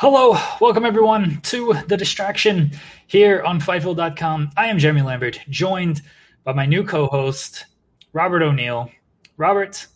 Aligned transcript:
Hello, 0.00 0.34
welcome 0.62 0.86
everyone 0.86 1.42
to 1.42 1.74
The 1.86 1.98
Distraction 1.98 2.70
here 3.06 3.42
on 3.42 3.60
Fightful.com. 3.60 4.48
I 4.56 4.68
am 4.68 4.78
Jeremy 4.78 5.02
Lambert, 5.02 5.38
joined 5.50 6.00
by 6.42 6.54
my 6.54 6.64
new 6.64 6.84
co 6.84 7.06
host, 7.06 7.66
Robert 8.14 8.40
O'Neill. 8.40 8.90
Robert, 9.36 9.86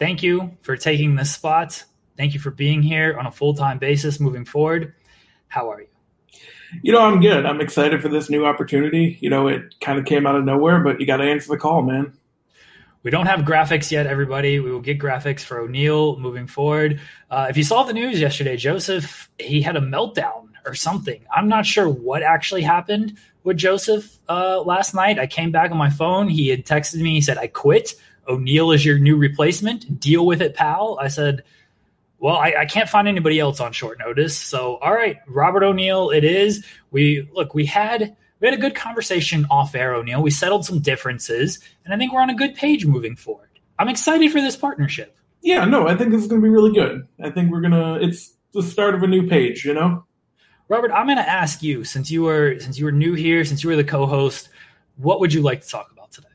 thank 0.00 0.24
you 0.24 0.56
for 0.62 0.76
taking 0.76 1.14
this 1.14 1.32
spot. 1.32 1.84
Thank 2.16 2.34
you 2.34 2.40
for 2.40 2.50
being 2.50 2.82
here 2.82 3.16
on 3.16 3.26
a 3.26 3.30
full 3.30 3.54
time 3.54 3.78
basis 3.78 4.18
moving 4.18 4.44
forward. 4.44 4.92
How 5.46 5.70
are 5.70 5.82
you? 5.82 5.86
You 6.82 6.92
know, 6.92 7.02
I'm 7.02 7.20
good. 7.20 7.46
I'm 7.46 7.60
excited 7.60 8.02
for 8.02 8.08
this 8.08 8.28
new 8.28 8.44
opportunity. 8.44 9.18
You 9.20 9.30
know, 9.30 9.46
it 9.46 9.76
kind 9.80 10.00
of 10.00 10.04
came 10.04 10.26
out 10.26 10.34
of 10.34 10.44
nowhere, 10.44 10.80
but 10.80 10.98
you 10.98 11.06
got 11.06 11.18
to 11.18 11.30
answer 11.30 11.52
the 11.52 11.58
call, 11.58 11.82
man. 11.82 12.12
We 13.04 13.10
don't 13.10 13.26
have 13.26 13.40
graphics 13.40 13.90
yet, 13.90 14.06
everybody. 14.06 14.60
We 14.60 14.72
will 14.72 14.80
get 14.80 14.98
graphics 14.98 15.40
for 15.40 15.58
O'Neill 15.58 16.18
moving 16.18 16.46
forward. 16.46 17.02
Uh, 17.30 17.46
if 17.50 17.56
you 17.58 17.62
saw 17.62 17.82
the 17.82 17.92
news 17.92 18.18
yesterday, 18.18 18.56
Joseph, 18.56 19.30
he 19.38 19.60
had 19.60 19.76
a 19.76 19.80
meltdown 19.80 20.48
or 20.64 20.74
something. 20.74 21.20
I'm 21.30 21.46
not 21.46 21.66
sure 21.66 21.86
what 21.86 22.22
actually 22.22 22.62
happened 22.62 23.18
with 23.42 23.58
Joseph 23.58 24.16
uh, 24.26 24.62
last 24.62 24.94
night. 24.94 25.18
I 25.18 25.26
came 25.26 25.52
back 25.52 25.70
on 25.70 25.76
my 25.76 25.90
phone. 25.90 26.28
He 26.28 26.48
had 26.48 26.64
texted 26.64 27.02
me. 27.02 27.12
He 27.12 27.20
said, 27.20 27.36
I 27.36 27.46
quit. 27.46 27.94
O'Neill 28.26 28.72
is 28.72 28.86
your 28.86 28.98
new 28.98 29.18
replacement. 29.18 30.00
Deal 30.00 30.24
with 30.24 30.40
it, 30.40 30.54
pal. 30.54 30.98
I 30.98 31.08
said, 31.08 31.44
well, 32.18 32.36
I, 32.36 32.54
I, 32.60 32.64
can't 32.64 32.88
find 32.88 33.06
anybody 33.06 33.38
else 33.38 33.60
on 33.60 33.72
short 33.72 33.98
notice. 33.98 34.34
So, 34.34 34.76
all 34.76 34.94
right, 34.94 35.18
Robert 35.26 35.62
O'Neill, 35.62 36.08
it 36.08 36.24
is. 36.24 36.64
We 36.90 37.28
look, 37.34 37.54
we 37.54 37.66
had 37.66 38.16
we 38.44 38.50
had 38.50 38.58
a 38.58 38.60
good 38.60 38.74
conversation 38.74 39.46
off 39.50 39.74
air, 39.74 39.94
O'Neill. 39.94 40.20
We 40.20 40.30
settled 40.30 40.66
some 40.66 40.80
differences, 40.80 41.60
and 41.82 41.94
I 41.94 41.96
think 41.96 42.12
we're 42.12 42.20
on 42.20 42.28
a 42.28 42.34
good 42.34 42.54
page 42.54 42.84
moving 42.84 43.16
forward. 43.16 43.48
I'm 43.78 43.88
excited 43.88 44.30
for 44.30 44.42
this 44.42 44.54
partnership. 44.54 45.16
Yeah, 45.40 45.64
no, 45.64 45.88
I 45.88 45.96
think 45.96 46.10
this 46.10 46.20
is 46.20 46.26
going 46.26 46.42
to 46.42 46.44
be 46.44 46.50
really 46.50 46.74
good. 46.74 47.08
I 47.22 47.30
think 47.30 47.50
we're 47.50 47.62
gonna. 47.62 47.94
It's 48.02 48.34
the 48.52 48.62
start 48.62 48.94
of 48.94 49.02
a 49.02 49.06
new 49.06 49.26
page, 49.26 49.64
you 49.64 49.72
know. 49.72 50.04
Robert, 50.68 50.92
I'm 50.92 51.06
going 51.06 51.16
to 51.16 51.26
ask 51.26 51.62
you 51.62 51.84
since 51.84 52.10
you 52.10 52.24
were 52.24 52.58
since 52.60 52.78
you 52.78 52.84
were 52.84 52.92
new 52.92 53.14
here, 53.14 53.46
since 53.46 53.64
you 53.64 53.70
were 53.70 53.76
the 53.76 53.84
co-host, 53.84 54.50
what 54.96 55.20
would 55.20 55.32
you 55.32 55.40
like 55.40 55.62
to 55.62 55.68
talk 55.68 55.90
about 55.90 56.12
today? 56.12 56.28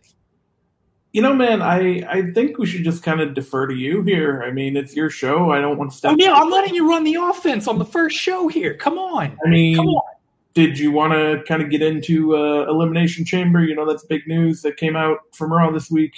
You 1.13 1.21
know, 1.21 1.35
man, 1.35 1.61
I 1.61 2.03
I 2.09 2.31
think 2.31 2.57
we 2.57 2.65
should 2.65 2.83
just 2.83 3.03
kind 3.03 3.21
of 3.21 3.35
defer 3.35 3.67
to 3.67 3.75
you 3.75 4.01
here. 4.01 4.41
I 4.41 4.49
mean, 4.49 4.77
it's 4.77 4.95
your 4.95 5.11
show. 5.11 5.51
I 5.51 5.61
don't 5.61 5.77
want 5.77 5.91
to 5.91 5.97
step. 5.97 6.13
Oh, 6.13 6.15
yeah, 6.17 6.33
I'm 6.33 6.49
letting 6.49 6.73
you 6.73 6.89
run 6.89 7.03
the 7.03 7.17
offense 7.21 7.67
on 7.67 7.77
the 7.77 7.85
first 7.85 8.17
show 8.17 8.47
here. 8.47 8.73
Come 8.73 8.97
on. 8.97 9.37
I 9.45 9.49
mean, 9.49 9.75
come 9.75 9.85
on 9.89 10.18
did 10.53 10.79
you 10.79 10.91
want 10.91 11.13
to 11.13 11.43
kind 11.47 11.61
of 11.61 11.69
get 11.69 11.81
into 11.81 12.35
uh, 12.35 12.65
Elimination 12.67 13.25
Chamber? 13.25 13.63
You 13.63 13.75
know, 13.75 13.85
that's 13.85 14.03
big 14.05 14.27
news 14.27 14.61
that 14.63 14.77
came 14.77 14.95
out 14.95 15.19
from 15.33 15.53
Raw 15.53 15.71
this 15.71 15.91
week. 15.91 16.15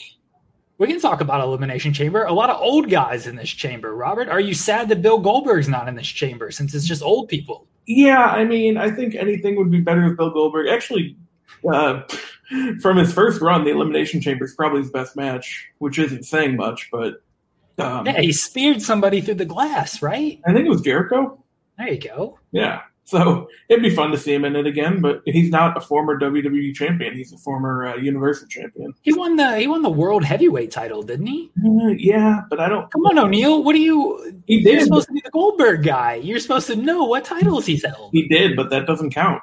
We 0.77 0.87
can 0.87 0.99
talk 0.99 1.21
about 1.21 1.41
Elimination 1.41 1.93
Chamber. 1.93 2.23
A 2.23 2.33
lot 2.33 2.49
of 2.49 2.59
old 2.59 2.89
guys 2.89 3.27
in 3.27 3.35
this 3.35 3.49
chamber. 3.49 3.95
Robert, 3.95 4.29
are 4.29 4.39
you 4.39 4.55
sad 4.55 4.89
that 4.89 5.03
Bill 5.03 5.19
Goldberg's 5.19 5.69
not 5.69 5.87
in 5.87 5.93
this 5.95 6.07
chamber 6.07 6.49
since 6.49 6.73
it's 6.73 6.87
just 6.87 7.03
old 7.03 7.27
people? 7.27 7.67
Yeah, 7.85 8.25
I 8.25 8.45
mean, 8.45 8.77
I 8.77 8.89
think 8.89 9.13
anything 9.13 9.57
would 9.57 9.69
be 9.69 9.81
better 9.81 10.07
with 10.07 10.17
Bill 10.17 10.31
Goldberg. 10.31 10.67
Actually, 10.69 11.17
uh, 11.71 12.01
from 12.81 12.97
his 12.97 13.13
first 13.13 13.41
run, 13.41 13.63
the 13.63 13.69
Elimination 13.69 14.21
Chamber 14.21 14.45
is 14.45 14.55
probably 14.55 14.81
his 14.81 14.89
best 14.89 15.15
match, 15.15 15.69
which 15.77 15.99
isn't 15.99 16.23
saying 16.23 16.55
much, 16.55 16.89
but. 16.91 17.21
Um, 17.77 18.05
yeah, 18.05 18.19
he 18.19 18.31
speared 18.33 18.81
somebody 18.81 19.21
through 19.21 19.35
the 19.35 19.45
glass, 19.45 20.01
right? 20.01 20.39
I 20.45 20.53
think 20.53 20.65
it 20.65 20.69
was 20.69 20.81
Jericho. 20.81 21.43
There 21.77 21.89
you 21.89 21.99
go. 21.99 22.39
Yeah. 22.51 22.81
So 23.03 23.49
it'd 23.67 23.83
be 23.83 23.93
fun 23.93 24.11
to 24.11 24.17
see 24.17 24.33
him 24.33 24.45
in 24.45 24.55
it 24.55 24.65
again, 24.65 25.01
but 25.01 25.21
he's 25.25 25.49
not 25.49 25.75
a 25.75 25.81
former 25.81 26.19
WWE 26.19 26.73
champion. 26.73 27.15
He's 27.15 27.33
a 27.33 27.37
former 27.37 27.87
uh, 27.87 27.95
Universal 27.97 28.47
champion. 28.47 28.93
He 29.01 29.13
won 29.13 29.35
the 29.35 29.57
he 29.57 29.67
won 29.67 29.81
the 29.81 29.89
world 29.89 30.23
heavyweight 30.23 30.71
title, 30.71 31.03
didn't 31.03 31.27
he? 31.27 31.51
Uh, 31.65 31.87
yeah, 31.97 32.41
but 32.49 32.59
I 32.59 32.69
don't. 32.69 32.89
Come 32.91 33.05
on, 33.07 33.19
O'Neill. 33.19 33.63
What 33.63 33.75
are 33.75 33.79
you? 33.79 34.41
He 34.47 34.63
did. 34.63 34.73
You're 34.73 34.83
supposed 34.83 35.07
to 35.07 35.13
be 35.13 35.21
the 35.23 35.31
Goldberg 35.31 35.83
guy. 35.83 36.15
You're 36.15 36.39
supposed 36.39 36.67
to 36.67 36.75
know 36.75 37.03
what 37.03 37.25
titles 37.25 37.65
he's 37.65 37.83
held. 37.83 38.11
He 38.13 38.27
did, 38.27 38.55
but 38.55 38.69
that 38.69 38.87
doesn't 38.87 39.11
count. 39.11 39.41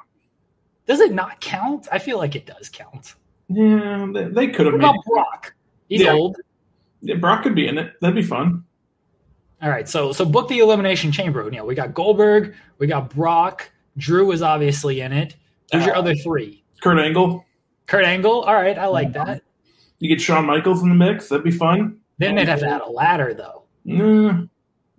Does 0.87 0.99
it 1.01 1.13
not 1.13 1.39
count? 1.39 1.87
I 1.91 1.99
feel 1.99 2.17
like 2.17 2.35
it 2.35 2.47
does 2.47 2.69
count. 2.69 3.13
Yeah, 3.49 4.07
they, 4.11 4.25
they 4.25 4.47
could 4.47 4.65
have. 4.65 4.73
What 4.73 4.81
about 4.81 5.05
Brock? 5.05 5.53
He's 5.89 6.01
yeah. 6.01 6.13
old. 6.13 6.37
Yeah, 7.01 7.15
Brock 7.15 7.43
could 7.43 7.55
be 7.55 7.67
in 7.67 7.77
it. 7.77 7.93
That'd 8.01 8.15
be 8.15 8.23
fun. 8.23 8.63
All 9.61 9.69
right, 9.69 9.89
so 9.89 10.13
so 10.13 10.25
book 10.25 10.47
the 10.47 10.59
elimination 10.59 11.11
chamber. 11.11 11.43
You 11.45 11.57
know, 11.57 11.65
we 11.65 11.75
got 11.75 11.93
Goldberg, 11.93 12.55
we 12.77 12.87
got 12.87 13.09
Brock, 13.09 13.69
Drew 13.97 14.31
is 14.31 14.41
obviously 14.41 15.01
in 15.01 15.11
it. 15.11 15.35
Who's 15.71 15.83
uh, 15.83 15.87
your 15.87 15.95
other 15.95 16.15
three? 16.15 16.63
Kurt 16.81 16.97
Angle. 16.97 17.45
Kurt 17.85 18.05
Angle. 18.05 18.41
All 18.41 18.53
right, 18.53 18.77
I 18.77 18.85
like 18.85 19.13
that. 19.13 19.43
You 19.99 20.07
get 20.07 20.21
Shawn 20.21 20.45
Michaels 20.45 20.81
in 20.81 20.89
the 20.89 20.95
mix. 20.95 21.27
That'd 21.27 21.43
be 21.43 21.51
fun. 21.51 21.99
Then 22.17 22.35
they'd 22.35 22.47
have 22.47 22.59
to 22.59 22.69
add 22.69 22.81
a 22.81 22.89
ladder, 22.89 23.33
though. 23.33 23.63
Mm, 23.85 24.49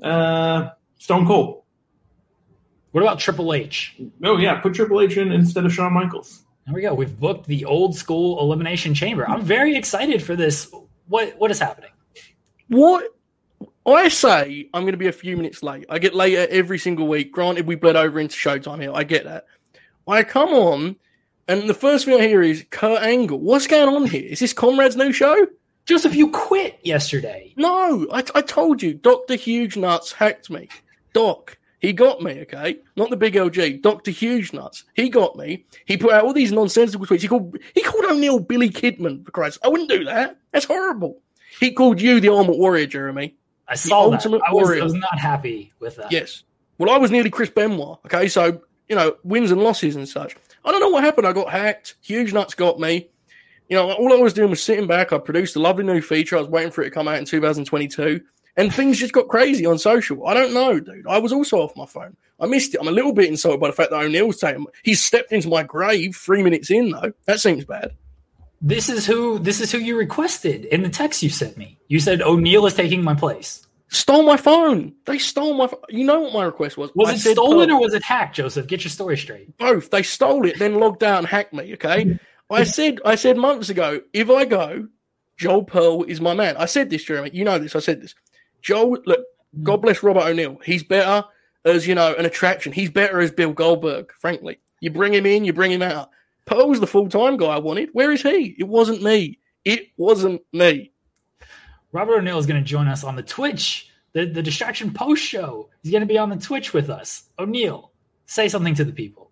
uh, 0.03 0.71
Stone 0.99 1.27
Cold. 1.27 1.63
What 2.93 3.03
about 3.03 3.19
Triple 3.19 3.55
H? 3.55 3.97
Oh 4.25 4.37
yeah, 4.37 4.61
put 4.61 4.75
Triple 4.75 5.01
H 5.01 5.17
in 5.17 5.33
instead 5.33 5.65
of 5.65 5.73
Shawn 5.73 5.93
Michaels. 5.93 6.43
There 6.67 6.75
we 6.75 6.83
go. 6.83 6.93
We've 6.93 7.19
booked 7.19 7.47
the 7.47 7.65
old 7.65 7.97
school 7.97 8.41
elimination 8.41 8.95
chamber. 8.95 9.29
I'm 9.29 9.43
very 9.43 9.77
excited 9.77 10.23
for 10.23 10.35
this. 10.35 10.73
What 11.07 11.39
what 11.39 11.51
is 11.51 11.59
happening? 11.59 11.91
What 12.69 13.15
I 13.87 14.09
say 14.09 14.69
I'm 14.75 14.83
going 14.83 14.93
to 14.93 14.99
be 14.99 15.09
a 15.09 15.13
few 15.13 15.37
minutes 15.37 15.63
late. 15.63 15.87
I 15.89 15.99
get 15.99 16.15
later 16.15 16.47
every 16.51 16.79
single 16.79 17.09
week. 17.09 17.33
Granted, 17.33 17.67
we 17.67 17.75
bled 17.75 17.97
over 17.97 18.21
into 18.21 18.37
showtime 18.37 18.81
here. 18.81 18.93
I 18.95 19.05
get 19.05 19.25
that. 19.25 19.47
I 20.07 20.23
come 20.23 20.51
on, 20.51 20.97
and 21.49 21.69
the 21.69 21.75
first 21.75 22.05
thing 22.05 22.21
I 22.21 22.27
hear 22.27 22.43
is 22.43 22.65
Kurt 22.71 23.03
Angle. 23.03 23.39
What's 23.39 23.67
going 23.67 23.95
on 23.95 24.07
here? 24.07 24.29
Is 24.29 24.41
this 24.41 24.53
Conrad's 24.53 24.97
new 24.97 25.13
show? 25.13 25.47
Joseph, 25.87 26.15
you 26.15 26.31
quit 26.31 26.79
yesterday. 26.83 27.53
No, 27.57 28.07
I, 28.13 28.23
I 28.35 28.43
told 28.43 28.83
you. 28.83 28.95
Dr. 28.95 29.35
Huge 29.35 29.77
Nuts 29.77 30.13
hacked 30.13 30.51
me. 30.51 30.69
Doc, 31.13 31.59
he 31.81 31.93
got 31.93 32.21
me, 32.21 32.41
okay? 32.43 32.79
Not 32.97 33.11
the 33.11 33.17
big 33.17 33.35
LG. 33.35 33.83
Dr. 33.83 34.11
Huge 34.11 34.53
Nuts. 34.53 34.85
He 34.95 35.09
got 35.09 35.37
me. 35.37 35.65
He 35.87 35.97
put 35.97 36.13
out 36.13 36.25
all 36.25 36.33
these 36.33 36.53
nonsensical 36.53 37.07
tweets. 37.07 37.23
He 37.23 37.29
called 37.29 37.57
he 37.75 37.83
called 37.83 38.05
O'Neill 38.05 38.39
Billy 38.39 38.71
Kidman, 38.71 39.25
for 39.25 39.31
Christ. 39.31 39.59
I 39.65 39.69
wouldn't 39.69 39.91
do 39.91 40.05
that. 40.05 40.37
That's 40.53 40.67
horrible. 40.67 41.19
He 41.59 41.73
called 41.73 42.01
you 42.01 42.21
the 42.21 42.33
Armored 42.33 42.57
Warrior, 42.57 42.87
Jeremy. 42.87 43.35
I 43.71 43.77
saw 43.77 44.11
that. 44.11 44.27
I 44.27 44.53
was, 44.53 44.71
I 44.71 44.83
was, 44.83 44.95
not 44.95 45.19
happy 45.19 45.73
with 45.79 45.97
that. 45.97 46.11
Yes. 46.11 46.43
Well, 46.79 46.91
I 46.91 46.99
was 46.99 47.11
nearly 47.11 47.31
Chris 47.31 47.51
Benoit. 47.51 47.99
Okay, 48.07 48.29
so 48.29 48.61
you 48.89 48.97
know 48.97 49.17
wins 49.23 49.51
and 49.51 49.63
losses 49.63 49.97
and 49.97 50.09
such. 50.09 50.37
I 50.65 50.73
don't 50.73 50.81
know 50.81 50.89
what 50.89 51.05
happened. 51.05 51.27
I 51.27 51.33
got 51.33 51.51
hacked. 51.51 51.95
Huge 52.03 52.33
nuts 52.33 52.55
got 52.55 52.81
me. 52.81 53.09
You 53.69 53.77
know, 53.77 53.93
all 53.93 54.13
I 54.13 54.17
was 54.17 54.33
doing 54.33 54.51
was 54.51 54.63
sitting 54.63 54.89
back. 54.89 55.13
I 55.13 55.19
produced 55.19 55.55
a 55.55 55.61
lovely 55.61 55.85
new 55.85 56.03
feature. 56.03 56.37
I 56.37 56.41
was 56.41 56.49
waiting 56.49 56.73
for 56.73 56.83
it 56.83 56.87
to 56.87 56.91
come 56.91 57.07
out 57.07 57.19
in 57.19 57.25
2022. 57.25 58.21
And 58.57 58.75
things 58.75 58.99
just 58.99 59.13
got 59.13 59.29
crazy 59.29 59.65
on 59.65 59.79
social. 59.79 60.27
I 60.27 60.35
don't 60.35 60.53
know, 60.53 60.81
dude. 60.81 61.07
I 61.07 61.19
was 61.19 61.33
also 61.33 61.59
off 61.59 61.77
my 61.77 61.87
phone. 61.87 62.17
I 62.41 62.47
missed 62.47 62.75
it. 62.75 62.81
I'm 62.81 62.89
a 62.89 62.93
little 62.93 63.13
bit 63.13 63.29
insulted 63.29 63.61
by 63.61 63.69
the 63.69 63.73
fact 63.73 63.91
that 63.91 64.03
O'Neill's 64.03 64.39
taken. 64.39 64.67
He's 64.83 65.03
stepped 65.03 65.33
into 65.33 65.49
my 65.49 65.63
grave 65.63 66.17
three 66.17 66.43
minutes 66.43 66.71
in, 66.71 66.91
though. 66.91 67.13
That 67.27 67.39
seems 67.39 67.65
bad. 67.65 67.93
This 68.61 68.89
is 68.89 69.07
who 69.07 69.39
this 69.39 69.61
is 69.61 69.73
who 69.73 69.79
you 69.79 69.97
requested 69.97 70.67
in 70.67 70.83
the 70.83 70.91
text 70.91 71.23
you 71.23 71.31
sent 71.31 71.57
me. 71.57 71.79
You 71.89 71.99
said 71.99 72.21
O'Neill 72.21 72.67
is 72.67 72.75
taking 72.75 73.03
my 73.03 73.15
place. 73.15 73.67
Stole 73.89 74.23
my 74.23 74.37
phone. 74.37 74.93
They 75.07 75.19
stole 75.19 75.55
my. 75.55 75.67
Phone. 75.67 75.81
You 75.89 76.05
know 76.05 76.21
what 76.21 76.33
my 76.33 76.45
request 76.45 76.77
was? 76.77 76.91
Was 76.95 77.09
I 77.09 77.13
it 77.15 77.35
stolen 77.35 77.71
"Oh, 77.73 77.79
or 77.79 77.81
was 77.81 77.95
it 77.95 78.05
hacked, 78.05 78.37
Joseph? 78.37 78.69
Get 78.69 78.85
your 78.85 78.91
story 78.91 79.17
straight. 79.17 79.57
both? 79.59 79.91
They 79.91 80.05
stole 80.05 80.47
it, 80.47 80.61
then 80.61 80.79
logged 80.79 81.03
out 81.03 81.19
and 81.19 81.27
hacked 81.27 81.53
me. 81.53 81.73
Okay. 81.75 82.19
I 82.51 82.65
said. 82.65 83.01
I 83.05 83.17
said 83.17 83.37
months 83.37 83.69
ago. 83.69 84.01
If 84.13 84.31
I 84.31 84.45
go, 84.45 84.87
Joel 85.39 85.65
Pearl 85.65 86.05
is 86.05 86.21
my 86.21 86.35
man. 86.35 86.57
I 86.57 86.67
said 86.67 86.89
this, 86.89 87.03
Jeremy. 87.03 87.31
You 87.33 87.45
know 87.45 87.59
this. 87.59 87.75
I 87.75 87.81
said 87.81 88.01
this. 88.01 88.15
Joel, 88.63 88.99
look. 89.07 89.25
God 89.65 89.79
bless 89.79 90.05
Robert 90.05 90.23
O'Neill. 90.23 90.61
He's 90.65 90.85
better 90.85 91.25
as 91.65 91.85
you 91.89 91.97
know 91.97 92.15
an 92.15 92.27
attraction. 92.27 92.73
He's 92.73 92.91
better 92.91 93.21
as 93.21 93.33
Bill 93.33 93.53
Goldberg. 93.53 94.13
Frankly, 94.21 94.61
you 94.81 94.91
bring 94.91 95.13
him 95.13 95.27
in, 95.27 95.45
you 95.45 95.53
bring 95.53 95.73
him 95.73 95.83
out. 95.83 96.11
Pearl's 96.45 96.81
the 96.81 96.87
full 96.87 97.09
time 97.09 97.37
guy 97.37 97.47
I 97.47 97.59
wanted. 97.59 97.91
Where 97.93 98.13
is 98.13 98.23
he? 98.23 98.57
It 98.59 98.69
wasn't 98.69 99.03
me. 99.03 99.39
It 99.65 99.89
wasn't 99.97 100.43
me. 100.53 100.93
Robert 101.93 102.19
O'Neill 102.19 102.39
is 102.39 102.47
going 102.47 102.63
to 102.63 102.67
join 102.67 102.89
us 102.89 103.05
on 103.05 103.17
the 103.17 103.23
Twitch, 103.23 103.91
the, 104.13 104.27
the 104.27 104.43
Distraction 104.43 104.93
Post 104.93 105.23
Show. 105.23 105.71
He's 105.83 105.93
going 105.93 106.03
to 106.03 106.07
be 106.07 106.19
on 106.19 106.31
the 106.31 106.37
Twitch 106.37 106.73
with 106.73 106.89
us. 106.89 107.25
O'Neill, 107.39 107.93
say 108.27 108.49
something 108.49 108.75
to 108.75 108.85
the 108.85 108.93
people. 108.93 109.31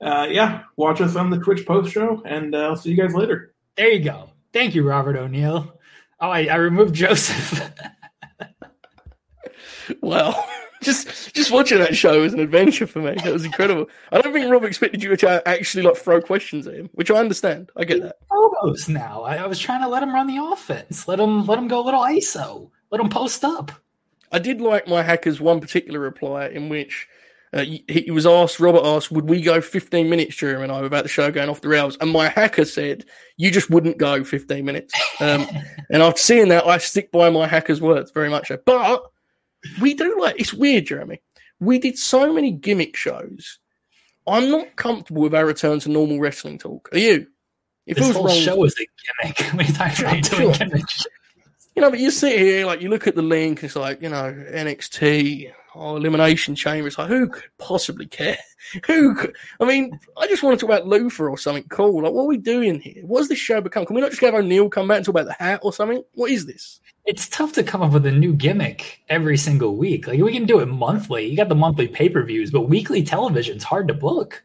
Uh, 0.00 0.26
yeah, 0.30 0.62
watch 0.76 1.00
us 1.00 1.16
on 1.16 1.30
the 1.30 1.38
Twitch 1.38 1.66
post 1.66 1.90
show, 1.90 2.22
and 2.26 2.54
uh, 2.54 2.58
I'll 2.58 2.76
see 2.76 2.90
you 2.90 2.96
guys 2.96 3.14
later. 3.14 3.54
There 3.76 3.88
you 3.88 4.04
go. 4.04 4.30
Thank 4.52 4.74
you, 4.74 4.82
Robert 4.86 5.16
O'Neill. 5.16 5.72
Oh, 6.20 6.28
I, 6.28 6.44
I 6.46 6.56
removed 6.56 6.94
Joseph. 6.94 7.72
Well, 10.00 10.48
just 10.86 11.34
just 11.34 11.50
watching 11.50 11.78
that 11.78 11.94
show 11.94 12.22
was 12.22 12.32
an 12.32 12.40
adventure 12.40 12.86
for 12.86 13.00
me. 13.00 13.10
It 13.10 13.32
was 13.32 13.44
incredible. 13.44 13.86
I 14.10 14.20
don't 14.20 14.32
think 14.32 14.50
Rob 14.50 14.64
expected 14.64 15.02
you 15.02 15.14
to 15.14 15.46
actually 15.46 15.82
like 15.82 15.96
throw 15.96 16.22
questions 16.22 16.66
at 16.66 16.74
him, 16.74 16.88
which 16.94 17.10
I 17.10 17.16
understand. 17.16 17.70
I 17.76 17.84
get 17.84 18.02
that. 18.02 18.16
Photos 18.30 18.88
now. 18.88 19.22
I, 19.22 19.36
I 19.36 19.46
was 19.46 19.58
trying 19.58 19.82
to 19.82 19.88
let 19.88 20.02
him 20.02 20.14
run 20.14 20.26
the 20.26 20.38
offense. 20.42 21.06
Let 21.06 21.20
him 21.20 21.44
let 21.46 21.58
him 21.58 21.68
go 21.68 21.80
a 21.80 21.84
little 21.84 22.00
ISO. 22.00 22.70
Let 22.90 23.00
him 23.00 23.10
post 23.10 23.44
up. 23.44 23.72
I 24.32 24.38
did 24.38 24.60
like 24.60 24.88
my 24.88 25.02
hacker's 25.02 25.40
one 25.40 25.60
particular 25.60 26.00
reply 26.00 26.46
in 26.46 26.68
which 26.68 27.08
uh, 27.52 27.64
he, 27.88 28.10
was 28.10 28.26
asked, 28.26 28.60
Robert 28.60 28.84
asked, 28.84 29.12
would 29.12 29.28
we 29.28 29.40
go 29.40 29.60
15 29.60 30.10
minutes, 30.10 30.36
Jeremy 30.36 30.64
and 30.64 30.72
I, 30.72 30.82
without 30.82 31.04
the 31.04 31.08
show 31.08 31.30
going 31.30 31.48
off 31.48 31.60
the 31.60 31.68
rails? 31.68 31.96
And 32.00 32.10
my 32.10 32.28
hacker 32.28 32.64
said, 32.64 33.04
you 33.36 33.50
just 33.50 33.70
wouldn't 33.70 33.98
go 33.98 34.24
15 34.24 34.64
minutes. 34.64 34.92
Um, 35.20 35.46
and 35.90 36.02
I've 36.02 36.18
seen 36.18 36.48
that. 36.48 36.66
I 36.66 36.78
stick 36.78 37.12
by 37.12 37.30
my 37.30 37.46
hacker's 37.46 37.80
words 37.80 38.10
very 38.10 38.28
much. 38.28 38.48
So. 38.48 38.58
But 38.64 39.02
we 39.80 39.94
do 39.94 40.18
like, 40.20 40.36
it's 40.38 40.52
weird, 40.54 40.86
Jeremy. 40.86 41.20
We 41.60 41.78
did 41.78 41.98
so 41.98 42.32
many 42.32 42.52
gimmick 42.52 42.96
shows. 42.96 43.58
I'm 44.26 44.50
not 44.50 44.76
comfortable 44.76 45.22
with 45.22 45.34
our 45.34 45.46
return 45.46 45.78
to 45.80 45.88
normal 45.90 46.18
wrestling 46.18 46.58
talk. 46.58 46.88
Are 46.92 46.98
you? 46.98 47.26
It 47.86 47.94
This 47.94 48.04
feels 48.04 48.16
whole 48.16 48.26
wrong. 48.26 48.36
show 48.40 48.64
is 48.64 48.74
a 48.80 48.86
gimmick. 49.22 49.38
What 49.54 49.62
are 49.62 49.66
you 49.68 49.72
talking 49.74 50.04
about 50.04 50.24
Sure, 50.26 50.38
doing 50.40 50.54
sure. 50.54 50.66
gimmicks? 50.66 51.06
You 51.76 51.82
know, 51.82 51.90
but 51.90 52.00
you 52.00 52.10
sit 52.10 52.38
here, 52.38 52.66
like, 52.66 52.80
you 52.80 52.88
look 52.88 53.06
at 53.06 53.14
the 53.14 53.22
link, 53.22 53.62
it's 53.62 53.76
like, 53.76 54.00
you 54.02 54.08
know, 54.08 54.32
NXT, 54.52 55.52
oh, 55.76 55.96
Elimination 55.96 56.54
Chamber. 56.54 56.88
It's 56.88 56.98
like, 56.98 57.08
who 57.08 57.28
could 57.28 57.44
possibly 57.58 58.06
care? 58.06 58.38
Who 58.86 59.14
could? 59.14 59.36
I 59.60 59.64
mean, 59.64 60.00
I 60.16 60.26
just 60.26 60.42
want 60.42 60.58
to 60.58 60.66
talk 60.66 60.74
about 60.74 60.88
Luther 60.88 61.30
or 61.30 61.38
something 61.38 61.64
cool. 61.68 62.02
Like, 62.02 62.12
what 62.12 62.22
are 62.22 62.26
we 62.26 62.36
doing 62.36 62.80
here? 62.80 63.04
What 63.04 63.20
has 63.20 63.28
this 63.28 63.38
show 63.38 63.60
become? 63.60 63.86
Can 63.86 63.94
we 63.94 64.02
not 64.02 64.10
just 64.10 64.20
have 64.22 64.34
O'Neill 64.34 64.68
come 64.68 64.88
back 64.88 64.96
and 64.96 65.06
talk 65.06 65.12
about 65.12 65.26
the 65.26 65.34
hat 65.34 65.60
or 65.62 65.72
something? 65.72 66.02
What 66.14 66.32
is 66.32 66.46
this? 66.46 66.80
It's 67.04 67.28
tough 67.28 67.52
to 67.52 67.62
come 67.62 67.82
up 67.82 67.92
with 67.92 68.06
a 68.06 68.10
new 68.10 68.32
gimmick 68.32 69.02
every 69.08 69.36
single 69.36 69.76
week. 69.76 70.08
Like 70.08 70.20
we 70.20 70.32
can 70.32 70.46
do 70.46 70.58
it 70.58 70.66
monthly. 70.66 71.26
You 71.26 71.36
got 71.36 71.48
the 71.48 71.54
monthly 71.54 71.86
pay 71.86 72.08
per 72.08 72.24
views, 72.24 72.50
but 72.50 72.62
weekly 72.62 73.04
television's 73.04 73.62
hard 73.62 73.86
to 73.86 73.94
book. 73.94 74.42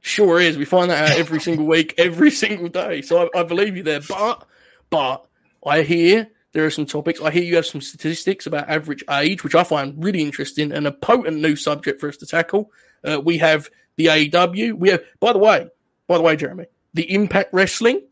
Sure 0.00 0.40
is. 0.40 0.58
We 0.58 0.64
find 0.64 0.90
that 0.90 1.12
out 1.12 1.18
every 1.18 1.40
single 1.40 1.66
week, 1.66 1.94
every 1.96 2.30
single 2.32 2.68
day. 2.68 3.02
So 3.02 3.30
I, 3.34 3.40
I 3.40 3.42
believe 3.44 3.76
you 3.76 3.84
there. 3.84 4.00
But, 4.00 4.44
but 4.90 5.26
I 5.64 5.82
hear 5.82 6.28
there 6.54 6.64
are 6.64 6.70
some 6.70 6.86
topics. 6.86 7.20
I 7.20 7.30
hear 7.30 7.42
you 7.42 7.56
have 7.56 7.66
some 7.66 7.80
statistics 7.80 8.46
about 8.46 8.70
average 8.70 9.04
age, 9.10 9.44
which 9.44 9.56
I 9.56 9.64
find 9.64 10.02
really 10.02 10.22
interesting 10.22 10.72
and 10.72 10.86
a 10.86 10.92
potent 10.92 11.38
new 11.38 11.56
subject 11.56 12.00
for 12.00 12.08
us 12.08 12.16
to 12.18 12.26
tackle. 12.26 12.70
Uh, 13.02 13.20
we 13.22 13.38
have 13.38 13.68
the 13.96 14.06
AEW. 14.06 14.74
We 14.74 14.88
have, 14.90 15.02
by 15.20 15.32
the 15.32 15.38
way, 15.40 15.68
by 16.06 16.16
the 16.16 16.22
way, 16.22 16.36
Jeremy, 16.36 16.66
the 16.94 17.12
Impact 17.12 17.52
Wrestling. 17.52 18.02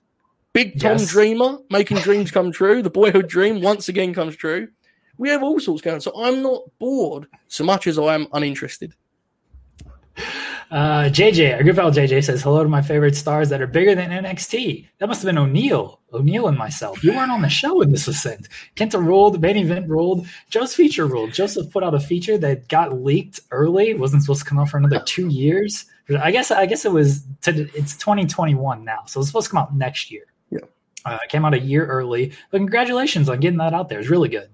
Big 0.52 0.78
Tom 0.78 0.98
Yes. 0.98 1.08
Dreamer 1.08 1.58
making 1.70 1.98
dreams 1.98 2.30
come 2.30 2.52
true. 2.52 2.82
The 2.82 2.90
boyhood 2.90 3.26
dream 3.26 3.62
once 3.62 3.88
again 3.88 4.12
comes 4.12 4.36
true. 4.36 4.68
We 5.16 5.30
have 5.30 5.42
all 5.42 5.58
sorts 5.60 5.80
going 5.80 5.94
on. 5.94 6.00
So 6.02 6.12
I'm 6.14 6.42
not 6.42 6.62
bored 6.78 7.26
so 7.48 7.64
much 7.64 7.86
as 7.86 7.98
I 7.98 8.14
am 8.14 8.26
uninterested. 8.34 8.92
Uh, 10.70 11.04
JJ, 11.04 11.56
our 11.56 11.62
good 11.62 11.76
pal 11.76 11.90
JJ 11.90 12.24
says 12.24 12.42
hello 12.42 12.62
to 12.62 12.68
my 12.68 12.82
favorite 12.82 13.16
stars 13.16 13.48
that 13.50 13.60
are 13.60 13.66
bigger 13.66 13.94
than 13.94 14.10
NXT. 14.10 14.86
That 14.98 15.08
must 15.08 15.22
have 15.22 15.28
been 15.28 15.38
O'Neill, 15.38 16.00
O'Neill 16.12 16.48
and 16.48 16.56
myself. 16.56 17.02
You 17.04 17.12
weren't 17.14 17.30
on 17.30 17.42
the 17.42 17.48
show 17.48 17.78
when 17.78 17.90
this 17.90 18.06
was 18.06 18.20
sent. 18.20 18.48
Kenta 18.76 19.04
ruled, 19.04 19.40
main 19.40 19.56
event 19.56 19.88
ruled, 19.88 20.26
Joe's 20.48 20.74
feature 20.74 21.06
ruled. 21.06 21.32
Joseph 21.32 21.70
put 21.70 21.82
out 21.84 21.94
a 21.94 22.00
feature 22.00 22.38
that 22.38 22.68
got 22.68 23.02
leaked 23.02 23.40
early. 23.50 23.90
It 23.90 23.98
wasn't 23.98 24.22
supposed 24.22 24.42
to 24.42 24.48
come 24.48 24.58
out 24.58 24.68
for 24.70 24.78
another 24.78 25.02
two 25.04 25.28
years. 25.28 25.84
I 26.20 26.30
guess 26.30 26.50
I 26.50 26.66
guess 26.66 26.84
it 26.84 26.92
was 26.92 27.24
to, 27.42 27.68
it's 27.74 27.96
2021 27.96 28.84
now, 28.84 29.04
so 29.06 29.20
it's 29.20 29.28
supposed 29.28 29.46
to 29.46 29.52
come 29.52 29.62
out 29.62 29.74
next 29.74 30.10
year. 30.10 30.24
Yeah. 30.50 30.60
uh, 31.04 31.18
it 31.22 31.30
came 31.30 31.44
out 31.44 31.54
a 31.54 31.60
year 31.60 31.86
early. 31.86 32.32
But 32.50 32.58
congratulations 32.58 33.28
on 33.28 33.40
getting 33.40 33.58
that 33.58 33.72
out 33.72 33.88
there. 33.88 34.00
It's 34.00 34.10
really 34.10 34.28
good. 34.28 34.48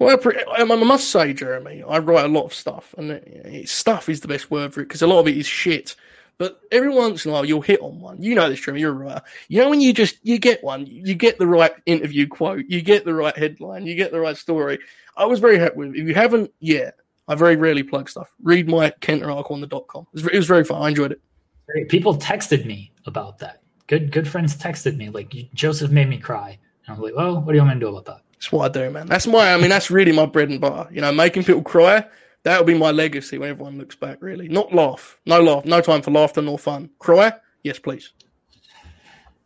Well, 0.00 0.18
I, 0.56 0.62
I 0.62 0.64
must 0.64 1.10
say, 1.10 1.34
Jeremy, 1.34 1.84
I 1.86 1.98
write 1.98 2.24
a 2.24 2.28
lot 2.28 2.46
of 2.46 2.54
stuff, 2.54 2.94
and 2.96 3.10
it, 3.12 3.22
it- 3.44 3.68
stuff 3.68 4.08
is 4.08 4.20
the 4.20 4.28
best 4.28 4.50
word 4.50 4.72
for 4.72 4.80
it 4.80 4.84
because 4.88 5.02
a 5.02 5.06
lot 5.06 5.20
of 5.20 5.28
it 5.28 5.36
is 5.36 5.46
shit. 5.46 5.94
But 6.38 6.58
every 6.72 6.88
once 6.88 7.26
in 7.26 7.30
a 7.30 7.34
while, 7.34 7.44
you'll 7.44 7.60
hit 7.60 7.82
on 7.82 8.00
one. 8.00 8.22
You 8.22 8.34
know 8.34 8.48
this, 8.48 8.60
Jeremy. 8.60 8.80
You're 8.80 8.92
a 8.92 8.94
writer. 8.94 9.22
You 9.48 9.60
know 9.60 9.68
when 9.68 9.82
you 9.82 9.92
just 9.92 10.16
you 10.22 10.38
get 10.38 10.64
one, 10.64 10.86
you 10.86 11.14
get 11.14 11.38
the 11.38 11.46
right 11.46 11.72
interview 11.84 12.26
quote, 12.26 12.64
you 12.66 12.80
get 12.80 13.04
the 13.04 13.12
right 13.12 13.36
headline, 13.36 13.84
you 13.84 13.94
get 13.94 14.10
the 14.10 14.20
right 14.20 14.38
story. 14.38 14.78
I 15.18 15.26
was 15.26 15.38
very 15.38 15.58
happy 15.58 15.76
with 15.76 15.88
it. 15.90 16.00
If 16.00 16.08
you 16.08 16.14
haven't 16.14 16.50
yet, 16.60 16.94
I 17.28 17.34
very 17.34 17.56
rarely 17.56 17.82
plug 17.82 18.08
stuff. 18.08 18.32
Read 18.42 18.68
my 18.70 18.88
Kenta 19.02 19.28
article 19.28 19.54
on 19.54 19.60
the 19.60 19.66
dot 19.66 19.86
com. 19.86 20.06
It 20.14 20.22
was, 20.22 20.26
it 20.28 20.36
was 20.36 20.46
very 20.46 20.64
fun. 20.64 20.80
I 20.80 20.88
enjoyed 20.88 21.12
it. 21.12 21.88
People 21.90 22.16
texted 22.16 22.64
me 22.64 22.90
about 23.04 23.38
that. 23.40 23.60
Good 23.86 24.10
good 24.10 24.26
friends 24.26 24.56
texted 24.56 24.96
me 24.96 25.10
like 25.10 25.34
Joseph 25.52 25.90
made 25.90 26.08
me 26.08 26.16
cry. 26.16 26.58
And 26.86 26.96
I 26.96 26.98
was 26.98 27.00
like, 27.00 27.14
well, 27.14 27.42
what 27.42 27.52
do 27.52 27.58
you 27.58 27.62
want 27.62 27.74
me 27.76 27.80
to 27.80 27.86
do 27.86 27.94
about 27.94 28.06
that? 28.06 28.22
That's 28.40 28.52
what 28.52 28.74
I 28.74 28.84
do, 28.84 28.90
man. 28.90 29.06
That's 29.06 29.26
my. 29.26 29.52
I 29.52 29.58
mean, 29.58 29.68
that's 29.68 29.90
really 29.90 30.12
my 30.12 30.24
bread 30.24 30.48
and 30.48 30.62
butter. 30.62 30.90
You 30.90 31.02
know, 31.02 31.12
making 31.12 31.44
people 31.44 31.62
cry. 31.62 32.06
That'll 32.42 32.64
be 32.64 32.72
my 32.72 32.90
legacy 32.90 33.36
when 33.36 33.50
everyone 33.50 33.76
looks 33.76 33.96
back. 33.96 34.22
Really, 34.22 34.48
not 34.48 34.74
laugh. 34.74 35.18
No 35.26 35.42
laugh. 35.42 35.66
No 35.66 35.82
time 35.82 36.00
for 36.00 36.10
laughter 36.10 36.40
nor 36.40 36.58
fun. 36.58 36.88
Cry. 36.98 37.34
Yes, 37.62 37.78
please. 37.78 38.12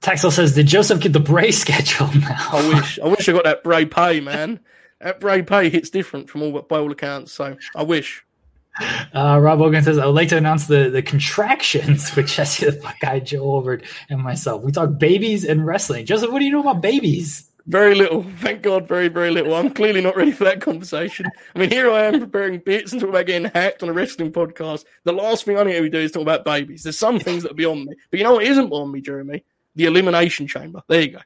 Texel 0.00 0.30
says, 0.30 0.54
did 0.54 0.68
Joseph 0.68 1.00
get 1.00 1.12
the 1.12 1.18
Bray 1.18 1.50
schedule 1.50 2.08
now? 2.14 2.36
I 2.52 2.68
wish. 2.68 3.00
I 3.00 3.08
wish 3.08 3.28
I 3.28 3.32
got 3.32 3.42
that 3.44 3.64
Bray 3.64 3.84
pay, 3.84 4.20
man. 4.20 4.60
That 5.00 5.18
Bray 5.18 5.42
pay 5.42 5.70
hits 5.70 5.90
different 5.90 6.30
from 6.30 6.42
all 6.42 6.62
by 6.62 6.78
all 6.78 6.92
accounts. 6.92 7.32
So 7.32 7.56
I 7.74 7.82
wish. 7.82 8.24
Uh, 8.80 9.40
Rob 9.40 9.58
Hogan 9.58 9.82
says, 9.82 9.98
I 9.98 10.06
would 10.06 10.14
like 10.14 10.28
to 10.28 10.36
announce 10.36 10.66
the, 10.68 10.88
the 10.88 11.02
contractions 11.02 12.14
with 12.16 12.28
Jesse 12.28 12.66
the 12.66 12.72
Fuck 12.72 13.00
Guy, 13.00 13.18
Joe 13.20 13.54
Overt, 13.54 13.82
and 14.08 14.20
myself. 14.20 14.62
We 14.62 14.70
talk 14.70 14.98
babies 14.98 15.44
and 15.44 15.66
wrestling. 15.66 16.06
Joseph, 16.06 16.30
what 16.30 16.38
do 16.38 16.44
you 16.44 16.52
know 16.52 16.60
about 16.60 16.80
babies? 16.80 17.50
Very 17.66 17.94
little. 17.94 18.22
Thank 18.38 18.62
God, 18.62 18.86
very, 18.86 19.08
very 19.08 19.30
little. 19.30 19.54
I'm 19.54 19.70
clearly 19.70 20.00
not 20.00 20.16
ready 20.16 20.32
for 20.32 20.44
that 20.44 20.60
conversation. 20.60 21.26
I 21.54 21.58
mean, 21.58 21.70
here 21.70 21.90
I 21.90 22.04
am 22.04 22.20
preparing 22.20 22.58
bits 22.58 22.92
and 22.92 23.00
talking 23.00 23.14
about 23.14 23.26
getting 23.26 23.50
hacked 23.50 23.82
on 23.82 23.88
a 23.88 23.92
wrestling 23.92 24.32
podcast. 24.32 24.84
The 25.04 25.12
last 25.12 25.44
thing 25.44 25.56
I 25.56 25.64
need 25.64 25.72
to 25.72 25.88
do 25.88 25.98
is 25.98 26.12
talk 26.12 26.22
about 26.22 26.44
babies. 26.44 26.82
There's 26.82 26.98
some 26.98 27.18
things 27.18 27.42
that 27.42 27.52
are 27.52 27.56
beyond 27.56 27.86
me. 27.86 27.94
But 28.10 28.18
you 28.18 28.24
know 28.24 28.34
what 28.34 28.44
isn't 28.44 28.68
beyond 28.68 28.92
me, 28.92 29.00
Jeremy? 29.00 29.44
The 29.76 29.86
Elimination 29.86 30.46
Chamber. 30.46 30.82
There 30.88 31.00
you 31.00 31.12
go. 31.12 31.18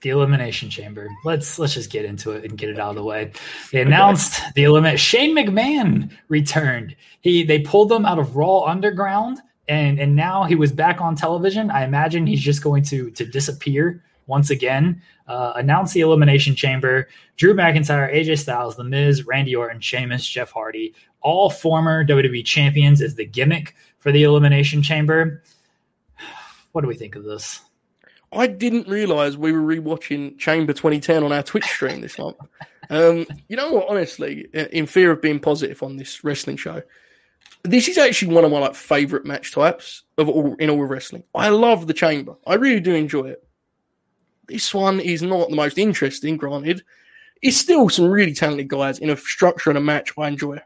The 0.00 0.10
Elimination 0.10 0.70
Chamber. 0.70 1.08
Let's 1.26 1.58
let's 1.58 1.74
just 1.74 1.90
get 1.90 2.06
into 2.06 2.30
it 2.30 2.44
and 2.44 2.56
get 2.56 2.70
it 2.70 2.80
out 2.80 2.90
of 2.90 2.96
the 2.96 3.04
way. 3.04 3.32
They 3.70 3.82
announced 3.82 4.40
the 4.54 4.64
eliminate. 4.64 4.98
Shane 4.98 5.36
McMahon 5.36 6.10
returned. 6.28 6.96
He 7.20 7.44
they 7.44 7.58
pulled 7.58 7.90
them 7.90 8.06
out 8.06 8.18
of 8.18 8.34
Raw 8.34 8.62
Underground, 8.62 9.40
and 9.68 10.00
and 10.00 10.16
now 10.16 10.44
he 10.44 10.54
was 10.54 10.72
back 10.72 11.02
on 11.02 11.16
television. 11.16 11.70
I 11.70 11.84
imagine 11.84 12.26
he's 12.26 12.40
just 12.40 12.62
going 12.62 12.82
to 12.84 13.10
to 13.10 13.26
disappear 13.26 14.02
once 14.30 14.48
again. 14.48 15.02
Uh, 15.26 15.52
announce 15.56 15.92
the 15.92 16.00
Elimination 16.00 16.56
Chamber. 16.56 17.08
Drew 17.36 17.52
McIntyre, 17.52 18.10
AJ 18.14 18.38
Styles, 18.38 18.76
The 18.76 18.84
Miz, 18.84 19.26
Randy 19.26 19.54
Orton, 19.54 19.80
Sheamus, 19.80 20.26
Jeff 20.26 20.50
Hardy, 20.50 20.94
all 21.20 21.50
former 21.50 22.06
WWE 22.06 22.44
champions, 22.44 23.02
is 23.02 23.16
the 23.16 23.26
gimmick 23.26 23.74
for 23.98 24.10
the 24.10 24.22
Elimination 24.22 24.82
Chamber. 24.82 25.42
What 26.72 26.82
do 26.82 26.86
we 26.86 26.94
think 26.94 27.16
of 27.16 27.24
this? 27.24 27.62
I 28.32 28.46
didn't 28.46 28.86
realize 28.86 29.36
we 29.36 29.50
were 29.50 29.60
rewatching 29.60 30.38
Chamber 30.38 30.72
2010 30.72 31.24
on 31.24 31.32
our 31.32 31.42
Twitch 31.42 31.64
stream 31.64 32.00
this 32.00 32.16
month. 32.16 32.36
Um, 32.88 33.26
you 33.48 33.56
know 33.56 33.72
what? 33.72 33.88
Honestly, 33.88 34.46
in 34.52 34.86
fear 34.86 35.10
of 35.10 35.20
being 35.20 35.40
positive 35.40 35.82
on 35.82 35.96
this 35.96 36.22
wrestling 36.22 36.56
show, 36.56 36.80
this 37.64 37.88
is 37.88 37.98
actually 37.98 38.32
one 38.34 38.44
of 38.44 38.52
my 38.52 38.58
like 38.58 38.74
favorite 38.74 39.26
match 39.26 39.52
types 39.52 40.04
of 40.16 40.28
all 40.28 40.54
in 40.56 40.70
all 40.70 40.82
of 40.82 40.90
wrestling. 40.90 41.24
I 41.34 41.48
love 41.48 41.86
the 41.86 41.94
Chamber. 41.94 42.36
I 42.46 42.54
really 42.54 42.80
do 42.80 42.94
enjoy 42.94 43.28
it. 43.30 43.46
This 44.50 44.74
one 44.74 44.98
is 44.98 45.22
not 45.22 45.48
the 45.48 45.56
most 45.56 45.78
interesting, 45.78 46.36
granted. 46.36 46.82
it's 47.40 47.56
still 47.56 47.88
some 47.88 48.06
really 48.10 48.34
talented 48.34 48.68
guys 48.68 48.98
in 48.98 49.08
a 49.08 49.16
structure 49.16 49.70
and 49.70 49.78
a 49.78 49.80
match 49.80 50.12
I 50.18 50.26
enjoy. 50.26 50.58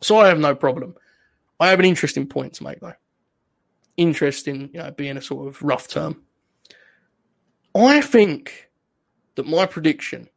So 0.00 0.16
I 0.16 0.28
have 0.28 0.38
no 0.38 0.54
problem. 0.54 0.94
I 1.60 1.68
have 1.68 1.78
an 1.78 1.84
interesting 1.84 2.26
point 2.26 2.54
to 2.54 2.64
make 2.64 2.80
though. 2.80 2.94
Interesting, 3.98 4.70
you 4.72 4.80
know, 4.80 4.90
being 4.90 5.18
a 5.18 5.22
sort 5.22 5.46
of 5.46 5.62
rough 5.62 5.88
term. 5.88 6.22
I 7.74 8.00
think 8.00 8.70
that 9.34 9.46
my 9.46 9.66
prediction 9.66 10.28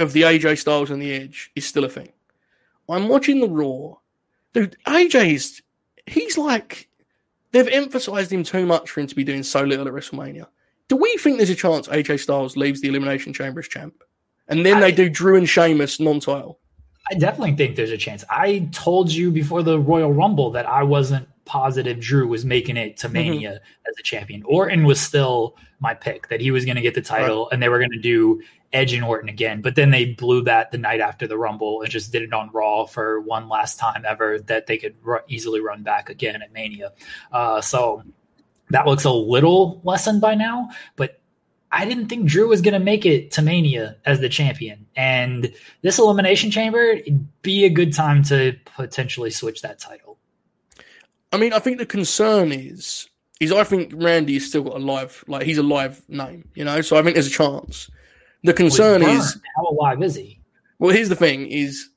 of 0.00 0.12
the 0.12 0.22
AJ 0.22 0.58
Styles 0.58 0.90
and 0.90 1.00
the 1.00 1.12
Edge 1.12 1.52
is 1.54 1.64
still 1.64 1.84
a 1.84 1.88
thing. 1.88 2.12
I'm 2.88 3.08
watching 3.08 3.40
the 3.40 3.48
Raw. 3.48 3.96
Dude, 4.52 4.76
AJ 4.86 5.34
is 5.34 5.62
he's 6.06 6.36
like 6.36 6.88
they've 7.52 7.68
emphasized 7.68 8.32
him 8.32 8.42
too 8.42 8.66
much 8.66 8.90
for 8.90 9.00
him 9.00 9.06
to 9.06 9.14
be 9.14 9.24
doing 9.24 9.44
so 9.44 9.62
little 9.62 9.86
at 9.86 9.94
WrestleMania. 9.94 10.46
Do 10.88 10.96
we 10.96 11.16
think 11.18 11.36
there's 11.38 11.50
a 11.50 11.54
chance 11.54 11.88
AJ 11.88 12.20
Styles 12.20 12.56
leaves 12.56 12.80
the 12.80 12.88
Elimination 12.88 13.32
Chamber 13.32 13.60
as 13.60 13.68
champ? 13.68 13.94
And 14.48 14.64
then 14.64 14.76
I- 14.78 14.80
they 14.82 14.92
do 14.92 15.08
Drew 15.08 15.36
and 15.36 15.48
Sheamus 15.48 15.98
non-title. 16.00 16.58
I 17.10 17.14
definitely 17.14 17.54
think 17.54 17.76
there's 17.76 17.92
a 17.92 17.96
chance. 17.96 18.24
I 18.28 18.68
told 18.72 19.12
you 19.12 19.30
before 19.30 19.62
the 19.62 19.78
Royal 19.78 20.12
Rumble 20.12 20.50
that 20.52 20.66
I 20.66 20.82
wasn't 20.82 21.28
positive 21.44 22.00
Drew 22.00 22.26
was 22.26 22.44
making 22.44 22.76
it 22.76 22.96
to 22.98 23.08
Mania 23.08 23.60
as 23.88 23.94
a 23.98 24.02
champion. 24.02 24.42
Orton 24.44 24.84
was 24.84 25.00
still 25.00 25.54
my 25.78 25.94
pick 25.94 26.26
that 26.28 26.40
he 26.40 26.50
was 26.50 26.64
going 26.64 26.74
to 26.74 26.82
get 26.82 26.94
the 26.94 27.02
title 27.02 27.48
and 27.50 27.62
they 27.62 27.68
were 27.68 27.78
going 27.78 27.92
to 27.92 28.00
do 28.00 28.42
Edge 28.72 28.92
and 28.92 29.04
Orton 29.04 29.28
again. 29.28 29.60
But 29.62 29.76
then 29.76 29.90
they 29.92 30.06
blew 30.06 30.42
that 30.42 30.72
the 30.72 30.78
night 30.78 30.98
after 31.00 31.28
the 31.28 31.38
Rumble 31.38 31.82
and 31.82 31.90
just 31.90 32.10
did 32.10 32.22
it 32.22 32.32
on 32.32 32.50
Raw 32.52 32.86
for 32.86 33.20
one 33.20 33.48
last 33.48 33.78
time 33.78 34.04
ever 34.04 34.40
that 34.40 34.66
they 34.66 34.76
could 34.76 34.96
easily 35.28 35.60
run 35.60 35.84
back 35.84 36.10
again 36.10 36.42
at 36.42 36.52
Mania. 36.52 36.90
Uh, 37.30 37.60
so 37.60 38.02
that 38.70 38.86
looks 38.86 39.04
a 39.04 39.10
little 39.10 39.80
lessened 39.84 40.20
by 40.20 40.34
now, 40.34 40.70
but 40.96 41.20
I 41.72 41.84
didn't 41.84 42.08
think 42.08 42.26
Drew 42.26 42.48
was 42.48 42.60
going 42.60 42.74
to 42.74 42.80
make 42.80 43.04
it 43.04 43.30
to 43.32 43.42
Mania 43.42 43.96
as 44.04 44.20
the 44.20 44.28
champion. 44.28 44.86
And 44.96 45.52
this 45.82 45.98
Elimination 45.98 46.50
Chamber, 46.50 46.80
it'd 46.80 47.42
be 47.42 47.64
a 47.64 47.68
good 47.68 47.92
time 47.92 48.22
to 48.24 48.56
potentially 48.76 49.30
switch 49.30 49.62
that 49.62 49.78
title. 49.78 50.18
I 51.32 51.38
mean, 51.38 51.52
I 51.52 51.58
think 51.58 51.78
the 51.78 51.86
concern 51.86 52.52
is 52.52 53.08
is 53.40 53.52
I 53.52 53.64
think 53.64 53.92
Randy 53.94 54.34
has 54.34 54.46
still 54.46 54.62
got 54.62 54.76
a 54.76 54.78
live 54.78 55.22
like 55.28 55.44
he's 55.44 55.58
a 55.58 55.62
live 55.62 56.02
name, 56.08 56.48
you 56.54 56.64
know. 56.64 56.80
So 56.80 56.96
I 56.96 57.02
think 57.02 57.14
there's 57.14 57.26
a 57.26 57.30
chance. 57.30 57.90
The 58.42 58.54
concern 58.54 59.02
is 59.02 59.38
how 59.56 59.64
alive 59.64 60.02
is 60.02 60.14
he? 60.14 60.40
well, 60.78 60.94
here's 60.94 61.08
the 61.08 61.16
thing: 61.16 61.46
is 61.46 61.90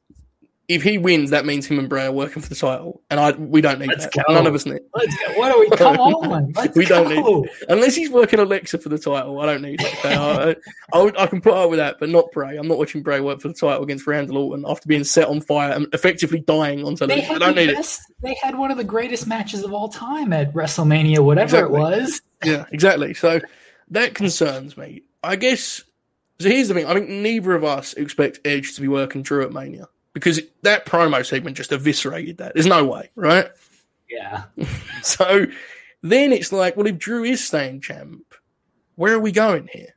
if 0.69 0.83
he 0.83 0.99
wins, 0.99 1.31
that 1.31 1.47
means 1.47 1.65
him 1.65 1.79
and 1.79 1.89
Bray 1.89 2.05
are 2.05 2.11
working 2.11 2.43
for 2.43 2.47
the 2.47 2.55
title, 2.55 3.01
and 3.09 3.19
I 3.19 3.31
we 3.31 3.59
don't 3.59 3.79
need 3.79 3.87
Let's 3.89 4.05
that. 4.05 4.23
go. 4.27 4.33
None 4.33 4.45
of 4.45 4.53
us 4.53 4.67
need. 4.67 4.79
Let's 4.93 5.15
go. 5.17 5.33
What 5.39 5.51
are 5.51 5.59
we? 5.59 5.69
Come 5.77 5.97
on. 5.97 6.53
Let's 6.55 6.75
We 6.77 6.85
don't 6.85 7.09
go. 7.09 7.45
Unless 7.67 7.95
he's 7.95 8.11
working 8.11 8.39
Alexa 8.39 8.77
for 8.77 8.89
the 8.89 8.99
title, 8.99 9.41
I 9.41 9.47
don't 9.47 9.63
need 9.63 9.79
that. 9.79 9.93
Okay? 9.99 10.13
Uh, 10.13 10.53
I, 10.93 10.99
I, 10.99 11.23
I 11.23 11.27
can 11.27 11.41
put 11.41 11.53
up 11.53 11.71
with 11.71 11.79
that, 11.79 11.97
but 11.99 12.09
not 12.09 12.31
Bray. 12.31 12.55
I'm 12.55 12.67
not 12.67 12.77
watching 12.77 13.01
Bray 13.01 13.19
work 13.19 13.41
for 13.41 13.47
the 13.47 13.55
title 13.55 13.81
against 13.83 14.05
Randall 14.05 14.37
Orton 14.37 14.63
after 14.67 14.87
being 14.87 15.03
set 15.03 15.27
on 15.27 15.41
fire 15.41 15.71
and 15.73 15.87
effectively 15.91 16.39
dying 16.41 16.85
on 16.85 16.93
They 16.93 17.07
television. 17.07 17.35
I 17.35 17.39
don't 17.39 17.55
the 17.55 17.61
need 17.61 17.69
it. 17.71 17.75
best, 17.75 18.01
they 18.21 18.37
had 18.41 18.55
one 18.55 18.69
of 18.69 18.77
the 18.77 18.83
greatest 18.83 19.25
matches 19.25 19.63
of 19.63 19.73
all 19.73 19.89
time 19.89 20.31
at 20.33 20.53
WrestleMania, 20.53 21.19
whatever 21.19 21.57
Exactly. 21.65 21.75
it 21.77 21.79
was. 21.81 22.21
Yeah, 22.45 22.65
exactly. 22.71 23.15
So 23.15 23.41
that 23.89 24.13
concerns 24.13 24.77
me. 24.77 25.01
I 25.23 25.35
guess. 25.35 25.83
So 26.39 26.47
here's 26.47 26.67
the 26.67 26.75
thing. 26.75 26.85
I 26.85 26.93
think 26.93 27.09
neither 27.09 27.53
of 27.55 27.63
us 27.63 27.93
expect 27.95 28.39
Edge 28.45 28.75
to 28.75 28.81
be 28.81 28.87
working 28.87 29.23
Drew 29.23 29.43
at 29.43 29.51
Mania 29.51 29.87
because 30.13 30.41
that 30.63 30.85
promo 30.85 31.25
segment 31.25 31.57
just 31.57 31.71
eviscerated 31.71 32.37
that. 32.37 32.53
There's 32.53 32.65
no 32.65 32.85
way, 32.85 33.09
right? 33.15 33.49
Yeah. 34.09 34.43
So 35.01 35.45
then 36.01 36.33
it's 36.33 36.51
like, 36.51 36.75
well, 36.75 36.85
if 36.87 36.97
Drew 36.97 37.23
is 37.23 37.41
staying 37.45 37.79
champ, 37.81 38.33
where 38.95 39.13
are 39.13 39.19
we 39.19 39.31
going 39.31 39.69
here? 39.71 39.95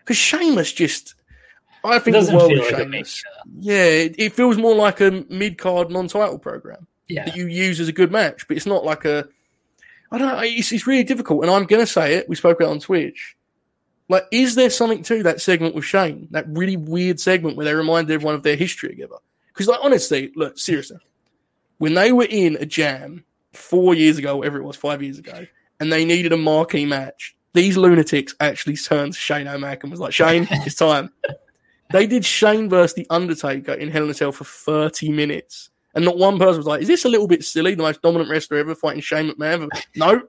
Because 0.00 0.18
Sheamus 0.18 0.72
just, 0.72 1.14
I 1.82 1.98
think 1.98 2.16
the 2.16 2.34
world 2.36 2.50
feel 2.52 2.60
of 2.66 2.70
like 2.72 2.80
Sheamus. 2.82 3.22
Mania. 3.46 3.60
Yeah, 3.60 3.84
it, 4.04 4.14
it 4.18 4.32
feels 4.34 4.56
more 4.58 4.74
like 4.74 5.00
a 5.00 5.24
mid 5.30 5.56
card 5.58 5.90
non 5.90 6.08
title 6.08 6.38
program 6.38 6.86
Yeah. 7.08 7.24
that 7.24 7.36
you 7.36 7.46
use 7.46 7.80
as 7.80 7.88
a 7.88 7.92
good 7.92 8.12
match, 8.12 8.46
but 8.46 8.56
it's 8.58 8.66
not 8.66 8.84
like 8.84 9.04
a. 9.06 9.26
I 10.12 10.18
don't 10.18 10.28
know. 10.28 10.40
It's, 10.42 10.70
it's 10.72 10.86
really 10.86 11.04
difficult, 11.04 11.42
and 11.42 11.50
I'm 11.50 11.64
going 11.64 11.82
to 11.82 11.90
say 11.90 12.14
it. 12.14 12.28
We 12.28 12.36
spoke 12.36 12.60
about 12.60 12.68
it 12.68 12.72
on 12.72 12.80
Twitch. 12.80 13.36
Like, 14.08 14.24
is 14.30 14.54
there 14.54 14.70
something 14.70 15.02
to 15.04 15.22
that 15.24 15.40
segment 15.40 15.74
with 15.74 15.84
Shane? 15.84 16.28
That 16.30 16.46
really 16.48 16.76
weird 16.76 17.18
segment 17.18 17.56
where 17.56 17.64
they 17.64 17.74
remind 17.74 18.10
everyone 18.10 18.34
of 18.36 18.42
their 18.44 18.54
history 18.56 18.90
together? 18.90 19.16
Because, 19.56 19.68
like, 19.68 19.80
honestly, 19.82 20.32
look, 20.36 20.58
seriously, 20.58 20.98
when 21.78 21.94
they 21.94 22.12
were 22.12 22.26
in 22.28 22.56
a 22.60 22.66
jam 22.66 23.24
four 23.54 23.94
years 23.94 24.18
ago, 24.18 24.36
whatever 24.36 24.58
it 24.58 24.64
was, 24.64 24.76
five 24.76 25.02
years 25.02 25.18
ago, 25.18 25.46
and 25.80 25.90
they 25.90 26.04
needed 26.04 26.32
a 26.32 26.36
marquee 26.36 26.84
match, 26.84 27.34
these 27.54 27.78
lunatics 27.78 28.34
actually 28.38 28.76
turned 28.76 29.14
to 29.14 29.18
Shane 29.18 29.48
O'Mac 29.48 29.82
and 29.82 29.90
was 29.90 29.98
like, 29.98 30.12
Shane, 30.12 30.46
it's 30.50 30.74
time. 30.74 31.10
They 31.90 32.06
did 32.06 32.22
Shane 32.22 32.68
versus 32.68 32.94
The 32.94 33.06
Undertaker 33.08 33.72
in 33.72 33.90
Hell 33.90 34.04
in 34.04 34.10
a 34.10 34.14
Cell 34.14 34.30
for 34.30 34.44
30 34.44 35.10
minutes. 35.10 35.70
And 35.94 36.04
not 36.04 36.18
one 36.18 36.38
person 36.38 36.58
was 36.58 36.66
like, 36.66 36.82
is 36.82 36.88
this 36.88 37.06
a 37.06 37.08
little 37.08 37.26
bit 37.26 37.42
silly? 37.42 37.74
The 37.74 37.82
most 37.82 38.02
dominant 38.02 38.28
wrestler 38.28 38.58
ever 38.58 38.74
fighting 38.74 39.00
Shane 39.00 39.30
McMahon? 39.30 39.70
No. 39.94 40.20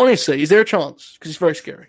Honestly, 0.00 0.42
is 0.42 0.48
there 0.48 0.60
a 0.60 0.64
chance? 0.64 1.14
Because 1.14 1.30
it's 1.30 1.38
very 1.38 1.54
scary. 1.54 1.88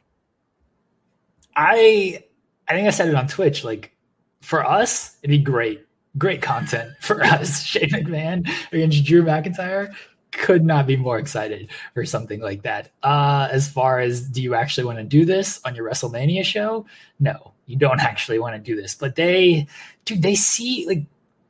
I 1.56 2.24
I 2.68 2.74
think 2.74 2.88
I 2.88 2.92
said 2.92 3.10
it 3.10 3.16
on 3.16 3.27
Twitch. 3.27 3.63
Like 3.63 3.96
for 4.42 4.63
us, 4.63 5.18
it'd 5.24 5.32
be 5.32 5.39
great, 5.39 5.87
great 6.17 6.41
content 6.41 6.91
for 7.00 7.24
us. 7.24 7.63
Shane 7.65 7.89
McMahon 7.89 8.50
against 8.71 9.03
Drew 9.05 9.24
McIntyre 9.24 9.93
could 10.31 10.63
not 10.63 10.86
be 10.86 10.95
more 10.95 11.17
excited 11.17 11.69
for 11.93 12.05
something 12.05 12.41
like 12.41 12.63
that. 12.63 12.91
Uh, 13.01 13.47
as 13.51 13.69
far 13.69 14.00
as 14.00 14.27
do 14.27 14.41
you 14.41 14.55
actually 14.55 14.86
want 14.86 14.97
to 14.97 15.03
do 15.03 15.25
this 15.25 15.59
on 15.65 15.75
your 15.75 15.89
WrestleMania 15.89 16.43
show? 16.43 16.86
No, 17.19 17.53
you 17.65 17.77
don't 17.77 18.01
actually 18.01 18.39
want 18.39 18.55
to 18.55 18.62
do 18.62 18.79
this. 18.79 18.93
But 18.95 19.15
they, 19.15 19.67
dude, 20.05 20.21
they 20.21 20.36
see 20.36 20.86
like 20.88 21.03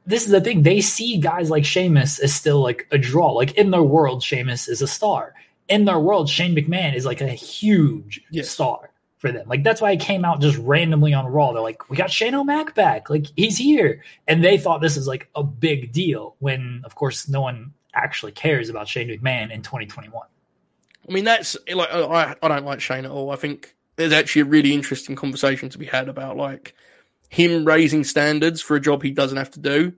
this 0.05 0.25
is 0.25 0.31
the 0.31 0.39
thing. 0.41 0.63
They 0.63 0.79
see 0.81 1.17
guys 1.17 1.49
like 1.49 1.65
Sheamus 1.65 2.19
as 2.19 2.33
still 2.33 2.61
like 2.61 2.87
a 2.91 2.97
draw. 2.97 3.33
Like 3.33 3.55
in 3.55 3.71
their 3.71 3.83
world, 3.83 4.23
Sheamus 4.23 4.67
is 4.67 4.81
a 4.81 4.87
star. 4.87 5.33
In 5.67 5.83
their 5.83 5.99
world, 5.99 6.29
Shane 6.29 6.55
McMahon 6.55 6.95
is 6.95 7.05
like 7.05 7.19
a 7.19 7.27
huge 7.27 8.21
Yes. 8.31 8.49
star 8.49 8.91
for 9.17 9.31
them. 9.31 9.47
Like 9.47 9.63
that's 9.63 9.81
why 9.81 9.91
it 9.91 9.99
came 9.99 10.25
out 10.25 10.41
just 10.41 10.57
randomly 10.57 11.13
on 11.13 11.25
Raw. 11.27 11.53
They're 11.53 11.61
like, 11.61 11.89
we 11.89 11.97
got 11.97 12.11
Shane 12.11 12.35
O'Mac 12.35 12.75
back. 12.75 13.09
Like 13.09 13.27
he's 13.35 13.57
here, 13.57 14.03
and 14.27 14.43
they 14.43 14.57
thought 14.57 14.81
this 14.81 14.97
is 14.97 15.07
like 15.07 15.29
a 15.35 15.43
big 15.43 15.91
deal. 15.91 16.35
When 16.39 16.81
of 16.85 16.95
course 16.95 17.27
no 17.27 17.41
one 17.41 17.73
actually 17.93 18.31
cares 18.31 18.69
about 18.69 18.87
Shane 18.87 19.09
McMahon 19.09 19.51
in 19.51 19.61
2021. 19.61 20.27
I 21.07 21.11
mean, 21.11 21.23
that's 21.23 21.57
like, 21.73 21.89
I, 21.91 22.35
I 22.41 22.47
don't 22.47 22.65
like 22.65 22.81
Shane 22.81 23.05
at 23.05 23.11
all. 23.11 23.31
I 23.31 23.37
think 23.37 23.75
there's 23.95 24.13
actually 24.13 24.43
a 24.43 24.45
really 24.45 24.73
interesting 24.73 25.15
conversation 25.15 25.69
to 25.69 25.77
be 25.77 25.85
had 25.85 26.09
about 26.09 26.37
like 26.37 26.75
him 27.29 27.65
raising 27.65 28.03
standards 28.03 28.61
for 28.61 28.75
a 28.75 28.81
job 28.81 29.03
he 29.03 29.11
doesn't 29.11 29.37
have 29.37 29.51
to 29.51 29.59
do. 29.59 29.93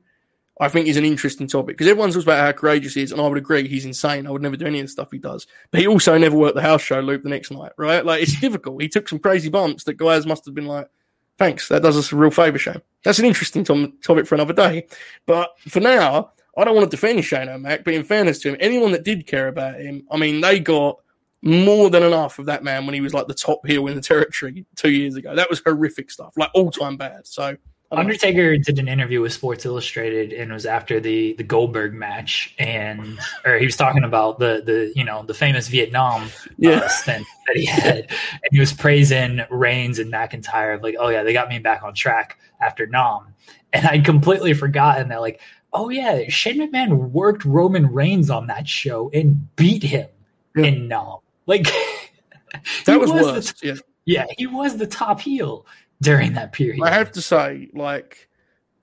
I 0.60 0.68
think 0.68 0.88
is 0.88 0.98
an 0.98 1.06
interesting 1.06 1.48
topic 1.48 1.78
because 1.78 1.88
everyone 1.88 2.12
talks 2.12 2.24
about 2.24 2.40
how 2.44 2.52
courageous 2.52 2.94
he 2.94 3.02
is, 3.02 3.14
and 3.14 3.22
I 3.22 3.28
would 3.28 3.38
agree 3.38 3.68
he's 3.68 3.86
insane. 3.86 4.28
I 4.28 4.32
would 4.32 4.42
never 4.42 4.58
do 4.58 4.66
any 4.66 4.82
of 4.82 4.86
the 4.86 4.92
stuff 4.92 5.10
he 5.10 5.18
does, 5.18 5.48
but 5.72 5.80
he 5.80 5.88
also 5.88 6.18
never 6.18 6.36
worked 6.36 6.56
the 6.56 6.62
house 6.62 6.82
show 6.82 7.00
loop 7.00 7.24
the 7.24 7.30
next 7.30 7.52
night, 7.52 7.72
right? 7.78 8.06
Like 8.06 8.22
it's 8.22 8.40
difficult. 8.40 8.82
He 8.82 8.90
took 8.90 9.08
some 9.08 9.20
crazy 9.20 9.50
bumps 9.50 9.86
that 9.86 9.94
guys 9.96 10.26
must 10.26 10.46
have 10.46 10.54
been 10.54 10.68
like, 10.68 10.90
"Thanks, 11.38 11.70
that 11.70 11.82
does 11.82 11.98
us 11.98 12.12
a 12.12 12.18
real 12.18 12.30
favor, 12.30 12.58
Shane." 12.58 12.82
That's 13.06 13.20
an 13.20 13.26
interesting 13.26 13.64
topic 13.64 14.28
for 14.28 14.36
another 14.36 14.54
day. 14.54 14.88
But 15.26 15.52
for 15.70 15.80
now, 15.80 16.32
I 16.58 16.66
don't 16.66 16.76
want 16.76 16.92
to 16.92 16.96
defend 16.96 17.24
Shane 17.24 17.48
O'Mac, 17.48 17.86
but 17.86 17.94
in 17.94 18.04
fairness 18.04 18.40
to 18.40 18.50
him, 18.50 18.58
anyone 18.60 18.92
that 18.92 19.06
did 19.06 19.26
care 19.26 19.48
about 19.48 19.80
him, 19.80 20.06
I 20.12 20.18
mean, 20.18 20.42
they 20.42 20.60
got 20.60 20.98
more 21.42 21.90
than 21.90 22.04
enough 22.04 22.38
of 22.38 22.48
that 22.48 22.66
man 22.66 22.86
when 22.86 22.94
he 22.94 23.00
was 23.00 23.14
like 23.14 23.28
the 23.28 23.34
top 23.34 23.66
heel 23.66 23.88
in 23.88 23.96
the 23.96 24.02
territory 24.02 24.66
two 24.76 24.92
years 24.92 25.16
ago. 25.16 25.34
That 25.34 25.50
was 25.50 25.62
horrific 25.66 26.12
stuff, 26.12 26.34
like 26.36 26.50
all 26.54 26.70
time 26.70 26.98
bad. 26.98 27.26
So. 27.28 27.56
Undertaker 27.92 28.56
did 28.58 28.78
an 28.78 28.88
interview 28.88 29.20
with 29.22 29.34
Sports 29.34 29.66
Illustrated 29.66 30.32
and 30.32 30.52
it 30.52 30.54
was 30.54 30.68
after 30.68 31.00
the 31.00 31.34
the 31.34 31.44
Goldberg 31.44 31.94
match 31.94 32.54
and 32.60 33.18
or 33.46 33.58
he 33.58 33.66
was 33.66 33.76
talking 33.76 34.04
about 34.04 34.38
the 34.38 34.62
the 34.64 34.94
you 34.96 35.04
know 35.04 35.24
the 35.24 35.34
famous 35.34 35.68
Vietnam 35.68 36.30
Yeah. 36.58 36.72
uh, 36.72 36.88
stint 36.88 37.26
that 37.48 37.56
he 37.56 37.66
had 37.66 37.98
and 38.10 38.50
he 38.52 38.60
was 38.60 38.72
praising 38.74 39.42
Reigns 39.50 39.98
and 39.98 40.12
McIntyre 40.14 40.82
like 40.84 40.96
oh 41.00 41.10
yeah 41.10 41.24
they 41.24 41.34
got 41.34 41.50
me 41.50 41.58
back 41.58 41.82
on 41.82 41.96
track 41.96 42.38
after 42.62 42.86
Nam 42.86 43.34
and 43.74 43.88
I'd 43.88 44.06
completely 44.06 44.54
forgotten 44.54 45.08
that 45.10 45.22
like 45.22 45.42
oh 45.74 45.90
yeah 45.90 46.22
Shane 46.30 46.60
McMahon 46.60 47.10
worked 47.12 47.44
Roman 47.44 47.92
Reigns 47.92 48.30
on 48.30 48.46
that 48.48 48.68
show 48.68 49.10
and 49.16 49.56
beat 49.56 49.82
him 49.82 50.08
Yeah. 50.56 50.66
in 50.66 50.88
Nam 50.88 51.18
like 51.48 51.64
that 52.86 53.00
was, 53.00 53.12
the 53.12 53.54
t- 53.62 53.68
yeah. 53.68 53.76
yeah 54.06 54.26
he 54.38 54.46
was 54.46 54.78
the 54.78 54.86
top 54.88 55.20
heel 55.22 55.66
during 56.02 56.34
that 56.34 56.54
period 56.54 56.82
I 56.84 56.92
have 56.92 57.12
to 57.14 57.22
say, 57.22 57.70
like, 57.74 58.30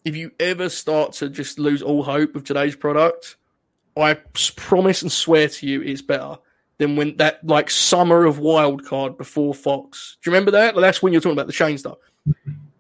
if 0.05 0.15
you 0.17 0.33
ever 0.39 0.69
start 0.69 1.15
to 1.15 1.29
just 1.29 1.59
lose 1.59 1.83
all 1.83 2.03
hope 2.03 2.37
of 2.37 2.45
today's 2.45 2.77
product, 2.77 3.37
I 3.97 4.15
promise 4.57 5.03
and 5.03 5.11
swear 5.11 5.49
to 5.49 5.67
you, 5.67 5.83
it's 5.83 6.03
better 6.03 6.39
than 6.79 6.97
when 6.97 7.17
that 7.17 7.45
like 7.47 7.71
summer 7.71 8.25
of 8.25 8.39
wild 8.39 8.85
card 8.85 9.17
before 9.17 9.55
Fox. 9.55 10.19
Do 10.23 10.31
you 10.31 10.35
remember 10.35 10.53
that? 10.53 10.77
That's 10.77 11.03
when 11.03 11.13
you're 11.13 11.23
talking 11.23 11.33
about 11.33 11.47
the 11.47 11.53
Shane 11.53 11.79
stuff. 11.79 11.99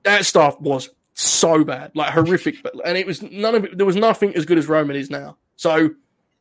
that 0.04 0.24
stuff 0.26 0.60
was 0.60 0.90
so 1.14 1.64
bad, 1.64 1.92
like 1.94 2.12
horrific, 2.12 2.62
but 2.62 2.74
and 2.84 2.98
it 2.98 3.06
was 3.06 3.22
none 3.22 3.54
of 3.54 3.64
it. 3.64 3.76
There 3.78 3.86
was 3.86 3.96
nothing 3.96 4.36
as 4.36 4.44
good 4.44 4.58
as 4.58 4.68
Roman 4.68 4.96
is 4.96 5.10
now. 5.10 5.38
So 5.56 5.90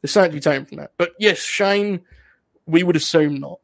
there's 0.01 0.11
something 0.11 0.33
be 0.33 0.39
taken 0.39 0.65
from 0.65 0.77
that. 0.77 0.91
But 0.97 1.13
yes, 1.17 1.39
Shane, 1.39 2.01
we 2.65 2.83
would 2.83 2.95
assume 2.95 3.37
not. 3.37 3.59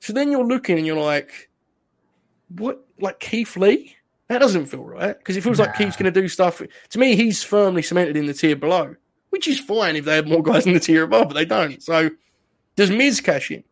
So 0.00 0.12
then 0.12 0.32
you're 0.32 0.44
looking 0.44 0.78
and 0.78 0.86
you're 0.86 1.00
like, 1.00 1.48
what? 2.56 2.84
Like 3.00 3.20
Keith 3.20 3.56
Lee? 3.56 3.96
That 4.28 4.38
doesn't 4.38 4.66
feel 4.66 4.84
right 4.84 5.18
because 5.18 5.36
it 5.36 5.42
feels 5.42 5.58
like 5.58 5.76
Keith's 5.76 5.96
going 5.96 6.12
to 6.12 6.20
do 6.20 6.26
stuff. 6.26 6.62
To 6.90 6.98
me, 6.98 7.16
he's 7.16 7.42
firmly 7.42 7.82
cemented 7.82 8.16
in 8.16 8.26
the 8.26 8.32
tier 8.32 8.56
below, 8.56 8.96
which 9.28 9.46
is 9.46 9.60
fine 9.60 9.94
if 9.94 10.06
they 10.06 10.14
had 10.14 10.26
more 10.26 10.42
guys 10.42 10.66
in 10.66 10.72
the 10.72 10.80
tier 10.80 11.02
above, 11.02 11.28
but 11.28 11.34
they 11.34 11.44
don't. 11.44 11.82
So, 11.82 12.10
does 12.76 12.90
Miz 12.90 13.20
cash 13.20 13.50
in? 13.50 13.62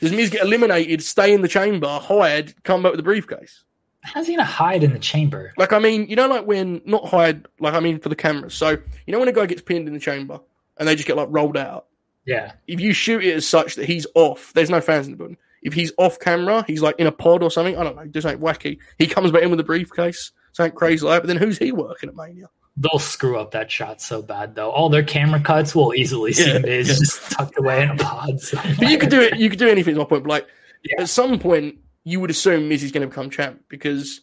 Does 0.00 0.12
Miz 0.12 0.30
get 0.30 0.42
eliminated, 0.42 1.02
stay 1.02 1.34
in 1.34 1.42
the 1.42 1.48
chamber, 1.48 1.98
hide, 1.98 2.54
come 2.64 2.82
back 2.82 2.92
with 2.92 2.98
the 2.98 3.02
briefcase? 3.02 3.64
How's 4.02 4.26
he 4.26 4.34
gonna 4.34 4.44
hide 4.44 4.82
in 4.82 4.92
the 4.92 4.98
chamber? 4.98 5.52
Like, 5.56 5.72
I 5.72 5.78
mean, 5.78 6.06
you 6.08 6.16
know, 6.16 6.28
like 6.28 6.46
when 6.46 6.82
not 6.84 7.06
hide, 7.08 7.46
like 7.58 7.74
I 7.74 7.80
mean, 7.80 7.98
for 7.98 8.08
the 8.08 8.16
cameras. 8.16 8.54
So, 8.54 8.70
you 8.70 9.12
know, 9.12 9.18
when 9.18 9.28
a 9.28 9.32
guy 9.32 9.46
gets 9.46 9.62
pinned 9.62 9.88
in 9.88 9.94
the 9.94 10.00
chamber 10.00 10.40
and 10.76 10.88
they 10.88 10.94
just 10.94 11.06
get 11.06 11.16
like 11.16 11.28
rolled 11.30 11.56
out. 11.56 11.86
Yeah. 12.26 12.52
If 12.66 12.80
you 12.80 12.92
shoot 12.92 13.24
it 13.24 13.34
as 13.34 13.46
such 13.46 13.76
that 13.76 13.86
he's 13.86 14.06
off, 14.14 14.52
there's 14.54 14.70
no 14.70 14.80
fans 14.80 15.06
in 15.06 15.12
the 15.12 15.16
building. 15.16 15.36
If 15.64 15.72
he's 15.74 15.92
off 15.98 16.18
camera, 16.20 16.64
he's 16.66 16.82
like 16.82 16.96
in 17.00 17.06
a 17.08 17.12
pod 17.12 17.42
or 17.42 17.50
something. 17.50 17.76
I 17.76 17.82
don't 17.82 17.96
know, 17.96 18.04
do 18.06 18.20
something 18.20 18.40
wacky. 18.40 18.78
He 18.98 19.06
comes 19.08 19.32
back 19.32 19.42
in 19.42 19.50
with 19.50 19.58
a 19.60 19.64
briefcase, 19.64 20.30
something 20.52 20.76
crazy 20.76 21.04
like 21.04 21.16
that. 21.16 21.20
But 21.22 21.26
then 21.28 21.36
who's 21.38 21.58
he 21.58 21.72
working 21.72 22.10
at 22.10 22.14
Mania? 22.14 22.46
They'll 22.76 22.98
screw 22.98 23.38
up 23.38 23.52
that 23.52 23.70
shot 23.70 24.00
so 24.00 24.20
bad 24.22 24.54
though. 24.54 24.70
All 24.70 24.88
their 24.88 25.02
camera 25.04 25.40
cuts 25.40 25.74
will 25.74 25.94
easily 25.94 26.32
see 26.32 26.52
Yeah, 26.52 26.58
Miz 26.58 26.88
yeah. 26.88 26.94
just 26.94 27.30
tucked 27.32 27.58
away 27.58 27.82
in 27.82 27.90
a 27.90 27.96
pod. 27.96 28.40
But 28.78 28.88
you 28.90 28.98
could 28.98 29.10
do 29.10 29.20
it. 29.20 29.36
You 29.38 29.48
could 29.48 29.58
do 29.58 29.68
anything. 29.68 29.92
Is 29.92 29.98
my 29.98 30.04
point. 30.04 30.24
But 30.24 30.30
like 30.30 30.46
Yeah. 30.84 31.02
at 31.02 31.08
some 31.08 31.38
point, 31.38 31.76
you 32.04 32.20
would 32.20 32.30
assume 32.30 32.68
Miz 32.68 32.82
is 32.82 32.92
going 32.92 33.02
to 33.02 33.06
become 33.08 33.30
champ 33.30 33.62
because 33.68 34.20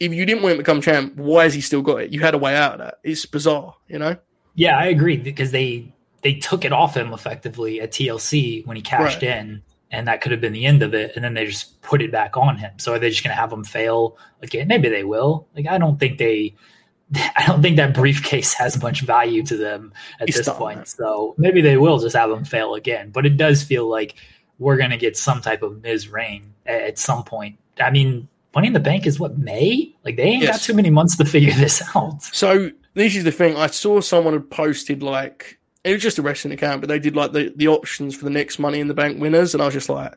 if 0.00 0.12
you 0.12 0.26
didn't 0.26 0.42
want 0.42 0.52
him 0.54 0.58
to 0.58 0.62
become 0.62 0.80
champ, 0.80 1.16
why 1.16 1.44
has 1.44 1.54
he 1.54 1.60
still 1.60 1.82
got 1.82 2.02
it? 2.02 2.10
You 2.12 2.20
had 2.20 2.34
a 2.34 2.38
way 2.38 2.56
out 2.56 2.72
of 2.72 2.78
that. 2.80 2.94
It's 3.04 3.24
bizarre, 3.26 3.74
you 3.88 3.98
know. 3.98 4.16
Yeah, 4.56 4.76
I 4.76 4.86
agree 4.86 5.16
because 5.18 5.50
they 5.52 5.92
they 6.22 6.34
took 6.34 6.64
it 6.64 6.72
off 6.72 6.96
him 6.96 7.12
effectively 7.12 7.80
at 7.80 7.92
TLC 7.92 8.64
when 8.66 8.76
he 8.76 8.82
cashed 8.82 9.22
Right. 9.22 9.38
in, 9.38 9.62
and 9.92 10.08
that 10.08 10.22
could 10.22 10.32
have 10.32 10.40
been 10.40 10.54
the 10.54 10.64
end 10.66 10.82
of 10.82 10.94
it. 10.94 11.12
And 11.14 11.24
then 11.24 11.34
they 11.34 11.44
just 11.46 11.80
put 11.82 12.02
it 12.02 12.10
back 12.10 12.36
on 12.36 12.56
him. 12.56 12.72
So 12.78 12.94
are 12.94 12.98
they 12.98 13.10
just 13.10 13.22
going 13.22 13.34
to 13.34 13.40
have 13.40 13.52
him 13.52 13.62
fail 13.62 14.16
again? 14.40 14.66
Maybe 14.66 14.88
they 14.88 15.04
will. 15.04 15.46
Like 15.54 15.66
I 15.68 15.78
don't 15.78 16.00
think 16.00 16.18
they. 16.18 16.54
I 17.14 17.44
don't 17.46 17.60
think 17.60 17.76
that 17.76 17.92
briefcase 17.92 18.54
has 18.54 18.82
much 18.82 19.02
value 19.02 19.44
to 19.44 19.56
them 19.56 19.92
at 20.18 20.28
It's 20.28 20.38
this 20.38 20.48
point. 20.48 20.88
So 20.88 21.34
maybe 21.36 21.60
they 21.60 21.76
will 21.76 21.98
just 21.98 22.16
have 22.16 22.30
him 22.30 22.44
fail 22.44 22.74
again. 22.74 23.10
But 23.10 23.26
it 23.26 23.36
does 23.36 23.62
feel 23.62 23.86
like 23.86 24.14
we're 24.58 24.78
going 24.78 24.90
to 24.90 24.96
get 24.96 25.16
some 25.16 25.42
type 25.42 25.62
of 25.62 25.82
Miz 25.82 26.08
reign 26.08 26.54
a- 26.66 26.88
at 26.88 26.98
some 26.98 27.22
point. 27.22 27.58
I 27.78 27.90
mean, 27.90 28.28
Money 28.54 28.68
in 28.68 28.72
the 28.72 28.80
Bank 28.80 29.06
is 29.06 29.20
what 29.20 29.36
May. 29.36 29.94
Like 30.04 30.16
they 30.16 30.22
ain't 30.24 30.46
got 30.46 30.60
too 30.60 30.74
many 30.74 30.88
months 30.88 31.16
to 31.18 31.26
figure 31.26 31.52
this 31.52 31.82
out. 31.94 32.22
So 32.22 32.70
this 32.94 33.14
is 33.14 33.24
the 33.24 33.32
thing. 33.32 33.56
I 33.56 33.66
saw 33.66 34.00
someone 34.00 34.32
had 34.32 34.50
posted 34.50 35.02
like 35.02 35.58
it 35.84 35.92
was 35.92 36.02
just 36.02 36.18
a 36.18 36.22
wrestling 36.22 36.54
account, 36.54 36.80
but 36.80 36.88
they 36.88 36.98
did 36.98 37.16
like 37.16 37.32
the, 37.32 37.52
the 37.56 37.68
options 37.68 38.14
for 38.14 38.24
the 38.24 38.30
next 38.30 38.58
Money 38.58 38.80
in 38.80 38.88
the 38.88 38.94
Bank 38.94 39.20
winners, 39.20 39.54
and 39.54 39.62
I 39.62 39.66
was 39.66 39.74
just 39.74 39.88
like, 39.88 40.14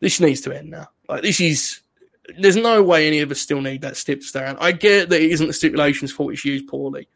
this 0.00 0.20
needs 0.20 0.40
to 0.42 0.56
end 0.56 0.70
now. 0.70 0.88
Like 1.08 1.22
this 1.22 1.40
is 1.40 1.80
there's 2.38 2.56
no 2.56 2.82
way 2.82 3.06
any 3.06 3.20
of 3.20 3.30
us 3.30 3.40
still 3.40 3.60
need 3.60 3.82
that 3.82 3.96
stip 3.96 4.20
to 4.20 4.26
stay. 4.26 4.40
I 4.40 4.72
get 4.72 5.10
that 5.10 5.20
it 5.20 5.30
isn't 5.30 5.46
the 5.46 5.52
stipulations 5.52 6.12
fault 6.12 6.32
it's 6.32 6.44
used 6.44 6.66
poorly. 6.66 7.08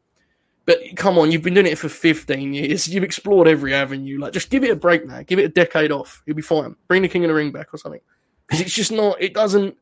But 0.66 0.78
come 0.94 1.18
on, 1.18 1.32
you've 1.32 1.42
been 1.42 1.54
doing 1.54 1.66
it 1.66 1.78
for 1.78 1.88
15 1.88 2.54
years. 2.54 2.86
You've 2.94 3.02
explored 3.02 3.48
every 3.48 3.74
avenue. 3.74 4.20
Like, 4.20 4.32
just 4.32 4.50
give 4.50 4.62
it 4.62 4.70
a 4.70 4.76
break 4.76 5.04
now. 5.04 5.22
Give 5.22 5.38
it 5.38 5.44
a 5.44 5.48
decade 5.48 5.90
off. 5.90 6.22
You'll 6.26 6.36
be 6.36 6.42
fine. 6.42 6.76
Bring 6.86 7.02
the 7.02 7.08
King 7.08 7.24
of 7.24 7.28
the 7.28 7.34
Ring 7.34 7.50
back 7.50 7.74
or 7.74 7.78
something. 7.78 8.00
Because 8.46 8.60
it's 8.60 8.74
just 8.74 8.92
not. 8.92 9.20
It 9.20 9.34
doesn't. 9.34 9.76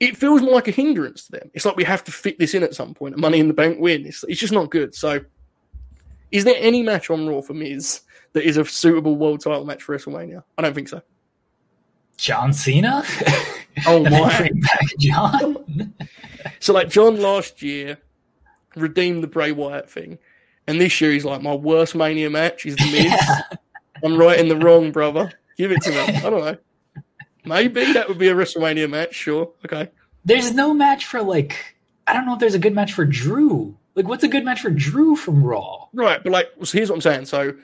It 0.00 0.16
feels 0.16 0.40
more 0.40 0.52
like 0.52 0.68
a 0.68 0.70
hindrance 0.70 1.26
to 1.26 1.32
them. 1.32 1.50
It's 1.52 1.66
like 1.66 1.76
we 1.76 1.84
have 1.84 2.04
to 2.04 2.12
fit 2.12 2.38
this 2.38 2.54
in 2.54 2.62
at 2.62 2.74
some 2.74 2.94
point. 2.94 3.18
Money 3.18 3.38
in 3.40 3.48
the 3.48 3.54
Bank 3.54 3.80
win. 3.80 4.06
It's, 4.06 4.24
it's 4.28 4.40
just 4.40 4.52
not 4.52 4.70
good. 4.70 4.94
So, 4.94 5.20
is 6.30 6.44
there 6.44 6.56
any 6.58 6.82
match 6.82 7.10
on 7.10 7.28
Raw 7.28 7.40
for 7.40 7.54
Miz 7.54 8.02
that 8.32 8.44
is 8.44 8.56
a 8.56 8.64
suitable 8.64 9.16
world 9.16 9.40
title 9.40 9.64
match 9.64 9.82
for 9.82 9.96
WrestleMania? 9.96 10.42
I 10.56 10.62
don't 10.62 10.74
think 10.74 10.88
so. 10.88 11.02
John 12.16 12.52
Cena. 12.52 13.04
Oh 13.86 14.02
my! 14.10 14.50
John. 14.98 15.94
So 16.60 16.72
like 16.72 16.88
John 16.88 17.20
last 17.20 17.62
year 17.62 17.98
redeemed 18.74 19.22
the 19.22 19.26
Bray 19.26 19.52
Wyatt 19.52 19.90
thing, 19.90 20.18
and 20.66 20.80
this 20.80 21.00
year 21.00 21.12
he's 21.12 21.24
like 21.24 21.42
my 21.42 21.54
worst 21.54 21.94
Mania 21.94 22.30
match 22.30 22.64
is 22.64 22.76
the 22.76 22.84
Miz. 22.92 23.60
I'm 24.04 24.16
right 24.16 24.38
in 24.38 24.48
the 24.48 24.56
wrong, 24.56 24.90
brother. 24.90 25.32
Give 25.56 25.70
it 25.72 25.82
to 25.82 25.90
me. 25.90 25.98
I 25.98 26.20
don't 26.20 26.44
know. 26.44 26.56
Maybe 27.44 27.92
that 27.92 28.08
would 28.08 28.18
be 28.18 28.28
a 28.28 28.34
WrestleMania 28.34 28.88
match. 28.88 29.14
Sure. 29.14 29.50
Okay. 29.64 29.90
There's 30.24 30.52
no 30.52 30.74
match 30.74 31.06
for 31.06 31.22
like 31.22 31.76
I 32.06 32.12
don't 32.12 32.26
know 32.26 32.34
if 32.34 32.40
there's 32.40 32.54
a 32.54 32.58
good 32.58 32.74
match 32.74 32.92
for 32.92 33.04
Drew. 33.04 33.76
Like 33.98 34.06
what's 34.06 34.22
a 34.22 34.28
good 34.28 34.44
match 34.44 34.60
for 34.60 34.70
Drew 34.70 35.16
from 35.16 35.42
Raw? 35.42 35.88
Right, 35.92 36.22
but 36.22 36.30
like, 36.30 36.48
so 36.62 36.78
here's 36.78 36.88
what 36.88 36.94
I'm 36.94 37.00
saying. 37.00 37.24
So, 37.26 37.54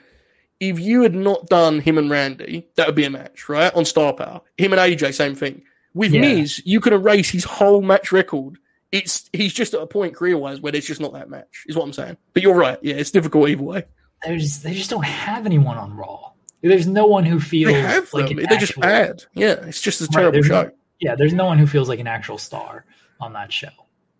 if 0.59 0.77
you 0.77 1.01
had 1.03 1.15
not 1.15 1.47
done 1.47 1.79
him 1.79 1.97
and 1.97 2.09
Randy, 2.09 2.67
that 2.75 2.87
would 2.87 2.95
be 2.95 3.05
a 3.05 3.09
match, 3.09 3.47
right? 3.47 3.73
On 3.73 3.85
Star 3.85 4.11
Power. 4.11 4.41
Him 4.57 4.73
and 4.73 4.81
AJ, 4.81 5.13
same 5.13 5.33
thing. 5.35 5.61
With 5.93 6.11
Yeah. 6.11 6.19
Miz, 6.19 6.61
you 6.65 6.81
could 6.81 6.91
erase 6.91 7.29
his 7.29 7.45
whole 7.45 7.81
match 7.81 8.11
record. 8.11 8.57
It's 8.91 9.29
he's 9.31 9.53
just 9.53 9.73
at 9.73 9.79
a 9.81 9.87
point 9.87 10.13
career 10.13 10.37
wise 10.37 10.59
where 10.59 10.73
there's 10.73 10.85
just 10.85 10.99
not 10.99 11.13
that 11.13 11.29
match, 11.29 11.63
is 11.67 11.77
what 11.77 11.85
I'm 11.85 11.93
saying. 11.93 12.17
But 12.33 12.43
you're 12.43 12.53
right. 12.53 12.79
Yeah, 12.81 12.95
it's 12.95 13.11
difficult 13.11 13.47
either 13.47 13.63
way. 13.63 13.85
There's 14.25 14.59
they 14.59 14.73
just 14.73 14.89
don't 14.89 15.05
have 15.05 15.45
anyone 15.45 15.77
on 15.77 15.95
Raw. 15.95 16.31
There's 16.61 16.85
no 16.85 17.05
one 17.05 17.23
who 17.23 17.39
feels 17.39 17.71
They 17.71 17.79
have 17.79 18.13
like 18.13 18.27
them. 18.27 18.37
They're 18.37 18.57
just 18.57 18.71
actual- 18.73 18.81
bad. 18.81 19.23
Yeah, 19.33 19.53
it's 19.67 19.79
just 19.79 20.01
a 20.01 20.07
terrible 20.09 20.33
there's 20.33 20.47
show. 20.47 20.63
no- 20.63 20.71
yeah, 20.99 21.15
there's 21.15 21.33
no 21.33 21.45
one 21.45 21.59
who 21.59 21.67
feels 21.67 21.87
like 21.87 21.99
an 22.01 22.07
actual 22.07 22.37
star 22.37 22.83
on 23.21 23.31
that 23.33 23.53
show. 23.53 23.69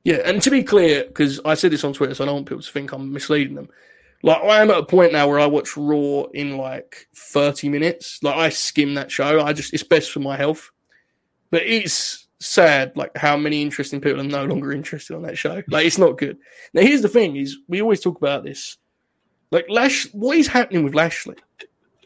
Yeah, 0.05 0.21
and 0.23 0.39
to 0.43 0.51
be 0.51 0.63
clear, 0.63 1.03
because 1.03 1.41
I 1.43 1.55
said 1.55 1.71
this 1.71 1.83
on 1.83 1.91
Twitter, 1.91 2.13
so 2.13 2.23
I 2.23 2.27
don't 2.27 2.35
want 2.35 2.47
people 2.47 2.61
to 2.61 2.71
think 2.71 2.91
I'm 2.91 3.11
misleading 3.11 3.55
them. 3.55 3.69
Like 4.21 4.41
I 4.43 4.61
am 4.61 4.69
at 4.69 4.77
a 4.77 4.85
point 4.85 5.13
now 5.13 5.27
where 5.27 5.39
I 5.39 5.47
watch 5.47 5.75
Raw 5.75 6.25
in 6.31 6.57
like 6.57 7.07
30 7.15 7.69
minutes. 7.69 8.19
Like 8.21 8.35
I 8.35 8.49
skim 8.49 8.93
that 8.93 9.11
show. 9.11 9.41
I 9.41 9.51
just 9.51 9.73
it's 9.73 9.83
best 9.83 10.11
for 10.11 10.19
my 10.19 10.37
health. 10.37 10.71
But 11.49 11.63
it's 11.63 12.27
sad, 12.39 12.95
like 12.95 13.17
how 13.17 13.35
many 13.35 13.63
interesting 13.63 13.99
people 13.99 14.21
are 14.21 14.23
no 14.23 14.45
longer 14.45 14.71
interested 14.71 15.15
on 15.15 15.23
that 15.23 15.39
show. 15.39 15.63
Like 15.67 15.87
it's 15.87 15.97
not 15.97 16.19
good. 16.19 16.37
Now 16.73 16.81
here's 16.81 17.01
the 17.01 17.09
thing: 17.09 17.35
is 17.35 17.57
we 17.67 17.81
always 17.81 17.99
talk 17.99 18.17
about 18.17 18.43
this. 18.43 18.77
Like 19.49 19.65
Lash, 19.69 20.07
what 20.11 20.37
is 20.37 20.47
happening 20.47 20.83
with 20.83 20.95
Lashley? 20.95 21.35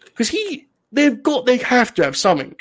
Because 0.06 0.30
he, 0.30 0.68
they've 0.92 1.22
got, 1.22 1.46
they 1.46 1.58
have 1.58 1.94
to 1.96 2.04
have 2.04 2.16
something. 2.16 2.56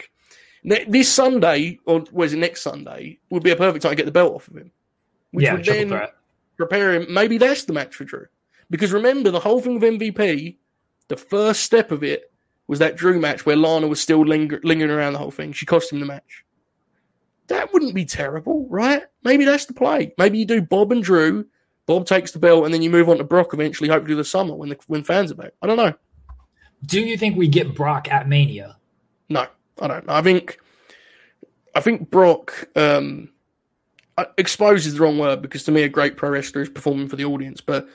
This 0.64 1.12
Sunday, 1.12 1.78
or 1.86 2.00
where's 2.10 2.32
it 2.32 2.38
next 2.38 2.62
Sunday, 2.62 3.18
would 3.30 3.42
be 3.42 3.50
a 3.50 3.56
perfect 3.56 3.82
time 3.82 3.90
to 3.92 3.96
get 3.96 4.06
the 4.06 4.12
belt 4.12 4.34
off 4.34 4.48
of 4.48 4.56
him. 4.56 4.70
Which 5.32 5.44
yeah, 5.44 5.54
would 5.54 5.64
then 5.64 5.88
threat. 5.88 6.14
prepare 6.56 6.94
him. 6.94 7.12
Maybe 7.12 7.38
that's 7.38 7.64
the 7.64 7.72
match 7.72 7.94
for 7.94 8.04
Drew. 8.04 8.26
Because 8.70 8.92
remember, 8.92 9.30
the 9.30 9.40
whole 9.40 9.60
thing 9.60 9.74
with 9.78 9.82
MVP, 9.82 10.56
the 11.08 11.16
first 11.16 11.62
step 11.62 11.90
of 11.90 12.02
it 12.02 12.32
was 12.66 12.78
that 12.78 12.96
Drew 12.96 13.18
match 13.18 13.46
where 13.46 13.56
Lana 13.56 13.86
was 13.88 14.00
still 14.00 14.24
linger- 14.24 14.60
lingering 14.62 14.90
around 14.90 15.14
the 15.14 15.18
whole 15.18 15.30
thing. 15.30 15.52
She 15.52 15.66
cost 15.66 15.92
him 15.92 16.00
the 16.00 16.06
match. 16.06 16.44
That 17.48 17.72
wouldn't 17.72 17.94
be 17.94 18.04
terrible, 18.04 18.66
right? 18.68 19.04
Maybe 19.24 19.44
that's 19.46 19.64
the 19.64 19.72
play. 19.72 20.12
Maybe 20.18 20.38
you 20.38 20.44
do 20.44 20.60
Bob 20.60 20.92
and 20.92 21.02
Drew. 21.02 21.46
Bob 21.86 22.04
takes 22.04 22.32
the 22.32 22.38
belt, 22.38 22.66
and 22.66 22.74
then 22.74 22.82
you 22.82 22.90
move 22.90 23.08
on 23.08 23.16
to 23.16 23.24
Brock 23.24 23.54
eventually, 23.54 23.88
hopefully 23.88 24.14
the 24.14 24.24
summer 24.24 24.54
when 24.54 24.68
the 24.68 24.78
when 24.88 25.02
fans 25.02 25.32
are 25.32 25.36
back. 25.36 25.52
I 25.62 25.66
don't 25.66 25.78
know. 25.78 25.94
Do 26.84 27.00
you 27.00 27.16
think 27.16 27.36
we 27.36 27.48
get 27.48 27.74
Brock 27.74 28.08
at 28.12 28.28
Mania? 28.28 28.76
No, 29.30 29.46
I 29.80 29.86
don't. 29.88 30.08
I 30.08 30.20
think, 30.20 30.58
I 31.74 31.80
think 31.80 32.10
Brock 32.10 32.68
um, 32.76 33.30
uh, 34.18 34.24
exposed 34.36 34.86
is 34.86 34.94
the 34.94 35.00
wrong 35.00 35.18
word 35.18 35.40
because 35.40 35.62
to 35.64 35.72
me, 35.72 35.82
a 35.82 35.88
great 35.88 36.16
pro 36.16 36.30
wrestler 36.30 36.60
is 36.62 36.68
performing 36.68 37.08
for 37.08 37.16
the 37.16 37.24
audience. 37.24 37.60
But 37.60 37.88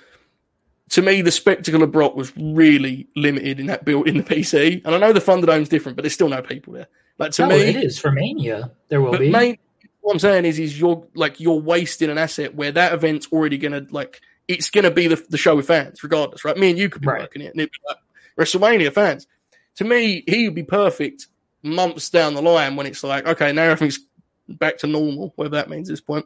to 0.91 1.01
me, 1.01 1.21
the 1.21 1.31
spectacle 1.31 1.83
of 1.83 1.91
Brock 1.91 2.15
was 2.15 2.31
really 2.38 3.07
limited 3.15 3.59
in 3.59 3.67
that 3.67 3.86
build 3.86 4.07
in 4.07 4.17
the 4.17 4.23
PC. 4.23 4.81
And 4.86 4.95
I 4.95 4.97
know 4.97 5.13
the 5.13 5.21
Thunderdome's 5.21 5.69
different, 5.69 5.95
but 5.95 6.03
there's 6.03 6.13
still 6.13 6.29
no 6.29 6.41
people 6.41 6.73
there. 6.73 6.88
Like 7.19 7.31
to 7.33 7.43
no, 7.43 7.49
me, 7.49 7.57
it 7.57 7.75
is 7.75 7.99
for 7.99 8.12
Mania. 8.12 8.71
There 8.89 9.01
will 9.01 9.17
be. 9.17 9.29
main, 9.29 9.57
what 10.01 10.13
I'm 10.13 10.19
saying 10.19 10.45
is, 10.45 10.59
is 10.59 10.79
you're 10.79 11.05
like 11.13 11.39
you're 11.39 11.59
wasting 11.59 12.09
an 12.09 12.17
asset 12.17 12.55
where 12.55 12.71
that 12.71 12.93
event's 12.93 13.27
already 13.31 13.57
gonna 13.57 13.86
like 13.91 14.21
it's 14.47 14.69
gonna 14.69 14.91
be 14.91 15.07
the, 15.07 15.23
the 15.29 15.38
show 15.38 15.55
with 15.55 15.67
fans, 15.67 16.03
regardless, 16.03 16.43
right? 16.43 16.57
Me 16.57 16.69
and 16.69 16.79
you 16.79 16.89
could 16.89 17.01
be 17.01 17.07
Right. 17.07 17.21
working 17.21 17.41
it, 17.41 17.51
and 17.51 17.59
it'd 17.59 17.71
be 17.71 17.77
like 17.88 17.97
WrestleMania 18.38 18.93
fans. 18.93 19.27
To 19.75 19.83
me, 19.83 20.23
he 20.27 20.47
would 20.47 20.55
be 20.55 20.63
perfect 20.63 21.27
months 21.63 22.09
down 22.09 22.33
the 22.33 22.41
line 22.41 22.75
when 22.75 22.86
it's 22.86 23.03
like, 23.03 23.25
okay, 23.25 23.51
now 23.51 23.63
everything's 23.63 23.99
back 24.47 24.77
to 24.79 24.88
normal, 24.88 25.34
whatever 25.36 25.56
that 25.56 25.69
means 25.69 25.89
at 25.89 25.93
this 25.93 26.01
point, 26.01 26.25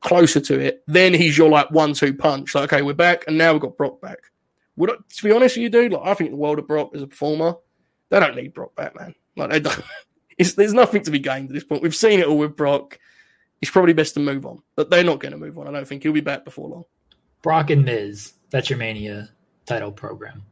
closer 0.00 0.40
to 0.40 0.58
it. 0.58 0.82
Then 0.86 1.14
he's 1.14 1.36
your 1.36 1.48
like 1.48 1.70
one-two 1.70 2.14
punch. 2.14 2.54
Like, 2.54 2.72
okay, 2.72 2.82
we're 2.82 2.94
back, 2.94 3.24
and 3.26 3.38
now 3.38 3.52
we've 3.52 3.62
got 3.62 3.76
Brock 3.76 4.00
back. 4.00 4.18
Would 4.76 4.90
I, 4.90 4.94
to 4.94 5.22
be 5.22 5.32
honest 5.32 5.56
with 5.56 5.62
you, 5.62 5.68
dude, 5.68 5.92
like 5.92 6.06
I 6.06 6.14
think 6.14 6.30
the 6.30 6.36
world 6.36 6.58
of 6.58 6.66
Brock 6.66 6.90
as 6.94 7.02
a 7.02 7.06
performer, 7.06 7.54
they 8.08 8.20
don't 8.20 8.36
need 8.36 8.54
Brock 8.54 8.74
back, 8.74 8.98
man. 8.98 9.14
Like 9.36 9.50
they 9.50 9.60
don't. 9.60 9.82
It's, 10.38 10.54
there's 10.54 10.72
nothing 10.72 11.02
to 11.02 11.10
be 11.10 11.18
gained 11.18 11.50
at 11.50 11.52
this 11.52 11.64
point. 11.64 11.82
We've 11.82 11.94
seen 11.94 12.18
it 12.18 12.26
all 12.26 12.38
with 12.38 12.56
Brock. 12.56 12.98
It's 13.60 13.70
probably 13.70 13.92
best 13.92 14.14
to 14.14 14.20
move 14.20 14.46
on, 14.46 14.62
but 14.74 14.88
they're 14.88 15.04
not 15.04 15.20
going 15.20 15.32
to 15.32 15.38
move 15.38 15.58
on. 15.58 15.68
I 15.68 15.70
don't 15.70 15.86
think 15.86 16.02
he'll 16.02 16.14
be 16.14 16.22
back 16.22 16.46
before 16.46 16.66
long. 16.66 16.84
Brock 17.42 17.68
and 17.68 17.84
Miz. 17.84 18.32
That's 18.48 18.70
your 18.70 18.78
Mania 18.78 19.28
title 19.66 19.92
program. 19.92 20.42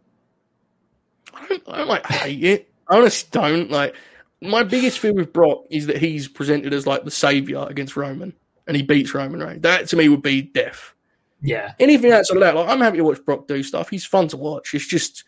I 1.33 1.47
don't, 1.47 1.63
I 1.69 1.79
don't 1.79 1.89
like 1.89 2.07
hate 2.07 2.45
it. 2.45 2.71
I 2.87 2.99
honestly 2.99 3.29
don't 3.33 3.71
like. 3.71 3.95
My 4.40 4.62
biggest 4.62 4.98
fear 4.98 5.12
with 5.12 5.33
Brock 5.33 5.64
is 5.70 5.87
that 5.87 5.98
he's 5.98 6.29
presented 6.29 6.72
as 6.72 6.87
like 6.87 7.05
the 7.05 7.11
savior 7.11 7.66
against 7.68 7.96
Roman, 7.96 8.35
and 8.66 8.77
he 8.77 8.83
beats 8.83 9.14
Roman 9.14 9.40
Reigns. 9.40 9.62
That 9.62 9.88
to 9.88 9.96
me 9.96 10.09
would 10.09 10.22
be 10.22 10.42
death. 10.42 10.94
Yeah. 11.42 11.72
Anything 11.81 12.12
outside 12.12 12.37
of 12.37 12.42
that, 12.42 12.55
like 12.55 12.68
I'm 12.68 12.81
happy 12.81 12.98
to 12.98 13.05
watch 13.05 13.24
Brock 13.24 13.46
do 13.48 13.62
stuff. 13.62 13.88
He's 13.90 14.05
fun 14.05 14.29
to 14.29 14.37
watch. 14.37 14.74
It's 14.74 14.87
just, 14.87 15.24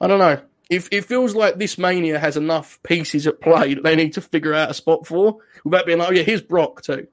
I 0.00 0.06
don't 0.06 0.18
know. 0.18 0.40
If 0.70 0.88
it 0.90 1.04
feels 1.04 1.34
like 1.34 1.58
this 1.58 1.76
mania 1.76 2.18
has 2.18 2.36
enough 2.36 2.80
pieces 2.82 3.26
at 3.26 3.40
play 3.40 3.74
that 3.74 3.84
they 3.84 3.94
need 3.96 4.14
to 4.14 4.20
figure 4.20 4.54
out 4.54 4.70
a 4.70 4.74
spot 4.74 5.06
for, 5.06 5.38
without 5.64 5.86
being 5.86 5.98
like, 5.98 6.08
oh 6.08 6.12
yeah, 6.12 6.22
here's 6.22 6.40
Brock 6.40 6.82
too. 6.82 7.06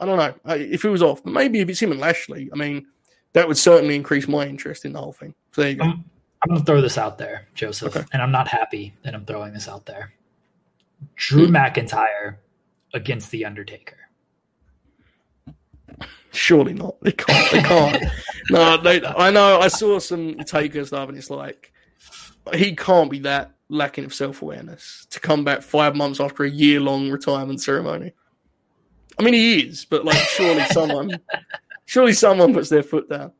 I 0.00 0.06
don't 0.06 0.16
know 0.16 0.34
if 0.54 0.84
it 0.84 0.88
was 0.88 1.02
off, 1.02 1.22
but 1.22 1.32
maybe 1.32 1.60
if 1.60 1.68
it's 1.68 1.80
him 1.80 1.92
and 1.92 2.00
Lashley, 2.00 2.48
I 2.52 2.56
mean, 2.56 2.86
that 3.34 3.48
would 3.48 3.56
certainly 3.58 3.96
increase 3.96 4.28
my 4.28 4.46
interest 4.46 4.84
in 4.84 4.92
the 4.92 5.00
whole 5.00 5.12
thing. 5.12 5.34
So 5.52 5.62
there 5.62 5.70
you 5.70 5.76
go. 5.76 5.84
I'm, 5.84 6.04
I'm 6.42 6.48
going 6.48 6.60
to 6.60 6.66
throw 6.66 6.80
this 6.80 6.98
out 6.98 7.18
there, 7.18 7.46
Joseph, 7.54 7.96
Okay. 7.96 8.06
and 8.12 8.22
I'm 8.22 8.32
not 8.32 8.48
happy 8.48 8.94
that 9.02 9.14
I'm 9.14 9.24
throwing 9.24 9.52
this 9.52 9.68
out 9.68 9.86
there. 9.86 10.12
Drew. 11.16 11.48
McIntyre 11.48 12.36
against 12.94 13.30
The 13.30 13.44
Undertaker. 13.44 13.96
Surely 16.32 16.72
not. 16.72 17.00
They 17.02 17.12
can't. 17.12 17.52
They 17.52 17.60
can't. 17.62 18.04
no, 18.50 18.76
they, 18.78 19.04
I 19.04 19.30
know. 19.30 19.60
I 19.60 19.68
saw 19.68 19.98
some 19.98 20.36
Taker 20.38 20.84
stuff, 20.84 21.08
and 21.08 21.18
it's 21.18 21.30
like 21.30 21.72
he 22.54 22.74
can't 22.74 23.10
be 23.10 23.20
that 23.20 23.52
lacking 23.68 24.04
of 24.04 24.14
self 24.14 24.40
awareness 24.42 25.06
to 25.10 25.20
come 25.20 25.44
back 25.44 25.62
five 25.62 25.94
months 25.94 26.20
after 26.20 26.44
a 26.44 26.50
year 26.50 26.80
long 26.80 27.10
retirement 27.10 27.60
ceremony. 27.60 28.12
I 29.18 29.22
mean, 29.22 29.34
he 29.34 29.60
is, 29.60 29.84
but 29.84 30.04
like, 30.04 30.16
surely 30.16 30.64
someone, 30.70 31.20
surely 31.84 32.14
someone 32.14 32.54
puts 32.54 32.70
their 32.70 32.82
foot 32.82 33.10
down. 33.10 33.32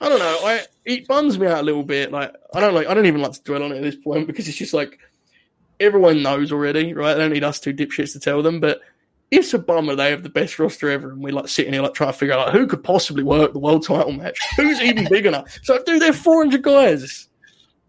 I 0.00 0.08
don't 0.08 0.18
know. 0.18 0.38
I 0.44 0.66
it 0.84 1.08
bums 1.08 1.38
me 1.38 1.48
out 1.48 1.60
a 1.60 1.62
little 1.62 1.82
bit. 1.82 2.12
Like, 2.12 2.32
I 2.54 2.60
don't 2.60 2.74
like. 2.74 2.86
I 2.86 2.94
don't 2.94 3.06
even 3.06 3.22
like 3.22 3.32
to 3.32 3.42
dwell 3.42 3.62
on 3.62 3.72
it 3.72 3.78
at 3.78 3.82
this 3.82 3.96
point 3.96 4.26
because 4.26 4.46
it's 4.46 4.56
just 4.56 4.74
like 4.74 4.98
everyone 5.80 6.22
knows 6.22 6.52
already, 6.52 6.94
right? 6.94 7.14
They 7.14 7.20
don't 7.20 7.32
need 7.32 7.44
us 7.44 7.60
two 7.60 7.74
dipshits 7.74 8.12
to 8.12 8.20
tell 8.20 8.42
them, 8.42 8.60
but 8.60 8.80
it's 9.30 9.52
a 9.54 9.58
bummer 9.58 9.94
they 9.94 10.10
have 10.10 10.22
the 10.22 10.28
best 10.28 10.58
roster 10.58 10.88
ever, 10.88 11.10
and 11.10 11.22
we're 11.22 11.32
like 11.32 11.48
sitting 11.48 11.72
here 11.72 11.82
like 11.82 11.94
trying 11.94 12.12
to 12.12 12.18
figure 12.18 12.34
out 12.34 12.46
like 12.46 12.54
who 12.54 12.66
could 12.66 12.84
possibly 12.84 13.22
work 13.22 13.52
the 13.52 13.58
world 13.58 13.84
title 13.84 14.12
match, 14.12 14.38
who's 14.56 14.80
even 14.80 15.06
big 15.10 15.26
enough. 15.26 15.58
So, 15.62 15.82
dude, 15.82 16.00
they're 16.00 16.12
four 16.12 16.42
hundred 16.42 16.62
guys. 16.62 17.28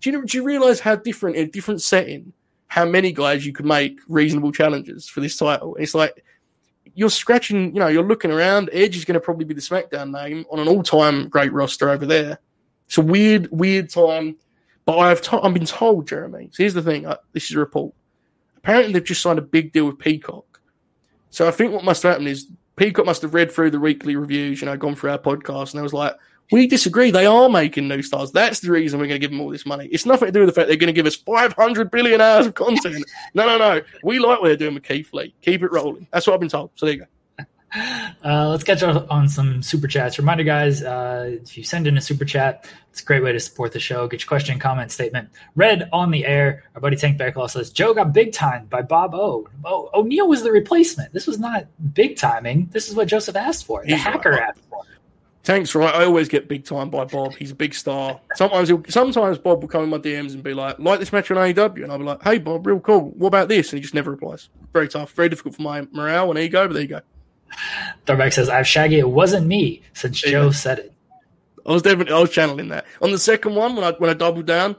Do 0.02 0.12
you 0.12 0.26
do 0.26 0.38
you 0.38 0.44
realize 0.44 0.80
how 0.80 0.96
different 0.96 1.36
in 1.36 1.48
a 1.48 1.52
different 1.52 1.82
setting, 1.82 2.34
how 2.68 2.86
many 2.86 3.12
guys 3.12 3.46
you 3.46 3.54
could 3.54 3.66
make 3.66 4.00
reasonable 4.08 4.52
challenges 4.52 5.08
for 5.08 5.22
this 5.22 5.38
title? 5.38 5.76
It's 5.76 5.94
like 5.94 6.24
you're 6.96 7.10
scratching, 7.12 7.74
you 7.76 7.80
know, 7.80 7.88
you're 7.88 8.04
looking 8.04 8.32
around. 8.32 8.72
Edge 8.74 8.98
is 8.98 9.06
going 9.06 9.14
to 9.14 9.20
probably 9.20 9.46
be 9.46 9.54
the 9.54 9.62
SmackDown 9.62 10.12
name 10.12 10.46
on 10.50 10.60
an 10.60 10.68
all-time 10.68 11.30
great 11.30 11.54
roster 11.54 11.90
over 11.90 12.08
there. 12.08 12.40
It's 12.88 12.98
a 12.98 13.04
weird, 13.04 13.50
weird 13.52 13.92
time. 13.92 14.38
But 14.88 15.00
I've 15.00 15.22
to- 15.24 15.42
I've 15.42 15.54
been 15.54 15.66
told, 15.66 16.08
Jeremy. 16.08 16.48
So 16.54 16.64
here's 16.64 16.74
the 16.74 16.82
thing. 16.82 17.06
Uh, 17.06 17.18
this 17.34 17.50
is 17.50 17.56
a 17.58 17.60
report. 17.60 17.94
Apparently, 18.56 18.94
they've 18.94 19.04
just 19.04 19.22
signed 19.22 19.38
a 19.38 19.42
big 19.42 19.74
deal 19.74 19.86
with 19.86 20.00
Peacock. 20.00 20.62
So 21.30 21.46
I 21.46 21.52
think 21.52 21.74
what 21.74 21.84
must 21.84 22.04
have 22.04 22.14
happened 22.14 22.30
is 22.30 22.48
Peacock 22.78 23.06
must 23.06 23.22
have 23.22 23.34
read 23.34 23.52
through 23.52 23.72
the 23.72 23.82
weekly 23.82 24.16
reviews, 24.16 24.62
you 24.62 24.66
know, 24.66 24.78
gone 24.78 24.96
through 24.96 25.12
our 25.12 25.18
podcast, 25.20 25.72
and 25.72 25.80
they 25.80 25.84
was 25.84 25.94
like, 25.94 26.16
"We 26.54 26.68
disagree. 26.68 27.12
They 27.12 27.26
are 27.26 27.50
making 27.50 27.90
new 27.90 28.02
stars. 28.02 28.32
That's 28.32 28.62
the 28.62 28.72
reason 28.72 28.98
we're 28.98 29.08
going 29.08 29.20
to 29.20 29.28
give 29.28 29.32
them 29.32 29.42
all 29.42 29.50
this 29.50 29.66
money. 29.66 29.90
It's 29.92 30.06
nothing 30.06 30.28
to 30.28 30.32
do 30.32 30.40
with 30.40 30.48
the 30.50 30.54
fact 30.54 30.70
they're 30.70 30.78
going 30.78 30.88
to 30.88 30.94
give 30.94 31.06
us 31.06 31.16
500 31.16 31.92
billion 31.92 32.22
hours 32.22 32.46
of 32.46 32.54
content. 32.54 33.04
no, 33.34 33.46
no, 33.46 33.58
no. 33.58 33.82
We 34.04 34.20
like 34.20 34.40
what 34.40 34.48
they're 34.48 34.56
doing 34.56 34.76
with 34.76 34.84
Keith 34.84 35.10
Lee. 35.12 35.36
Keep 35.42 35.64
it 35.64 35.72
rolling. 35.74 36.08
That's 36.14 36.26
what 36.26 36.34
I've 36.34 36.40
been 36.40 36.48
told. 36.48 36.72
So 36.76 36.86
there 36.86 36.96
you 36.96 37.02
go. 37.02 37.08
Uh, 37.76 38.50
let's 38.50 38.64
catch 38.64 38.82
up 38.84 39.10
on 39.12 39.28
some 39.28 39.62
super 39.62 39.88
chats. 39.88 40.18
Reminder, 40.18 40.44
guys, 40.44 40.82
uh, 40.84 41.38
if 41.44 41.58
you 41.58 41.64
send 41.64 41.88
in 41.88 41.98
a 41.98 42.02
super 42.02 42.26
chat, 42.26 42.70
it's 42.92 43.02
a 43.02 43.06
great 43.06 43.22
way 43.22 43.32
to 43.32 43.40
support 43.40 43.74
the 43.74 43.80
show. 43.80 44.08
Get 44.08 44.22
your 44.22 44.28
question, 44.28 44.58
comment, 44.60 44.92
statement 44.92 45.30
read 45.56 45.90
on 45.94 46.12
the 46.12 46.26
air. 46.26 46.64
Our 46.76 46.82
buddy 46.82 46.96
Tank 46.96 47.20
Bearclaw 47.20 47.50
says 47.50 47.70
Joe 47.70 47.94
got 47.94 48.14
big 48.14 48.34
time 48.34 48.66
by 48.68 48.82
Bob 48.82 49.14
O. 49.14 49.48
Oh, 49.66 49.90
O'Neill 49.94 50.28
was 50.28 50.44
the 50.44 50.52
replacement. 50.52 51.14
This 51.14 51.28
was 51.28 51.40
not 51.40 51.68
big 51.94 52.18
timing. 52.18 52.70
This 52.72 52.90
is 52.90 52.96
what 52.96 53.08
Joseph 53.08 53.36
asked 53.36 53.66
for. 53.66 53.84
The 53.84 53.94
He's 53.94 54.02
hacker 54.02 54.32
right. 54.32 54.42
asked 54.42 54.64
for. 54.70 54.84
Thanks, 55.44 55.74
right? 55.76 55.94
I 55.96 56.04
always 56.04 56.28
get 56.28 56.50
big 56.50 56.66
time 56.66 56.90
by 56.90 57.06
Bob. 57.06 57.34
He's 57.36 57.52
a 57.52 57.56
big 57.56 57.74
star. 57.74 58.20
Sometimes, 58.36 58.68
he'll, 58.68 58.84
sometimes 58.90 59.38
Bob 59.38 59.62
will 59.62 59.70
come 59.70 59.84
in 59.84 59.90
my 59.90 59.98
DMs 59.98 60.34
and 60.34 60.44
be 60.44 60.54
like, 60.54 60.78
"Like 60.78 61.00
this 61.00 61.14
match 61.14 61.32
on 61.32 61.38
AEW," 61.38 61.84
and 61.84 61.92
I'll 61.92 61.98
be 61.98 62.04
like, 62.04 62.22
"Hey, 62.22 62.38
Bob, 62.38 62.68
real 62.68 62.82
cool. 62.82 63.12
What 63.12 63.30
about 63.30 63.48
this?" 63.48 63.72
And 63.72 63.78
he 63.78 63.82
just 63.82 63.94
never 63.94 64.12
replies. 64.12 64.50
Very 64.74 64.90
tough. 64.90 65.12
Very 65.12 65.30
difficult 65.30 65.56
for 65.56 65.62
my 65.62 65.88
morale 65.94 66.30
and 66.32 66.40
ego. 66.40 66.68
But 66.68 66.74
there 66.74 66.82
you 66.82 66.90
go. 66.90 67.02
Thorbeck 68.06 68.34
says, 68.34 68.50
I 68.50 68.58
have 68.58 68.68
Shaggy. 68.68 69.00
It 69.00 69.10
wasn't 69.10 69.48
me 69.48 69.82
since 69.94 70.24
Yeah. 70.24 70.32
Joe 70.32 70.52
said 70.52 70.80
it. 70.80 70.94
I 71.66 71.72
was 71.72 71.82
definitely 71.82 72.14
I 72.14 72.20
was 72.20 72.30
channeling 72.30 72.70
that. 72.70 72.86
On 73.02 73.12
the 73.12 73.18
second 73.20 73.56
one, 73.56 73.76
when 73.76 73.84
I 73.84 73.92
when 73.92 74.10
I 74.10 74.14
doubled 74.14 74.46
down, 74.46 74.76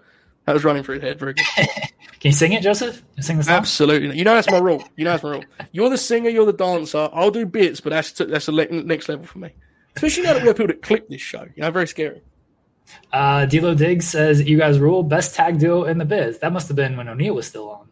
I 0.46 0.54
was 0.54 0.64
running 0.64 0.82
through 0.82 0.96
his 0.96 1.02
head. 1.04 1.18
Very 1.18 1.34
good. 1.34 1.44
Can 1.56 2.30
you 2.30 2.32
sing 2.32 2.52
it, 2.52 2.62
Joseph? 2.62 3.02
You 3.16 3.22
sing 3.22 3.36
the 3.36 3.44
song? 3.44 3.54
Absolutely. 3.54 4.16
You 4.16 4.24
know 4.24 4.34
that's 4.34 4.50
my 4.50 4.58
rule. 4.58 4.82
You 4.96 5.04
know 5.04 5.10
that's 5.10 5.22
my 5.22 5.30
rule. 5.32 5.44
You're 5.72 5.90
the 5.90 5.98
singer. 5.98 6.30
You're 6.30 6.46
the 6.46 6.52
dancer. 6.54 7.10
I'll 7.12 7.30
do 7.30 7.44
bits, 7.46 7.80
but 7.80 7.90
that's 7.90 8.12
that's 8.12 8.46
the 8.46 8.52
le- 8.52 8.66
next 8.70 9.08
level 9.08 9.26
for 9.26 9.38
me. 9.38 9.50
Especially 9.94 10.22
now 10.24 10.32
that 10.32 10.42
we 10.42 10.48
have 10.48 10.56
people 10.56 10.68
that 10.68 10.82
clip 10.82 11.08
this 11.08 11.20
show. 11.20 11.42
You 11.54 11.62
know, 11.62 11.70
very 11.70 11.86
scary. 11.86 12.22
Uh, 13.12 13.44
D'Lo 13.44 13.74
Diggs 13.74 14.08
says, 14.08 14.40
"You 14.48 14.56
guys 14.56 14.78
rule. 14.78 15.02
Best 15.02 15.34
tag 15.34 15.58
duo 15.58 15.84
in 15.84 15.98
the 15.98 16.04
biz." 16.06 16.38
That 16.38 16.52
must 16.52 16.68
have 16.68 16.76
been 16.76 16.96
when 16.96 17.08
O'Neill 17.08 17.34
was 17.34 17.46
still 17.46 17.70
on. 17.70 17.87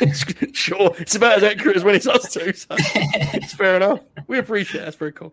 sure, 0.52 0.94
it's 0.98 1.14
about 1.14 1.38
as 1.38 1.44
accurate 1.44 1.76
as 1.76 1.84
when 1.84 1.94
it's 1.94 2.06
us 2.06 2.32
two. 2.32 2.52
So 2.52 2.68
it's 2.78 3.54
fair 3.54 3.76
enough. 3.76 4.00
We 4.26 4.38
appreciate 4.38 4.82
it. 4.82 4.84
That's 4.84 4.96
very 4.96 5.12
cool. 5.12 5.32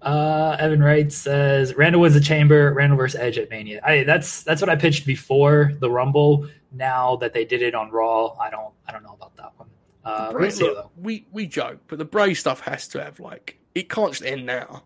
Uh, 0.00 0.56
Evan 0.58 0.82
Wright 0.82 1.12
says, 1.12 1.74
"Randall 1.74 2.02
wins 2.02 2.14
the 2.14 2.20
chamber. 2.20 2.72
Randall 2.72 2.96
versus 2.96 3.20
Edge 3.20 3.38
at 3.38 3.50
Mania." 3.50 3.80
I, 3.84 4.04
that's 4.04 4.42
that's 4.42 4.60
what 4.60 4.70
I 4.70 4.76
pitched 4.76 5.06
before 5.06 5.72
the 5.80 5.90
Rumble. 5.90 6.48
Now 6.72 7.16
that 7.16 7.32
they 7.32 7.44
did 7.44 7.62
it 7.62 7.74
on 7.74 7.90
Raw, 7.90 8.36
I 8.38 8.50
don't 8.50 8.72
I 8.88 8.92
don't 8.92 9.02
know 9.02 9.14
about 9.14 9.36
that 9.36 9.52
one. 9.56 9.68
Uh, 10.04 10.32
Bray- 10.32 10.50
see, 10.50 10.64
look, 10.64 10.90
we 10.96 11.26
we 11.30 11.46
joke, 11.46 11.78
but 11.88 11.98
the 11.98 12.04
Bray 12.04 12.34
stuff 12.34 12.60
has 12.60 12.88
to 12.88 13.02
have 13.02 13.20
like 13.20 13.58
it 13.74 13.88
can't 13.88 14.12
just 14.12 14.24
end 14.24 14.46
now. 14.46 14.82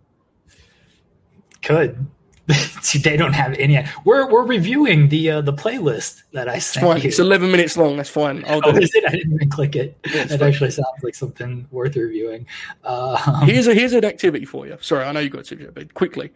Could 1.63 2.07
they 3.03 3.17
don't 3.17 3.35
have 3.35 3.53
any? 3.59 3.85
We're 4.05 4.31
we're 4.31 4.45
reviewing 4.47 5.09
the 5.09 5.31
uh, 5.31 5.41
the 5.43 5.53
playlist 5.53 6.23
that 6.33 6.49
I 6.49 6.59
sent 6.59 7.03
you. 7.05 7.09
It's 7.09 7.19
eleven 7.19 7.51
minutes 7.51 7.77
long. 7.77 7.97
That's 7.99 8.09
fine. 8.09 8.45
I'll 8.47 8.61
Oh, 8.65 8.77
is 8.77 8.95
it? 8.95 9.05
I 9.07 9.11
didn't 9.11 9.35
even 9.35 9.51
click 9.51 9.77
it. 9.77 9.99
it's 10.05 10.31
That 10.31 10.41
fine. 10.41 10.49
actually 10.49 10.71
sounds 10.71 11.03
like 11.03 11.15
something 11.15 11.67
worth 11.71 11.95
reviewing. 11.97 12.47
Uh, 12.85 13.45
Here's 13.45 13.67
a 13.67 13.75
here's 13.75 13.93
an 13.93 14.05
activity 14.05 14.45
for 14.47 14.67
you. 14.67 14.79
Sorry, 14.81 15.05
I 15.05 15.13
know 15.13 15.21
you 15.21 15.29
got 15.31 15.45
to, 15.47 15.71
but 15.75 15.93
quickly 15.95 16.33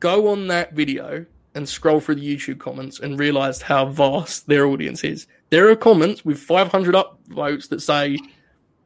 go 0.00 0.28
on 0.28 0.48
that 0.48 0.72
video 0.72 1.24
and 1.54 1.68
scroll 1.68 2.00
through 2.00 2.16
the 2.16 2.36
YouTube 2.36 2.58
comments 2.58 2.98
and 2.98 3.18
realize 3.18 3.62
how 3.62 3.86
vast 3.86 4.48
their 4.48 4.66
audience 4.66 5.04
is. 5.04 5.28
There 5.50 5.68
are 5.70 5.76
comments 5.76 6.24
with 6.24 6.38
500 6.40 6.94
upvotes 6.96 7.68
that 7.68 7.80
say, 7.82 8.18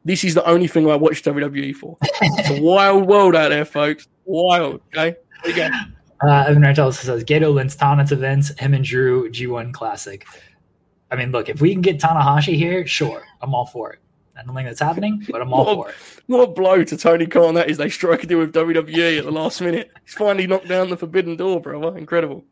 "This 0.05 0.23
is 0.23 0.35
the 0.35 0.45
only 0.47 0.67
thing 0.67 0.87
I 0.87 0.95
watch 0.95 1.23
WWE 1.23 1.73
for." 1.73 1.97
it's 2.03 2.49
a 2.51 2.61
wild 2.61 3.07
world 3.07 3.35
out 3.35 3.49
there, 3.49 3.65
folks. 3.65 4.07
Wild. 4.25 4.81
Okay. 4.95 5.15
There 5.43 5.51
you 5.51 5.55
go. 5.55 5.69
Uh, 6.21 6.45
Evan 6.47 6.61
Wright 6.61 6.77
also 6.79 7.03
says 7.03 7.23
Gato 7.23 7.51
Lynn's 7.51 7.75
Tana's 7.75 8.11
events, 8.11 8.57
him 8.59 8.73
and 8.73 8.83
Drew 8.83 9.29
G1 9.29 9.73
Classic. 9.73 10.25
I 11.11 11.15
mean, 11.15 11.31
look, 11.31 11.47
if 11.49 11.61
we 11.61 11.71
can 11.71 11.81
get 11.81 11.99
Tanahashi 11.99 12.55
here, 12.55 12.85
sure, 12.87 13.23
I'm 13.41 13.53
all 13.53 13.65
for 13.65 13.93
it. 13.93 13.99
I 14.37 14.43
don't 14.43 14.53
think 14.53 14.67
that's 14.67 14.79
happening, 14.79 15.25
but 15.29 15.41
I'm 15.41 15.51
all 15.53 15.65
Well, 15.65 15.75
for 15.75 15.89
it. 15.89 15.95
What 16.27 16.43
a 16.43 16.47
blow 16.47 16.83
to 16.83 16.97
Tony 16.97 17.25
Khan 17.25 17.55
that 17.55 17.69
is. 17.69 17.77
They 17.77 17.89
strike 17.89 18.23
a 18.23 18.27
deal 18.27 18.39
with 18.39 18.53
WWE 18.53 19.17
at 19.17 19.25
the 19.25 19.31
last 19.31 19.61
minute. 19.61 19.91
He's 20.05 20.13
finally 20.13 20.45
knocked 20.45 20.67
down 20.67 20.89
the 20.89 20.97
forbidden 20.97 21.37
door, 21.37 21.59
brother. 21.59 21.97
Incredible. 21.97 22.43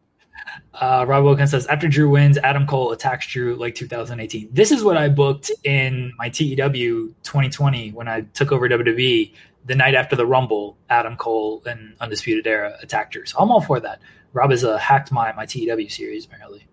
Uh, 0.73 1.05
Rob 1.07 1.23
Wilkins 1.23 1.51
says 1.51 1.67
after 1.67 1.87
Drew 1.87 2.09
wins, 2.09 2.37
Adam 2.39 2.65
Cole 2.67 2.91
attacks 2.91 3.27
Drew 3.27 3.55
like 3.55 3.75
2018. 3.75 4.49
This 4.51 4.71
is 4.71 4.83
what 4.83 4.97
I 4.97 5.09
booked 5.09 5.51
in 5.63 6.11
my 6.17 6.29
TEW 6.29 7.13
2020 7.23 7.91
when 7.91 8.07
I 8.07 8.21
took 8.33 8.51
over 8.51 8.67
WWE. 8.67 9.31
The 9.65 9.75
night 9.75 9.95
after 9.95 10.15
the 10.15 10.25
Rumble, 10.25 10.77
Adam 10.89 11.15
Cole 11.17 11.63
and 11.65 11.95
Undisputed 11.99 12.45
Era 12.45 12.77
attacked 12.81 13.13
Drew. 13.13 13.25
So 13.25 13.39
I'm 13.39 13.49
all 13.51 13.61
for 13.61 13.79
that. 13.79 13.99
Rob 14.33 14.51
has 14.51 14.63
uh, 14.63 14.77
hacked 14.77 15.11
my 15.11 15.31
my 15.33 15.45
TEW 15.45 15.89
series 15.89 16.25
apparently. 16.25 16.67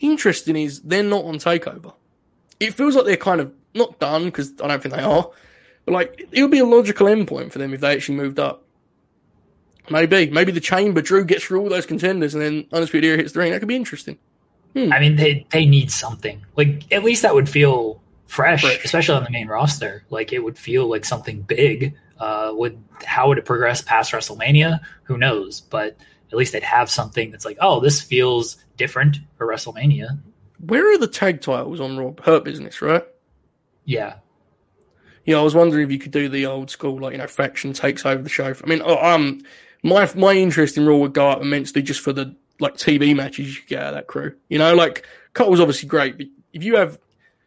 Interesting 0.00 0.56
is 0.56 0.80
they're 0.80 1.02
not 1.02 1.24
on 1.24 1.36
Takeover. 1.36 1.94
It 2.60 2.74
feels 2.74 2.94
like 2.96 3.04
they're 3.04 3.16
kind 3.16 3.40
of 3.40 3.52
not 3.74 3.98
done 3.98 4.24
because 4.26 4.52
I 4.62 4.68
don't 4.68 4.82
think 4.82 4.94
they 4.94 5.02
are, 5.02 5.30
but 5.84 5.92
like 5.92 6.28
it 6.30 6.40
would 6.42 6.50
be 6.50 6.60
a 6.60 6.64
logical 6.64 7.06
endpoint 7.06 7.52
for 7.52 7.58
them 7.58 7.74
if 7.74 7.80
they 7.80 7.92
actually 7.92 8.16
moved 8.16 8.38
up. 8.38 8.64
Maybe, 9.90 10.30
maybe 10.30 10.50
the 10.50 10.60
chamber 10.60 11.02
Drew 11.02 11.24
gets 11.24 11.44
through 11.44 11.60
all 11.60 11.68
those 11.68 11.84
contenders 11.84 12.34
and 12.34 12.42
then 12.42 12.66
Undisputed 12.72 13.06
Era 13.06 13.18
hits 13.18 13.32
the 13.32 13.40
ring. 13.40 13.52
That 13.52 13.58
could 13.58 13.68
be 13.68 13.76
interesting. 13.76 14.18
I 14.76 14.98
mean, 14.98 15.16
they 15.16 15.46
they 15.50 15.66
need 15.66 15.90
something. 15.90 16.44
Like 16.56 16.90
at 16.92 17.04
least 17.04 17.22
that 17.22 17.34
would 17.34 17.48
feel 17.48 18.00
fresh, 18.26 18.62
Fresh. 18.62 18.84
especially 18.84 19.14
on 19.16 19.24
the 19.24 19.30
main 19.30 19.46
roster. 19.46 20.04
Like 20.10 20.32
it 20.32 20.40
would 20.40 20.58
feel 20.58 20.88
like 20.88 21.04
something 21.04 21.42
big. 21.42 21.94
Uh, 22.24 22.54
would 22.54 22.82
how 23.04 23.28
would 23.28 23.36
it 23.36 23.44
progress 23.44 23.82
past 23.82 24.12
WrestleMania? 24.12 24.80
Who 25.02 25.18
knows? 25.18 25.60
But 25.60 25.94
at 26.32 26.38
least 26.38 26.54
they'd 26.54 26.62
have 26.62 26.88
something 26.88 27.30
that's 27.30 27.44
like, 27.44 27.58
oh, 27.60 27.80
this 27.80 28.00
feels 28.00 28.56
different 28.78 29.18
for 29.36 29.46
WrestleMania. 29.46 30.18
Where 30.58 30.90
are 30.90 30.96
the 30.96 31.06
tag 31.06 31.42
titles 31.42 31.80
on 31.80 31.98
Raw? 31.98 32.12
Hurt 32.24 32.42
Business, 32.42 32.80
right? 32.80 33.04
Yeah, 33.84 34.14
Yeah, 35.26 35.36
I 35.36 35.42
was 35.42 35.54
wondering 35.54 35.84
if 35.84 35.92
you 35.92 35.98
could 35.98 36.12
do 36.12 36.30
the 36.30 36.46
old 36.46 36.70
school, 36.70 36.98
like 36.98 37.12
you 37.12 37.18
know, 37.18 37.26
faction 37.26 37.74
takes 37.74 38.06
over 38.06 38.22
the 38.22 38.30
show. 38.30 38.54
I 38.54 38.66
mean, 38.66 38.80
oh, 38.82 38.96
um, 39.04 39.42
my 39.82 40.10
my 40.16 40.32
interest 40.32 40.78
in 40.78 40.86
Raw 40.86 40.96
would 40.96 41.12
go 41.12 41.28
up 41.28 41.42
immensely 41.42 41.82
just 41.82 42.00
for 42.00 42.14
the 42.14 42.34
like 42.58 42.78
TV 42.78 43.14
matches 43.14 43.54
you 43.54 43.62
get 43.66 43.82
out 43.82 43.88
of 43.88 43.94
that 43.96 44.06
crew. 44.06 44.34
You 44.48 44.58
know, 44.58 44.74
like 44.74 45.06
Cole's 45.34 45.60
obviously 45.60 45.90
great, 45.90 46.16
but 46.16 46.28
if 46.54 46.64
you 46.64 46.76
have, 46.76 46.98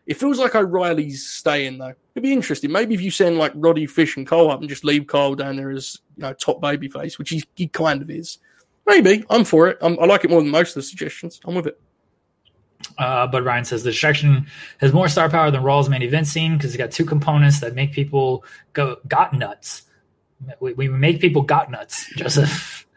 it 0.06 0.18
feels 0.18 0.38
like 0.38 0.54
O'Reilly's 0.54 1.28
staying 1.28 1.80
though. 1.80 1.96
It'd 2.18 2.24
be 2.24 2.34
interesting. 2.34 2.72
Maybe 2.72 2.96
if 2.96 3.02
you 3.02 3.12
send 3.12 3.38
like 3.38 3.52
Roddy 3.54 3.86
Fish 3.86 4.18
and 4.18 4.26
Cole 4.26 4.50
up 4.50 4.60
and 4.60 4.68
just 4.68 4.84
leave 4.84 5.06
Cole 5.06 5.36
down 5.36 5.56
there 5.56 5.70
as 5.70 6.00
you 6.16 6.24
know 6.24 6.34
top 6.34 6.60
babyface, 6.60 7.20
which 7.20 7.30
he, 7.30 7.44
he 7.54 7.68
kind 7.68 8.02
of 8.02 8.10
is. 8.10 8.40
Maybe 8.88 9.24
I'm 9.30 9.44
for 9.44 9.68
it. 9.68 9.78
I'm, 9.82 10.00
I 10.00 10.06
like 10.06 10.24
it 10.24 10.32
more 10.32 10.42
than 10.42 10.50
most 10.50 10.70
of 10.70 10.76
the 10.76 10.82
suggestions. 10.82 11.40
I'm 11.46 11.54
with 11.54 11.68
it. 11.68 11.80
Uh, 12.98 13.28
but 13.28 13.44
Ryan 13.44 13.66
says 13.66 13.84
the 13.84 13.92
distraction 13.92 14.48
has 14.80 14.94
more 14.94 15.08
star 15.10 15.30
power 15.30 15.52
than 15.52 15.62
Raw's 15.62 15.90
main 15.90 16.02
event 16.02 16.26
scene 16.26 16.58
because 16.58 16.74
it's 16.74 16.82
got 16.82 16.90
two 16.90 17.06
components 17.06 17.60
that 17.60 17.76
make 17.76 17.92
people 17.92 18.44
go 18.74 18.98
got 19.08 19.34
nuts. 19.34 19.84
We, 20.60 20.74
we 20.74 20.88
make 20.88 21.22
people 21.22 21.44
got 21.44 21.70
nuts, 21.70 22.12
Joseph. 22.18 22.88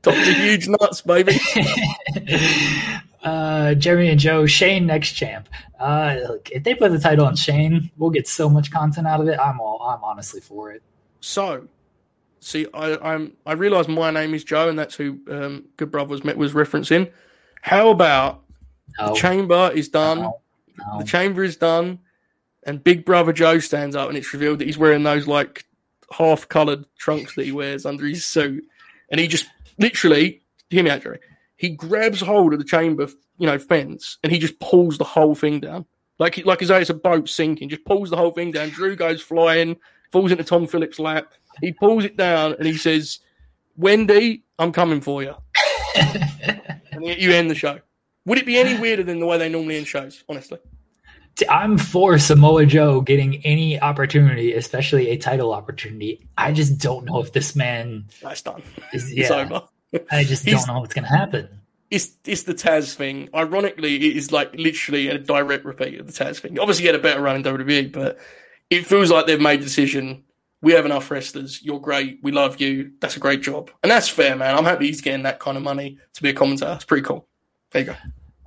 Dr. 0.00 0.32
Huge 0.32 0.66
Nuts, 0.66 1.02
baby. 1.02 1.38
uh, 3.22 3.74
Jeremy 3.74 4.10
and 4.10 4.20
Joe, 4.20 4.46
Shane 4.46 4.86
next 4.86 5.12
champ. 5.12 5.48
Uh, 5.78 6.16
look, 6.28 6.50
if 6.50 6.64
they 6.64 6.74
put 6.74 6.92
the 6.92 6.98
title 6.98 7.26
on 7.26 7.36
Shane, 7.36 7.90
we'll 7.96 8.10
get 8.10 8.26
so 8.28 8.48
much 8.48 8.70
content 8.70 9.06
out 9.06 9.20
of 9.20 9.28
it. 9.28 9.38
I'm 9.38 9.60
all, 9.60 9.82
I'm 9.82 10.02
honestly 10.04 10.40
for 10.40 10.72
it. 10.72 10.82
So, 11.20 11.66
see, 12.40 12.66
I, 12.74 12.96
I'm 13.14 13.36
I 13.46 13.52
realize 13.52 13.88
my 13.88 14.10
name 14.10 14.34
is 14.34 14.44
Joe, 14.44 14.68
and 14.68 14.78
that's 14.78 14.94
who 14.96 15.18
um, 15.30 15.66
Good 15.76 15.90
Brother 15.90 16.10
was 16.10 16.22
was 16.22 16.52
referencing. 16.52 17.10
How 17.60 17.90
about 17.90 18.42
No, 18.98 19.08
the 19.08 19.14
chamber 19.14 19.70
is 19.72 19.88
done? 19.88 20.18
no, 20.18 20.40
no. 20.78 20.98
The 20.98 21.04
chamber 21.04 21.44
is 21.44 21.56
done, 21.56 22.00
and 22.64 22.82
Big 22.82 23.04
Brother 23.04 23.32
Joe 23.32 23.58
stands 23.60 23.94
up, 23.94 24.08
and 24.08 24.18
it's 24.18 24.32
revealed 24.32 24.58
that 24.58 24.66
he's 24.66 24.78
wearing 24.78 25.04
those 25.04 25.26
like 25.28 25.64
half-colored 26.12 26.84
trunks 26.98 27.34
that 27.36 27.44
he 27.44 27.52
wears 27.52 27.86
under 27.86 28.04
his 28.04 28.24
suit, 28.24 28.64
and 29.10 29.20
he 29.20 29.28
just 29.28 29.46
literally, 29.78 30.42
hear 30.70 30.82
me 30.82 30.90
out, 30.90 31.02
Jerry. 31.02 31.20
He 31.62 31.68
grabs 31.70 32.20
hold 32.20 32.52
of 32.52 32.58
the 32.58 32.64
chamber, 32.64 33.06
you 33.38 33.46
know, 33.46 33.56
fence, 33.56 34.18
and 34.24 34.32
he 34.32 34.40
just 34.40 34.58
pulls 34.58 34.98
the 34.98 35.04
whole 35.04 35.36
thing 35.36 35.60
down, 35.60 35.86
like 36.18 36.44
like 36.44 36.60
as 36.60 36.66
though 36.66 36.78
it's 36.78 36.90
a 36.90 36.94
boat 36.94 37.28
sinking. 37.28 37.68
Just 37.68 37.84
pulls 37.84 38.10
the 38.10 38.16
whole 38.16 38.32
thing 38.32 38.50
down. 38.50 38.70
Drew 38.70 38.96
goes 38.96 39.22
flying, 39.22 39.76
falls 40.10 40.32
into 40.32 40.42
Tom 40.42 40.66
Phillips' 40.66 40.98
lap. 40.98 41.32
He 41.60 41.70
pulls 41.72 42.04
it 42.04 42.16
down, 42.16 42.54
and 42.54 42.66
he 42.66 42.76
says, 42.76 43.20
"Wendy, 43.76 44.42
I'm 44.58 44.72
coming 44.72 45.00
for 45.00 45.22
you." 45.22 45.34
and 45.94 47.04
you 47.06 47.30
end 47.30 47.48
the 47.48 47.54
show. 47.54 47.78
Would 48.24 48.38
it 48.38 48.46
be 48.46 48.58
any 48.58 48.76
weirder 48.80 49.04
than 49.04 49.20
the 49.20 49.26
way 49.26 49.38
they 49.38 49.48
normally 49.48 49.76
end 49.76 49.86
shows? 49.86 50.24
Honestly. 50.28 50.58
I'm 51.48 51.78
for 51.78 52.18
Samoa 52.18 52.66
Joe 52.66 53.00
getting 53.00 53.36
any 53.46 53.80
opportunity, 53.80 54.52
especially 54.52 55.10
a 55.10 55.16
title 55.16 55.52
opportunity. 55.54 56.28
I 56.36 56.52
just 56.52 56.78
don't 56.78 57.06
know 57.06 57.20
if 57.20 57.32
this 57.32 57.54
man 57.56 58.04
That's 58.20 58.42
done. 58.42 58.62
is. 58.92 59.10
It's 59.12 59.30
over. 59.30 59.62
I 60.10 60.24
just 60.24 60.44
don't 60.44 60.66
know 60.66 60.80
what's 60.80 60.94
going 60.94 61.04
to 61.04 61.10
happen. 61.10 61.48
It's 61.90 62.16
it's 62.24 62.44
the 62.44 62.54
Taz 62.54 62.94
thing. 62.94 63.28
Ironically, 63.34 63.96
it 63.96 64.16
is 64.16 64.32
like 64.32 64.54
literally 64.54 65.08
a 65.08 65.18
direct 65.18 65.64
repeat 65.64 66.00
of 66.00 66.06
the 66.06 66.12
Taz 66.12 66.38
thing. 66.38 66.58
Obviously, 66.58 66.82
he 66.82 66.86
had 66.86 66.96
a 66.96 66.98
better 66.98 67.20
run 67.20 67.36
in 67.36 67.42
WWE, 67.42 67.92
but 67.92 68.18
it 68.70 68.86
feels 68.86 69.10
like 69.10 69.26
they've 69.26 69.40
made 69.40 69.60
the 69.60 69.64
decision. 69.64 70.24
We 70.62 70.72
have 70.72 70.86
enough 70.86 71.10
wrestlers. 71.10 71.62
You're 71.62 71.80
great. 71.80 72.20
We 72.22 72.32
love 72.32 72.60
you. 72.60 72.92
That's 73.00 73.16
a 73.16 73.20
great 73.20 73.42
job, 73.42 73.70
and 73.82 73.92
that's 73.92 74.08
fair, 74.08 74.36
man. 74.36 74.56
I'm 74.56 74.64
happy 74.64 74.86
he's 74.86 75.02
getting 75.02 75.24
that 75.24 75.40
kind 75.40 75.56
of 75.56 75.62
money 75.62 75.98
to 76.14 76.22
be 76.22 76.30
a 76.30 76.34
commentator. 76.34 76.72
It's 76.72 76.84
pretty 76.84 77.04
cool. 77.04 77.26
There 77.72 77.82
you 77.82 77.86
go. 77.88 77.96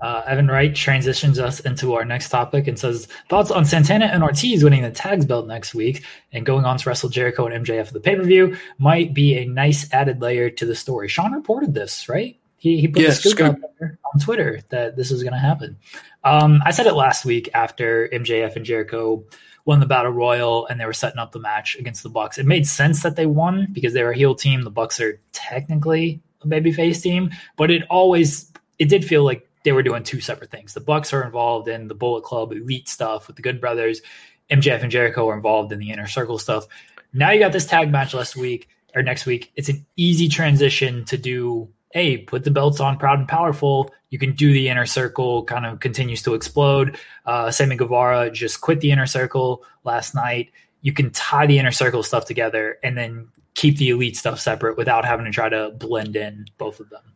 Uh, 0.01 0.23
Evan 0.27 0.47
Wright 0.47 0.75
transitions 0.75 1.39
us 1.39 1.59
into 1.61 1.93
our 1.93 2.03
next 2.03 2.29
topic 2.29 2.67
and 2.67 2.77
says 2.77 3.07
thoughts 3.29 3.49
on 3.49 3.65
Santana 3.65 4.05
and 4.05 4.23
Ortiz 4.23 4.63
winning 4.63 4.81
the 4.81 4.91
tags 4.91 5.25
belt 5.25 5.47
next 5.47 5.73
week 5.73 6.03
and 6.33 6.45
going 6.45 6.65
on 6.65 6.77
to 6.77 6.89
wrestle 6.89 7.09
Jericho 7.09 7.47
and 7.47 7.65
MJF 7.65 7.87
at 7.87 7.93
the 7.93 7.99
pay 7.99 8.15
per 8.15 8.23
view 8.23 8.57
might 8.77 9.13
be 9.13 9.37
a 9.37 9.45
nice 9.45 9.91
added 9.93 10.21
layer 10.21 10.49
to 10.49 10.65
the 10.65 10.75
story. 10.75 11.07
Sean 11.07 11.31
reported 11.31 11.73
this, 11.73 12.09
right? 12.09 12.37
He, 12.57 12.81
he 12.81 12.87
put 12.87 13.03
the 13.03 13.11
scoop, 13.11 13.31
scoop. 13.33 13.63
out 13.63 13.71
there 13.79 13.99
on 14.13 14.19
Twitter 14.19 14.61
that 14.69 14.95
this 14.95 15.11
is 15.11 15.23
going 15.23 15.33
to 15.33 15.39
happen. 15.39 15.77
Um, 16.23 16.61
I 16.65 16.71
said 16.71 16.87
it 16.87 16.93
last 16.93 17.23
week 17.23 17.49
after 17.53 18.09
MJF 18.11 18.55
and 18.55 18.65
Jericho 18.65 19.23
won 19.65 19.79
the 19.79 19.85
battle 19.85 20.11
royal 20.11 20.65
and 20.67 20.79
they 20.79 20.85
were 20.85 20.93
setting 20.93 21.19
up 21.19 21.31
the 21.31 21.39
match 21.39 21.75
against 21.75 22.03
the 22.03 22.09
Bucks. 22.09 22.37
It 22.37 22.45
made 22.45 22.67
sense 22.67 23.03
that 23.03 23.15
they 23.15 23.25
won 23.25 23.67
because 23.71 23.93
they 23.93 24.03
were 24.03 24.11
a 24.11 24.15
heel 24.15 24.35
team. 24.35 24.63
The 24.63 24.71
Bucks 24.71 24.99
are 24.99 25.19
technically 25.31 26.21
a 26.41 26.47
babyface 26.47 27.01
team, 27.01 27.31
but 27.57 27.71
it 27.71 27.83
always 27.89 28.51
it 28.77 28.89
did 28.89 29.05
feel 29.05 29.23
like 29.23 29.47
they 29.65 29.73
were 29.73 29.83
doing 29.83 30.03
two 30.03 30.21
separate 30.21 30.51
things. 30.51 30.73
The 30.73 30.79
Bucks 30.79 31.11
are 31.11 31.23
involved 31.23 31.67
in 31.67 31.89
the 31.89 31.95
Bullet 31.95 32.23
Club 32.23 32.53
elite 32.53 32.87
stuff 32.87 33.27
with 33.27 33.35
the 33.35 33.41
Good 33.41 33.59
Brothers. 33.59 34.01
MJF 34.49 34.83
and 34.83 34.91
Jericho 34.91 35.27
are 35.27 35.35
involved 35.35 35.73
in 35.73 35.79
the 35.79 35.89
inner 35.91 36.07
circle 36.07 36.37
stuff. 36.37 36.67
Now 37.11 37.31
you 37.31 37.39
got 37.39 37.51
this 37.51 37.65
tag 37.65 37.91
match 37.91 38.13
last 38.13 38.35
week 38.35 38.69
or 38.95 39.01
next 39.01 39.25
week. 39.25 39.51
It's 39.55 39.67
an 39.67 39.85
easy 39.97 40.29
transition 40.29 41.03
to 41.05 41.17
do. 41.17 41.67
Hey, 41.91 42.17
put 42.17 42.43
the 42.43 42.51
belts 42.51 42.79
on, 42.79 42.97
proud 42.97 43.19
and 43.19 43.27
powerful. 43.27 43.91
You 44.11 44.19
can 44.19 44.33
do 44.33 44.53
the 44.53 44.69
inner 44.69 44.85
circle. 44.85 45.43
Kind 45.43 45.65
of 45.65 45.79
continues 45.79 46.21
to 46.23 46.35
explode. 46.35 46.97
Uh, 47.25 47.49
Sammy 47.49 47.75
Guevara 47.75 48.29
just 48.29 48.61
quit 48.61 48.81
the 48.81 48.91
inner 48.91 49.07
circle 49.07 49.63
last 49.83 50.13
night. 50.13 50.51
You 50.81 50.93
can 50.93 51.09
tie 51.09 51.47
the 51.47 51.57
inner 51.57 51.71
circle 51.71 52.03
stuff 52.03 52.25
together 52.25 52.77
and 52.83 52.95
then 52.95 53.29
keep 53.55 53.77
the 53.77 53.89
elite 53.89 54.15
stuff 54.15 54.39
separate 54.39 54.77
without 54.77 55.05
having 55.05 55.25
to 55.25 55.31
try 55.31 55.49
to 55.49 55.71
blend 55.71 56.15
in 56.15 56.45
both 56.57 56.79
of 56.79 56.89
them. 56.89 57.14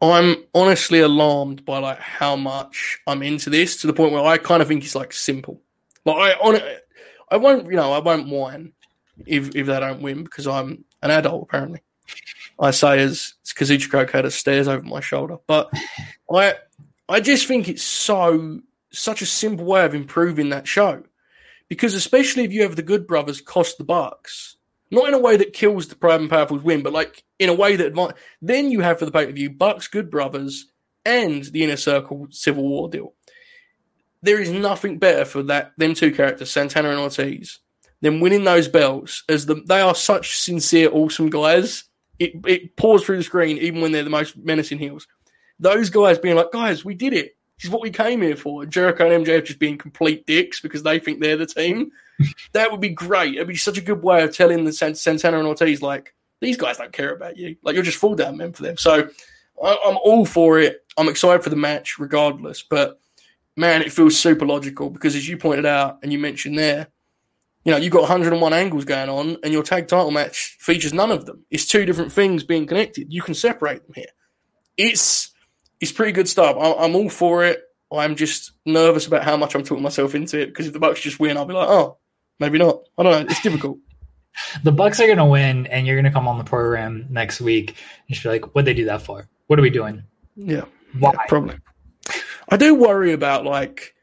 I'm 0.00 0.36
honestly 0.54 1.00
alarmed 1.00 1.64
by 1.64 1.78
like 1.78 1.98
how 1.98 2.36
much 2.36 2.98
I'm 3.06 3.22
into 3.22 3.50
this 3.50 3.80
to 3.80 3.86
the 3.86 3.92
point 3.92 4.12
where 4.12 4.24
I 4.24 4.38
kind 4.38 4.60
of 4.60 4.68
think 4.68 4.84
it's 4.84 4.94
like 4.94 5.12
simple. 5.12 5.60
Like 6.04 6.16
I 6.16 6.32
on 6.40 6.60
I 7.30 7.36
won't 7.36 7.66
you 7.66 7.76
know 7.76 7.92
I 7.92 7.98
won't 7.98 8.28
whine 8.28 8.72
if 9.26 9.54
if 9.54 9.66
they 9.66 9.80
don't 9.80 10.02
win 10.02 10.24
because 10.24 10.46
I'm 10.46 10.84
an 11.02 11.10
adult 11.10 11.42
apparently. 11.42 11.80
I 12.58 12.70
say 12.70 13.00
as 13.00 13.34
Kazuchika 13.44 14.02
Okada 14.02 14.30
stares 14.30 14.68
over 14.68 14.82
my 14.82 15.00
shoulder, 15.00 15.38
but 15.46 15.72
I 16.32 16.54
I 17.08 17.20
just 17.20 17.46
think 17.46 17.68
it's 17.68 17.82
so 17.82 18.60
such 18.92 19.22
a 19.22 19.26
simple 19.26 19.64
way 19.64 19.84
of 19.84 19.94
improving 19.94 20.50
that 20.50 20.68
show 20.68 21.02
because 21.68 21.94
especially 21.94 22.44
if 22.44 22.52
you 22.52 22.62
have 22.62 22.76
the 22.76 22.82
Good 22.82 23.06
Brothers 23.06 23.40
cost 23.40 23.78
the 23.78 23.84
Bucks. 23.84 24.53
Not 24.90 25.08
in 25.08 25.14
a 25.14 25.18
way 25.18 25.36
that 25.36 25.52
kills 25.52 25.88
the 25.88 25.96
Pride 25.96 26.20
and 26.20 26.30
Powerful's 26.30 26.62
win, 26.62 26.82
but 26.82 26.92
like 26.92 27.24
in 27.38 27.48
a 27.48 27.54
way 27.54 27.76
that 27.76 27.94
advan- 27.94 28.14
then 28.40 28.70
you 28.70 28.80
have 28.80 28.98
for 28.98 29.06
the 29.06 29.10
pay 29.10 29.26
per 29.26 29.32
view 29.32 29.50
Bucks, 29.50 29.88
Good 29.88 30.10
Brothers, 30.10 30.66
and 31.04 31.44
the 31.44 31.64
Inner 31.64 31.76
Circle 31.76 32.28
Civil 32.30 32.68
War 32.68 32.88
deal. 32.88 33.14
There 34.22 34.40
is 34.40 34.50
nothing 34.50 34.98
better 34.98 35.24
for 35.24 35.42
that 35.44 35.72
them 35.76 35.94
two 35.94 36.12
characters, 36.12 36.50
Santana 36.50 36.90
and 36.90 36.98
Ortiz, 36.98 37.58
than 38.00 38.20
winning 38.20 38.44
those 38.44 38.68
belts. 38.68 39.22
As 39.28 39.46
the 39.46 39.62
they 39.66 39.80
are 39.80 39.94
such 39.94 40.38
sincere, 40.38 40.90
awesome 40.92 41.30
guys. 41.30 41.84
It 42.18 42.34
it 42.46 42.76
pours 42.76 43.02
through 43.04 43.18
the 43.18 43.24
screen 43.24 43.58
even 43.58 43.80
when 43.80 43.92
they're 43.92 44.04
the 44.04 44.10
most 44.10 44.36
menacing 44.36 44.78
heels. 44.78 45.06
Those 45.58 45.90
guys 45.90 46.18
being 46.18 46.36
like, 46.36 46.52
guys, 46.52 46.84
we 46.84 46.94
did 46.94 47.12
it. 47.12 47.36
This 47.56 47.66
is 47.66 47.70
what 47.70 47.82
we 47.82 47.90
came 47.90 48.22
here 48.22 48.36
for. 48.36 48.66
Jericho 48.66 49.10
and 49.10 49.24
MJF 49.24 49.44
just 49.44 49.58
being 49.58 49.78
complete 49.78 50.26
dicks 50.26 50.60
because 50.60 50.82
they 50.82 50.98
think 50.98 51.20
they're 51.20 51.36
the 51.36 51.46
team. 51.46 51.90
that 52.52 52.70
would 52.70 52.80
be 52.80 52.88
great. 52.88 53.34
It'd 53.34 53.48
be 53.48 53.56
such 53.56 53.78
a 53.78 53.82
good 53.82 54.02
way 54.02 54.22
of 54.22 54.34
telling 54.34 54.64
the 54.64 54.72
Santana 54.72 55.38
and 55.38 55.46
Ortiz 55.46 55.82
like 55.82 56.14
these 56.40 56.56
guys 56.56 56.78
don't 56.78 56.92
care 56.92 57.14
about 57.14 57.36
you. 57.36 57.56
Like 57.62 57.74
you're 57.74 57.84
just 57.84 57.98
fall 57.98 58.14
down 58.14 58.36
men 58.36 58.52
for 58.52 58.62
them. 58.62 58.76
So 58.76 59.08
I, 59.62 59.78
I'm 59.86 59.98
all 60.04 60.26
for 60.26 60.58
it. 60.58 60.84
I'm 60.96 61.08
excited 61.08 61.42
for 61.42 61.50
the 61.50 61.56
match 61.56 61.98
regardless. 61.98 62.62
But 62.62 63.00
man, 63.56 63.82
it 63.82 63.92
feels 63.92 64.18
super 64.18 64.46
logical 64.46 64.90
because 64.90 65.14
as 65.14 65.28
you 65.28 65.36
pointed 65.36 65.66
out 65.66 66.00
and 66.02 66.12
you 66.12 66.18
mentioned 66.18 66.58
there, 66.58 66.88
you 67.64 67.72
know, 67.72 67.78
you've 67.78 67.92
got 67.92 68.02
101 68.02 68.52
angles 68.52 68.84
going 68.84 69.08
on 69.08 69.38
and 69.42 69.52
your 69.52 69.62
tag 69.62 69.88
title 69.88 70.10
match 70.10 70.56
features 70.60 70.92
none 70.92 71.10
of 71.10 71.24
them. 71.24 71.44
It's 71.50 71.66
two 71.66 71.86
different 71.86 72.12
things 72.12 72.44
being 72.44 72.66
connected. 72.66 73.12
You 73.12 73.22
can 73.22 73.34
separate 73.34 73.84
them 73.84 73.94
here. 73.94 74.12
It's 74.76 75.32
it's 75.84 75.92
pretty 75.92 76.12
good 76.12 76.28
stuff. 76.28 76.56
I, 76.58 76.72
I'm 76.84 76.96
all 76.96 77.10
for 77.10 77.44
it. 77.44 77.62
I'm 77.92 78.16
just 78.16 78.52
nervous 78.64 79.06
about 79.06 79.22
how 79.22 79.36
much 79.36 79.54
I'm 79.54 79.62
talking 79.62 79.82
myself 79.82 80.14
into 80.14 80.40
it 80.40 80.46
because 80.46 80.66
if 80.66 80.72
the 80.72 80.78
Bucks 80.78 81.00
just 81.00 81.20
win, 81.20 81.36
I'll 81.36 81.44
be 81.44 81.52
like, 81.52 81.68
oh, 81.68 81.98
maybe 82.40 82.58
not. 82.58 82.80
I 82.96 83.02
don't 83.02 83.12
know. 83.12 83.30
It's 83.30 83.42
difficult. 83.42 83.78
The 84.64 84.72
Bucks 84.72 84.98
are 84.98 85.06
going 85.06 85.18
to 85.18 85.24
win, 85.24 85.68
and 85.68 85.86
you're 85.86 85.94
going 85.94 86.06
to 86.06 86.10
come 86.10 86.26
on 86.26 86.38
the 86.38 86.44
program 86.44 87.06
next 87.08 87.40
week 87.40 87.68
and 87.68 87.76
just 88.08 88.24
be 88.24 88.30
like, 88.30 88.52
"What'd 88.52 88.66
they 88.66 88.74
do 88.74 88.86
that 88.86 89.00
for? 89.00 89.28
What 89.46 89.60
are 89.60 89.62
we 89.62 89.70
doing? 89.70 90.02
Yeah. 90.34 90.64
Why?" 90.98 91.12
Yeah, 91.12 91.20
probably. 91.28 91.56
I 92.48 92.56
do 92.56 92.74
worry 92.74 93.12
about 93.12 93.44
like, 93.44 93.94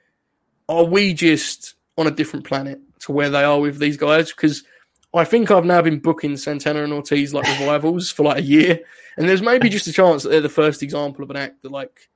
are 0.70 0.86
we 0.86 1.14
just 1.14 1.76
on 1.98 2.08
a 2.08 2.12
different 2.12 2.46
planet 2.46 2.80
to 3.00 3.12
where 3.12 3.30
they 3.30 3.44
are 3.44 3.60
with 3.60 3.78
these 3.78 3.98
guys? 3.98 4.32
Because 4.32 4.64
I 5.14 5.26
think 5.26 5.52
I've 5.52 5.66
now 5.66 5.82
been 5.82 6.00
booking 6.00 6.38
Santana 6.38 6.84
and 6.84 6.94
Ortiz 6.94 7.34
like 7.34 7.48
revivals 7.60 8.12
for 8.12 8.24
like 8.24 8.38
a 8.38 8.44
year, 8.44 8.80
and 9.18 9.28
there's 9.28 9.42
maybe 9.42 9.70
just 9.70 9.88
a 9.88 9.94
chance 9.94 10.24
that 10.24 10.30
they're 10.30 10.42
the 10.42 10.50
first 10.50 10.82
example 10.84 11.24
of 11.24 11.30
an 11.30 11.38
act 11.38 11.64
that 11.64 11.72
like, 11.72 12.10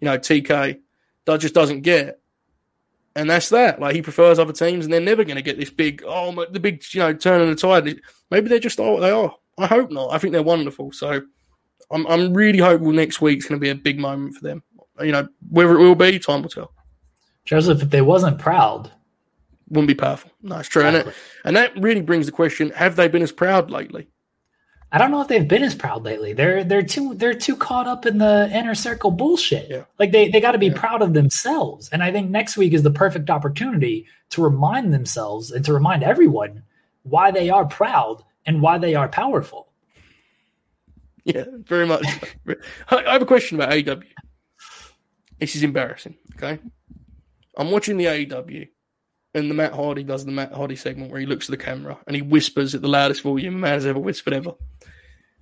you 0.00 0.06
know, 0.06 0.18
TK 0.18 0.80
that 1.26 1.40
just 1.40 1.54
doesn't 1.54 1.82
get. 1.82 2.18
And 3.16 3.28
that's 3.28 3.48
that. 3.50 3.80
Like 3.80 3.94
he 3.94 4.02
prefers 4.02 4.38
other 4.38 4.52
teams, 4.52 4.84
and 4.84 4.92
they're 4.92 5.00
never 5.00 5.24
going 5.24 5.36
to 5.36 5.42
get 5.42 5.58
this 5.58 5.70
big, 5.70 6.02
oh, 6.06 6.32
my, 6.32 6.46
the 6.50 6.60
big, 6.60 6.82
you 6.92 7.00
know, 7.00 7.12
turn 7.12 7.42
of 7.42 7.48
the 7.48 7.56
tide. 7.56 8.00
Maybe 8.30 8.48
they're 8.48 8.58
just 8.58 8.80
are 8.80 8.92
what 8.92 9.00
they 9.00 9.10
are. 9.10 9.34
I 9.58 9.66
hope 9.66 9.90
not. 9.90 10.12
I 10.12 10.18
think 10.18 10.32
they're 10.32 10.42
wonderful. 10.42 10.92
So 10.92 11.20
I'm, 11.90 12.06
I'm 12.06 12.32
really 12.32 12.60
hopeful 12.60 12.92
next 12.92 13.20
week's 13.20 13.46
going 13.46 13.60
to 13.60 13.62
be 13.62 13.70
a 13.70 13.74
big 13.74 13.98
moment 13.98 14.36
for 14.36 14.42
them. 14.44 14.62
You 15.00 15.12
know, 15.12 15.28
whether 15.50 15.78
it 15.78 15.82
will 15.82 15.94
be, 15.94 16.18
time 16.18 16.42
will 16.42 16.48
tell. 16.48 16.72
Joseph, 17.44 17.82
if 17.82 17.90
they 17.90 18.02
wasn't 18.02 18.38
proud, 18.38 18.92
Wouldn't 19.70 19.88
be 19.88 19.94
powerful. 19.94 20.30
No, 20.42 20.58
it's 20.58 20.68
true. 20.68 20.82
And, 20.82 21.12
and 21.44 21.56
that 21.56 21.72
really 21.80 22.00
brings 22.02 22.26
the 22.26 22.32
question: 22.32 22.70
Have 22.70 22.96
they 22.96 23.08
been 23.08 23.22
as 23.22 23.32
proud 23.32 23.70
lately? 23.70 24.08
I 24.92 24.98
don't 24.98 25.12
know 25.12 25.20
if 25.22 25.28
they've 25.28 25.46
been 25.46 25.62
as 25.62 25.76
proud 25.76 26.02
lately. 26.02 26.32
They're 26.32 26.64
they're 26.64 26.82
too 26.82 27.14
they're 27.14 27.34
too 27.34 27.54
caught 27.56 27.86
up 27.86 28.06
in 28.06 28.18
the 28.18 28.50
inner 28.52 28.74
circle 28.74 29.12
bullshit. 29.12 29.70
Yeah. 29.70 29.84
Like 30.00 30.10
they 30.10 30.28
they 30.28 30.40
got 30.40 30.52
to 30.52 30.58
be 30.58 30.66
Yeah. 30.66 30.80
proud 30.80 31.02
of 31.02 31.14
themselves. 31.14 31.88
And 31.90 32.02
I 32.02 32.10
think 32.10 32.28
next 32.30 32.56
week 32.56 32.72
is 32.72 32.82
the 32.82 32.90
perfect 32.90 33.30
opportunity 33.30 34.06
to 34.30 34.42
remind 34.42 34.92
themselves 34.92 35.52
and 35.52 35.64
to 35.64 35.72
remind 35.72 36.02
everyone 36.02 36.64
why 37.04 37.30
they 37.30 37.50
are 37.50 37.64
proud 37.64 38.24
and 38.44 38.60
why 38.62 38.78
they 38.78 38.96
are 38.96 39.08
powerful. 39.08 39.68
Yeah, 41.24 41.44
very 41.64 41.86
much. 41.86 42.04
I 42.90 43.12
have 43.12 43.22
a 43.22 43.26
question 43.26 43.60
about 43.60 43.72
AW. 43.88 44.00
This 45.38 45.54
is 45.54 45.62
embarrassing. 45.62 46.16
Okay, 46.36 46.58
I'm 47.56 47.70
watching 47.70 47.96
the 47.96 48.06
AEW, 48.06 48.68
and 49.34 49.50
the 49.50 49.54
Matt 49.54 49.72
Hardy 49.72 50.02
does 50.02 50.24
the 50.24 50.32
Matt 50.32 50.52
Hardy 50.52 50.76
segment 50.76 51.10
where 51.10 51.20
he 51.20 51.26
looks 51.26 51.48
at 51.48 51.52
the 51.52 51.64
camera 51.64 51.98
and 52.06 52.16
he 52.16 52.22
whispers 52.22 52.74
at 52.74 52.82
the 52.82 52.88
loudest 52.88 53.22
volume 53.22 53.56
a 53.56 53.58
man 53.58 53.74
has 53.74 53.86
ever 53.86 53.98
whispered 53.98 54.34
ever. 54.34 54.52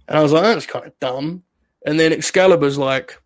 And 0.07 0.19
I 0.19 0.23
was 0.23 0.33
like, 0.33 0.43
that's 0.43 0.67
kind 0.67 0.87
of 0.87 0.99
dumb. 1.01 1.43
And 1.87 1.99
then 1.99 2.13
Excalibur's 2.13 2.79
like, 2.79 3.21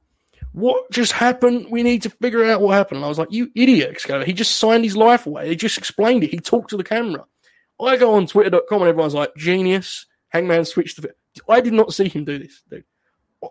what 0.53 0.91
just 0.91 1.13
happened? 1.13 1.67
We 1.71 1.83
need 1.83 2.03
to 2.03 2.11
figure 2.11 2.45
out 2.45 2.61
what 2.61 2.75
happened. 2.75 2.99
And 2.99 3.05
I 3.05 3.09
was 3.09 3.19
like, 3.19 3.33
you 3.33 3.51
idiot, 3.55 3.91
Excalibur. 3.91 4.27
He 4.27 4.33
just 4.33 4.57
signed 4.57 4.85
his 4.85 4.97
life 4.97 5.27
away. 5.27 5.49
He 5.49 5.57
just 5.57 5.79
explained 5.79 6.25
it. 6.25 6.31
He 6.31 6.39
talked 6.39 6.71
to 6.71 6.77
the 6.77 6.85
camera. 6.85 7.25
I 7.81 7.97
go 7.97 8.15
on 8.15 8.27
twitter.com 8.27 8.83
and 8.83 8.89
everyone's 8.89 9.15
like, 9.15 9.35
genius. 9.37 10.07
Hangman 10.29 10.65
switched 10.65 11.01
the. 11.01 11.15
I 11.49 11.61
did 11.61 11.73
not 11.73 11.93
see 11.93 12.09
him 12.09 12.25
do 12.25 12.39
this, 12.39 12.63
dude. 12.71 12.85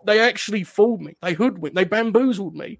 They 0.06 0.20
actually 0.20 0.64
fooled 0.64 1.02
me. 1.02 1.16
They 1.20 1.34
hoodwinked. 1.34 1.76
They 1.76 1.84
bamboozled 1.84 2.54
me. 2.54 2.78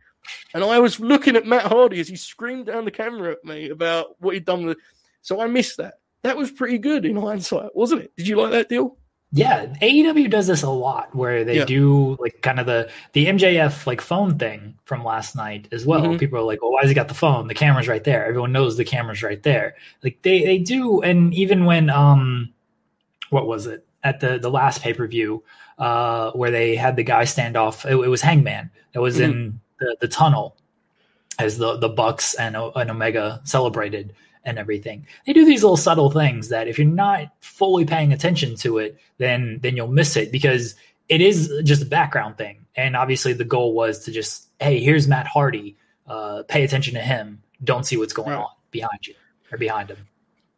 And 0.54 0.62
I 0.64 0.78
was 0.78 1.00
looking 1.00 1.36
at 1.36 1.46
Matt 1.46 1.64
Hardy 1.64 2.00
as 2.00 2.08
he 2.08 2.16
screamed 2.16 2.66
down 2.66 2.84
the 2.84 2.90
camera 2.90 3.32
at 3.32 3.44
me 3.44 3.70
about 3.70 4.20
what 4.20 4.34
he'd 4.34 4.44
done. 4.44 4.66
With... 4.66 4.78
So 5.22 5.40
I 5.40 5.46
missed 5.46 5.78
that. 5.78 5.94
That 6.22 6.36
was 6.36 6.50
pretty 6.50 6.78
good 6.78 7.04
in 7.04 7.16
hindsight, 7.16 7.74
wasn't 7.74 8.02
it? 8.02 8.12
Did 8.16 8.28
you 8.28 8.40
like 8.40 8.52
that 8.52 8.68
deal? 8.68 8.96
Yeah, 9.34 9.66
AEW 9.80 10.30
does 10.30 10.46
this 10.46 10.62
a 10.62 10.68
lot 10.68 11.14
where 11.14 11.42
they 11.42 11.56
Yeah. 11.56 11.64
do 11.64 12.18
like 12.20 12.42
kind 12.42 12.60
of 12.60 12.66
the 12.66 12.90
the 13.14 13.26
MJF 13.26 13.86
like 13.86 14.02
phone 14.02 14.38
thing 14.38 14.74
from 14.84 15.02
last 15.02 15.34
night 15.34 15.68
as 15.72 15.86
well. 15.86 16.02
Mhm. 16.02 16.20
People 16.20 16.38
are 16.38 16.42
like, 16.42 16.60
"Well, 16.60 16.72
why 16.72 16.82
has 16.82 16.90
he 16.90 16.94
got 16.94 17.08
the 17.08 17.14
phone? 17.14 17.48
The 17.48 17.54
camera's 17.54 17.88
right 17.88 18.04
there. 18.04 18.26
Everyone 18.26 18.52
knows 18.52 18.76
the 18.76 18.84
camera's 18.84 19.22
right 19.22 19.42
there." 19.42 19.74
Like 20.04 20.20
they 20.20 20.44
they 20.44 20.58
do, 20.58 21.00
and 21.00 21.32
even 21.32 21.64
when 21.64 21.88
um, 21.88 22.50
what 23.30 23.46
was 23.46 23.66
it 23.66 23.86
at 24.04 24.20
the 24.20 24.38
the 24.38 24.50
last 24.50 24.82
pay 24.82 24.92
per 24.92 25.06
view 25.06 25.42
uh 25.78 26.32
where 26.32 26.50
they 26.50 26.76
had 26.76 26.96
the 26.96 27.02
guy 27.02 27.24
stand 27.24 27.56
off? 27.56 27.86
It, 27.86 27.94
it 27.94 28.08
was 28.08 28.20
Hangman 28.20 28.70
that 28.92 29.00
was 29.00 29.18
in 29.18 29.60
the 29.82 29.96
the 30.00 30.08
tunnel 30.08 30.56
as 31.38 31.58
the 31.58 31.76
the 31.76 31.88
Bucks 31.88 32.34
and 32.34 32.56
and 32.56 32.90
Omega 32.90 33.40
celebrated 33.44 34.14
and 34.44 34.58
everything. 34.58 35.06
They 35.26 35.32
do 35.32 35.44
these 35.44 35.62
little 35.62 35.76
subtle 35.76 36.10
things 36.10 36.48
that 36.48 36.68
if 36.68 36.78
you're 36.78 36.86
not 36.86 37.32
fully 37.40 37.84
paying 37.84 38.12
attention 38.12 38.56
to 38.56 38.78
it, 38.78 38.98
then 39.18 39.60
then 39.62 39.76
you'll 39.76 39.88
miss 39.88 40.16
it 40.16 40.32
because 40.32 40.74
it 41.08 41.20
is 41.20 41.52
just 41.64 41.82
a 41.82 41.86
background 41.86 42.38
thing. 42.38 42.64
And 42.74 42.96
obviously 42.96 43.32
the 43.34 43.44
goal 43.44 43.74
was 43.74 44.04
to 44.04 44.10
just, 44.12 44.48
hey, 44.60 44.80
here's 44.80 45.06
Matt 45.06 45.26
Hardy. 45.26 45.76
Uh, 46.06 46.42
pay 46.48 46.64
attention 46.64 46.94
to 46.94 47.00
him. 47.00 47.42
Don't 47.62 47.84
see 47.84 47.96
what's 47.96 48.12
going 48.12 48.30
Right. 48.30 48.38
on 48.38 48.48
behind 48.70 49.06
you 49.06 49.14
or 49.52 49.58
behind 49.58 49.90
him. 49.90 49.98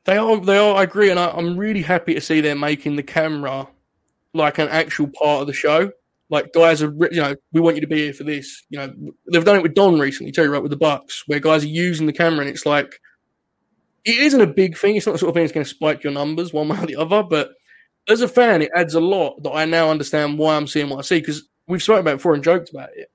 They 0.04 0.16
are, 0.16 0.36
they 0.38 0.58
are. 0.58 0.76
I 0.76 0.82
agree, 0.84 1.10
and 1.10 1.18
I, 1.18 1.30
I'm 1.30 1.56
really 1.58 1.82
happy 1.82 2.14
to 2.14 2.20
see 2.20 2.40
they're 2.40 2.54
making 2.54 2.96
the 2.96 3.02
camera 3.02 3.68
like 4.32 4.58
an 4.58 4.68
actual 4.68 5.08
part 5.08 5.42
of 5.42 5.46
the 5.46 5.52
show. 5.52 5.92
Like 6.30 6.52
guys 6.52 6.82
are, 6.82 6.92
you 7.10 7.20
know, 7.20 7.34
we 7.52 7.60
want 7.60 7.76
you 7.76 7.82
to 7.82 7.86
be 7.86 8.04
here 8.04 8.12
for 8.14 8.24
this. 8.24 8.64
You 8.70 8.78
know, 8.78 8.94
they've 9.30 9.44
done 9.44 9.56
it 9.56 9.62
with 9.62 9.74
Don 9.74 9.98
recently 9.98 10.32
too, 10.32 10.50
right? 10.50 10.62
With 10.62 10.70
the 10.70 10.76
Bucks, 10.76 11.22
where 11.26 11.38
guys 11.40 11.64
are 11.64 11.68
using 11.68 12.06
the 12.06 12.12
camera, 12.12 12.40
and 12.40 12.48
it's 12.48 12.66
like 12.66 13.00
it 14.04 14.18
isn't 14.18 14.40
a 14.40 14.46
big 14.46 14.76
thing. 14.76 14.96
It's 14.96 15.06
not 15.06 15.12
the 15.12 15.18
sort 15.18 15.30
of 15.30 15.34
thing 15.34 15.44
that's 15.44 15.52
going 15.52 15.64
to 15.64 15.70
spike 15.70 16.02
your 16.04 16.12
numbers 16.12 16.52
one 16.52 16.68
way 16.70 16.78
or 16.78 16.86
the 16.86 16.96
other. 16.96 17.22
But 17.22 17.52
as 18.08 18.20
a 18.20 18.28
fan, 18.28 18.62
it 18.62 18.70
adds 18.74 18.94
a 18.94 19.00
lot 19.00 19.42
that 19.42 19.52
I 19.52 19.64
now 19.64 19.90
understand 19.90 20.38
why 20.38 20.56
I'm 20.56 20.66
seeing 20.66 20.88
what 20.90 20.98
I 20.98 21.02
see 21.02 21.20
because 21.20 21.48
we've 21.66 21.82
spoken 21.82 22.00
about 22.00 22.12
it 22.14 22.16
before 22.16 22.34
and 22.34 22.44
joked 22.44 22.70
about 22.70 22.90
it. 22.94 23.10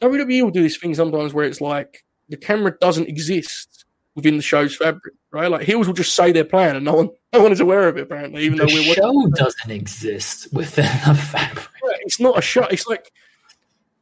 WWE 0.00 0.42
will 0.42 0.50
do 0.50 0.62
this 0.62 0.76
thing 0.76 0.94
sometimes 0.94 1.32
where 1.32 1.44
it's 1.44 1.60
like 1.60 2.04
the 2.28 2.36
camera 2.36 2.74
doesn't 2.80 3.08
exist 3.08 3.84
within 4.16 4.36
the 4.36 4.42
show's 4.42 4.74
fabric, 4.76 5.14
right? 5.30 5.50
Like 5.50 5.62
heels 5.62 5.86
will 5.86 5.94
just 5.94 6.14
say 6.16 6.32
their 6.32 6.44
plan 6.44 6.74
and 6.76 6.84
no 6.84 6.94
one 6.94 7.10
no 7.32 7.42
one 7.42 7.52
is 7.52 7.60
aware 7.60 7.88
of 7.88 7.96
it 7.96 8.02
apparently, 8.02 8.42
even 8.42 8.58
The 8.58 8.66
though 8.66 8.74
we're 8.74 8.88
watching. 8.88 9.02
show 9.38 9.44
doesn't 9.44 9.70
exist 9.70 10.52
within 10.52 10.84
the 11.06 11.14
fabric. 11.30 11.68
It's 12.02 12.20
not 12.20 12.38
a 12.38 12.42
show. 12.42 12.64
It's 12.64 12.86
like, 12.86 13.10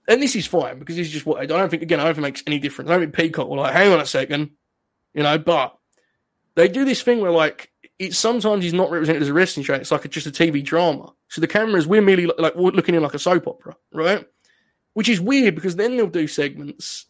and 0.09 0.23
this 0.23 0.35
is 0.35 0.47
fine 0.47 0.79
because 0.79 0.97
this 0.97 1.07
is 1.07 1.13
just 1.13 1.27
what 1.27 1.41
I 1.41 1.47
don't 1.47 1.69
think. 1.69 1.83
Again, 1.83 2.01
I 2.01 2.05
don't 2.05 2.15
think 2.15 2.25
it 2.25 2.29
makes 2.29 2.43
any 2.47 2.59
difference. 2.59 2.91
I 2.91 2.95
don't 2.95 3.03
think 3.03 3.15
Peacock 3.15 3.49
will 3.49 3.57
like, 3.57 3.73
hang 3.73 3.93
on 3.93 4.01
a 4.01 4.07
second, 4.07 4.51
you 5.15 5.23
know. 5.23 5.39
But 5.39 5.77
they 6.55 6.69
do 6.69 6.85
this 6.85 7.03
thing 7.03 7.21
where 7.21 7.31
like 7.31 7.71
it 7.99 8.15
sometimes 8.15 8.65
is 8.65 8.73
not 8.73 8.91
represented 8.91 9.23
as 9.23 9.29
a 9.29 9.33
wrestling 9.35 9.65
show. 9.65 9.75
It's 9.75 9.91
like 9.91 10.05
a, 10.05 10.09
just 10.09 10.27
a 10.27 10.31
TV 10.31 10.65
drama. 10.65 11.13
So 11.29 11.41
the 11.41 11.47
cameras 11.47 11.87
we're 11.87 12.03
merely 12.03 12.27
like, 12.27 12.57
we're 12.57 12.71
looking 12.71 12.95
in 12.95 13.03
like 13.03 13.15
a 13.15 13.19
soap 13.19 13.47
opera, 13.47 13.77
right? 13.93 14.27
Which 14.95 15.09
is 15.09 15.21
weird 15.21 15.55
because 15.55 15.77
then 15.77 15.97
they'll 15.97 16.09
do 16.09 16.27
segments 16.27 17.07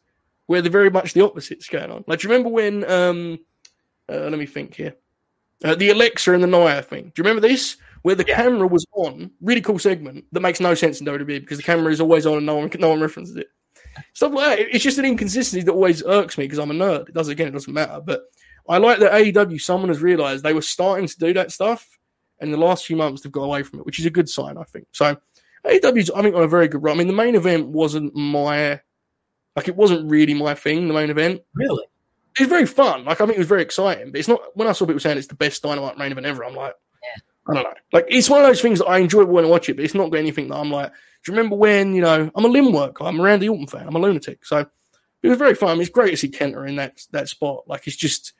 where 0.46 0.60
they're 0.60 0.70
very 0.70 0.90
much 0.90 1.14
the 1.14 1.24
opposite's 1.24 1.68
going 1.68 1.90
on. 1.90 2.04
Like, 2.06 2.20
do 2.20 2.28
you 2.28 2.32
remember 2.32 2.50
when? 2.50 2.90
um 2.90 3.38
uh, 4.10 4.28
Let 4.28 4.38
me 4.38 4.46
think 4.46 4.74
here. 4.74 4.96
Uh, 5.62 5.74
the 5.74 5.90
Alexa 5.90 6.32
and 6.32 6.42
the 6.42 6.48
Nia 6.48 6.82
thing. 6.82 7.04
Do 7.04 7.12
you 7.16 7.24
remember 7.24 7.46
this? 7.46 7.76
Where 8.02 8.14
the 8.14 8.24
Yeah. 8.26 8.36
camera 8.36 8.66
was 8.66 8.86
on, 8.92 9.30
really 9.42 9.60
cool 9.60 9.78
segment 9.78 10.24
that 10.32 10.40
makes 10.40 10.60
no 10.60 10.74
sense 10.74 11.00
in 11.00 11.06
WWE 11.06 11.40
because 11.40 11.58
the 11.58 11.62
camera 11.64 11.92
is 11.92 12.00
always 12.00 12.24
on 12.26 12.38
and 12.38 12.46
no 12.46 12.56
one 12.56 12.70
no 12.78 12.88
one 12.90 13.00
references 13.00 13.36
it. 13.36 13.48
Stuff 14.14 14.32
like 14.32 14.58
that. 14.58 14.68
It's 14.74 14.84
just 14.84 14.98
an 14.98 15.04
inconsistency 15.04 15.64
that 15.64 15.72
always 15.72 16.02
irks 16.04 16.38
me 16.38 16.44
because 16.44 16.58
I'm 16.58 16.70
a 16.70 16.74
nerd. 16.74 17.08
It 17.08 17.14
does 17.14 17.28
again, 17.28 17.48
it 17.48 17.52
doesn't 17.52 17.72
matter. 17.72 18.00
But 18.04 18.22
I 18.68 18.78
like 18.78 19.00
that 19.00 19.12
AEW. 19.12 19.60
Someone 19.60 19.88
has 19.88 20.00
realised 20.00 20.42
they 20.44 20.52
were 20.54 20.62
starting 20.62 21.06
to 21.08 21.18
do 21.18 21.32
that 21.34 21.50
stuff, 21.50 21.86
and 22.40 22.52
the 22.52 22.56
last 22.56 22.86
few 22.86 22.96
months 22.96 23.22
they've 23.22 23.32
got 23.32 23.42
away 23.42 23.62
from 23.64 23.80
it, 23.80 23.86
which 23.86 23.98
is 23.98 24.06
a 24.06 24.10
good 24.10 24.28
sign, 24.28 24.56
I 24.56 24.62
think. 24.64 24.86
So 24.92 25.16
AEW's 25.66 26.10
I 26.10 26.22
think 26.22 26.34
on 26.36 26.42
a 26.42 26.48
very 26.48 26.68
good 26.68 26.82
run. 26.82 26.96
I 26.96 26.98
mean, 26.98 27.08
the 27.08 27.12
main 27.12 27.34
event 27.34 27.66
wasn't 27.68 28.14
my 28.14 28.80
like 29.56 29.68
it 29.68 29.76
wasn't 29.76 30.08
really 30.10 30.32
my 30.34 30.54
thing. 30.54 30.88
The 30.88 30.94
main 30.94 31.10
event 31.10 31.42
Really? 31.54 31.84
it 32.38 32.40
was 32.42 32.48
very 32.48 32.66
fun. 32.66 33.04
Like 33.04 33.20
I 33.20 33.26
think 33.26 33.36
it 33.36 33.40
was 33.40 33.48
very 33.48 33.62
exciting, 33.62 34.12
but 34.12 34.20
it's 34.20 34.28
not. 34.28 34.40
When 34.54 34.68
I 34.68 34.72
saw 34.72 34.86
people 34.86 35.00
saying 35.00 35.18
it's 35.18 35.26
the 35.26 35.34
best 35.34 35.62
Dynamite 35.62 35.98
main 35.98 36.12
event 36.12 36.26
ever, 36.26 36.44
I'm 36.44 36.54
like, 36.54 36.74
I 37.48 37.54
don't 37.54 37.62
know. 37.64 37.74
Like 37.92 38.06
it's 38.08 38.30
one 38.30 38.40
of 38.40 38.46
those 38.46 38.60
things 38.60 38.78
that 38.78 38.86
I 38.86 38.98
enjoy 38.98 39.24
when 39.24 39.44
I 39.44 39.48
watch 39.48 39.68
it, 39.68 39.76
but 39.76 39.84
it's 39.84 39.94
not 39.94 40.10
got 40.10 40.18
anything 40.18 40.48
that 40.48 40.56
I'm 40.56 40.70
like. 40.70 40.92
Do 41.22 41.32
you 41.32 41.36
remember 41.36 41.56
when 41.56 41.94
you 41.94 42.00
know 42.00 42.30
I'm 42.34 42.44
a 42.44 42.48
limb 42.48 42.72
worker? 42.72 43.04
I'm 43.04 43.20
a 43.20 43.22
Randy 43.22 43.48
Orton 43.48 43.66
fan. 43.66 43.86
I'm 43.86 43.96
a 43.96 43.98
lunatic. 43.98 44.44
So 44.44 44.66
it 45.22 45.28
was 45.28 45.38
very 45.38 45.54
fun. 45.54 45.80
It's 45.80 45.90
great 45.90 46.10
to 46.10 46.16
see 46.16 46.28
Kenta 46.28 46.66
in 46.68 46.76
that 46.76 47.02
that 47.10 47.28
spot. 47.28 47.64
Like 47.66 47.86
it's 47.86 47.96
just, 47.96 48.32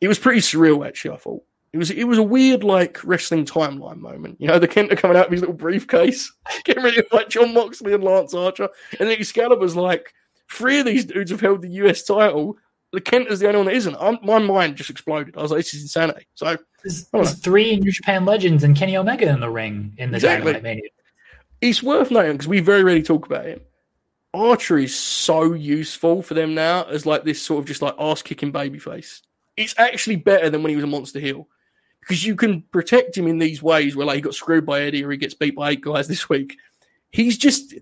it 0.00 0.08
was 0.08 0.18
pretty 0.18 0.40
surreal 0.40 0.86
actually. 0.86 1.14
I 1.14 1.18
thought 1.18 1.42
it 1.72 1.78
was 1.78 1.90
it 1.90 2.04
was 2.04 2.18
a 2.18 2.22
weird 2.22 2.64
like 2.64 3.04
wrestling 3.04 3.44
timeline 3.44 3.98
moment. 3.98 4.40
You 4.40 4.48
know, 4.48 4.58
the 4.58 4.68
Kenta 4.68 4.96
coming 4.96 5.16
out 5.16 5.26
of 5.26 5.32
his 5.32 5.40
little 5.40 5.54
briefcase, 5.54 6.32
getting 6.64 6.82
ready 6.82 6.96
to 6.96 7.08
fight 7.08 7.30
Jon 7.30 7.54
Moxley 7.54 7.94
and 7.94 8.02
Lance 8.02 8.34
Archer, 8.34 8.68
and 8.98 9.08
then 9.08 9.18
Excalibur's 9.18 9.76
like, 9.76 10.12
three 10.50 10.80
of 10.80 10.86
these 10.86 11.04
dudes 11.04 11.30
have 11.30 11.40
held 11.40 11.62
the 11.62 11.68
US 11.68 12.02
title 12.02 12.56
the 12.92 13.00
Kent 13.00 13.28
is 13.28 13.40
the 13.40 13.46
only 13.48 13.58
one 13.58 13.66
that 13.66 13.74
isn't. 13.74 13.96
I'm, 14.00 14.18
my 14.22 14.38
mind 14.38 14.76
just 14.76 14.90
exploded. 14.90 15.36
I 15.36 15.42
was 15.42 15.50
like, 15.50 15.58
this 15.58 15.74
is 15.74 15.82
insanity. 15.82 16.26
So 16.34 16.56
There's, 16.82 17.04
there's 17.08 17.34
three 17.34 17.76
New 17.76 17.92
Japan 17.92 18.24
legends 18.24 18.64
and 18.64 18.76
Kenny 18.76 18.96
Omega 18.96 19.28
in 19.28 19.40
the 19.40 19.50
ring 19.50 19.92
in 19.98 20.10
the 20.10 20.16
Exactly. 20.16 20.52
Dynamite 20.52 20.62
Mania. 20.62 20.90
it's 21.60 21.82
worth 21.82 22.10
noting 22.10 22.32
because 22.32 22.48
we 22.48 22.60
very 22.60 22.82
rarely 22.82 23.02
talk 23.02 23.26
about 23.26 23.44
him. 23.46 23.60
Archer 24.34 24.78
is 24.78 24.94
so 24.94 25.52
useful 25.54 26.22
for 26.22 26.34
them 26.34 26.54
now 26.54 26.84
as 26.84 27.06
like 27.06 27.24
this 27.24 27.40
sort 27.42 27.60
of 27.60 27.66
just 27.66 27.82
like 27.82 27.94
ass 27.98 28.22
kicking 28.22 28.52
baby 28.52 28.78
face. 28.78 29.22
It's 29.56 29.74
actually 29.78 30.16
better 30.16 30.50
than 30.50 30.62
when 30.62 30.70
he 30.70 30.76
was 30.76 30.84
a 30.84 30.88
monster 30.88 31.18
heel 31.18 31.48
because 32.00 32.24
you 32.24 32.36
can 32.36 32.62
protect 32.70 33.16
him 33.16 33.26
in 33.26 33.38
these 33.38 33.62
ways 33.62 33.96
where 33.96 34.06
like 34.06 34.16
he 34.16 34.20
got 34.22 34.34
screwed 34.34 34.64
by 34.64 34.82
Eddie 34.82 35.04
or 35.04 35.10
he 35.10 35.16
gets 35.16 35.34
beat 35.34 35.56
by 35.56 35.70
eight 35.70 35.80
guys 35.80 36.08
this 36.08 36.28
week. 36.28 36.56
He's 37.10 37.36
just 37.38 37.74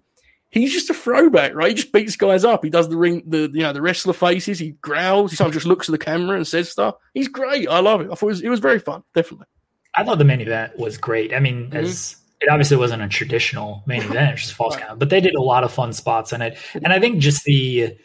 he's 0.60 0.72
just 0.72 0.90
a 0.90 0.94
throwback, 0.94 1.54
right? 1.54 1.68
He 1.68 1.74
just 1.74 1.92
beats 1.92 2.16
guys 2.16 2.44
up. 2.44 2.64
He 2.64 2.70
does 2.70 2.88
the 2.88 2.96
ring, 2.96 3.22
the 3.26 3.50
you 3.52 3.60
know 3.62 3.72
the 3.72 3.82
wrestler 3.82 4.12
faces. 4.12 4.58
He 4.58 4.70
growls. 4.82 5.30
He 5.30 5.36
sometimes 5.36 5.54
just 5.54 5.66
looks 5.66 5.88
at 5.88 5.92
the 5.92 5.98
camera 5.98 6.36
and 6.36 6.46
says 6.46 6.70
stuff. 6.70 6.96
He's 7.14 7.28
great. 7.28 7.68
I 7.68 7.80
love 7.80 8.00
it. 8.00 8.04
I 8.10 8.14
thought 8.14 8.22
it 8.22 8.26
was, 8.26 8.40
it 8.42 8.48
was 8.48 8.60
very 8.60 8.78
fun. 8.78 9.02
Definitely. 9.14 9.46
I 9.94 10.04
thought 10.04 10.18
the 10.18 10.24
main 10.24 10.40
event 10.40 10.78
was 10.78 10.98
great. 10.98 11.32
I 11.34 11.40
mean, 11.40 11.66
Mm-hmm. 11.70 11.76
as 11.76 12.16
it 12.40 12.50
obviously 12.50 12.76
wasn't 12.76 13.02
a 13.02 13.08
traditional 13.08 13.82
main 13.86 14.02
event, 14.10 14.32
it's 14.34 14.42
just 14.42 14.54
false 14.54 14.74
Right. 14.76 14.84
count, 14.86 14.98
but 14.98 15.08
they 15.10 15.20
did 15.20 15.34
a 15.34 15.40
lot 15.42 15.64
of 15.64 15.72
fun 15.72 15.92
spots 15.94 16.32
in 16.34 16.42
it. 16.42 16.58
And 16.74 16.88
I 16.92 17.00
think 17.00 17.18
just 17.20 17.44
the 17.44 17.96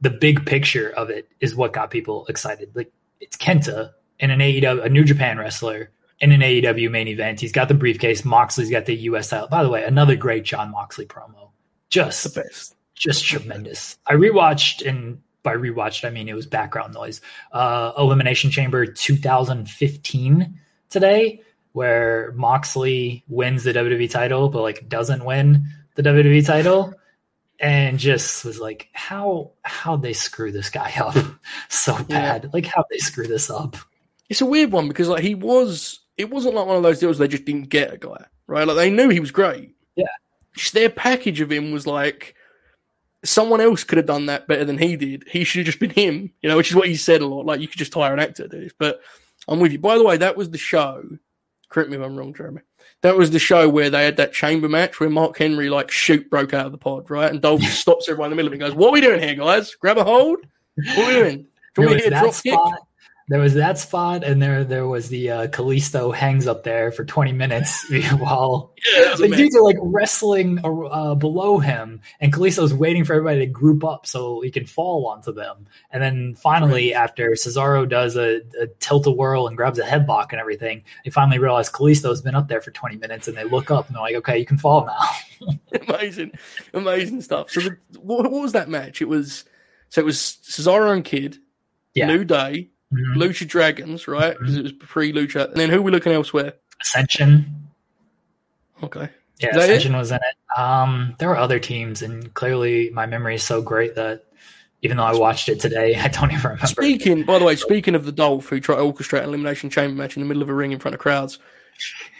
the 0.00 0.10
big 0.10 0.46
picture 0.46 0.88
of 0.90 1.10
it 1.10 1.28
is 1.40 1.54
what 1.54 1.72
got 1.72 1.90
people 1.90 2.24
excited. 2.26 2.70
Like 2.74 2.92
it's 3.20 3.36
Kenta 3.36 3.90
in 4.18 4.30
an 4.30 4.38
AEW, 4.40 4.84
a 4.84 4.88
New 4.88 5.04
Japan 5.04 5.38
wrestler 5.38 5.90
in 6.20 6.32
an 6.32 6.40
AEW 6.40 6.90
main 6.90 7.08
event. 7.08 7.40
He's 7.40 7.52
got 7.52 7.68
the 7.68 7.74
briefcase. 7.74 8.24
Moxley's 8.24 8.70
got 8.70 8.86
the 8.86 8.94
US 8.94 9.28
title. 9.30 9.48
By 9.48 9.62
the 9.62 9.68
way, 9.68 9.84
another 9.84 10.16
great 10.16 10.44
Jon 10.44 10.70
Moxley 10.70 11.06
promo. 11.06 11.49
Just 11.90 12.34
The 12.34 12.42
best. 12.42 12.74
just 12.94 13.24
tremendous. 13.24 13.98
I 14.06 14.14
rewatched, 14.14 14.86
and 14.88 15.20
by 15.42 15.54
rewatched, 15.54 16.04
I 16.06 16.10
mean 16.10 16.28
it 16.28 16.34
was 16.34 16.46
background 16.46 16.94
noise. 16.94 17.20
Uh, 17.52 17.92
Elimination 17.98 18.50
Chamber 18.50 18.86
2015 18.86 20.60
today, 20.88 21.42
where 21.72 22.32
Moxley 22.36 23.24
wins 23.28 23.64
the 23.64 23.72
WWE 23.72 24.10
title, 24.10 24.48
but 24.48 24.62
like 24.62 24.88
doesn't 24.88 25.24
win 25.24 25.66
the 25.96 26.02
WWE 26.02 26.44
title, 26.46 26.94
and 27.58 27.98
just 27.98 28.44
was 28.44 28.60
like, 28.60 28.88
how 28.92 29.52
how 29.62 29.96
they 29.96 30.12
screw 30.12 30.52
this 30.52 30.70
guy 30.70 30.92
up 30.98 31.16
so 31.68 32.02
bad? 32.04 32.50
Like 32.52 32.66
how 32.66 32.84
they 32.90 32.98
screw 32.98 33.26
this 33.26 33.50
up? 33.50 33.76
It's 34.28 34.40
a 34.40 34.46
weird 34.46 34.70
one 34.70 34.86
because 34.88 35.08
like 35.08 35.24
he 35.24 35.34
was, 35.34 35.98
it 36.16 36.30
wasn't 36.30 36.54
like 36.54 36.66
one 36.66 36.76
of 36.76 36.82
those 36.84 37.00
deals 37.00 37.18
they 37.18 37.26
just 37.26 37.44
didn't 37.44 37.68
get 37.68 37.92
a 37.92 37.98
guy, 37.98 38.24
right? 38.46 38.64
Like 38.66 38.76
they 38.76 38.90
knew 38.90 39.08
he 39.08 39.18
was 39.18 39.32
great. 39.32 39.74
Yeah. 39.96 40.06
Their 40.72 40.90
package 40.90 41.40
of 41.40 41.50
him 41.50 41.72
was 41.72 41.86
like 41.86 42.34
someone 43.24 43.60
else 43.60 43.84
could 43.84 43.98
have 43.98 44.06
done 44.06 44.26
that 44.26 44.48
better 44.48 44.64
than 44.64 44.78
he 44.78 44.96
did. 44.96 45.24
He 45.28 45.44
should 45.44 45.58
have 45.60 45.66
just 45.66 45.80
been 45.80 45.90
him, 45.90 46.32
you 46.40 46.48
know, 46.48 46.56
which 46.56 46.70
is 46.70 46.76
what 46.76 46.88
he 46.88 46.96
said 46.96 47.20
a 47.20 47.26
lot. 47.26 47.46
Like 47.46 47.60
you 47.60 47.68
could 47.68 47.78
just 47.78 47.94
hire 47.94 48.12
an 48.12 48.20
actor 48.20 48.44
to 48.44 48.48
do 48.48 48.60
this. 48.64 48.72
But 48.78 49.00
I'm 49.48 49.60
with 49.60 49.72
you. 49.72 49.78
By 49.78 49.98
the 49.98 50.04
way, 50.04 50.16
that 50.16 50.36
was 50.36 50.50
the 50.50 50.58
show. 50.58 51.02
Correct 51.68 51.90
me 51.90 51.96
if 51.96 52.02
I'm 52.02 52.16
wrong, 52.16 52.34
Jeremy. 52.34 52.62
that 53.02 53.16
was 53.16 53.30
the 53.30 53.38
show 53.38 53.68
where 53.68 53.90
they 53.90 54.04
had 54.04 54.16
that 54.16 54.32
chamber 54.32 54.68
match 54.68 54.98
where 54.98 55.08
Mark 55.10 55.38
Henry 55.38 55.70
like 55.70 55.90
shoot 55.90 56.28
broke 56.30 56.52
out 56.52 56.66
of 56.66 56.72
the 56.72 56.78
pod, 56.78 57.10
right? 57.10 57.30
And 57.30 57.40
Dolph 57.40 57.62
stops 57.64 58.08
everyone 58.08 58.32
in 58.32 58.36
the 58.36 58.36
middle 58.36 58.48
of 58.48 58.52
it 58.54 58.62
and 58.62 58.70
goes, 58.72 58.76
"What 58.76 58.88
are 58.88 58.92
we 58.92 59.00
doing 59.00 59.20
here, 59.22 59.34
guys? 59.34 59.74
Grab 59.76 59.98
a 59.98 60.04
hold. 60.04 60.38
What 60.74 60.98
are 60.98 61.06
we 61.06 61.12
doing? 61.14 61.46
Do 61.74 61.82
you 61.82 61.88
want 61.88 61.90
me 61.90 61.96
to 61.98 62.04
hit 62.04 62.06
a 62.08 62.10
that 62.10 62.22
drop 62.22 62.42
kick?" 62.42 62.84
There 63.30 63.38
was 63.38 63.54
that 63.54 63.78
spot, 63.78 64.24
and 64.24 64.42
there 64.42 64.64
there 64.64 64.88
was 64.88 65.08
the 65.08 65.30
uh, 65.30 65.46
Kalisto 65.46 66.12
hangs 66.12 66.48
up 66.48 66.64
there 66.64 66.90
for 66.90 67.04
20 67.04 67.30
minutes 67.30 67.86
while 68.18 68.72
Yeah, 68.92 69.14
the 69.14 69.24
amazing. 69.26 69.36
dudes 69.36 69.56
are 69.56 69.62
like 69.62 69.76
wrestling 69.80 70.58
uh, 70.64 71.14
below 71.14 71.58
him, 71.58 72.00
and 72.20 72.32
Kalisto's 72.32 72.74
waiting 72.74 73.04
for 73.04 73.14
everybody 73.14 73.38
to 73.38 73.46
group 73.46 73.84
up 73.84 74.04
so 74.04 74.40
he 74.40 74.50
can 74.50 74.66
fall 74.66 75.06
onto 75.06 75.32
them. 75.32 75.68
And 75.92 76.02
then 76.02 76.34
finally, 76.34 76.92
after 76.92 77.30
Cesaro 77.30 77.88
does 77.88 78.16
a, 78.16 78.40
a 78.60 78.66
tilt 78.80 79.06
a 79.06 79.12
whirl 79.12 79.46
and 79.46 79.56
grabs 79.56 79.78
a 79.78 79.84
headlock 79.84 80.32
and 80.32 80.40
everything, 80.40 80.82
they 81.04 81.12
finally 81.12 81.38
realize 81.38 81.70
Kalisto's 81.70 82.20
been 82.22 82.34
up 82.34 82.48
there 82.48 82.60
for 82.60 82.72
20 82.72 82.96
minutes, 82.96 83.28
and 83.28 83.36
they 83.36 83.44
look 83.44 83.70
up 83.70 83.86
and 83.86 83.94
they're 83.94 84.02
like, 84.02 84.16
"Okay, 84.16 84.38
you 84.40 84.44
can 84.44 84.58
fall 84.58 84.86
now." 84.86 85.56
amazing, 85.88 86.32
amazing 86.74 87.22
stuff. 87.22 87.50
So, 87.50 87.60
the, 87.60 87.76
what, 88.00 88.24
what 88.30 88.42
was 88.42 88.52
that 88.52 88.68
match? 88.68 89.00
It 89.00 89.08
was 89.08 89.44
so 89.88 90.00
it 90.00 90.04
was 90.04 90.16
Cesaro 90.42 90.92
and 90.92 91.04
Kid, 91.04 91.38
Yeah. 91.94 92.06
New 92.08 92.24
Day, 92.24 92.70
Mhm. 92.92 93.16
Lucha 93.16 93.46
Dragons, 93.46 94.08
right? 94.08 94.36
Because 94.38 94.56
it 94.56 94.62
was 94.62 94.72
pre 94.72 95.12
Lucha, 95.12 95.46
and 95.48 95.56
then 95.56 95.70
who 95.70 95.78
are 95.78 95.82
we 95.82 95.92
looking 95.92 96.12
elsewhere? 96.12 96.54
Ascension. 96.80 97.68
Okay, 98.82 99.08
Yeah, 99.38 99.52
that 99.52 99.68
it? 99.68 99.76
Ascension 99.76 99.96
was 99.96 100.10
in 100.10 100.16
it. 100.16 100.58
Um, 100.58 101.14
there 101.18 101.28
were 101.28 101.36
other 101.36 101.58
teams, 101.58 102.02
and 102.02 102.32
clearly 102.34 102.90
my 102.90 103.06
memory 103.06 103.34
is 103.36 103.42
so 103.44 103.60
great 103.62 103.94
that 103.94 104.24
even 104.82 104.96
though 104.96 105.04
I 105.04 105.14
watched 105.14 105.48
it 105.50 105.60
today, 105.60 105.94
I 106.00 106.08
don't 106.08 106.32
even 106.32 106.42
remember. 106.42 106.66
Speaking, 106.66 107.24
by 107.24 107.38
the 107.38 107.44
way, 107.44 107.56
speaking 107.56 107.94
of 107.94 108.04
the 108.06 108.12
Dolph 108.12 108.48
who 108.48 108.58
tried 108.60 108.76
to 108.76 108.82
orchestrate 108.82 109.18
an 109.22 109.28
elimination 109.28 109.70
chamber 109.70 109.94
match 110.02 110.16
in 110.16 110.22
the 110.22 110.26
middle 110.26 110.42
of 110.42 110.48
a 110.48 110.54
ring 110.54 110.72
in 110.72 110.78
front 110.78 110.94
of 110.94 111.00
crowds, 111.00 111.38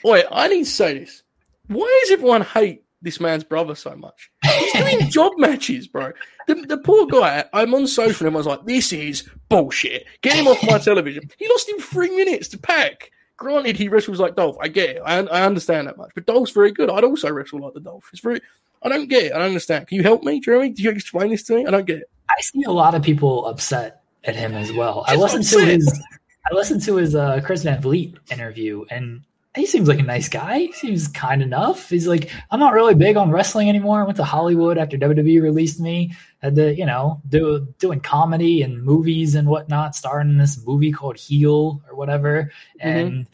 boy, 0.02 0.22
I 0.30 0.48
need 0.48 0.64
to 0.64 0.70
say 0.70 0.98
this. 0.98 1.22
Why 1.66 2.00
does 2.02 2.10
everyone 2.12 2.42
hate 2.42 2.84
this 3.00 3.20
man's 3.20 3.44
brother 3.44 3.74
so 3.74 3.96
much? 3.96 4.30
He's 4.72 4.96
doing 4.96 5.10
job 5.10 5.32
matches, 5.36 5.88
bro. 5.88 6.12
The, 6.46 6.54
the 6.54 6.78
poor 6.78 7.06
guy, 7.06 7.44
I'm 7.52 7.74
on 7.74 7.86
social 7.86 8.26
and 8.26 8.34
everyone's 8.34 8.46
like, 8.46 8.64
this 8.64 8.92
is 8.92 9.28
bullshit. 9.48 10.06
Get 10.22 10.36
him 10.36 10.48
off 10.48 10.62
my 10.62 10.78
television. 10.84 11.30
He 11.38 11.48
lost 11.48 11.68
in 11.68 11.78
three 11.78 12.14
minutes 12.14 12.48
to 12.48 12.58
Pac. 12.58 13.10
Granted, 13.36 13.76
he 13.76 13.88
wrestles 13.88 14.20
like 14.20 14.36
Dolph. 14.36 14.56
I 14.60 14.68
get 14.68 14.96
it. 14.96 15.02
I, 15.04 15.18
I 15.18 15.42
understand 15.42 15.88
that 15.88 15.96
much. 15.96 16.10
But 16.14 16.26
Dolph's 16.26 16.50
very 16.50 16.72
good. 16.72 16.90
I'd 16.90 17.04
also 17.04 17.30
wrestle 17.30 17.60
like 17.60 17.74
the 17.74 17.80
Dolph. 17.80 18.08
It's 18.12 18.20
very. 18.20 18.40
I 18.82 18.88
don't 18.88 19.08
get 19.08 19.24
it. 19.24 19.32
I 19.32 19.38
don't 19.38 19.48
understand. 19.48 19.86
Can 19.86 19.96
you 19.96 20.02
help 20.02 20.22
me, 20.22 20.40
Jeremy? 20.40 20.70
Do 20.70 20.82
you 20.82 20.90
explain 20.90 21.30
this 21.30 21.42
to 21.44 21.54
me? 21.54 21.66
I 21.66 21.70
don't 21.70 21.86
get 21.86 21.98
it. 21.98 22.10
I 22.28 22.40
see 22.42 22.62
a 22.64 22.70
lot 22.70 22.94
of 22.94 23.02
people 23.02 23.46
upset 23.46 24.02
at 24.24 24.36
him 24.36 24.52
as 24.52 24.72
well. 24.72 25.04
I 25.06 25.16
listened 25.16 25.44
to 25.44 25.58
his 25.64 26.02
I 26.50 26.54
listened 26.54 26.82
to 26.84 26.96
his 26.96 27.14
uh, 27.14 27.40
Chris 27.44 27.62
Van 27.62 27.80
Vliet 27.80 28.14
interview, 28.30 28.84
and 28.90 29.22
he 29.56 29.66
seems 29.66 29.88
like 29.88 29.98
a 29.98 30.04
nice 30.04 30.28
guy. 30.28 30.60
He 30.60 30.72
seems 30.72 31.08
kind 31.08 31.42
enough. 31.42 31.88
He's 31.88 32.06
like, 32.06 32.30
I'm 32.50 32.60
not 32.60 32.72
really 32.72 32.94
big 32.94 33.16
on 33.16 33.32
wrestling 33.32 33.68
anymore. 33.68 34.00
I 34.00 34.04
went 34.04 34.16
to 34.18 34.24
Hollywood 34.24 34.78
after 34.78 34.96
WWE 34.96 35.42
released 35.42 35.80
me. 35.80 36.14
Had 36.40 36.54
to, 36.54 36.74
you 36.74 36.86
know, 36.86 37.20
do 37.28 37.66
doing 37.78 38.00
comedy 38.00 38.62
and 38.62 38.82
movies 38.82 39.34
and 39.34 39.48
whatnot, 39.48 39.96
starring 39.96 40.30
in 40.30 40.38
this 40.38 40.64
movie 40.64 40.92
called 40.92 41.16
Heel 41.16 41.82
or 41.88 41.96
whatever. 41.96 42.52
Mm-hmm. 42.80 42.88
And 42.88 43.26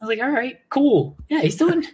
I 0.00 0.04
was 0.04 0.16
like, 0.16 0.24
all 0.24 0.32
right, 0.32 0.60
cool. 0.70 1.18
Yeah, 1.28 1.40
he's 1.40 1.56
doing 1.56 1.84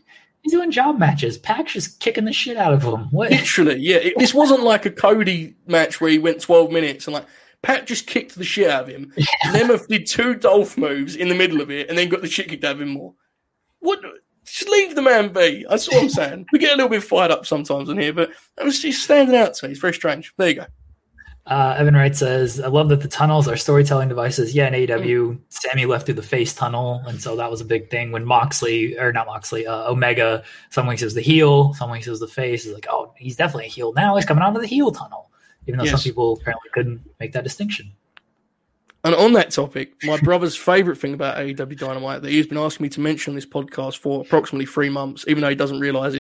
he's 0.42 0.52
doing 0.52 0.70
job 0.70 0.98
matches. 0.98 1.38
Pac's 1.38 1.72
just 1.72 1.98
kicking 1.98 2.26
the 2.26 2.32
shit 2.32 2.58
out 2.58 2.74
of 2.74 2.82
him. 2.82 3.08
What? 3.10 3.30
Literally, 3.30 3.78
yeah. 3.78 3.96
It, 3.96 4.18
this 4.18 4.34
wasn't 4.34 4.64
like 4.64 4.84
a 4.84 4.90
Cody 4.90 5.56
match 5.66 5.98
where 5.98 6.10
he 6.10 6.18
went 6.18 6.42
12 6.42 6.70
minutes 6.70 7.06
and 7.06 7.14
like 7.14 7.26
Pat 7.62 7.86
just 7.86 8.06
kicked 8.06 8.34
the 8.34 8.44
shit 8.44 8.68
out 8.68 8.82
of 8.82 8.88
him. 8.88 9.14
Nemeth 9.46 9.88
did 9.88 10.06
two 10.06 10.34
Dolph 10.34 10.76
moves 10.76 11.16
in 11.16 11.30
the 11.30 11.34
middle 11.34 11.62
of 11.62 11.70
it 11.70 11.88
and 11.88 11.96
then 11.96 12.10
got 12.10 12.20
the 12.20 12.28
shit 12.28 12.48
kicked 12.48 12.64
out 12.64 12.74
of 12.74 12.82
him 12.82 12.90
more. 12.90 13.14
What? 13.82 14.00
Just 14.44 14.68
leave 14.68 14.94
the 14.94 15.02
man 15.02 15.32
be. 15.32 15.64
That's 15.68 15.88
what 15.88 16.02
I'm 16.02 16.08
saying. 16.20 16.46
We 16.52 16.58
get 16.58 16.72
a 16.72 16.76
little 16.76 16.88
bit 16.88 17.04
fired 17.04 17.30
up 17.30 17.46
sometimes 17.46 17.88
in 17.88 17.98
here, 17.98 18.12
but 18.12 18.30
that 18.56 18.64
was 18.64 18.80
just 18.80 19.02
standing 19.02 19.36
out 19.36 19.54
to 19.54 19.66
me. 19.66 19.72
It's 19.72 19.80
very 19.80 19.94
strange. 19.94 20.32
There 20.36 20.48
you 20.48 20.54
go. 20.54 20.66
Uh, 21.44 21.74
Evan 21.76 21.94
Wright 21.94 22.14
says, 22.14 22.60
I 22.60 22.68
love 22.68 22.88
that 22.90 23.00
the 23.00 23.08
tunnels 23.08 23.48
are 23.48 23.56
storytelling 23.56 24.08
devices. 24.08 24.54
Yeah, 24.54 24.68
in 24.68 24.74
AEW, 24.74 25.40
Sammy 25.48 25.86
left 25.86 26.06
through 26.06 26.14
the 26.14 26.22
face 26.22 26.54
tunnel. 26.54 27.02
And 27.06 27.20
so 27.20 27.34
that 27.34 27.50
was 27.50 27.60
a 27.60 27.64
big 27.64 27.90
thing 27.90 28.12
when 28.12 28.24
Moxley, 28.24 28.96
or 28.96 29.12
not 29.12 29.26
Moxley, 29.26 29.66
uh, 29.66 29.90
Omega, 29.90 30.44
some 30.70 30.86
weeks 30.86 31.02
it 31.02 31.06
was 31.06 31.14
the 31.14 31.20
heel, 31.20 31.74
some 31.74 31.90
weeks 31.90 32.06
it 32.06 32.10
was 32.10 32.20
the 32.20 32.28
face. 32.28 32.64
It's 32.64 32.74
like, 32.74 32.86
oh, 32.88 33.12
he's 33.16 33.34
definitely 33.34 33.66
a 33.66 33.70
heel 33.70 33.92
now. 33.92 34.14
He's 34.14 34.24
coming 34.24 34.44
out 34.44 34.54
of 34.54 34.62
the 34.62 34.68
heel 34.68 34.92
tunnel. 34.92 35.30
Even 35.66 35.78
though 35.78 35.86
some 35.86 36.00
people 36.00 36.38
apparently 36.40 36.70
couldn't 36.72 37.00
make 37.18 37.32
that 37.32 37.44
distinction. 37.44 37.92
And 39.04 39.16
on 39.16 39.32
that 39.32 39.50
topic, 39.50 39.94
my 40.04 40.16
brother's 40.18 40.54
favorite 40.54 40.96
thing 40.96 41.12
about 41.12 41.36
AEW 41.36 41.76
Dynamite 41.76 42.22
that 42.22 42.30
he's 42.30 42.46
been 42.46 42.58
asking 42.58 42.84
me 42.84 42.88
to 42.90 43.00
mention 43.00 43.32
on 43.32 43.34
this 43.34 43.46
podcast 43.46 43.98
for 43.98 44.20
approximately 44.20 44.66
three 44.66 44.90
months, 44.90 45.24
even 45.26 45.42
though 45.42 45.48
he 45.48 45.56
doesn't 45.56 45.80
realize 45.80 46.14
it. 46.14 46.21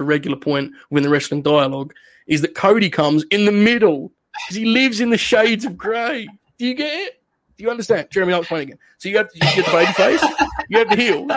a 0.00 0.04
regular 0.04 0.36
point 0.36 0.72
within 0.90 1.04
the 1.04 1.10
wrestling 1.10 1.42
dialogue 1.42 1.94
is 2.26 2.40
that 2.42 2.54
Cody 2.54 2.90
comes 2.90 3.24
in 3.30 3.44
the 3.44 3.52
middle 3.52 4.12
because 4.32 4.56
he 4.56 4.64
lives 4.64 5.00
in 5.00 5.10
the 5.10 5.18
shades 5.18 5.64
of 5.64 5.76
grey. 5.76 6.28
Do 6.58 6.66
you 6.66 6.74
get 6.74 6.92
it? 6.92 7.22
Do 7.56 7.64
you 7.64 7.70
understand? 7.70 8.08
Jeremy, 8.10 8.32
I'll 8.32 8.40
explain 8.40 8.62
again. 8.62 8.78
So 8.98 9.08
you 9.08 9.16
have, 9.18 9.28
you 9.34 9.40
get 9.40 9.66
the 9.66 9.72
baby 9.72 9.92
face, 9.92 10.22
you 10.68 10.78
have 10.78 10.88
the 10.88 10.96
heels, 10.96 11.30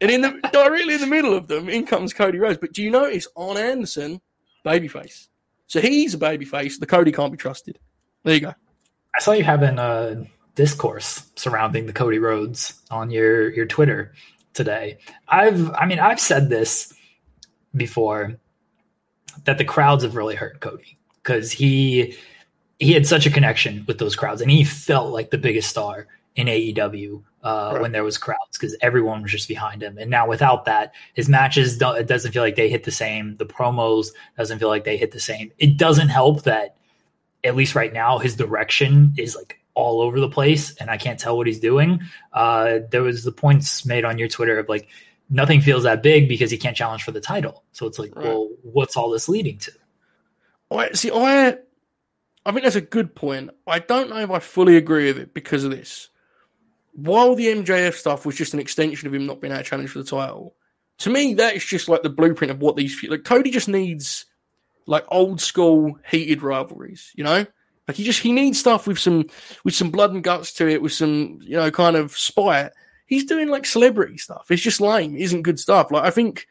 and 0.00 0.10
in 0.10 0.20
the 0.20 0.40
directly 0.52 0.94
in 0.94 1.00
the 1.00 1.06
middle 1.06 1.34
of 1.34 1.48
them, 1.48 1.68
in 1.68 1.86
comes 1.86 2.12
Cody 2.12 2.38
Rhodes. 2.38 2.58
But 2.58 2.72
do 2.72 2.82
you 2.82 2.90
notice 2.90 3.26
Arn 3.36 3.56
Anderson, 3.56 4.20
babyface? 4.64 5.28
So 5.66 5.80
he's 5.80 6.14
a 6.14 6.18
babyface. 6.18 6.78
The 6.78 6.86
Cody 6.86 7.12
can't 7.12 7.32
be 7.32 7.38
trusted. 7.38 7.78
There 8.24 8.34
you 8.34 8.40
go. 8.40 8.54
I 9.16 9.20
saw 9.20 9.32
you 9.32 9.44
having 9.44 9.78
a 9.78 10.26
discourse 10.54 11.30
surrounding 11.36 11.86
the 11.86 11.92
Cody 11.92 12.18
Rhodes 12.18 12.80
on 12.90 13.10
your 13.10 13.50
your 13.52 13.66
Twitter 13.66 14.12
today. 14.52 14.98
I've 15.28 15.70
I 15.72 15.86
mean 15.86 15.98
I've 15.98 16.20
said 16.20 16.48
this 16.48 16.92
before 17.76 18.36
that 19.44 19.58
the 19.58 19.64
crowds 19.64 20.04
have 20.04 20.16
really 20.16 20.34
hurt 20.34 20.60
Cody 20.60 20.96
because 21.22 21.50
he 21.50 22.16
he 22.78 22.92
had 22.92 23.06
such 23.06 23.26
a 23.26 23.30
connection 23.30 23.84
with 23.86 23.98
those 23.98 24.16
crowds 24.16 24.40
and 24.40 24.50
he 24.50 24.64
felt 24.64 25.12
like 25.12 25.30
the 25.30 25.38
biggest 25.38 25.70
star 25.70 26.06
in 26.36 26.48
AEW 26.48 27.22
uh, 27.44 27.70
Right. 27.74 27.82
when 27.82 27.92
there 27.92 28.02
was 28.04 28.18
crowds 28.18 28.58
because 28.58 28.76
everyone 28.80 29.22
was 29.22 29.30
just 29.30 29.46
behind 29.46 29.82
him. 29.82 29.98
And 29.98 30.10
now 30.10 30.26
without 30.26 30.64
that, 30.64 30.92
his 31.14 31.28
matches 31.28 31.78
don't, 31.78 31.96
it 31.96 32.08
doesn't 32.08 32.32
feel 32.32 32.42
like 32.42 32.56
they 32.56 32.68
hit 32.68 32.82
the 32.84 32.90
same. 32.90 33.36
The 33.36 33.46
promos 33.46 34.08
doesn't 34.36 34.58
feel 34.58 34.68
like 34.68 34.84
they 34.84 34.96
hit 34.96 35.12
the 35.12 35.20
same. 35.20 35.52
It 35.58 35.76
doesn't 35.76 36.08
help 36.08 36.42
that 36.42 36.76
at 37.44 37.54
least 37.54 37.74
right 37.76 37.92
now 37.92 38.18
his 38.18 38.34
direction 38.34 39.12
is 39.16 39.36
like 39.36 39.60
all 39.74 40.00
over 40.00 40.18
the 40.18 40.28
place 40.28 40.74
and 40.76 40.90
I 40.90 40.96
can't 40.96 41.18
tell 41.18 41.36
what 41.36 41.46
he's 41.46 41.60
doing. 41.60 42.00
Uh, 42.32 42.78
there 42.90 43.02
was 43.02 43.22
the 43.22 43.32
points 43.32 43.84
made 43.86 44.04
on 44.04 44.18
your 44.18 44.28
Twitter 44.28 44.58
of 44.58 44.68
like 44.68 44.88
nothing 45.30 45.60
feels 45.60 45.82
that 45.84 46.02
big 46.02 46.28
because 46.28 46.50
he 46.50 46.58
can't 46.58 46.76
challenge 46.76 47.02
for 47.02 47.12
the 47.12 47.20
title. 47.20 47.64
So 47.72 47.86
it's 47.86 47.98
like, 47.98 48.14
Right. 48.14 48.26
well, 48.26 48.50
what's 48.62 48.96
all 48.96 49.10
this 49.10 49.28
leading 49.28 49.58
to? 49.58 49.72
I 50.70 50.92
see. 50.92 51.10
I 51.12 51.58
I 52.46 52.52
think 52.52 52.64
that's 52.64 52.76
a 52.76 52.80
good 52.80 53.14
point. 53.14 53.50
I 53.66 53.78
don't 53.78 54.10
know 54.10 54.18
if 54.18 54.30
I 54.30 54.38
fully 54.38 54.76
agree 54.76 55.06
with 55.06 55.18
it 55.18 55.34
because 55.34 55.64
of 55.64 55.70
this. 55.70 56.10
While 56.92 57.34
the 57.34 57.46
MJF 57.46 57.94
stuff 57.94 58.26
was 58.26 58.36
just 58.36 58.54
an 58.54 58.60
extension 58.60 59.08
of 59.08 59.14
him 59.14 59.26
not 59.26 59.40
being 59.40 59.52
able 59.52 59.62
to 59.62 59.68
challenge 59.68 59.90
for 59.90 59.98
the 59.98 60.04
title, 60.04 60.54
to 60.98 61.10
me 61.10 61.34
that 61.34 61.56
is 61.56 61.64
just 61.64 61.88
like 61.88 62.02
the 62.02 62.10
blueprint 62.10 62.50
of 62.50 62.60
what 62.60 62.76
these 62.76 63.02
like. 63.08 63.24
Cody 63.24 63.50
just 63.50 63.68
needs 63.68 64.26
like 64.86 65.04
old 65.08 65.40
school 65.40 65.98
heated 66.08 66.42
rivalries, 66.42 67.12
you 67.14 67.24
know. 67.24 67.46
Like 67.88 67.96
he 67.96 68.04
just 68.04 68.20
he 68.20 68.32
needs 68.32 68.58
stuff 68.58 68.86
with 68.86 68.98
some 68.98 69.26
with 69.64 69.74
some 69.74 69.90
blood 69.90 70.12
and 70.12 70.22
guts 70.24 70.52
to 70.54 70.68
it, 70.68 70.82
with 70.82 70.92
some 70.92 71.38
you 71.42 71.56
know 71.56 71.70
kind 71.70 71.96
of 71.96 72.16
spite. 72.16 72.70
He 73.14 73.20
he's 73.20 73.28
doing 73.28 73.48
like 73.48 73.66
celebrity 73.66 74.18
stuff. 74.18 74.50
It's 74.50 74.62
just 74.62 74.80
lame. 74.80 75.16
It 75.16 75.22
isn't 75.22 75.42
good 75.42 75.58
stuff. 75.58 75.90
Like 75.90 76.04
I 76.04 76.10
think, 76.10 76.46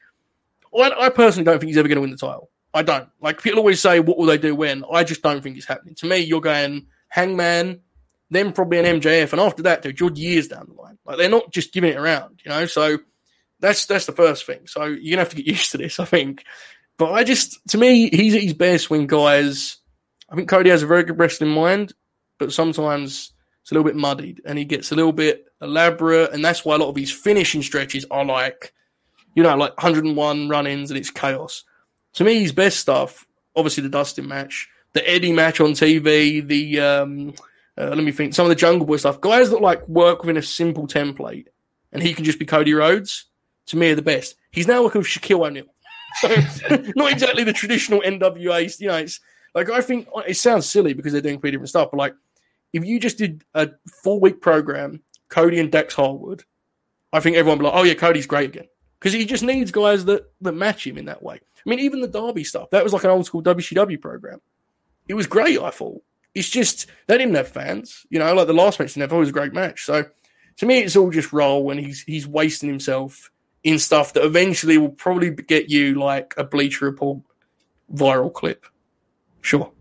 I, 0.78 0.92
I 0.92 1.10
personally 1.10 1.46
don't 1.46 1.60
think 1.60 1.70
he's 1.70 1.78
ever 1.78 1.88
going 1.88 1.98
to 1.98 2.02
win 2.02 2.12
the 2.12 2.18
title. 2.18 2.50
I 2.74 2.82
don't. 2.82 3.10
Like 3.22 3.42
people 3.42 3.60
always 3.60 3.80
say, 3.80 4.00
what 4.00 4.18
will 4.18 4.26
they 4.26 4.38
do 4.38 4.56
when? 4.56 4.84
I 4.92 5.04
just 5.04 5.22
don't 5.22 5.42
think 5.42 5.58
it's 5.58 5.68
happening. 5.68 5.96
To 5.96 6.08
me, 6.08 6.18
you're 6.18 6.42
going 6.42 6.88
Hangman, 7.10 7.82
then 8.32 8.52
probably 8.52 8.80
an 8.80 9.00
MJF, 9.00 9.32
and 9.32 9.42
after 9.42 9.64
that, 9.64 9.84
dude, 9.84 10.00
you're 10.00 10.12
years 10.14 10.48
down 10.48 10.66
the 10.68 10.82
line. 10.82 10.98
Like 11.06 11.18
they're 11.18 11.30
not 11.30 11.52
just 11.52 11.74
giving 11.74 11.92
it 11.92 11.98
around, 11.98 12.42
you 12.44 12.50
know. 12.50 12.66
So 12.66 12.98
that's 13.60 13.86
that's 13.86 14.08
the 14.08 14.12
first 14.12 14.46
thing. 14.46 14.66
So 14.66 14.86
you're 14.86 15.12
gonna 15.12 15.22
have 15.22 15.30
to 15.30 15.36
get 15.36 15.46
used 15.48 15.72
to 15.72 15.78
this, 15.78 16.00
I 16.00 16.06
think. 16.06 16.44
But 16.98 17.12
I 17.12 17.24
just, 17.24 17.60
to 17.70 17.78
me, 17.78 18.10
he's 18.10 18.36
at 18.36 18.44
his 18.44 18.54
best 18.54 18.90
when 18.90 19.08
guys. 19.08 19.78
I 20.30 20.36
think 20.36 20.50
Cody 20.50 20.70
has 20.70 20.84
a 20.84 20.88
very 20.88 21.04
good 21.04 21.20
wrestling 21.20 21.52
mind, 21.52 21.94
but 22.40 22.54
sometimes 22.54 23.34
it's 23.62 23.72
a 23.72 23.76
little 23.76 23.86
bit 23.86 23.96
muddied, 23.96 24.42
and 24.46 24.58
he 24.58 24.66
gets 24.66 24.92
a 24.92 24.96
little 24.96 25.12
bit 25.12 25.46
elaborate, 25.64 26.34
and 26.34 26.44
that's 26.44 26.64
why 26.64 26.76
a 26.76 26.78
lot 26.78 26.90
of 26.90 26.96
his 26.96 27.12
finishing 27.12 27.62
stretches 27.62 28.06
are 28.12 28.26
like, 28.26 28.74
you 29.36 29.44
know, 29.44 29.56
like 29.56 29.76
101 29.78 30.50
run-ins, 30.50 30.92
and 30.92 30.98
it's 30.98 31.10
chaos. 31.10 31.64
To 32.14 32.24
me, 32.24 32.40
his 32.40 32.52
best 32.52 32.80
stuff, 32.80 33.26
obviously 33.56 33.84
the 33.84 33.90
Dustin 33.90 34.28
match, 34.28 34.70
the 34.94 35.08
Eddie 35.10 35.32
match 35.32 35.60
on 35.60 35.72
TV, 35.72 36.46
the 36.46 36.80
um, 36.80 37.34
uh, 37.78 37.88
let 37.88 38.04
me 38.04 38.12
think, 38.12 38.34
some 38.34 38.46
of 38.46 38.50
the 38.50 38.56
Jungle 38.56 38.86
Boy 38.86 38.98
stuff. 38.98 39.22
Guys 39.22 39.50
that 39.50 39.62
like 39.62 39.88
work 39.88 40.22
within 40.22 40.38
a 40.38 40.42
simple 40.44 40.88
template, 40.88 41.48
and 41.92 42.04
he 42.04 42.14
can 42.14 42.24
just 42.24 42.40
be 42.40 42.46
Cody 42.46 42.74
Rhodes. 42.74 43.26
To 43.68 43.78
me, 43.78 43.92
are 43.92 43.96
the 43.96 44.02
best. 44.02 44.36
He's 44.52 44.68
now 44.68 44.84
working 44.84 45.00
with 45.00 45.08
Shaquille 45.08 45.48
O'Neal, 45.48 45.66
so 46.22 46.92
not 46.98 47.14
exactly 47.14 47.46
the 47.46 47.54
traditional 47.54 48.02
NWA. 48.02 48.80
You 48.80 48.88
know, 48.90 48.98
it's 48.98 49.22
like 49.56 49.70
I 49.70 49.82
think 49.82 50.08
it 50.28 50.36
sounds 50.36 50.70
silly 50.70 50.94
because 50.94 51.14
they're 51.14 51.22
doing 51.22 51.40
pretty 51.40 51.56
different 51.56 51.70
stuff, 51.70 51.90
but 51.92 51.98
like 51.98 52.14
if 52.74 52.84
you 52.84 53.00
just 53.00 53.18
did 53.18 53.44
a 53.54 53.70
four 54.04 54.20
week 54.20 54.42
program, 54.42 55.02
Cody 55.34 55.60
and 55.60 55.72
Dax 55.72 55.96
Harwood, 55.96 56.44
I 57.12 57.20
think 57.20 57.36
everyone 57.36 57.58
would 57.58 57.64
be 57.64 57.70
like, 57.70 57.80
oh 57.80 57.84
yeah, 57.84 57.96
Cody's 57.96 58.28
great 58.28 58.52
again 58.52 58.68
because 59.00 59.14
he 59.14 59.26
just 59.26 59.44
needs 59.44 59.72
guys 59.72 60.06
that 60.06 60.32
that 60.42 60.54
match 60.54 60.86
him 60.86 60.98
in 60.98 61.06
that 61.06 61.24
way. 61.24 61.36
I 61.36 61.70
mean, 61.70 61.80
even 61.80 62.02
the 62.02 62.08
Darby 62.08 62.44
stuff 62.44 62.70
that 62.70 62.84
was 62.84 62.94
like 62.94 63.04
an 63.04 63.10
old 63.10 63.26
school 63.26 63.42
WCW 63.42 64.00
program. 64.00 64.40
It 65.08 65.16
was 65.16 65.28
great, 65.28 65.60
I 65.60 65.72
thought. 65.72 66.04
It's 66.36 66.50
just 66.50 66.88
they 67.08 67.18
didn't 67.18 67.36
have 67.36 67.48
fans, 67.48 68.06
you 68.10 68.20
know. 68.20 68.34
Like 68.34 68.48
the 68.48 68.54
last 68.54 68.80
match, 68.80 68.94
they 68.94 69.00
never 69.00 69.18
was 69.18 69.30
a 69.30 69.34
great 69.34 69.54
match. 69.54 69.86
So 69.86 70.06
to 70.58 70.66
me, 70.66 70.80
it's 70.80 70.96
all 70.96 71.10
just 71.10 71.34
roll, 71.34 71.72
and 71.72 71.80
he's 71.80 72.02
he's 72.04 72.28
wasting 72.28 72.70
himself 72.70 73.32
in 73.64 73.80
stuff 73.80 74.14
that 74.14 74.24
eventually 74.24 74.78
will 74.78 74.90
probably 74.90 75.32
get 75.32 75.70
you 75.70 75.96
like 75.96 76.34
a 76.38 76.44
Bleacher 76.44 76.86
Report 76.86 77.20
viral 77.94 78.32
clip. 78.32 78.66
Sure. 79.42 79.72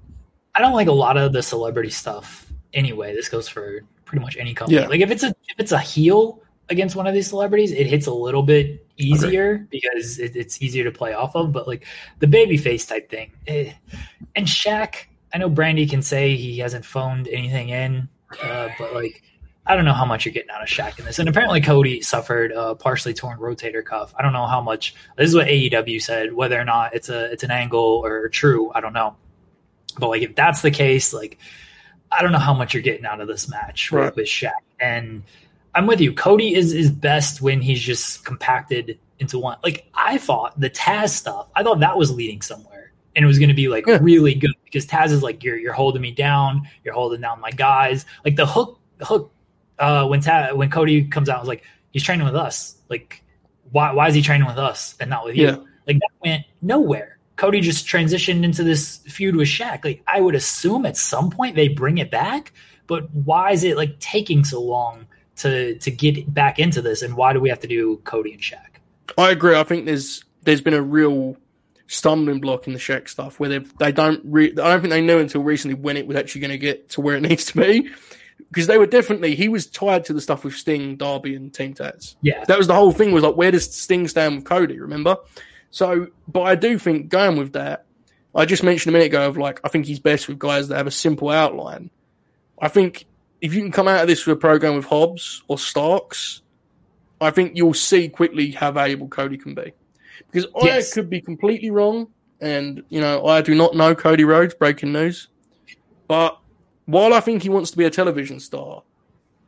I 0.54 0.60
don't 0.60 0.74
like 0.74 0.88
a 0.88 0.92
lot 0.92 1.16
of 1.16 1.32
the 1.32 1.42
celebrity 1.42 1.90
stuff 1.90 2.52
anyway. 2.74 3.14
This 3.14 3.28
goes 3.28 3.48
for 3.48 3.82
pretty 4.12 4.22
much 4.22 4.36
any 4.36 4.52
company. 4.52 4.78
Yeah. 4.78 4.88
Like 4.88 5.00
if 5.00 5.10
it's 5.10 5.22
a 5.22 5.28
if 5.28 5.58
it's 5.58 5.72
a 5.72 5.78
heel 5.78 6.42
against 6.68 6.94
one 6.94 7.06
of 7.06 7.14
these 7.14 7.28
celebrities, 7.28 7.72
it 7.72 7.86
hits 7.86 8.06
a 8.06 8.12
little 8.12 8.42
bit 8.42 8.86
easier 8.98 9.66
because 9.70 10.18
it, 10.18 10.36
it's 10.36 10.60
easier 10.60 10.84
to 10.84 10.92
play 10.92 11.14
off 11.14 11.34
of. 11.34 11.50
But 11.50 11.66
like 11.66 11.86
the 12.18 12.26
baby 12.26 12.58
face 12.58 12.84
type 12.84 13.08
thing, 13.08 13.32
eh. 13.46 13.72
and 14.36 14.46
Shaq, 14.46 15.06
I 15.32 15.38
know 15.38 15.48
Brandi 15.48 15.88
can 15.88 16.02
say 16.02 16.36
he 16.36 16.58
hasn't 16.58 16.84
phoned 16.84 17.26
anything 17.26 17.70
in, 17.70 18.10
uh, 18.42 18.68
but 18.78 18.92
like 18.92 19.22
I 19.64 19.76
don't 19.76 19.86
know 19.86 19.94
how 19.94 20.04
much 20.04 20.26
you're 20.26 20.34
getting 20.34 20.50
out 20.50 20.60
of 20.60 20.68
Shaq 20.68 20.98
in 20.98 21.06
this. 21.06 21.18
And 21.18 21.26
apparently 21.26 21.62
Cody 21.62 22.02
suffered 22.02 22.52
a 22.52 22.74
partially 22.74 23.14
torn 23.14 23.38
rotator 23.38 23.82
cuff. 23.82 24.14
I 24.18 24.20
don't 24.20 24.34
know 24.34 24.46
how 24.46 24.60
much. 24.60 24.94
This 25.16 25.30
is 25.30 25.34
what 25.34 25.46
AEW 25.46 26.02
said. 26.02 26.34
Whether 26.34 26.60
or 26.60 26.64
not 26.66 26.94
it's 26.94 27.08
a 27.08 27.32
it's 27.32 27.44
an 27.44 27.50
angle 27.50 28.02
or 28.04 28.28
true, 28.28 28.70
I 28.74 28.82
don't 28.82 28.92
know. 28.92 29.16
But 29.98 30.08
like 30.08 30.20
if 30.20 30.34
that's 30.34 30.60
the 30.60 30.70
case, 30.70 31.14
like 31.14 31.38
I 32.16 32.22
don't 32.22 32.32
know 32.32 32.38
how 32.38 32.54
much 32.54 32.74
you're 32.74 32.82
getting 32.82 33.06
out 33.06 33.20
of 33.20 33.28
this 33.28 33.48
match 33.48 33.90
Right. 33.90 34.06
with, 34.06 34.16
with 34.16 34.26
Shaq. 34.26 34.52
And 34.80 35.22
I'm 35.74 35.86
with 35.86 36.00
you. 36.00 36.12
Cody 36.12 36.54
is 36.54 36.72
is 36.72 36.90
best 36.90 37.40
when 37.40 37.60
he's 37.62 37.80
just 37.80 38.24
compacted 38.24 38.98
into 39.18 39.38
one. 39.38 39.56
Like 39.64 39.86
I 39.94 40.18
thought 40.18 40.58
the 40.60 40.68
Taz 40.70 41.10
stuff, 41.10 41.48
I 41.56 41.62
thought 41.62 41.80
that 41.80 41.96
was 41.96 42.10
leading 42.12 42.42
somewhere. 42.42 42.92
And 43.14 43.24
it 43.24 43.28
was 43.28 43.38
gonna 43.38 43.54
be 43.54 43.68
like 43.68 43.86
Yeah. 43.86 43.98
really 44.02 44.34
good 44.34 44.54
because 44.64 44.86
Taz 44.86 45.10
is 45.12 45.22
like 45.22 45.42
you're 45.44 45.56
you're 45.56 45.72
holding 45.72 46.02
me 46.02 46.10
down, 46.10 46.68
you're 46.84 46.94
holding 46.94 47.20
down 47.20 47.40
my 47.40 47.50
guys. 47.50 48.04
Like 48.24 48.36
the 48.36 48.46
hook 48.46 48.78
hook 49.00 49.32
uh 49.78 50.06
when 50.06 50.20
Taz 50.20 50.54
when 50.54 50.70
Cody 50.70 51.04
comes 51.04 51.28
out, 51.28 51.36
I 51.36 51.40
was 51.40 51.48
like, 51.48 51.64
he's 51.92 52.02
training 52.02 52.26
with 52.26 52.36
us. 52.36 52.76
Like 52.88 53.22
why 53.70 53.92
why 53.92 54.08
is 54.08 54.14
he 54.14 54.22
training 54.22 54.46
with 54.46 54.58
us 54.58 54.94
and 55.00 55.08
not 55.08 55.24
with 55.24 55.36
you? 55.36 55.66
Like 55.86 55.96
that 55.98 56.10
went 56.22 56.44
nowhere. 56.60 57.18
Cody 57.42 57.60
just 57.60 57.88
transitioned 57.88 58.44
into 58.44 58.62
this 58.62 58.98
feud 58.98 59.34
with 59.34 59.48
Shaq. 59.48 59.84
Like 59.84 60.00
I 60.06 60.20
would 60.20 60.36
assume 60.36 60.86
at 60.86 60.96
some 60.96 61.28
point 61.28 61.56
they 61.56 61.66
bring 61.66 61.98
it 61.98 62.08
back, 62.08 62.52
but 62.86 63.10
why 63.10 63.50
is 63.50 63.64
it 63.64 63.76
like 63.76 63.98
taking 63.98 64.44
so 64.44 64.62
long 64.62 65.06
to 65.38 65.74
to 65.74 65.90
get 65.90 66.32
back 66.32 66.60
into 66.60 66.80
this? 66.80 67.02
And 67.02 67.16
why 67.16 67.32
do 67.32 67.40
we 67.40 67.48
have 67.48 67.58
to 67.58 67.66
do 67.66 67.96
Cody 68.04 68.34
and 68.34 68.40
Shaq? 68.40 68.78
I 69.18 69.30
agree. 69.32 69.56
I 69.56 69.64
think 69.64 69.86
there's 69.86 70.22
there's 70.44 70.60
been 70.60 70.72
a 70.72 70.82
real 70.82 71.36
stumbling 71.88 72.40
block 72.40 72.68
in 72.68 72.74
the 72.74 72.78
Shaq 72.78 73.08
stuff 73.08 73.40
where 73.40 73.48
they 73.48 73.58
they 73.80 73.90
don't 73.90 74.20
re- 74.22 74.52
I 74.52 74.54
don't 74.54 74.80
think 74.80 74.92
they 74.92 75.02
knew 75.02 75.18
until 75.18 75.42
recently 75.42 75.74
when 75.74 75.96
it 75.96 76.06
was 76.06 76.16
actually 76.16 76.42
going 76.42 76.52
to 76.52 76.58
get 76.58 76.90
to 76.90 77.00
where 77.00 77.16
it 77.16 77.22
needs 77.28 77.46
to 77.46 77.56
be 77.60 77.90
because 78.52 78.68
they 78.68 78.78
were 78.78 78.86
definitely 78.86 79.34
he 79.34 79.48
was 79.48 79.66
tied 79.66 80.04
to 80.04 80.12
the 80.12 80.20
stuff 80.20 80.44
with 80.44 80.54
Sting, 80.54 80.94
Darby, 80.94 81.34
and 81.34 81.52
Team 81.52 81.74
Taz. 81.74 82.14
Yeah, 82.22 82.44
That 82.44 82.56
was 82.56 82.68
the 82.68 82.74
whole 82.76 82.92
thing 82.92 83.10
was 83.10 83.24
like 83.24 83.34
where 83.34 83.50
does 83.50 83.68
Sting 83.74 84.06
stand 84.06 84.36
with 84.36 84.44
Cody? 84.44 84.78
Remember? 84.78 85.16
So, 85.72 86.08
but 86.28 86.42
I 86.42 86.54
do 86.54 86.78
think 86.78 87.08
going 87.08 87.38
with 87.38 87.54
that, 87.54 87.86
I 88.34 88.44
just 88.44 88.62
mentioned 88.62 88.94
a 88.94 88.98
minute 88.98 89.06
ago 89.06 89.26
of 89.26 89.36
like 89.38 89.58
I 89.64 89.68
think 89.68 89.86
he's 89.86 89.98
best 89.98 90.28
with 90.28 90.38
guys 90.38 90.68
that 90.68 90.76
have 90.76 90.86
a 90.86 90.92
simple 90.92 91.30
outline. 91.30 91.90
I 92.60 92.68
think 92.68 93.06
if 93.40 93.54
you 93.54 93.62
can 93.62 93.72
come 93.72 93.88
out 93.88 94.02
of 94.02 94.06
this 94.06 94.24
with 94.24 94.36
a 94.36 94.40
program 94.40 94.76
with 94.76 94.84
Hobbs 94.84 95.42
or 95.48 95.58
Starks, 95.58 96.42
I 97.20 97.30
think 97.30 97.56
you'll 97.56 97.74
see 97.74 98.08
quickly 98.08 98.50
how 98.50 98.70
valuable 98.70 99.08
Cody 99.08 99.38
can 99.38 99.54
be. 99.54 99.72
Because 100.30 100.48
Yes. 100.62 100.92
I 100.92 100.94
could 100.94 101.10
be 101.10 101.22
completely 101.22 101.70
wrong, 101.70 102.08
and 102.40 102.82
you 102.90 103.00
know 103.00 103.26
I 103.26 103.40
do 103.40 103.54
not 103.54 103.74
know 103.74 103.94
Cody 103.94 104.24
Rhodes. 104.24 104.54
Breaking 104.54 104.92
news, 104.92 105.28
but 106.06 106.38
while 106.84 107.14
I 107.14 107.20
think 107.20 107.42
he 107.42 107.48
wants 107.48 107.70
to 107.70 107.78
be 107.78 107.86
a 107.86 107.90
television 107.90 108.40
star, 108.40 108.82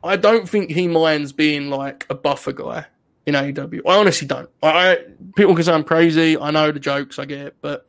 I 0.03 0.15
don't 0.15 0.49
think 0.49 0.71
he 0.71 0.87
minds 0.87 1.33
being 1.33 1.69
like 1.69 2.07
a 2.09 2.15
buffer 2.15 2.51
guy 2.51 2.87
in 3.25 3.33
AEW. 3.33 3.81
I 3.87 3.97
honestly 3.97 4.27
don't. 4.27 4.49
I, 4.61 4.67
I 4.67 4.97
people 5.35 5.55
can 5.55 5.63
say 5.63 5.73
I'm 5.73 5.83
crazy. 5.83 6.37
I 6.37 6.51
know 6.51 6.71
the 6.71 6.79
jokes, 6.79 7.19
I 7.19 7.25
get 7.25 7.39
it, 7.39 7.55
but 7.61 7.87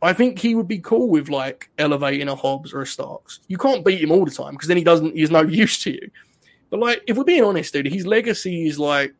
I 0.00 0.12
think 0.12 0.38
he 0.38 0.54
would 0.54 0.68
be 0.68 0.78
cool 0.78 1.08
with 1.08 1.28
like 1.28 1.70
elevating 1.78 2.28
a 2.28 2.34
Hobbs 2.34 2.72
or 2.72 2.82
a 2.82 2.86
Starks. 2.86 3.40
You 3.48 3.58
can't 3.58 3.84
beat 3.84 4.02
him 4.02 4.10
all 4.10 4.24
the 4.24 4.30
time 4.30 4.52
because 4.52 4.68
then 4.68 4.76
he 4.76 4.84
doesn't. 4.84 5.14
He's 5.14 5.30
no 5.30 5.42
use 5.62 5.82
to 5.84 5.92
you. 5.92 6.10
But 6.70 6.80
like, 6.80 7.02
if 7.06 7.16
we're 7.16 7.24
being 7.24 7.44
honest, 7.44 7.72
dude, 7.72 7.86
his 7.86 8.06
legacy 8.06 8.66
is 8.66 8.78
like. 8.78 9.14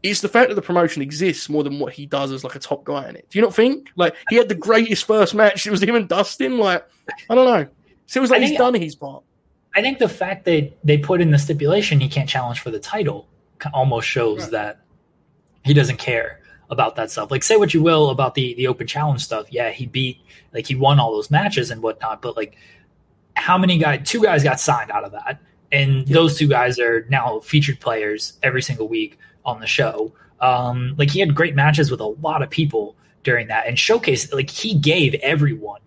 It's 0.00 0.20
the 0.20 0.28
fact 0.28 0.48
that 0.48 0.54
the 0.54 0.62
promotion 0.62 1.02
exists 1.02 1.48
more 1.48 1.64
than 1.64 1.80
what 1.80 1.92
he 1.92 2.06
does 2.06 2.30
as 2.30 2.44
like 2.44 2.54
a 2.54 2.60
top 2.60 2.84
guy 2.84 3.08
in 3.08 3.16
it. 3.16 3.26
Do 3.30 3.38
you 3.40 3.44
not 3.44 3.52
think? 3.52 3.88
Like 3.96 4.14
he 4.28 4.36
had 4.36 4.48
the 4.48 4.54
greatest 4.54 5.04
first 5.04 5.34
match. 5.34 5.66
It 5.66 5.72
was 5.72 5.82
him 5.82 5.96
and 5.96 6.08
Dustin. 6.08 6.56
Like 6.56 6.86
I 7.28 7.34
don't 7.34 7.46
know. 7.46 7.68
So 8.06 8.20
it 8.20 8.22
was 8.22 8.30
like 8.30 8.40
I 8.40 8.46
he's 8.46 8.56
done 8.56 8.74
his 8.74 8.94
part. 8.94 9.24
I 9.74 9.82
think 9.82 9.98
the 9.98 10.08
fact 10.08 10.44
that 10.44 10.72
they 10.84 10.98
put 10.98 11.20
in 11.20 11.32
the 11.32 11.38
stipulation 11.38 11.98
he 11.98 12.08
can't 12.08 12.28
challenge 12.28 12.60
for 12.60 12.70
the 12.70 12.78
title 12.78 13.26
almost 13.72 14.06
shows 14.08 14.42
Right. 14.42 14.50
that 14.52 14.80
he 15.64 15.74
doesn't 15.74 15.98
care 15.98 16.40
about 16.70 16.96
that 16.96 17.10
stuff. 17.10 17.30
Like, 17.30 17.42
say 17.42 17.56
what 17.56 17.72
you 17.74 17.82
will 17.82 18.10
about 18.10 18.34
the 18.34 18.54
the 18.54 18.66
open 18.66 18.86
challenge 18.86 19.24
stuff. 19.24 19.46
Yeah, 19.50 19.70
he 19.70 19.86
beat 19.86 20.18
like 20.52 20.66
he 20.66 20.74
won 20.74 20.98
all 21.00 21.12
those 21.12 21.30
matches 21.30 21.70
and 21.70 21.82
whatnot, 21.82 22.22
but 22.22 22.36
like 22.36 22.56
how 23.34 23.56
many 23.58 23.78
guys? 23.78 24.00
Two 24.04 24.22
guys 24.22 24.42
got 24.42 24.60
signed 24.60 24.90
out 24.90 25.04
of 25.04 25.12
that, 25.12 25.40
and 25.72 26.06
those 26.08 26.36
two 26.36 26.48
guys 26.48 26.78
are 26.78 27.06
now 27.08 27.38
featured 27.40 27.80
players 27.80 28.38
every 28.42 28.62
single 28.62 28.88
week 28.88 29.18
on 29.44 29.60
the 29.60 29.66
show. 29.66 30.12
Um, 30.40 30.94
like 30.98 31.10
he 31.10 31.20
had 31.20 31.34
great 31.34 31.54
matches 31.54 31.90
with 31.90 32.00
a 32.00 32.06
lot 32.06 32.42
of 32.42 32.50
people 32.50 32.96
during 33.24 33.48
that, 33.48 33.66
and 33.66 33.78
showcase 33.78 34.32
like 34.32 34.50
he 34.50 34.74
gave 34.74 35.14
everyone. 35.16 35.80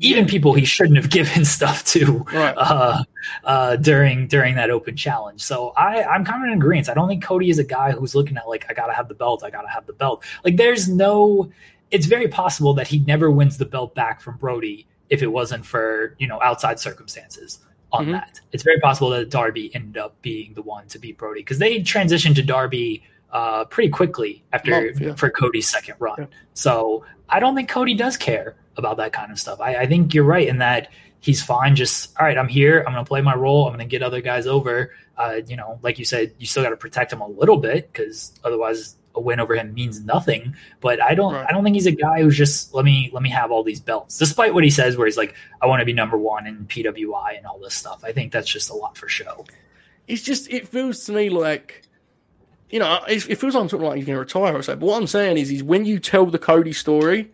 Even 0.00 0.26
people 0.26 0.54
he 0.54 0.64
shouldn't 0.64 0.96
have 0.96 1.10
given 1.18 1.44
stuff 1.44 1.84
to, 1.86 2.24
Right. 2.32 2.54
uh, 2.56 3.02
uh, 3.44 3.76
during 3.76 4.26
during 4.26 4.54
that 4.56 4.70
open 4.70 4.96
challenge. 4.96 5.40
So 5.42 5.70
I 5.76 6.02
I'm 6.04 6.24
kind 6.24 6.42
of 6.44 6.48
in 6.52 6.58
agreement. 6.58 6.88
I 6.88 6.94
don't 6.94 7.08
think 7.08 7.22
Cody 7.22 7.50
is 7.50 7.58
a 7.58 7.64
guy 7.64 7.92
who's 7.92 8.14
looking 8.14 8.36
at 8.36 8.48
like 8.48 8.66
I 8.68 8.74
gotta 8.74 8.92
have 8.94 9.08
the 9.08 9.14
belt, 9.14 9.42
I 9.44 9.50
gotta 9.50 9.68
have 9.68 9.86
the 9.86 9.92
belt. 9.92 10.24
Like 10.44 10.56
there's 10.56 10.88
no. 10.88 11.50
It's 11.90 12.04
very 12.06 12.28
possible 12.28 12.74
that 12.74 12.86
he 12.88 12.98
never 13.00 13.30
wins 13.30 13.56
the 13.56 13.64
belt 13.64 13.94
back 13.94 14.20
from 14.20 14.36
Brodie 14.36 14.86
if 15.08 15.22
it 15.22 15.28
wasn't 15.28 15.64
for 15.64 16.14
you 16.18 16.26
know 16.26 16.40
outside 16.42 16.78
circumstances 16.78 17.60
on 17.92 18.06
Mhm. 18.06 18.12
that. 18.12 18.40
It's 18.52 18.62
very 18.62 18.78
possible 18.80 19.08
that 19.10 19.30
Darby 19.30 19.74
ended 19.74 19.96
up 19.96 20.20
being 20.20 20.52
the 20.52 20.60
one 20.60 20.86
to 20.88 20.98
beat 20.98 21.16
Brodie 21.16 21.40
because 21.40 21.58
they 21.58 21.80
transitioned 21.80 22.34
to 22.34 22.42
Darby 22.42 23.02
uh, 23.32 23.64
pretty 23.66 23.88
quickly 23.90 24.42
after 24.52 24.70
Month, 24.70 25.00
yeah. 25.00 25.14
for 25.14 25.30
Cody's 25.30 25.68
second 25.68 25.94
run. 25.98 26.14
Yeah. 26.18 26.26
So 26.54 27.04
I 27.28 27.40
don't 27.40 27.54
think 27.54 27.68
Cody 27.70 27.94
does 27.94 28.16
care 28.16 28.56
about 28.76 28.96
that 28.98 29.12
kind 29.12 29.30
of 29.32 29.38
stuff. 29.38 29.60
I, 29.60 29.76
I 29.76 29.86
think 29.86 30.14
you're 30.14 30.24
right 30.24 30.46
in 30.48 30.58
that 30.58 30.88
he's 31.20 31.42
fine. 31.42 31.76
Just 31.76 32.18
all 32.18 32.26
right, 32.26 32.38
I'm 32.38 32.48
here. 32.48 32.80
I'm 32.80 32.92
going 32.92 33.04
to 33.04 33.08
play 33.08 33.20
my 33.20 33.34
role. 33.34 33.66
I'm 33.66 33.74
going 33.74 33.86
to 33.86 33.90
get 33.90 34.02
other 34.02 34.20
guys 34.20 34.46
over. 34.46 34.92
Uh, 35.16 35.40
you 35.46 35.56
know, 35.56 35.78
like 35.82 35.98
you 35.98 36.04
said, 36.04 36.32
you 36.38 36.46
still 36.46 36.62
got 36.62 36.70
to 36.70 36.76
protect 36.76 37.12
him 37.12 37.20
a 37.20 37.26
little 37.26 37.56
bit 37.56 37.92
because 37.92 38.32
otherwise 38.44 38.96
a 39.14 39.20
win 39.20 39.40
over 39.40 39.54
him 39.54 39.74
means 39.74 40.00
nothing. 40.00 40.54
But 40.80 41.02
I 41.02 41.14
don't. 41.14 41.34
Right. 41.34 41.46
I 41.48 41.52
don't 41.52 41.64
think 41.64 41.74
he's 41.74 41.86
a 41.86 41.92
guy 41.92 42.22
who's 42.22 42.36
just 42.36 42.74
let 42.74 42.84
me 42.84 43.10
let 43.12 43.22
me 43.22 43.30
have 43.30 43.50
all 43.50 43.64
these 43.64 43.80
belts. 43.80 44.18
Despite 44.18 44.54
what 44.54 44.64
he 44.64 44.70
says, 44.70 44.96
where 44.96 45.06
he's 45.06 45.16
like, 45.16 45.34
I 45.60 45.66
want 45.66 45.80
to 45.80 45.86
be 45.86 45.92
number 45.92 46.16
one 46.16 46.46
in 46.46 46.66
PWI 46.66 47.36
and 47.36 47.46
all 47.46 47.58
this 47.58 47.74
stuff. 47.74 48.04
I 48.04 48.12
think 48.12 48.32
that's 48.32 48.48
just 48.48 48.70
a 48.70 48.74
lot 48.74 48.96
for 48.96 49.08
show. 49.08 49.44
it's 50.06 50.22
just 50.22 50.50
it 50.50 50.68
feels 50.68 51.04
to 51.04 51.12
me 51.12 51.30
like 51.30 51.82
you 52.70 52.78
know, 52.78 53.00
it, 53.08 53.28
it 53.28 53.36
feels 53.36 53.54
like 53.54 53.62
I'm 53.62 53.68
talking 53.68 53.86
like 53.86 53.96
he's 53.96 54.06
going 54.06 54.16
to 54.16 54.20
retire 54.20 54.54
or 54.54 54.62
so. 54.62 54.76
But 54.76 54.86
what 54.86 54.96
I'm 55.00 55.06
saying 55.06 55.38
is, 55.38 55.50
is 55.50 55.62
when 55.62 55.84
you 55.84 55.98
tell 55.98 56.26
the 56.26 56.38
Cody 56.38 56.72
story, 56.72 57.32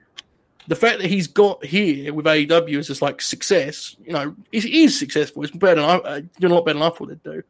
the 0.68 0.76
fact 0.76 0.98
that 1.00 1.10
he's 1.10 1.26
got 1.26 1.64
here 1.64 2.12
with 2.14 2.26
AEW 2.26 2.78
is 2.78 2.86
just 2.86 3.02
like 3.02 3.20
success, 3.20 3.96
you 4.04 4.12
know, 4.12 4.34
is 4.52 4.64
is 4.64 4.98
successful. 4.98 5.42
It's 5.42 5.54
better 5.54 5.80
than 5.80 5.90
I, 5.90 5.96
uh, 5.96 6.20
doing 6.40 6.52
a 6.52 6.54
lot 6.54 6.64
better 6.64 6.78
than 6.78 6.86
I 6.86 6.90
thought 6.90 7.08
it'd 7.08 7.22
do. 7.22 7.42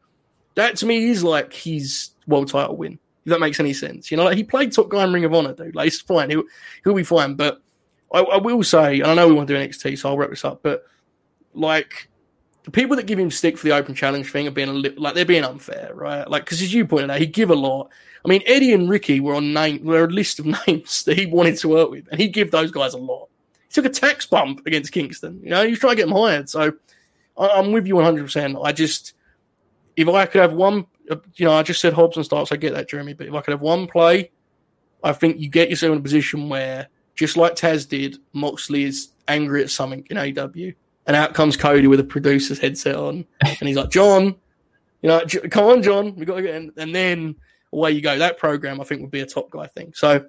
That 0.57 0.77
to 0.79 0.87
me 0.87 1.11
is 1.11 1.23
like 1.23 1.53
his 1.53 2.11
world 2.27 2.49
title 2.49 2.77
win. 2.77 2.99
If 3.25 3.31
that 3.31 3.41
makes 3.41 3.59
any 3.59 3.73
sense, 3.73 4.11
you 4.11 4.17
know, 4.17 4.25
like 4.25 4.37
he 4.37 4.45
played 4.45 4.73
top 4.73 4.89
guy 4.91 5.05
in 5.05 5.13
Ring 5.13 5.25
of 5.25 5.33
Honor, 5.33 5.55
dude. 5.55 5.75
Like 5.75 5.89
it's 5.89 6.01
fine. 6.01 6.31
He'll 6.31 6.45
he'll 6.83 6.95
be 6.95 7.05
fine. 7.05 7.35
But 7.35 7.63
I, 8.13 8.21
I 8.21 8.37
will 8.37 8.63
say, 8.63 9.01
and 9.01 9.11
I 9.11 9.15
know 9.15 9.29
we 9.29 9.35
want 9.35 9.49
to 9.49 9.55
do 9.55 9.61
NXT, 9.61 9.99
so 9.99 10.11
I'll 10.11 10.19
wrap 10.19 10.31
this 10.31 10.45
up. 10.45 10.63
But 10.63 10.85
like 11.55 12.09
the 12.65 12.71
people 12.71 12.97
that 12.97 13.07
give 13.07 13.19
him 13.19 13.31
stick 13.31 13.57
for 13.57 13.65
the 13.67 13.75
open 13.75 13.95
challenge 13.95 14.31
thing 14.31 14.47
are 14.47 14.53
being 14.53 14.69
a 14.69 14.73
li- 14.73 14.95
like 14.97 15.15
they're 15.15 15.25
being 15.25 15.45
unfair, 15.45 15.93
right? 15.95 16.29
Like 16.29 16.45
because 16.45 16.61
as 16.63 16.75
you 16.75 16.87
pointed 16.87 17.11
out, 17.11 17.21
he 17.21 17.27
give 17.27 17.51
a 17.51 17.55
lot. 17.55 17.91
I 18.25 18.29
mean, 18.29 18.43
Eddie 18.47 18.73
and 18.73 18.89
Ricky 18.89 19.21
were 19.21 19.35
on 19.35 19.53
name 19.53 19.85
were 19.85 20.05
a 20.05 20.09
list 20.09 20.39
of 20.39 20.47
names 20.67 21.05
that 21.05 21.19
he 21.19 21.27
wanted 21.27 21.59
to 21.59 21.69
work 21.69 21.91
with, 21.91 22.09
and 22.11 22.21
he 22.21 22.29
give 22.29 22.51
those 22.51 22.71
guys 22.71 22.95
a 22.95 22.99
lot. 22.99 23.29
He 23.69 23.73
took 23.73 23.85
a 23.85 23.91
tax 23.91 24.27
bump 24.27 24.67
against 24.67 24.93
Kingston. 24.93 25.41
You 25.43 25.51
know, 25.51 25.65
he 25.65 25.71
was 25.71 25.79
trying 25.79 25.93
to 25.93 25.97
get 25.97 26.07
them 26.07 26.17
hired. 26.17 26.49
So 26.49 26.73
I, 27.37 27.49
I'm 27.49 27.73
with 27.73 27.87
you 27.87 27.97
100. 27.97 28.23
percent 28.23 28.57
I 28.63 28.73
just 28.73 29.15
if 29.97 30.09
I 30.09 30.27
could 30.27 30.41
have 30.41 30.55
one, 30.55 30.87
uh, 31.11 31.17
you 31.35 31.45
know, 31.45 31.53
I 31.53 31.63
just 31.63 31.81
said 31.81 31.93
Hobbs 31.93 32.17
and 32.17 32.25
Starks. 32.25 32.53
I 32.53 32.57
get 32.57 32.75
that, 32.75 32.89
Jeremy, 32.89 33.15
but 33.15 33.27
if 33.27 33.35
I 33.35 33.41
could 33.41 33.53
have 33.53 33.61
one 33.61 33.87
play, 33.87 34.31
I 35.03 35.13
think 35.13 35.39
you 35.39 35.49
get 35.49 35.71
yourself 35.71 35.93
in 35.93 35.99
a 35.99 36.03
position 36.03 36.49
where, 36.49 36.89
just 37.15 37.37
like 37.37 37.55
Taz 37.55 37.89
did, 37.89 38.19
Moxley 38.33 38.85
is 38.85 39.11
angry 39.29 39.63
at 39.63 39.71
something 39.71 40.07
in 40.11 40.19
AW 40.19 40.73
and 41.07 41.17
out 41.17 41.35
comes 41.35 41.57
Cody 41.57 41.87
with 41.87 42.01
a 42.01 42.05
producer's 42.05 42.59
headset 42.59 42.97
on, 42.97 43.25
and 43.45 43.69
he's 43.69 43.77
like, 43.77 43.91
"John, 43.91 44.35
you 45.03 45.09
know, 45.09 45.21
come 45.51 45.65
on, 45.65 45.83
John, 45.83 46.15
we 46.17 46.25
got 46.25 46.37
to 46.37 46.43
get." 46.43 46.55
In. 46.55 46.73
And 46.77 46.95
then 46.95 47.37
away 47.75 47.93
you 47.93 48.01
go. 48.01 48.19
That 48.19 48.39
program, 48.39 48.81
I 48.81 48.85
think, 48.85 49.03
would 49.03 49.11
be 49.11 49.21
a 49.21 49.27
top 49.27 49.51
guy 49.51 49.67
thing. 49.67 49.93
So 49.95 50.27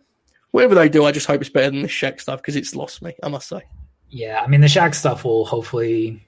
whatever 0.52 0.76
they 0.76 0.90
do, 0.90 1.06
I 1.06 1.12
just 1.12 1.28
hope 1.28 1.42
it's 1.42 1.50
better 1.50 1.70
than 1.70 1.82
the 1.82 1.88
Shaq 1.88 2.20
stuff 2.22 2.42
because 2.42 2.56
it's 2.56 2.76
lost 2.76 3.02
me. 3.02 3.14
I 3.24 3.30
must 3.30 3.48
say. 3.48 3.62
Yeah, 4.10 4.42
I 4.42 4.48
mean, 4.48 4.62
the 4.62 4.68
Shaq 4.68 4.96
stuff 4.96 5.26
will 5.26 5.46
hopefully 5.46 6.26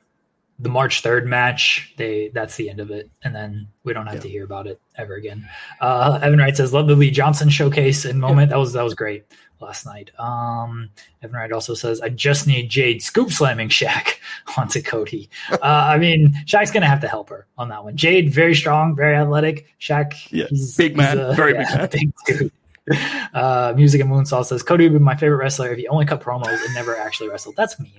the 0.60 0.70
March 0.70 1.02
third 1.02 1.28
match. 1.28 1.94
They 1.98 2.30
that's 2.34 2.56
the 2.56 2.70
end 2.70 2.80
of 2.80 2.92
it, 2.92 3.10
and 3.24 3.36
then 3.36 3.68
we 3.84 3.94
don't 3.94 4.08
have 4.08 4.16
yeah. 4.16 4.22
to 4.22 4.30
hear 4.30 4.44
about 4.44 4.68
it 4.68 4.82
ever 4.98 5.16
again. 5.16 5.48
Uh, 5.80 6.20
Evan 6.22 6.40
Wright 6.40 6.56
says, 6.56 6.74
"Love 6.74 6.88
the 6.88 6.96
Lee 6.96 7.12
Johnson 7.12 7.50
showcase 7.50 8.06
and 8.06 8.20
moment. 8.20 8.50
Yeah. 8.50 8.56
That 8.56 8.60
was 8.60 8.74
that 8.74 8.84
was 8.84 8.96
great." 8.96 9.26
Last 9.60 9.86
night. 9.86 10.12
Um, 10.20 10.90
Evan 11.22 11.36
Wright 11.36 11.52
also 11.52 11.74
says, 11.74 12.02
I 12.02 12.10
just 12.10 12.48
need 12.48 12.70
Jade 12.70 13.02
scoop 13.02 13.32
slamming 13.32 13.70
Shaq 13.70 14.16
onto 14.58 14.82
Cody. 14.82 15.30
Uh, 15.52 15.58
I 15.62 15.98
mean, 15.98 16.34
Shaq's 16.46 16.72
going 16.72 16.82
to 16.82 16.88
have 16.88 17.02
to 17.02 17.08
help 17.08 17.30
her 17.30 17.48
on 17.58 17.70
that 17.70 17.84
one. 17.84 17.98
Jade, 17.98 18.32
very 18.32 18.56
strong, 18.56 18.96
very 18.96 19.16
athletic. 19.16 19.68
Shaq, 19.80 20.14
yeah, 20.32 20.46
he's 20.50 20.76
big 20.76 20.96
man, 20.96 21.18
he's 21.18 21.28
a, 21.28 21.34
very 21.34 21.54
yeah, 21.54 21.86
big 21.92 22.12
man. 22.30 22.38
Big. 22.40 22.52
Uh, 23.34 23.74
Music 23.76 24.00
and 24.02 24.10
Moonsaw 24.10 24.46
says, 24.46 24.64
Cody 24.64 24.88
would 24.88 24.98
be 24.98 25.04
my 25.04 25.16
favorite 25.16 25.38
wrestler 25.38 25.72
if 25.72 25.78
he 25.78 25.88
only 25.88 26.06
cut 26.06 26.22
promos 26.22 26.64
and 26.64 26.74
never 26.74 26.96
actually 26.98 27.30
wrestled. 27.30 27.56
That's 27.56 27.80
mean. 27.80 27.92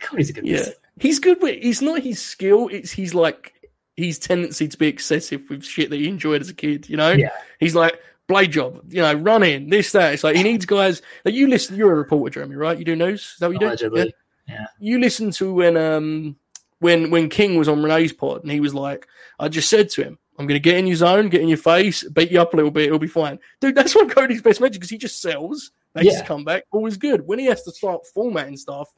Cody's 0.00 0.30
a 0.30 0.32
good 0.32 0.46
yeah. 0.46 0.56
Wrestler. 0.56 0.74
He's 0.98 1.18
good 1.18 1.40
with, 1.42 1.58
it's 1.60 1.82
not 1.82 2.02
his 2.02 2.20
skill, 2.20 2.68
it's 2.68 2.90
he's 2.90 3.14
like, 3.14 3.52
his 3.96 4.18
tendency 4.18 4.68
to 4.68 4.76
be 4.76 4.88
excessive 4.88 5.42
with 5.48 5.64
shit 5.64 5.90
that 5.90 5.96
he 5.96 6.08
enjoyed 6.08 6.40
as 6.40 6.50
a 6.50 6.54
kid, 6.54 6.88
you 6.88 6.96
know? 6.96 7.12
Yeah. 7.12 7.30
He's 7.58 7.74
like, 7.74 7.98
blade 8.26 8.52
job, 8.52 8.82
you 8.88 9.00
know, 9.00 9.14
running, 9.14 9.70
this, 9.70 9.92
that. 9.92 10.14
It's 10.14 10.24
like 10.24 10.36
he 10.36 10.42
needs 10.42 10.66
guys. 10.66 11.02
Like 11.24 11.34
you 11.34 11.48
listen, 11.48 11.76
you're 11.76 11.92
a 11.92 11.96
reporter, 11.96 12.34
Jeremy, 12.34 12.56
right? 12.56 12.78
You 12.78 12.84
do 12.84 12.96
news. 12.96 13.20
Is 13.20 13.36
that 13.38 13.50
what 13.50 13.60
you 13.60 13.66
Allegedly. 13.66 14.04
do? 14.04 14.10
Yeah. 14.48 14.54
yeah. 14.54 14.66
You 14.78 14.98
listen 15.00 15.30
to 15.32 15.52
when 15.52 15.76
um 15.76 16.36
when 16.80 17.10
when 17.10 17.28
King 17.28 17.56
was 17.56 17.68
on 17.68 17.82
Renee's 17.82 18.12
pod 18.12 18.42
and 18.42 18.50
he 18.50 18.60
was 18.60 18.74
like, 18.74 19.06
I 19.38 19.48
just 19.48 19.70
said 19.70 19.90
to 19.90 20.02
him, 20.02 20.18
I'm 20.38 20.46
going 20.46 20.60
to 20.60 20.62
get 20.62 20.76
in 20.76 20.86
your 20.86 20.96
zone, 20.96 21.28
get 21.28 21.40
in 21.40 21.48
your 21.48 21.56
face, 21.58 22.02
beat 22.04 22.30
you 22.30 22.40
up 22.40 22.52
a 22.52 22.56
little 22.56 22.70
bit, 22.70 22.86
it'll 22.86 22.98
be 22.98 23.06
fine. 23.06 23.38
Dude, 23.60 23.74
that's 23.74 23.94
what 23.94 24.10
Cody's 24.10 24.42
best 24.42 24.60
magic 24.60 24.74
because 24.74 24.90
he 24.90 24.98
just 24.98 25.20
sells, 25.20 25.72
makes 25.94 26.06
yeah. 26.06 26.12
his 26.12 26.22
comeback, 26.22 26.64
always 26.72 26.96
good. 26.96 27.26
When 27.26 27.38
he 27.38 27.46
has 27.46 27.62
to 27.62 27.72
start 27.72 28.06
formatting 28.06 28.56
stuff, 28.56 28.88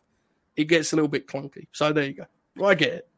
it 0.57 0.65
gets 0.65 0.93
a 0.93 0.97
little 0.97 1.09
bit 1.09 1.29
clunky. 1.29 1.69
So 1.73 1.93
there 1.93 2.05
you 2.05 2.15
go. 2.15 2.67
I 2.67 2.75
get 2.75 2.93
it. 2.93 3.09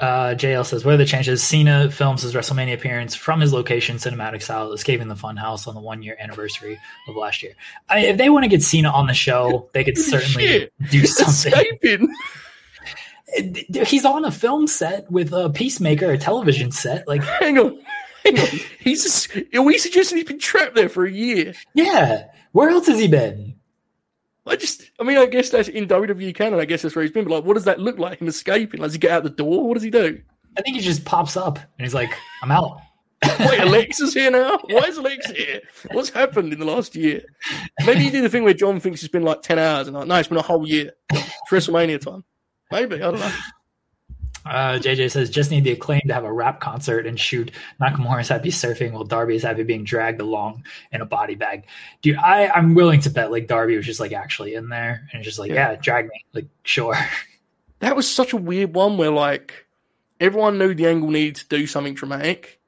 Uh, 0.00 0.34
JL 0.34 0.64
says, 0.64 0.82
What 0.82 0.94
are 0.94 0.96
the 0.96 1.04
chances? 1.04 1.42
Cena 1.42 1.90
films 1.90 2.22
his 2.22 2.34
WrestleMania 2.34 2.72
appearance 2.72 3.14
from 3.14 3.40
his 3.40 3.52
location, 3.52 3.96
cinematic 3.96 4.40
style, 4.42 4.72
escaping 4.72 5.08
the 5.08 5.14
funhouse 5.14 5.68
on 5.68 5.74
the 5.74 5.80
one 5.80 6.02
year 6.02 6.16
anniversary 6.18 6.78
of 7.06 7.16
last 7.16 7.42
year. 7.42 7.52
I, 7.90 8.06
if 8.06 8.16
they 8.16 8.30
want 8.30 8.44
to 8.44 8.48
get 8.48 8.62
Cena 8.62 8.88
on 8.88 9.06
the 9.06 9.14
show, 9.14 9.68
they 9.74 9.84
could 9.84 9.98
certainly 9.98 10.46
Shit. 10.46 10.72
do 10.90 11.04
something. 11.06 12.08
He's 13.86 14.06
on 14.06 14.24
a 14.24 14.30
film 14.30 14.66
set 14.66 15.08
with 15.10 15.34
a 15.34 15.50
Peacemaker, 15.50 16.10
a 16.10 16.18
television 16.18 16.72
set. 16.72 17.06
Like, 17.06 17.22
hang 17.40 17.58
on, 17.58 17.78
hang 18.24 18.40
on. 18.40 18.46
He's 18.80 19.02
just, 19.02 19.28
we 19.52 19.76
suggested 19.76 20.16
he's 20.16 20.24
been 20.24 20.38
trapped 20.38 20.74
there 20.74 20.88
for 20.88 21.04
a 21.04 21.12
year. 21.12 21.52
Yeah. 21.74 22.24
Where 22.52 22.70
else 22.70 22.86
has 22.86 22.98
he 22.98 23.06
been? 23.06 23.54
I 24.46 24.56
just, 24.56 24.90
I 24.98 25.04
mean, 25.04 25.18
I 25.18 25.26
guess 25.26 25.50
that's 25.50 25.68
in 25.68 25.86
WWE 25.86 26.34
canon. 26.34 26.60
I 26.60 26.64
guess 26.64 26.82
that's 26.82 26.96
where 26.96 27.02
he's 27.02 27.12
been. 27.12 27.24
But 27.24 27.34
like, 27.34 27.44
what 27.44 27.54
does 27.54 27.64
that 27.64 27.78
look 27.78 27.98
like? 27.98 28.20
Him 28.20 28.28
escaping? 28.28 28.80
Like, 28.80 28.88
does 28.88 28.94
he 28.94 28.98
get 28.98 29.10
out 29.10 29.22
the 29.22 29.30
door? 29.30 29.66
What 29.66 29.74
does 29.74 29.82
he 29.82 29.90
do? 29.90 30.20
I 30.56 30.62
think 30.62 30.76
he 30.76 30.82
just 30.82 31.04
pops 31.04 31.36
up 31.36 31.58
and 31.58 31.86
he's 31.86 31.94
like, 31.94 32.10
"I'm 32.42 32.50
out." 32.50 32.80
Wait, 33.38 33.60
Alexa's 33.60 34.14
here 34.14 34.30
now. 34.30 34.58
Why 34.64 34.80
is 34.80 34.98
Alex 34.98 35.30
here? 35.30 35.60
What's 35.92 36.08
happened 36.08 36.52
in 36.52 36.58
the 36.58 36.64
last 36.64 36.96
year? 36.96 37.22
Maybe 37.84 38.04
you 38.04 38.10
do 38.10 38.22
the 38.22 38.28
thing 38.28 38.44
where 38.44 38.54
John 38.54 38.80
thinks 38.80 39.02
it's 39.02 39.12
been 39.12 39.22
like 39.22 39.42
ten 39.42 39.58
hours, 39.58 39.86
and 39.86 39.96
like, 39.96 40.08
no, 40.08 40.16
it's 40.16 40.28
been 40.28 40.38
a 40.38 40.42
whole 40.42 40.66
year. 40.66 40.90
It's 41.12 41.30
WrestleMania 41.50 42.00
time. 42.00 42.24
Maybe 42.72 42.96
I 42.96 43.10
don't 43.10 43.20
know. 43.20 43.32
Uh, 44.46 44.78
JJ 44.78 45.10
says, 45.10 45.28
just 45.28 45.50
need 45.50 45.64
the 45.64 45.72
acclaim 45.72 46.00
to 46.06 46.14
have 46.14 46.24
a 46.24 46.32
rap 46.32 46.60
concert 46.60 47.06
and 47.06 47.20
shoot. 47.20 47.50
Nakamura 47.80 48.20
is 48.20 48.28
happy 48.28 48.50
surfing 48.50 48.92
while 48.92 49.04
Darby 49.04 49.36
is 49.36 49.42
happy 49.42 49.62
being 49.62 49.84
dragged 49.84 50.20
along 50.20 50.64
in 50.92 51.00
a 51.00 51.06
body 51.06 51.34
bag. 51.34 51.64
Dude, 52.00 52.16
I, 52.16 52.48
I'm 52.48 52.74
willing 52.74 53.00
to 53.00 53.10
bet 53.10 53.30
like 53.30 53.46
Darby 53.46 53.76
was 53.76 53.86
just 53.86 54.00
like 54.00 54.12
actually 54.12 54.54
in 54.54 54.68
there 54.68 55.08
and 55.12 55.22
just 55.22 55.38
like, 55.38 55.50
yeah, 55.50 55.72
yeah 55.72 55.76
drag 55.76 56.06
me. 56.06 56.24
Like, 56.32 56.46
sure. 56.64 56.96
That 57.80 57.96
was 57.96 58.06
such 58.06 58.34
a 58.34 58.36
weird 58.36 58.74
one 58.74 58.98
where 58.98 59.10
like 59.10 59.66
everyone 60.20 60.58
knew 60.58 60.74
the 60.74 60.86
angle 60.86 61.08
needed 61.08 61.36
to 61.36 61.48
do 61.48 61.66
something 61.66 61.94
dramatic. 61.94 62.60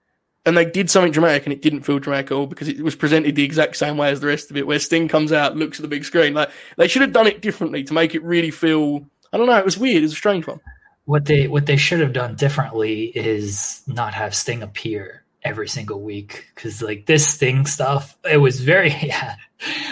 And 0.46 0.56
they 0.56 0.64
did 0.64 0.88
something 0.88 1.12
dramatic 1.12 1.44
and 1.44 1.52
it 1.52 1.60
didn't 1.60 1.82
feel 1.82 1.98
dramatic 1.98 2.30
at 2.30 2.34
all 2.34 2.46
because 2.46 2.66
it 2.66 2.80
was 2.80 2.96
presented 2.96 3.36
the 3.36 3.44
exact 3.44 3.76
same 3.76 3.98
way 3.98 4.08
as 4.08 4.20
the 4.20 4.26
rest 4.26 4.50
of 4.50 4.56
it, 4.56 4.66
where 4.66 4.78
Sting 4.78 5.08
comes 5.08 5.30
out, 5.30 5.54
looks 5.54 5.78
at 5.78 5.82
the 5.82 5.88
big 5.88 6.06
screen. 6.06 6.32
Like 6.32 6.48
they 6.78 6.88
should 6.88 7.02
have 7.02 7.12
done 7.12 7.26
it 7.26 7.42
differently 7.42 7.84
to 7.84 7.92
make 7.92 8.14
it 8.14 8.22
really 8.22 8.50
feel 8.50 9.04
I 9.34 9.36
don't 9.36 9.46
know, 9.46 9.58
it 9.58 9.66
was 9.66 9.76
weird, 9.76 9.98
it 9.98 10.06
was 10.06 10.12
a 10.12 10.16
strange 10.16 10.46
one 10.46 10.60
what 11.04 11.24
they 11.24 11.48
what 11.48 11.66
they 11.66 11.76
should 11.76 12.00
have 12.00 12.12
done 12.12 12.36
differently 12.36 13.04
is 13.04 13.82
not 13.86 14.14
have 14.14 14.34
Sting 14.34 14.62
appear 14.62 15.24
every 15.44 15.68
single 15.68 16.00
week 16.00 16.46
because 16.54 16.80
like 16.82 17.06
this 17.06 17.26
Sting 17.26 17.66
stuff, 17.66 18.16
it 18.30 18.36
was 18.36 18.60
very 18.60 18.90
yeah. 19.02 19.36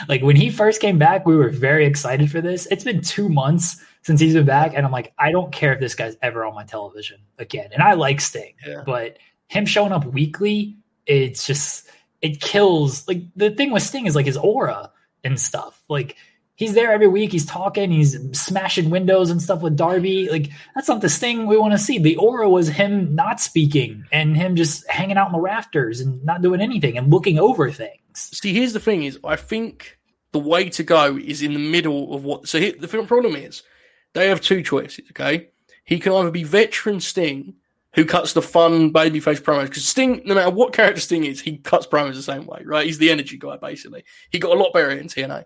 Like 0.08 0.22
when 0.22 0.36
he 0.36 0.50
first 0.50 0.80
came 0.80 0.98
back, 0.98 1.26
we 1.26 1.36
were 1.36 1.50
very 1.50 1.86
excited 1.86 2.30
for 2.30 2.40
this. 2.40 2.66
It's 2.66 2.84
been 2.84 3.02
two 3.02 3.28
months 3.28 3.82
since 4.02 4.20
he's 4.20 4.34
been 4.34 4.46
back, 4.46 4.72
and 4.74 4.86
I'm 4.86 4.92
like, 4.92 5.12
I 5.18 5.30
don't 5.30 5.52
care 5.52 5.74
if 5.74 5.80
this 5.80 5.94
guy's 5.94 6.16
ever 6.22 6.44
on 6.44 6.54
my 6.54 6.64
television 6.64 7.20
again. 7.38 7.70
And 7.72 7.82
I 7.82 7.94
like 7.94 8.20
Sting, 8.20 8.54
yeah. 8.66 8.82
but 8.86 9.18
him 9.48 9.66
showing 9.66 9.92
up 9.92 10.04
weekly, 10.04 10.76
it's 11.06 11.46
just 11.46 11.88
it 12.22 12.40
kills. 12.40 13.06
Like 13.08 13.22
the 13.36 13.50
thing 13.50 13.72
with 13.72 13.82
Sting 13.82 14.06
is 14.06 14.14
like 14.14 14.26
his 14.26 14.36
aura 14.36 14.92
and 15.24 15.38
stuff. 15.38 15.82
Like 15.88 16.16
he's 16.60 16.74
there 16.74 16.92
every 16.92 17.08
week. 17.08 17.32
He's 17.32 17.46
talking. 17.46 17.90
He's 17.90 18.16
smashing 18.38 18.90
windows 18.90 19.30
and 19.30 19.42
stuff 19.42 19.62
with 19.62 19.76
Darby. 19.76 20.28
Like 20.30 20.50
that's 20.74 20.88
not 20.88 21.00
the 21.00 21.08
thing 21.08 21.46
we 21.46 21.56
want 21.56 21.72
to 21.72 21.78
see. 21.78 21.98
The 21.98 22.16
aura 22.16 22.48
was 22.48 22.68
him 22.68 23.16
not 23.16 23.40
speaking 23.40 24.04
and 24.12 24.36
him 24.36 24.54
just 24.54 24.88
hanging 24.88 25.16
out 25.16 25.28
in 25.28 25.32
the 25.32 25.40
rafters 25.40 26.00
and 26.00 26.24
not 26.24 26.42
doing 26.42 26.60
anything 26.60 26.96
and 26.96 27.10
looking 27.10 27.38
over 27.40 27.70
things. 27.72 27.96
See, 28.14 28.52
here's 28.52 28.74
the 28.74 28.80
thing: 28.80 29.02
is 29.02 29.18
I 29.24 29.34
think 29.34 29.98
the 30.32 30.38
way 30.38 30.68
to 30.70 30.84
go 30.84 31.16
is 31.16 31.42
in 31.42 31.54
the 31.54 31.58
middle 31.58 32.14
of 32.14 32.22
what. 32.22 32.46
So 32.46 32.60
here, 32.60 32.74
the 32.78 32.86
problem 32.86 33.34
is 33.34 33.64
they 34.12 34.28
have 34.28 34.40
two 34.40 34.62
choices. 34.62 35.06
Okay, 35.10 35.48
he 35.82 35.98
can 35.98 36.12
either 36.12 36.30
be 36.30 36.44
veteran 36.44 37.00
Sting. 37.00 37.54
Who 37.94 38.04
cuts 38.04 38.34
the 38.34 38.42
fun 38.42 38.92
babyface 38.92 39.40
promos? 39.40 39.64
Because 39.64 39.84
Sting, 39.84 40.22
no 40.24 40.36
matter 40.36 40.50
what 40.50 40.72
character 40.72 41.00
Sting 41.00 41.24
is, 41.24 41.40
he 41.40 41.56
cuts 41.56 41.88
promos 41.88 42.14
the 42.14 42.22
same 42.22 42.46
way, 42.46 42.62
right? 42.64 42.86
He's 42.86 42.98
the 42.98 43.10
energy 43.10 43.36
guy, 43.36 43.56
basically. 43.56 44.04
He 44.30 44.38
got 44.38 44.56
a 44.56 44.60
lot 44.60 44.72
better 44.72 44.90
in 44.90 45.08
TNA. 45.08 45.44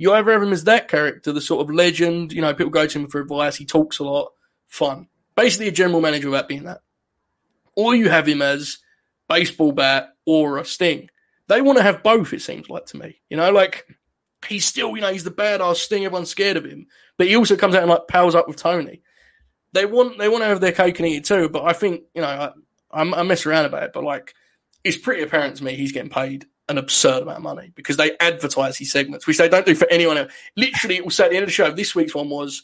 You 0.00 0.14
either 0.14 0.32
have 0.32 0.42
him 0.42 0.54
as 0.54 0.64
that 0.64 0.88
character, 0.88 1.30
the 1.30 1.42
sort 1.42 1.60
of 1.60 1.74
legend, 1.74 2.32
you 2.32 2.40
know, 2.40 2.54
people 2.54 2.70
go 2.70 2.86
to 2.86 2.98
him 2.98 3.06
for 3.06 3.20
advice, 3.20 3.56
he 3.56 3.66
talks 3.66 3.98
a 3.98 4.04
lot, 4.04 4.32
fun. 4.66 5.08
Basically 5.36 5.68
a 5.68 5.72
general 5.72 6.00
manager 6.00 6.30
without 6.30 6.48
being 6.48 6.64
that. 6.64 6.80
Or 7.76 7.94
you 7.94 8.08
have 8.08 8.26
him 8.26 8.40
as 8.40 8.78
baseball 9.28 9.72
bat 9.72 10.14
or 10.24 10.56
a 10.56 10.64
sting. 10.64 11.10
They 11.48 11.60
want 11.60 11.76
to 11.76 11.84
have 11.84 12.02
both, 12.02 12.32
it 12.32 12.40
seems 12.40 12.70
like 12.70 12.86
to 12.86 12.96
me. 12.96 13.20
You 13.28 13.36
know, 13.36 13.50
like 13.52 13.86
he's 14.48 14.64
still, 14.64 14.96
you 14.96 15.02
know, 15.02 15.12
he's 15.12 15.24
the 15.24 15.30
badass 15.30 15.76
sting, 15.76 16.06
everyone's 16.06 16.30
scared 16.30 16.56
of 16.56 16.64
him. 16.64 16.86
But 17.18 17.26
he 17.26 17.36
also 17.36 17.56
comes 17.56 17.74
out 17.74 17.82
and 17.82 17.90
like 17.90 18.08
pals 18.08 18.34
up 18.34 18.48
with 18.48 18.56
Tony. 18.56 19.02
They 19.74 19.84
want 19.84 20.16
they 20.16 20.30
want 20.30 20.44
to 20.44 20.48
have 20.48 20.62
their 20.62 20.72
cake 20.72 20.98
and 20.98 21.08
eat 21.08 21.16
it 21.16 21.24
too, 21.26 21.50
but 21.50 21.64
I 21.64 21.74
think, 21.74 22.04
you 22.14 22.22
know, 22.22 22.54
I, 22.90 23.02
I, 23.02 23.02
I 23.02 23.22
mess 23.22 23.44
around 23.44 23.66
about 23.66 23.82
it, 23.82 23.92
but 23.92 24.02
like 24.02 24.32
it's 24.82 24.96
pretty 24.96 25.22
apparent 25.22 25.56
to 25.58 25.64
me 25.64 25.74
he's 25.74 25.92
getting 25.92 26.10
paid 26.10 26.46
an 26.70 26.78
absurd 26.78 27.22
amount 27.22 27.38
of 27.38 27.42
money 27.42 27.72
because 27.74 27.96
they 27.96 28.16
advertise 28.18 28.78
these 28.78 28.92
segments, 28.92 29.26
which 29.26 29.38
they 29.38 29.48
don't 29.48 29.66
do 29.66 29.74
for 29.74 29.88
anyone 29.90 30.16
else. 30.16 30.32
Literally, 30.56 30.96
it 30.96 31.04
will 31.04 31.10
say 31.10 31.24
at 31.24 31.30
the 31.30 31.36
end 31.36 31.42
of 31.42 31.48
the 31.48 31.52
show, 31.52 31.70
this 31.70 31.94
week's 31.94 32.14
one 32.14 32.30
was 32.30 32.62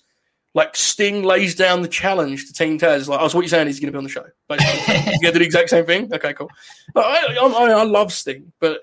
Like 0.54 0.76
Sting 0.76 1.24
lays 1.24 1.56
down 1.56 1.82
the 1.82 1.88
challenge 1.88 2.46
to 2.46 2.52
Team 2.52 2.78
Taz. 2.78 3.08
Like, 3.08 3.20
oh, 3.20 3.28
so 3.28 3.36
what 3.36 3.42
you're 3.42 3.48
saying 3.48 3.66
he's 3.66 3.80
going 3.80 3.88
to 3.88 3.92
be 3.92 3.98
on 3.98 4.04
the 4.04 4.10
show. 4.10 4.24
Basically, 4.48 5.12
you 5.20 5.32
do 5.32 5.40
the 5.40 5.44
exact 5.44 5.70
same 5.70 5.84
thing. 5.84 6.14
Okay, 6.14 6.32
cool. 6.34 6.50
I, 6.94 7.36
I, 7.38 7.70
I 7.72 7.82
love 7.82 8.12
Sting, 8.12 8.52
but 8.60 8.80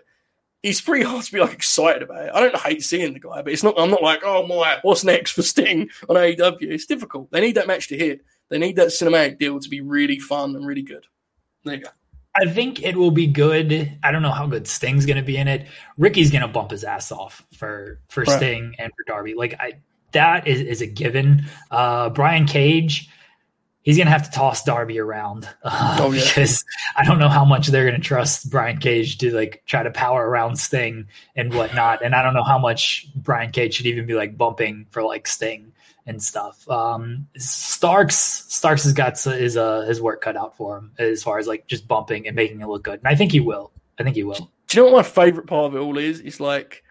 he's 0.61 0.82
pretty 0.82 1.05
hard 1.05 1.24
to 1.24 1.32
be 1.32 1.39
like 1.39 1.53
excited 1.53 2.03
about 2.03 2.26
it. 2.26 2.32
I 2.34 2.41
don't 2.41 2.55
hate 2.57 2.84
seeing 2.84 3.13
the 3.13 3.19
guy, 3.19 3.41
but 3.41 3.53
it's 3.53 3.63
not. 3.63 3.76
I'm 3.78 3.89
not 3.89 4.03
like, 4.03 4.21
oh 4.24 4.45
my, 4.45 4.80
what's 4.82 5.03
next 5.03 5.32
for 5.32 5.41
Sting 5.41 5.89
on 6.09 6.17
AEW? 6.17 6.57
It's 6.63 6.86
difficult. 6.86 7.32
They 7.32 7.41
need 7.41 7.55
that 7.55 7.67
match 7.67 7.88
to 7.88 7.97
hit. 7.97 8.21
They 8.49 8.57
need 8.57 8.76
that 8.76 8.89
cinematic 8.89 9.39
deal 9.39 9.59
to 9.59 9.69
be 9.69 9.82
really 9.82 10.19
fun 10.19 10.55
and 10.55 10.65
really 10.65 10.82
good. 10.82 11.05
There 11.63 11.76
you 11.76 11.82
go. 11.82 11.89
I 12.36 12.45
think 12.47 12.81
it 12.81 12.97
will 12.97 13.11
be 13.11 13.27
good. 13.27 13.97
I 14.03 14.11
don't 14.11 14.23
know 14.23 14.31
how 14.31 14.47
good 14.47 14.67
Sting's 14.67 15.05
going 15.05 15.17
to 15.17 15.23
be 15.23 15.38
in 15.38 15.47
it. 15.47 15.67
Ricky's 15.97 16.31
going 16.31 16.41
to 16.41 16.47
bump 16.47 16.71
his 16.71 16.84
ass 16.84 17.11
off 17.11 17.45
for 17.53 17.99
for 18.09 18.23
right. 18.23 18.38
Sting 18.38 18.75
and 18.79 18.91
for 18.95 19.03
Darby. 19.05 19.36
Like 19.36 19.55
I, 19.59 19.73
that 20.13 20.47
is, 20.47 20.61
is 20.61 20.81
a 20.81 20.88
given. 20.88 21.45
Uh, 21.69 22.09
Brian 22.09 22.45
Cage, 22.45 23.09
he's 23.84 23.97
going 23.97 24.07
to 24.07 24.11
have 24.11 24.23
to 24.23 24.31
toss 24.31 24.63
Darby 24.63 24.99
around 24.99 25.47
uh, 25.63 25.97
oh, 25.99 26.11
yeah. 26.11 26.23
because 26.23 26.65
I 26.95 27.03
don't 27.03 27.19
know 27.19 27.29
how 27.29 27.45
much 27.45 27.67
they're 27.67 27.88
going 27.88 28.01
to 28.01 28.07
trust 28.07 28.49
Brian 28.49 28.79
Cage 28.79 29.19
to 29.19 29.31
like 29.31 29.61
try 29.67 29.84
to 29.84 29.91
power 29.91 30.27
around 30.27 30.55
Sting 30.55 31.07
and 31.36 31.53
whatnot. 31.53 32.03
And 32.03 32.15
I 32.15 32.23
don't 32.23 32.34
know 32.34 32.43
how 32.43 32.57
much 32.57 33.07
Brian 33.15 33.51
Cage 33.51 33.75
should 33.75 33.86
even 33.86 34.07
be 34.07 34.15
like 34.15 34.38
bumping 34.38 34.88
for 34.89 35.03
like 35.03 35.27
Sting 35.27 35.72
and 36.06 36.22
stuff. 36.22 36.68
Um, 36.70 37.28
Starks 37.38 38.16
Starks 38.16 38.84
has 38.84 38.93
got 38.93 39.20
his 39.20 39.58
uh, 39.58 39.82
his 39.82 40.01
work 40.01 40.22
cut 40.22 40.38
out 40.38 40.58
for 40.58 40.78
him 40.78 40.91
as 40.97 41.24
far 41.24 41.39
as 41.39 41.47
like 41.47 41.68
just 41.68 41.88
bumping 41.88 42.28
and 42.28 42.36
making 42.36 42.62
it 42.62 42.68
look 42.68 42.84
good. 42.84 42.99
And 42.99 43.08
I 43.08 43.16
think 43.16 43.32
he 43.32 43.39
will. 43.39 43.72
I 43.99 44.04
think 44.04 44.16
he 44.16 44.24
will. 44.24 44.51
Do 44.68 44.78
you 44.78 44.84
know 44.84 44.91
what 44.91 45.06
my 45.06 45.10
favorite 45.10 45.47
part 45.47 45.66
of 45.66 45.76
it 45.76 45.80
all 45.80 45.97
is? 45.97 46.20
It's 46.20 46.39
like 46.39 46.84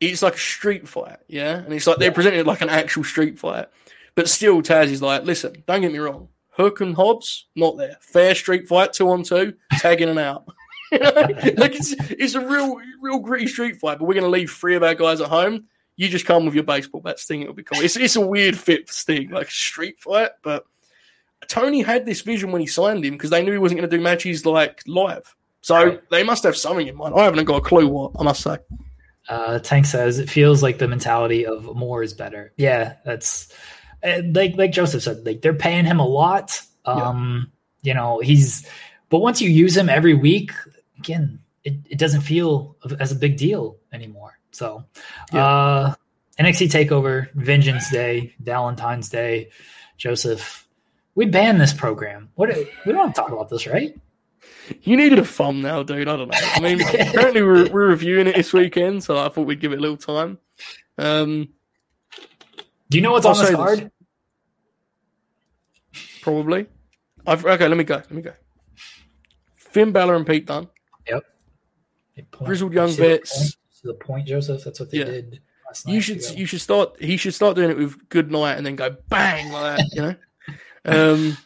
it's 0.00 0.22
like 0.22 0.34
a 0.34 0.38
street 0.38 0.88
fight, 0.88 1.18
yeah, 1.28 1.58
and 1.58 1.72
it's 1.72 1.86
like 1.86 1.98
they're 1.98 2.12
presenting 2.12 2.40
it 2.40 2.46
like 2.46 2.62
an 2.62 2.70
actual 2.70 3.04
street 3.04 3.38
fight, 3.38 3.66
but 4.14 4.28
still 4.28 4.62
Taz 4.62 4.86
is 4.86 5.02
like, 5.02 5.24
listen, 5.24 5.62
don't 5.66 5.82
get 5.82 5.92
me 5.92 5.98
wrong, 5.98 6.28
Hook 6.50 6.80
and 6.80 6.94
Hobbs 6.94 7.46
not 7.54 7.76
there, 7.76 7.96
fair 8.00 8.34
street 8.34 8.68
fight, 8.68 8.92
two 8.92 9.10
on 9.10 9.22
two, 9.22 9.54
tagging 9.78 10.08
and 10.08 10.18
out. 10.18 10.46
like 10.92 11.74
it's 11.76 11.94
it's 12.10 12.34
a 12.34 12.46
real 12.46 12.76
real 13.00 13.18
gritty 13.18 13.46
street 13.46 13.76
fight, 13.76 13.98
but 13.98 14.06
we're 14.06 14.14
gonna 14.14 14.28
leave 14.28 14.50
three 14.50 14.74
of 14.74 14.82
our 14.82 14.94
guys 14.94 15.20
at 15.20 15.28
home. 15.28 15.66
You 16.00 16.08
just 16.08 16.24
come 16.24 16.46
with 16.46 16.54
your 16.54 16.64
baseball 16.64 17.02
bat, 17.02 17.18
Sting. 17.18 17.42
It'll 17.42 17.52
be 17.52 17.62
cool. 17.62 17.78
It's 17.84 17.94
it's 17.94 18.16
a 18.16 18.22
weird 18.22 18.56
fit 18.56 18.86
for 18.86 18.92
Sting, 18.94 19.28
like 19.28 19.50
street 19.50 20.00
fight, 20.00 20.30
but 20.40 20.64
Tony 21.46 21.82
had 21.82 22.06
this 22.06 22.22
vision 22.22 22.52
when 22.52 22.62
he 22.62 22.66
signed 22.66 23.04
him 23.04 23.12
because 23.12 23.28
they 23.28 23.42
knew 23.42 23.52
he 23.52 23.58
wasn't 23.58 23.80
going 23.80 23.90
to 23.90 23.96
do 23.98 24.02
matches 24.02 24.46
like 24.46 24.82
live. 24.86 25.36
So 25.60 25.98
they 26.10 26.22
must 26.22 26.42
have 26.44 26.56
something 26.56 26.86
in 26.86 26.96
mind. 26.96 27.14
I 27.14 27.24
haven't 27.24 27.44
got 27.44 27.56
a 27.56 27.60
clue 27.60 27.86
what 27.86 28.12
I 28.18 28.22
must 28.22 28.42
say. 28.42 28.56
Uh, 29.28 29.58
Tank 29.58 29.84
says 29.84 30.18
it 30.18 30.30
feels 30.30 30.62
like 30.62 30.78
the 30.78 30.88
mentality 30.88 31.44
of 31.44 31.64
more 31.76 32.02
is 32.02 32.14
better. 32.14 32.54
Yeah, 32.56 32.94
that's 33.04 33.52
uh, 34.02 34.22
like 34.32 34.56
like 34.56 34.72
Joseph 34.72 35.02
said. 35.02 35.26
Like 35.26 35.42
they're 35.42 35.52
paying 35.52 35.84
him 35.84 36.00
a 36.00 36.06
lot. 36.06 36.62
Um, 36.86 37.52
yeah. 37.82 37.90
You 37.90 37.94
know 37.94 38.20
he's, 38.20 38.66
but 39.10 39.18
once 39.18 39.42
you 39.42 39.50
use 39.50 39.76
him 39.76 39.90
every 39.90 40.14
week, 40.14 40.52
again, 40.98 41.40
it, 41.62 41.74
it 41.90 41.98
doesn't 41.98 42.22
feel 42.22 42.76
as 42.98 43.12
a 43.12 43.16
big 43.16 43.36
deal 43.36 43.76
anymore. 43.92 44.39
So, 44.52 44.84
yeah. 45.32 45.46
uh, 45.46 45.94
NXT 46.38 46.70
Takeover, 46.70 47.32
Vengeance 47.34 47.90
Day, 47.90 48.34
Valentine's 48.40 49.08
Day, 49.08 49.50
Joseph. 49.96 50.66
We 51.14 51.26
banned 51.26 51.60
this 51.60 51.72
program. 51.72 52.30
What 52.34 52.50
we 52.86 52.92
don't 52.92 53.14
talk 53.14 53.30
about 53.30 53.48
this, 53.48 53.66
right? 53.66 53.94
You 54.82 54.96
needed 54.96 55.18
a 55.18 55.24
thumbnail, 55.24 55.84
dude. 55.84 56.08
I 56.08 56.16
don't 56.16 56.28
know. 56.28 56.38
I 56.38 56.60
mean, 56.60 56.80
apparently 56.88 57.42
we're, 57.42 57.68
we're 57.68 57.88
reviewing 57.88 58.26
it 58.26 58.36
this 58.36 58.52
weekend, 58.52 59.04
so 59.04 59.18
I 59.18 59.28
thought 59.28 59.46
we'd 59.46 59.60
give 59.60 59.72
it 59.72 59.78
a 59.78 59.82
little 59.82 59.96
time. 59.96 60.38
Um, 60.96 61.48
Do 62.88 62.98
you 62.98 63.02
know 63.02 63.12
what's 63.12 63.26
I'll 63.26 63.36
on 63.36 63.44
this 63.44 63.54
card? 63.54 63.90
This. 65.92 66.20
Probably. 66.22 66.66
I've, 67.26 67.44
okay, 67.44 67.68
let 67.68 67.76
me 67.76 67.84
go. 67.84 67.96
Let 67.96 68.10
me 68.12 68.22
go. 68.22 68.32
Finn 69.56 69.92
Balor 69.92 70.16
and 70.16 70.26
Pete 70.26 70.46
Dunne. 70.46 70.68
Yep. 71.08 71.24
Grizzled 72.30 72.72
young 72.72 72.90
vets. 72.92 73.56
The, 73.82 73.88
the 73.88 73.94
point, 73.94 74.26
Joseph. 74.26 74.64
That's 74.64 74.80
what 74.80 74.90
they 74.90 74.98
yeah. 74.98 75.04
did. 75.04 75.40
You 75.86 76.00
should 76.00 76.22
you 76.36 76.46
should 76.46 76.60
start. 76.60 77.00
He 77.00 77.16
should 77.16 77.34
start 77.34 77.56
doing 77.56 77.70
it 77.70 77.76
with 77.76 78.08
good 78.08 78.30
night 78.30 78.56
and 78.56 78.66
then 78.66 78.76
go 78.76 78.96
bang 79.08 79.52
like 79.52 79.76
that. 79.76 79.88
You 79.92 80.02
know. 80.02 80.14
um, 81.12 81.36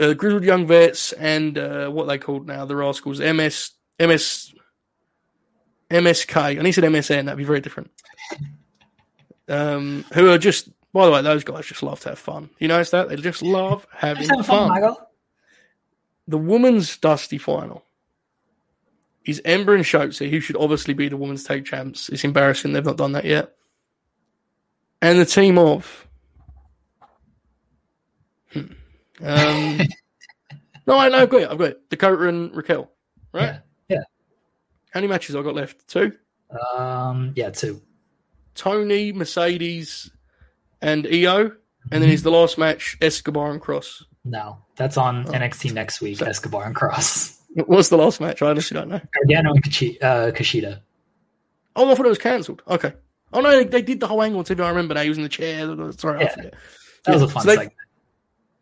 uh, 0.00 0.14
grizzled 0.14 0.44
young 0.44 0.66
vets 0.66 1.12
and 1.12 1.56
uh, 1.56 1.88
what 1.88 2.06
they 2.08 2.18
called 2.18 2.46
now 2.46 2.64
the 2.64 2.74
rascals 2.74 3.20
MS 3.20 3.70
MS 4.00 4.52
MSK. 5.90 6.58
And 6.58 6.66
he 6.66 6.72
said 6.72 6.84
MSN. 6.84 7.26
That'd 7.26 7.38
be 7.38 7.44
very 7.44 7.60
different. 7.60 7.90
Um, 9.48 10.04
who 10.14 10.30
are 10.30 10.38
just 10.38 10.68
by 10.92 11.06
the 11.06 11.12
way, 11.12 11.22
those 11.22 11.44
guys 11.44 11.66
just 11.66 11.82
love 11.82 12.00
to 12.00 12.10
have 12.10 12.18
fun. 12.18 12.50
You 12.58 12.68
notice 12.68 12.90
that 12.90 13.08
they 13.08 13.16
just 13.16 13.42
love 13.42 13.86
having 13.92 14.26
fun. 14.28 14.42
fun 14.42 14.96
the 16.28 16.38
women's 16.38 16.96
Dusty 16.96 17.38
final 17.38 17.84
is 19.24 19.40
Ember 19.44 19.74
and 19.74 19.84
Shotzi, 19.84 20.30
who 20.30 20.40
should 20.40 20.56
obviously 20.56 20.94
be 20.94 21.08
the 21.08 21.16
women's 21.16 21.44
tag 21.44 21.64
champs. 21.64 22.08
It's 22.08 22.24
embarrassing 22.24 22.72
they've 22.72 22.84
not 22.84 22.96
done 22.96 23.12
that 23.12 23.24
yet. 23.24 23.52
And 25.00 25.18
the 25.18 25.24
team 25.24 25.58
of. 25.58 26.08
Hmm. 28.52 28.60
Um, 29.22 29.80
no, 30.86 30.98
I 30.98 31.08
know, 31.08 31.18
I've 31.18 31.30
got 31.30 31.42
it. 31.42 31.50
I've 31.50 31.58
got 31.58 31.70
it. 31.70 31.90
Dakota 31.90 32.28
and 32.28 32.54
Raquel, 32.54 32.90
right? 33.32 33.44
Yeah. 33.44 33.58
yeah. 33.88 34.02
How 34.90 35.00
many 35.00 35.08
matches 35.08 35.36
I 35.36 35.42
got 35.42 35.54
left? 35.54 35.88
Two. 35.88 36.12
Um. 36.76 37.32
Yeah, 37.34 37.50
two. 37.50 37.80
Toni, 38.54 39.12
Mercedes, 39.12 40.10
and 40.82 41.06
Io, 41.06 41.40
and 41.40 41.52
then 41.90 42.02
mm-hmm. 42.02 42.10
is 42.10 42.22
the 42.22 42.30
last 42.30 42.58
match 42.58 42.98
Escobar 43.00 43.50
and 43.50 43.60
Kross. 43.60 44.02
No, 44.24 44.58
that's 44.76 44.96
on 44.96 45.26
oh. 45.26 45.32
NXT 45.32 45.72
next 45.72 46.00
week. 46.00 46.18
So, 46.18 46.26
Escobar 46.26 46.64
and 46.64 46.76
Kross. 46.76 47.38
What 47.54 47.68
was 47.68 47.88
the 47.88 47.98
last 47.98 48.20
match? 48.20 48.42
I 48.42 48.50
honestly 48.50 48.74
don't 48.74 48.88
know. 48.88 49.00
Gargano 49.14 49.52
and 49.52 49.58
uh, 49.58 50.30
Kushida. 50.32 50.80
Oh, 51.76 51.90
I 51.90 51.94
thought 51.94 52.06
it 52.06 52.10
was 52.10 52.18
cancelled. 52.18 52.62
Okay. 52.68 52.92
Oh 53.32 53.40
no, 53.40 53.50
they, 53.50 53.64
they, 53.64 53.82
did 53.82 54.00
the 54.00 54.06
whole 54.06 54.22
angle 54.22 54.40
on 54.40 54.44
TV. 54.44 54.62
I 54.62 54.68
remember 54.68 55.00
he 55.02 55.08
was 55.08 55.18
in 55.18 55.24
the 55.24 55.28
chair. 55.28 55.66
Sorry, 55.92 56.20
yeah. 56.20 56.26
I 56.26 56.28
forget. 56.28 56.54
That 57.04 57.14
was 57.14 57.22
a 57.22 57.28
fun 57.28 57.42
so 57.42 57.56
they. 57.56 57.68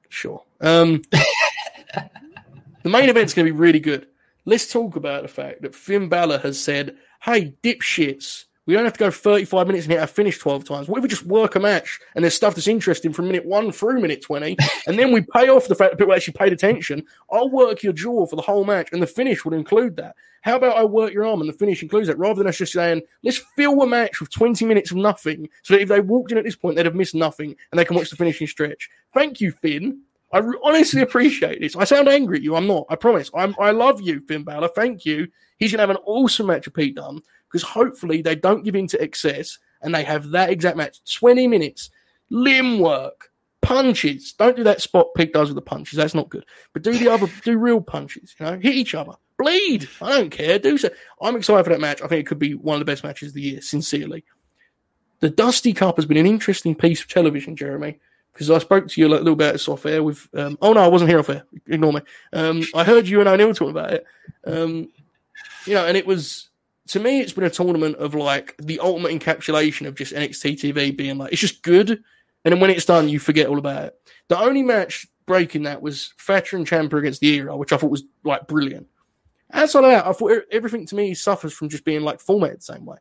Sure. 0.08 0.42
Um, 0.60 1.02
the 2.82 2.88
main 2.88 3.08
event's 3.08 3.34
going 3.34 3.46
to 3.46 3.52
be 3.52 3.58
really 3.58 3.80
good. 3.80 4.06
Let's 4.44 4.72
talk 4.72 4.96
about 4.96 5.22
the 5.22 5.28
fact 5.28 5.62
that 5.62 5.74
Finn 5.74 6.08
Balor 6.08 6.38
has 6.38 6.58
said, 6.60 6.96
"Hey, 7.22 7.54
dipshits, 7.62 8.44
we 8.66 8.74
don't 8.74 8.84
have 8.84 8.92
to 8.92 8.98
go 8.98 9.10
35 9.10 9.66
minutes 9.66 9.86
and 9.86 9.92
hit 9.92 10.00
our 10.00 10.06
finish 10.06 10.38
12 10.38 10.64
times. 10.64 10.88
What 10.88 10.98
if 10.98 11.02
we 11.02 11.08
just 11.08 11.26
work 11.26 11.54
a 11.54 11.60
match 11.60 11.98
and 12.14 12.22
there's 12.22 12.34
stuff 12.34 12.54
that's 12.54 12.68
interesting 12.68 13.12
from 13.12 13.26
minute 13.26 13.44
one 13.44 13.72
through 13.72 14.00
minute 14.00 14.22
20, 14.22 14.56
and 14.86 14.98
then 14.98 15.12
we 15.12 15.22
pay 15.22 15.48
off 15.48 15.68
the 15.68 15.74
fact 15.74 15.92
that 15.92 15.98
people 15.98 16.14
actually 16.14 16.34
paid 16.34 16.52
attention? 16.52 17.04
I'll 17.32 17.50
work 17.50 17.82
your 17.82 17.92
jaw 17.92 18.26
for 18.26 18.36
the 18.36 18.42
whole 18.42 18.64
match, 18.64 18.90
and 18.92 19.02
the 19.02 19.06
finish 19.06 19.44
would 19.44 19.54
include 19.54 19.96
that. 19.96 20.14
How 20.42 20.56
about 20.56 20.76
I 20.76 20.84
work 20.84 21.12
your 21.12 21.26
arm 21.26 21.40
and 21.40 21.48
the 21.48 21.54
finish 21.54 21.82
includes 21.82 22.08
that, 22.08 22.18
rather 22.18 22.38
than 22.38 22.46
us 22.46 22.58
just 22.58 22.72
saying, 22.72 23.02
let's 23.22 23.38
fill 23.56 23.82
a 23.82 23.86
match 23.86 24.20
with 24.20 24.30
20 24.30 24.64
minutes 24.64 24.90
of 24.90 24.96
nothing, 24.96 25.48
so 25.62 25.74
that 25.74 25.82
if 25.82 25.88
they 25.88 26.00
walked 26.00 26.32
in 26.32 26.38
at 26.38 26.44
this 26.44 26.56
point, 26.56 26.76
they'd 26.76 26.86
have 26.86 26.94
missed 26.94 27.14
nothing 27.14 27.56
and 27.70 27.78
they 27.78 27.84
can 27.84 27.96
watch 27.96 28.10
the 28.10 28.16
finishing 28.16 28.46
stretch. 28.46 28.88
Thank 29.12 29.40
you, 29.40 29.52
Finn. 29.52 30.00
I 30.32 30.42
honestly 30.62 31.02
appreciate 31.02 31.60
this. 31.60 31.74
I 31.74 31.84
sound 31.84 32.08
angry 32.08 32.36
at 32.36 32.42
you. 32.44 32.54
I'm 32.54 32.68
not. 32.68 32.86
I 32.88 32.94
promise. 32.94 33.30
I'm, 33.34 33.54
I 33.58 33.72
love 33.72 34.00
you, 34.00 34.20
Finn 34.20 34.44
Balor. 34.44 34.68
Thank 34.68 35.04
you. 35.04 35.26
He's 35.58 35.72
going 35.72 35.78
to 35.78 35.82
have 35.82 35.90
an 35.90 36.02
awesome 36.06 36.46
match 36.46 36.66
with 36.66 36.74
Pete 36.74 36.94
Dunne 36.94 37.20
because 37.50 37.62
hopefully 37.62 38.22
they 38.22 38.34
don't 38.34 38.64
give 38.64 38.76
in 38.76 38.86
to 38.88 39.02
excess 39.02 39.58
and 39.82 39.94
they 39.94 40.04
have 40.04 40.30
that 40.30 40.50
exact 40.50 40.76
match 40.76 40.98
20 41.14 41.48
minutes, 41.48 41.90
limb 42.28 42.78
work, 42.78 43.30
punches. 43.62 44.32
Don't 44.32 44.56
do 44.56 44.64
that 44.64 44.80
spot 44.80 45.08
Pete 45.16 45.32
does 45.32 45.48
with 45.48 45.56
the 45.56 45.62
punches. 45.62 45.96
That's 45.96 46.14
not 46.14 46.28
good. 46.28 46.44
But 46.72 46.82
do 46.82 46.92
the 46.92 47.08
other, 47.08 47.28
do 47.44 47.58
real 47.58 47.80
punches, 47.80 48.34
you 48.38 48.46
know, 48.46 48.58
hit 48.58 48.74
each 48.74 48.94
other, 48.94 49.12
bleed. 49.38 49.88
I 50.00 50.18
don't 50.18 50.30
care. 50.30 50.58
Do 50.58 50.78
so. 50.78 50.90
I'm 51.20 51.36
excited 51.36 51.64
for 51.64 51.70
that 51.70 51.80
match. 51.80 52.02
I 52.02 52.06
think 52.06 52.20
it 52.20 52.26
could 52.26 52.38
be 52.38 52.54
one 52.54 52.76
of 52.76 52.80
the 52.80 52.90
best 52.90 53.04
matches 53.04 53.28
of 53.28 53.34
the 53.34 53.42
year, 53.42 53.60
sincerely. 53.60 54.24
The 55.20 55.30
Dusty 55.30 55.72
Cup 55.72 55.96
has 55.96 56.06
been 56.06 56.16
an 56.16 56.26
interesting 56.26 56.74
piece 56.74 57.00
of 57.00 57.08
television, 57.08 57.56
Jeremy 57.56 57.98
because 58.32 58.50
I 58.50 58.58
spoke 58.58 58.88
to 58.88 59.00
you 59.00 59.06
a 59.06 59.10
little 59.10 59.36
bit 59.36 59.68
off 59.68 59.86
air 59.86 60.02
with. 60.02 60.28
Um, 60.34 60.56
oh 60.62 60.72
no, 60.72 60.80
I 60.80 60.88
wasn't 60.88 61.10
here 61.10 61.18
off 61.18 61.28
air. 61.28 61.44
Ignore 61.66 61.92
me. 61.94 62.00
Um, 62.32 62.62
I 62.74 62.84
heard 62.84 63.08
you 63.08 63.20
and 63.20 63.28
O'Neill 63.28 63.54
talking 63.54 63.70
about 63.70 63.92
it. 63.92 64.06
Um, 64.46 64.88
you 65.66 65.74
know, 65.74 65.86
and 65.86 65.96
it 65.96 66.06
was 66.06 66.49
to 66.90 66.98
me, 66.98 67.20
it's 67.20 67.32
been 67.32 67.44
a 67.44 67.50
tournament 67.50 67.94
of 67.96 68.16
like 68.16 68.56
the 68.58 68.80
ultimate 68.80 69.12
encapsulation 69.12 69.86
of 69.86 69.94
just 69.94 70.12
NXT 70.12 70.54
TV 70.54 70.96
being 70.96 71.18
like, 71.18 71.30
it's 71.30 71.40
just 71.40 71.62
good. 71.62 71.90
And 71.90 72.52
then 72.52 72.58
when 72.58 72.70
it's 72.70 72.84
done, 72.84 73.08
you 73.08 73.20
forget 73.20 73.46
all 73.46 73.58
about 73.58 73.84
it. 73.84 73.94
The 74.26 74.36
only 74.36 74.64
match 74.64 75.06
breaking 75.24 75.62
that 75.64 75.82
was 75.82 76.12
Thatcher 76.18 76.56
and 76.56 76.66
Ciampa 76.66 76.94
against 76.94 77.20
the 77.20 77.28
era, 77.28 77.56
which 77.56 77.72
I 77.72 77.76
thought 77.76 77.92
was 77.92 78.02
like 78.24 78.48
brilliant. 78.48 78.88
Outside 79.52 79.84
of 79.84 79.90
that, 79.90 80.06
I 80.06 80.12
thought 80.12 80.42
everything 80.50 80.84
to 80.86 80.96
me 80.96 81.14
suffers 81.14 81.52
from 81.52 81.68
just 81.68 81.84
being 81.84 82.02
like 82.02 82.18
formatted 82.18 82.58
the 82.58 82.62
same 82.62 82.84
way. 82.84 82.98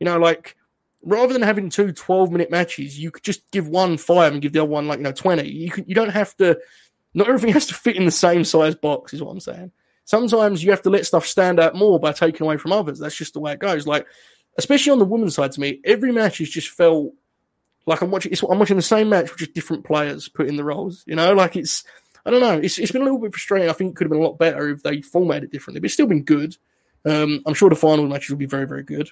You 0.00 0.06
know, 0.06 0.18
like 0.18 0.56
rather 1.02 1.34
than 1.34 1.42
having 1.42 1.68
two 1.68 1.92
12 1.92 2.32
minute 2.32 2.50
matches, 2.50 2.98
you 2.98 3.10
could 3.10 3.24
just 3.24 3.50
give 3.50 3.68
one 3.68 3.98
five 3.98 4.32
and 4.32 4.40
give 4.40 4.54
the 4.54 4.60
other 4.60 4.70
one 4.70 4.88
like, 4.88 5.00
you 5.00 5.04
know, 5.04 5.12
20. 5.12 5.46
You 5.46 5.70
can, 5.70 5.84
you 5.86 5.94
don't 5.94 6.08
have 6.08 6.34
to, 6.38 6.58
not 7.12 7.28
everything 7.28 7.52
has 7.52 7.66
to 7.66 7.74
fit 7.74 7.96
in 7.96 8.06
the 8.06 8.10
same 8.10 8.42
size 8.42 8.74
box, 8.74 9.12
is 9.12 9.22
what 9.22 9.32
I'm 9.32 9.40
saying 9.40 9.70
sometimes 10.08 10.64
you 10.64 10.70
have 10.70 10.80
to 10.80 10.90
let 10.90 11.04
stuff 11.04 11.26
stand 11.26 11.60
out 11.60 11.74
more 11.74 12.00
by 12.00 12.12
taking 12.12 12.46
away 12.46 12.56
from 12.56 12.72
others. 12.72 12.98
That's 12.98 13.14
just 13.14 13.34
the 13.34 13.40
way 13.40 13.52
it 13.52 13.58
goes. 13.58 13.86
Like, 13.86 14.06
especially 14.56 14.92
on 14.92 14.98
the 14.98 15.04
women's 15.04 15.34
side, 15.34 15.52
to 15.52 15.60
me, 15.60 15.80
every 15.84 16.12
match 16.12 16.38
has 16.38 16.48
just 16.48 16.70
felt 16.70 17.12
Like 17.86 18.00
I'm 18.02 18.10
watching, 18.10 18.32
I'm 18.50 18.58
watching 18.58 18.76
the 18.76 18.82
same 18.82 19.08
match 19.08 19.30
with 19.30 19.38
just 19.38 19.54
different 19.54 19.84
players 19.84 20.28
put 20.28 20.48
in 20.48 20.56
the 20.56 20.64
roles. 20.64 21.04
You 21.06 21.14
know, 21.14 21.32
like 21.34 21.56
it's, 21.56 21.84
I 22.24 22.30
don't 22.30 22.40
know, 22.40 22.58
it's 22.58 22.78
it's 22.78 22.92
been 22.92 23.02
a 23.02 23.04
little 23.04 23.20
bit 23.20 23.32
frustrating. 23.32 23.70
I 23.70 23.72
think 23.72 23.92
it 23.92 23.96
could 23.96 24.06
have 24.06 24.10
been 24.10 24.20
a 24.20 24.24
lot 24.24 24.38
better 24.38 24.70
if 24.70 24.82
they 24.82 25.00
formatted 25.02 25.44
it 25.44 25.52
differently, 25.52 25.80
but 25.80 25.86
it's 25.86 25.94
still 25.94 26.06
been 26.06 26.24
good. 26.24 26.56
Um, 27.04 27.42
I'm 27.46 27.54
sure 27.54 27.70
the 27.70 27.76
final 27.76 28.06
matches 28.06 28.30
will 28.30 28.36
be 28.36 28.46
very, 28.46 28.66
very 28.66 28.82
good. 28.82 29.08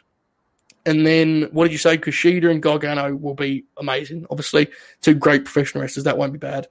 And 0.85 1.07
then, 1.07 1.49
what 1.53 1.65
did 1.65 1.73
you 1.73 1.79
say? 1.79 1.99
Kushida 1.99 2.51
and 2.51 2.63
Gargano 2.63 3.15
will 3.15 3.35
be 3.35 3.65
amazing. 3.77 4.27
Obviously, 4.31 4.69
two 5.01 5.15
great 5.15 5.45
professional 5.45 5.83
wrestlers. 5.83 6.05
That 6.05 6.19
won't 6.19 6.33
be 6.33 6.39
bad. 6.39 6.69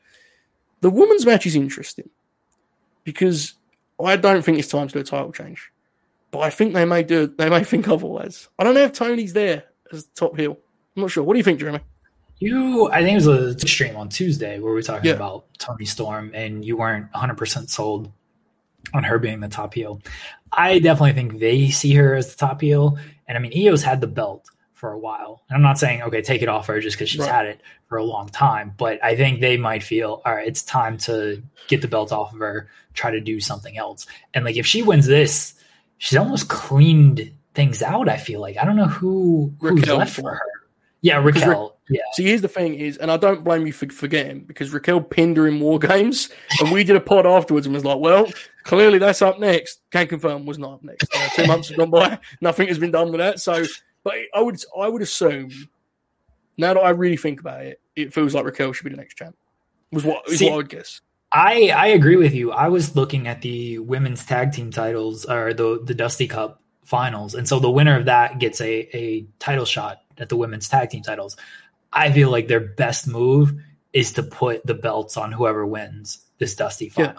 The 0.81 0.89
women's 0.89 1.25
match 1.25 1.45
is 1.45 1.55
interesting 1.55 2.09
because 3.03 3.55
I 4.03 4.15
don't 4.17 4.43
think 4.43 4.59
it's 4.59 4.67
time 4.67 4.87
to 4.87 4.93
do 4.93 4.99
a 4.99 5.03
title 5.03 5.31
change, 5.31 5.71
but 6.31 6.39
I 6.39 6.49
think 6.49 6.73
they 6.73 6.85
may 6.85 7.03
do. 7.03 7.27
They 7.27 7.49
may 7.49 7.63
think 7.63 7.87
otherwise. 7.87 8.49
I 8.59 8.63
don't 8.63 8.73
know 8.73 8.81
if 8.83 8.93
Toni's 8.93 9.33
there 9.33 9.63
as 9.91 10.05
top 10.15 10.37
heel. 10.37 10.57
I'm 10.95 11.01
not 11.03 11.11
sure. 11.11 11.23
What 11.23 11.33
do 11.33 11.37
you 11.39 11.43
think, 11.43 11.59
Jeremy? 11.59 11.79
You, 12.39 12.89
I 12.91 13.01
think 13.01 13.13
it 13.21 13.25
was 13.25 13.27
a 13.63 13.67
stream 13.67 13.95
on 13.95 14.09
Tuesday 14.09 14.59
where 14.59 14.71
we 14.71 14.75
were 14.75 14.81
talking 14.81 15.05
Yeah. 15.09 15.15
about 15.15 15.45
Toni 15.57 15.85
Storm, 15.85 16.31
and 16.33 16.65
you 16.65 16.75
weren't 16.75 17.09
100% 17.13 17.69
sold 17.69 18.11
on 18.93 19.03
her 19.03 19.17
being 19.17 19.39
the 19.39 19.47
top 19.47 19.73
heel. 19.73 20.01
I 20.51 20.79
definitely 20.79 21.13
think 21.13 21.39
they 21.39 21.69
see 21.69 21.93
her 21.95 22.15
as 22.15 22.31
the 22.31 22.37
top 22.37 22.59
heel. 22.61 22.97
And 23.27 23.37
I 23.37 23.41
mean, 23.41 23.53
Io's 23.55 23.83
had 23.83 24.01
the 24.01 24.07
belt 24.07 24.49
for 24.85 24.91
a 24.91 24.99
while. 24.99 25.41
And 25.49 25.55
I'm 25.55 25.63
not 25.63 25.79
saying, 25.79 26.03
okay, 26.03 26.21
take 26.21 26.43
it 26.43 26.47
off 26.47 26.67
her 26.67 26.79
just 26.79 26.95
because 26.95 27.09
she's 27.09 27.21
Right. 27.21 27.31
had 27.31 27.45
it 27.47 27.61
for 27.89 27.97
a 27.97 28.03
long 28.03 28.29
time, 28.29 28.71
but 28.77 29.03
I 29.03 29.15
think 29.15 29.41
they 29.41 29.57
might 29.57 29.81
feel, 29.81 30.21
all 30.23 30.35
right, 30.35 30.47
it's 30.47 30.61
time 30.61 30.99
to 30.99 31.41
get 31.67 31.81
the 31.81 31.87
belt 31.87 32.11
off 32.11 32.33
of 32.33 32.39
her, 32.39 32.69
try 32.93 33.09
to 33.09 33.19
do 33.19 33.39
something 33.39 33.75
else. 33.79 34.05
And 34.35 34.45
like, 34.45 34.57
if 34.57 34.67
she 34.67 34.83
wins 34.83 35.07
this, 35.07 35.55
she's 35.97 36.19
almost 36.19 36.49
cleaned 36.49 37.31
things 37.55 37.81
out. 37.81 38.07
I 38.07 38.17
feel 38.17 38.41
like 38.41 38.57
I 38.57 38.63
don't 38.65 38.75
know 38.75 38.85
who 38.85 39.55
who's 39.59 39.71
Raquel 39.79 39.97
left 39.97 40.13
for 40.13 40.35
her. 40.35 40.41
Yeah, 41.01 41.17
Raquel. 41.23 41.77
yeah. 41.89 42.01
So 42.13 42.21
here's 42.21 42.41
the 42.41 42.47
thing 42.47 42.75
is, 42.75 42.97
and 42.97 43.09
I 43.11 43.17
don't 43.17 43.43
blame 43.43 43.65
you 43.65 43.73
for 43.73 43.87
forgetting 43.89 44.41
because 44.41 44.71
Raquel 44.71 45.01
pinned 45.01 45.37
her 45.37 45.47
in 45.47 45.59
War 45.59 45.79
Games, 45.79 46.29
and 46.59 46.71
we 46.71 46.83
did 46.83 46.95
a 46.95 46.99
pod 46.99 47.25
afterwards 47.25 47.65
and 47.65 47.73
was 47.73 47.85
like, 47.85 47.97
well, 47.99 48.27
clearly 48.63 48.99
that's 48.99 49.23
up 49.23 49.39
next. 49.39 49.81
Can't 49.91 50.09
confirm 50.09 50.45
was 50.45 50.59
not 50.59 50.73
up 50.73 50.83
next. 50.83 51.07
Uh, 51.15 51.27
two 51.35 51.47
months 51.47 51.69
have 51.69 51.77
gone 51.77 51.89
by, 51.89 52.19
nothing 52.41 52.67
has 52.67 52.77
been 52.77 52.91
done 52.91 53.09
with 53.11 53.19
that. 53.19 53.39
So, 53.39 53.63
but 54.05 54.13
I 54.33 54.41
would 54.41 54.63
I 54.79 54.87
would 54.87 55.01
assume 55.01 55.51
now 56.57 56.75
that 56.75 56.79
I 56.79 56.91
really 56.91 57.17
think 57.17 57.41
about 57.41 57.65
it, 57.65 57.81
it 57.97 58.13
feels 58.13 58.33
like 58.33 58.45
Raquel 58.45 58.71
should 58.71 58.85
be 58.85 58.91
the 58.91 58.97
next 58.97 59.15
champ. 59.15 59.35
Was 59.91 60.05
what 60.05 60.29
is 60.29 60.41
what 60.41 60.53
I 60.53 60.55
would 60.55 60.69
guess. 60.69 61.01
I 61.31 61.73
I 61.75 61.87
agree 61.87 62.15
with 62.15 62.33
you. 62.33 62.51
I 62.51 62.69
was 62.69 62.95
looking 62.95 63.27
at 63.27 63.41
the 63.41 63.79
women's 63.79 64.23
tag 64.23 64.53
team 64.53 64.71
titles 64.71 65.25
or 65.25 65.53
the 65.53 65.81
the 65.83 65.95
Dusty 65.95 66.27
Cup 66.27 66.61
finals, 66.85 67.33
and 67.33 67.47
so 67.47 67.59
the 67.59 67.69
winner 67.69 67.97
of 67.97 68.05
that 68.05 68.39
gets 68.39 68.61
a 68.61 68.95
a 68.95 69.25
title 69.39 69.65
shot 69.65 70.03
at 70.19 70.29
the 70.29 70.37
women's 70.37 70.69
tag 70.69 70.91
team 70.91 71.01
titles. 71.01 71.35
I 71.91 72.11
feel 72.11 72.29
like 72.29 72.47
their 72.47 72.59
best 72.59 73.07
move 73.07 73.53
is 73.91 74.13
to 74.13 74.23
put 74.23 74.65
the 74.67 74.73
belts 74.75 75.17
on 75.17 75.31
whoever 75.31 75.65
wins 75.65 76.19
this 76.37 76.55
Dusty 76.55 76.91
Yeah. 76.95 77.13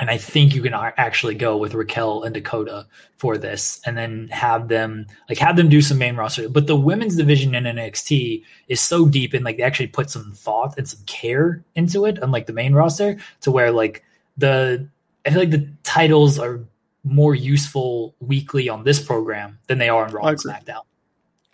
And 0.00 0.10
I 0.10 0.16
think 0.16 0.54
you 0.54 0.62
can 0.62 0.72
actually 0.74 1.34
go 1.34 1.58
with 1.58 1.74
Raquel 1.74 2.22
and 2.22 2.32
Dakota 2.34 2.86
for 3.18 3.36
this, 3.36 3.80
and 3.84 3.98
then 3.98 4.28
have 4.28 4.68
them 4.68 5.06
like 5.28 5.36
have 5.38 5.56
them 5.56 5.68
do 5.68 5.82
some 5.82 5.98
main 5.98 6.16
roster. 6.16 6.48
But 6.48 6.66
the 6.66 6.74
women's 6.74 7.16
division 7.16 7.54
in 7.54 7.64
NXT 7.64 8.42
is 8.68 8.80
so 8.80 9.06
deep 9.06 9.34
and 9.34 9.44
like 9.44 9.58
they 9.58 9.62
actually 9.62 9.88
put 9.88 10.08
some 10.08 10.32
thought 10.32 10.78
and 10.78 10.88
some 10.88 11.00
care 11.04 11.62
into 11.74 12.06
it, 12.06 12.18
unlike 12.22 12.46
the 12.46 12.54
main 12.54 12.72
roster, 12.72 13.18
to 13.42 13.50
where 13.50 13.70
like 13.70 14.02
the 14.38 14.88
I 15.26 15.30
feel 15.30 15.40
like 15.40 15.50
the 15.50 15.68
titles 15.82 16.38
are 16.38 16.60
more 17.04 17.34
useful 17.34 18.14
weekly 18.20 18.68
on 18.68 18.84
this 18.84 19.02
program 19.02 19.58
than 19.66 19.78
they 19.78 19.90
are 19.90 20.06
on 20.06 20.12
Raw 20.12 20.24
I 20.24 20.30
and. 20.30 20.38
SmackDown. 20.38 20.82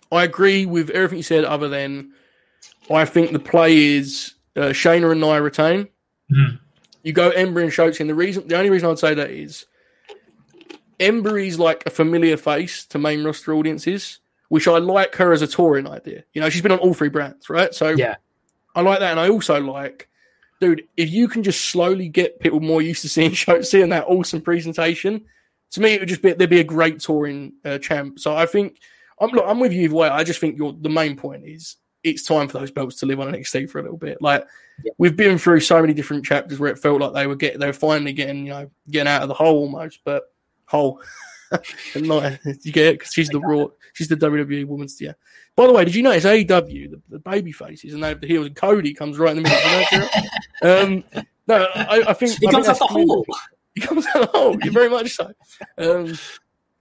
I 0.09 0.23
agree 0.23 0.65
with 0.65 0.89
everything 0.91 1.17
you 1.17 1.23
said, 1.23 1.43
other 1.43 1.67
than 1.67 2.13
I 2.89 3.03
think 3.03 3.33
the 3.33 3.39
play 3.39 3.77
is 3.97 4.35
uh, 4.55 4.69
Shayna 4.71 5.11
and 5.11 5.19
Nia 5.19 5.41
retain. 5.41 5.89
Mhm. 6.31 6.59
You 7.07 7.13
go 7.13 7.29
Ember 7.29 7.61
and 7.61 7.71
Shotzi, 7.71 8.01
and 8.01 8.09
the 8.09 8.15
reason, 8.15 8.49
the 8.49 8.57
only 8.57 8.69
reason 8.69 8.89
I'd 8.89 8.99
say 8.99 9.13
that 9.13 9.31
is 9.31 9.65
Ember 10.99 11.39
is 11.39 11.57
like 11.57 11.83
a 11.85 11.89
familiar 11.89 12.35
face 12.35 12.85
to 12.87 12.97
main 12.97 13.23
roster 13.23 13.53
audiences, 13.53 14.19
which 14.49 14.67
I 14.67 14.77
like 14.79 15.15
her 15.15 15.31
as 15.31 15.41
a 15.41 15.47
touring 15.47 15.87
idea. 15.87 16.25
You 16.33 16.41
know, 16.41 16.49
she's 16.49 16.61
been 16.61 16.73
on 16.73 16.79
all 16.79 16.93
three 16.93 17.07
brands, 17.07 17.49
right? 17.49 17.73
So 17.73 17.91
Yeah. 17.91 18.15
I 18.75 18.81
like 18.81 18.99
that, 18.99 19.11
and 19.11 19.21
I 19.21 19.29
also 19.29 19.61
like, 19.61 20.09
dude, 20.59 20.83
if 20.97 21.09
you 21.09 21.29
can 21.29 21.43
just 21.43 21.69
slowly 21.69 22.09
get 22.09 22.41
people 22.41 22.59
more 22.59 22.81
used 22.81 23.03
to 23.03 23.09
seeing 23.09 23.31
Shotzi 23.45 23.81
and 23.81 23.93
that 23.93 24.07
awesome 24.07 24.41
presentation, 24.41 25.23
to 25.71 25.79
me 25.79 25.93
it 25.93 26.01
would 26.01 26.09
just 26.09 26.21
be 26.21 26.33
there'd 26.33 26.49
be 26.49 26.59
a 26.59 26.65
great 26.65 26.99
touring 26.99 27.53
uh, 27.63 27.77
champ. 27.77 28.19
So 28.19 28.35
I 28.35 28.45
think 28.45 28.79
I'm 29.21 29.29
look, 29.29 29.45
I'm 29.47 29.61
with 29.61 29.71
you 29.71 29.83
either 29.83 29.95
way. 29.95 30.09
I 30.09 30.25
just 30.25 30.41
think 30.41 30.57
your 30.57 30.73
the 30.73 30.89
main 30.89 31.15
point 31.15 31.45
is 31.45 31.77
it's 32.15 32.23
time 32.23 32.47
for 32.47 32.59
those 32.59 32.71
belts 32.71 32.95
to 32.97 33.05
live 33.05 33.19
on 33.19 33.31
NXT 33.31 33.69
for 33.69 33.79
a 33.79 33.83
little 33.83 33.97
bit. 33.97 34.21
Like 34.21 34.45
Yeah. 34.83 34.91
we've 34.97 35.15
been 35.15 35.37
through 35.37 35.59
so 35.61 35.79
many 35.81 35.93
different 35.93 36.25
chapters 36.25 36.59
where 36.59 36.71
it 36.71 36.79
felt 36.79 37.01
like 37.01 37.13
they 37.13 37.27
were 37.27 37.35
getting 37.35 37.59
they 37.59 37.67
were 37.67 37.73
finally 37.73 38.13
getting 38.13 38.45
you 38.45 38.51
know 38.53 38.69
getting 38.89 39.07
out 39.07 39.21
of 39.23 39.27
the 39.27 39.33
hole 39.33 39.59
almost, 39.59 39.99
but 40.03 40.31
hole. 40.65 41.01
Not, 41.95 42.39
you 42.63 42.73
get 42.73 42.87
it 42.87 42.99
because 42.99 43.13
she's 43.13 43.29
the 43.29 43.39
raw, 43.39 43.67
she's 43.93 44.09
the 44.09 44.17
WWE 44.17 44.65
woman's 44.67 44.99
yeah. 44.99 45.13
By 45.55 45.65
the 45.65 45.71
way, 45.73 45.85
did 45.85 45.95
you 45.95 46.03
notice 46.03 46.25
AEW 46.25 46.91
the, 46.91 47.01
the 47.09 47.19
baby 47.19 47.53
faces 47.53 47.93
and 47.93 48.03
they 48.03 48.09
have 48.09 48.19
the 48.21 48.27
heels 48.27 48.47
and 48.47 48.55
Cody 48.55 48.93
comes 48.93 49.17
right 49.17 49.35
in 49.35 49.43
the 49.43 49.49
middle? 49.49 49.69
You 49.69 49.97
notice 49.99 50.09
that? 50.61 50.83
um, 50.83 51.03
no, 51.47 51.63
I, 51.73 52.09
I 52.09 52.13
think 52.13 52.37
He 52.37 52.47
I 52.47 52.51
comes 52.51 52.67
out 52.67 52.77
the 52.79 52.85
hole. 52.85 53.25
he 53.75 53.81
comes 53.81 54.05
out 54.07 54.29
the 54.31 54.37
hole. 54.37 54.57
Yeah, 54.61 54.71
very 54.71 54.89
much 54.89 55.11
so. 55.15 55.31
Um, 55.77 56.17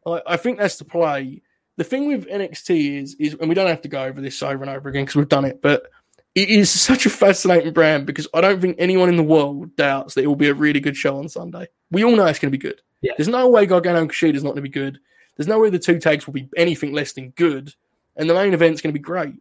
I, 0.04 0.34
I 0.34 0.36
think 0.36 0.58
that's 0.58 0.78
the 0.78 0.84
play. 0.84 1.42
The 1.76 1.84
thing 1.84 2.08
with 2.08 2.26
NXT 2.26 3.02
is, 3.02 3.16
is, 3.18 3.34
and 3.34 3.48
we 3.48 3.54
don't 3.54 3.66
have 3.66 3.82
to 3.82 3.88
go 3.88 4.02
over 4.02 4.20
this 4.20 4.42
over 4.42 4.62
and 4.62 4.70
over 4.70 4.88
again 4.88 5.04
because 5.04 5.16
we've 5.16 5.28
done 5.28 5.44
it, 5.44 5.60
but 5.60 5.90
it 6.34 6.50
is 6.50 6.70
such 6.70 7.06
a 7.06 7.10
fascinating 7.10 7.72
brand 7.72 8.06
because 8.06 8.28
I 8.34 8.40
don't 8.42 8.60
think 8.60 8.76
anyone 8.78 9.08
in 9.08 9.16
the 9.16 9.22
world 9.22 9.74
doubts 9.76 10.14
that 10.14 10.24
it 10.24 10.26
will 10.26 10.36
be 10.36 10.48
a 10.48 10.54
really 10.54 10.80
good 10.80 10.96
show 10.96 11.18
on 11.18 11.28
Sunday. 11.28 11.66
We 11.90 12.04
all 12.04 12.14
know 12.14 12.26
it's 12.26 12.38
going 12.38 12.52
to 12.52 12.58
be 12.58 12.62
good. 12.62 12.80
Yeah. 13.00 13.12
There's 13.16 13.28
no 13.28 13.48
way 13.48 13.66
Gargano 13.66 14.00
and 14.00 14.10
Kushida 14.10 14.34
is 14.34 14.44
not 14.44 14.50
going 14.50 14.56
to 14.56 14.62
be 14.62 14.68
good. 14.68 14.98
There's 15.36 15.48
no 15.48 15.58
way 15.58 15.70
the 15.70 15.78
two 15.78 15.98
tags 15.98 16.26
will 16.26 16.34
be 16.34 16.48
anything 16.56 16.92
less 16.92 17.12
than 17.12 17.30
good, 17.30 17.74
and 18.16 18.28
the 18.28 18.34
main 18.34 18.54
event's 18.54 18.80
going 18.80 18.92
to 18.92 18.98
be 18.98 19.02
great. 19.02 19.34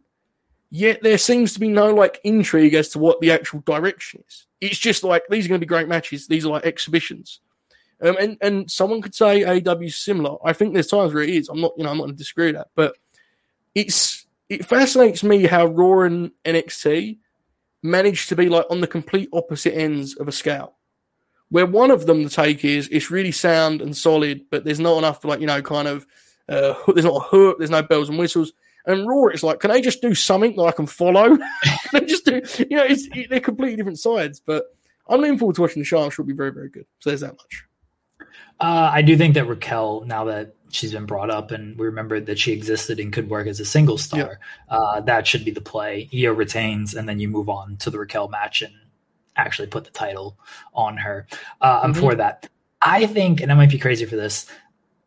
Yet 0.70 1.02
there 1.02 1.18
seems 1.18 1.54
to 1.54 1.60
be 1.60 1.68
no 1.68 1.94
like 1.94 2.20
intrigue 2.24 2.74
as 2.74 2.88
to 2.90 2.98
what 2.98 3.20
the 3.20 3.30
actual 3.30 3.60
direction 3.60 4.22
is. 4.26 4.46
It's 4.60 4.78
just 4.78 5.04
like 5.04 5.22
these 5.28 5.46
are 5.46 5.48
going 5.48 5.60
to 5.60 5.66
be 5.66 5.68
great 5.68 5.88
matches. 5.88 6.26
These 6.26 6.44
are 6.44 6.50
like 6.50 6.66
exhibitions. 6.66 7.40
Um, 8.02 8.16
and 8.20 8.36
and 8.42 8.70
someone 8.70 9.00
could 9.00 9.14
say 9.14 9.40
is 9.40 9.96
similar. 9.96 10.36
I 10.44 10.52
think 10.52 10.74
there's 10.74 10.88
times 10.88 11.14
where 11.14 11.22
it 11.22 11.30
is. 11.30 11.48
I'm 11.48 11.60
not, 11.60 11.72
you 11.76 11.84
know, 11.84 11.90
I'm 11.90 11.96
not 11.96 12.04
going 12.04 12.14
to 12.14 12.18
disagree 12.18 12.46
with 12.46 12.56
that, 12.56 12.68
but 12.74 12.96
it's 13.74 14.26
it 14.48 14.66
fascinates 14.66 15.22
me 15.22 15.44
how 15.44 15.66
Raw 15.66 16.02
and 16.02 16.30
NXT 16.44 17.18
managed 17.82 18.28
to 18.28 18.36
be 18.36 18.48
like 18.48 18.66
on 18.70 18.80
the 18.80 18.86
complete 18.86 19.28
opposite 19.32 19.76
ends 19.76 20.14
of 20.16 20.28
a 20.28 20.32
scale. 20.32 20.74
Where 21.48 21.66
one 21.66 21.90
of 21.90 22.06
them, 22.06 22.24
the 22.24 22.28
take 22.28 22.64
is, 22.64 22.88
it's 22.90 23.10
really 23.10 23.32
sound 23.32 23.80
and 23.80 23.96
solid, 23.96 24.46
but 24.50 24.64
there's 24.64 24.80
not 24.80 24.98
enough 24.98 25.24
like 25.24 25.40
you 25.40 25.46
know, 25.46 25.62
kind 25.62 25.88
of, 25.88 26.06
uh, 26.48 26.74
there's 26.92 27.04
not 27.04 27.16
a 27.16 27.28
hook, 27.28 27.58
there's 27.58 27.70
no 27.70 27.82
bells 27.82 28.08
and 28.08 28.18
whistles. 28.18 28.52
And 28.84 29.08
Raw, 29.08 29.26
it's 29.26 29.42
like, 29.42 29.60
can 29.60 29.70
they 29.70 29.80
just 29.80 30.02
do 30.02 30.14
something 30.14 30.54
that 30.56 30.62
I 30.62 30.72
can 30.72 30.86
follow? 30.86 31.36
can 31.64 31.90
they 31.92 32.04
just 32.04 32.24
do, 32.24 32.42
you 32.70 32.76
know, 32.76 32.84
it's, 32.84 33.08
it, 33.14 33.30
they're 33.30 33.40
completely 33.40 33.76
different 33.76 33.98
sides. 33.98 34.40
But 34.44 34.66
I'm 35.08 35.20
looking 35.20 35.38
forward 35.38 35.56
to 35.56 35.62
watching 35.62 35.80
the 35.80 35.86
show. 35.86 36.02
I'm 36.02 36.10
sure 36.10 36.22
it'll 36.22 36.28
be 36.28 36.36
very, 36.36 36.52
very 36.52 36.68
good. 36.68 36.86
So 37.00 37.10
there's 37.10 37.20
that 37.20 37.32
much. 37.32 37.65
Uh, 38.58 38.90
I 38.92 39.02
do 39.02 39.16
think 39.16 39.34
that 39.34 39.46
Raquel, 39.46 40.04
now 40.06 40.24
that 40.24 40.54
she's 40.70 40.92
been 40.92 41.06
brought 41.06 41.30
up 41.30 41.50
and 41.50 41.78
we 41.78 41.86
remember 41.86 42.18
that 42.20 42.38
she 42.38 42.52
existed 42.52 42.98
and 42.98 43.12
could 43.12 43.28
work 43.30 43.46
as 43.46 43.60
a 43.60 43.64
single 43.64 43.98
star, 43.98 44.40
uh, 44.68 45.00
that 45.02 45.26
should 45.26 45.44
be 45.44 45.50
the 45.50 45.60
play. 45.60 46.08
Io 46.14 46.32
retains, 46.32 46.94
and 46.94 47.08
then 47.08 47.20
you 47.20 47.28
move 47.28 47.48
on 47.48 47.76
to 47.78 47.90
the 47.90 47.98
Raquel 47.98 48.28
match 48.28 48.62
and 48.62 48.72
actually 49.36 49.68
put 49.68 49.84
the 49.84 49.90
title 49.90 50.38
on 50.74 50.96
her. 50.96 51.26
Uh, 51.60 51.80
I'm 51.82 51.92
Mhm. 51.94 52.00
for 52.00 52.14
that. 52.14 52.48
I 52.80 53.06
think, 53.06 53.40
and 53.42 53.52
I 53.52 53.54
might 53.54 53.70
be 53.70 53.78
crazy 53.78 54.06
for 54.06 54.16
this, 54.16 54.46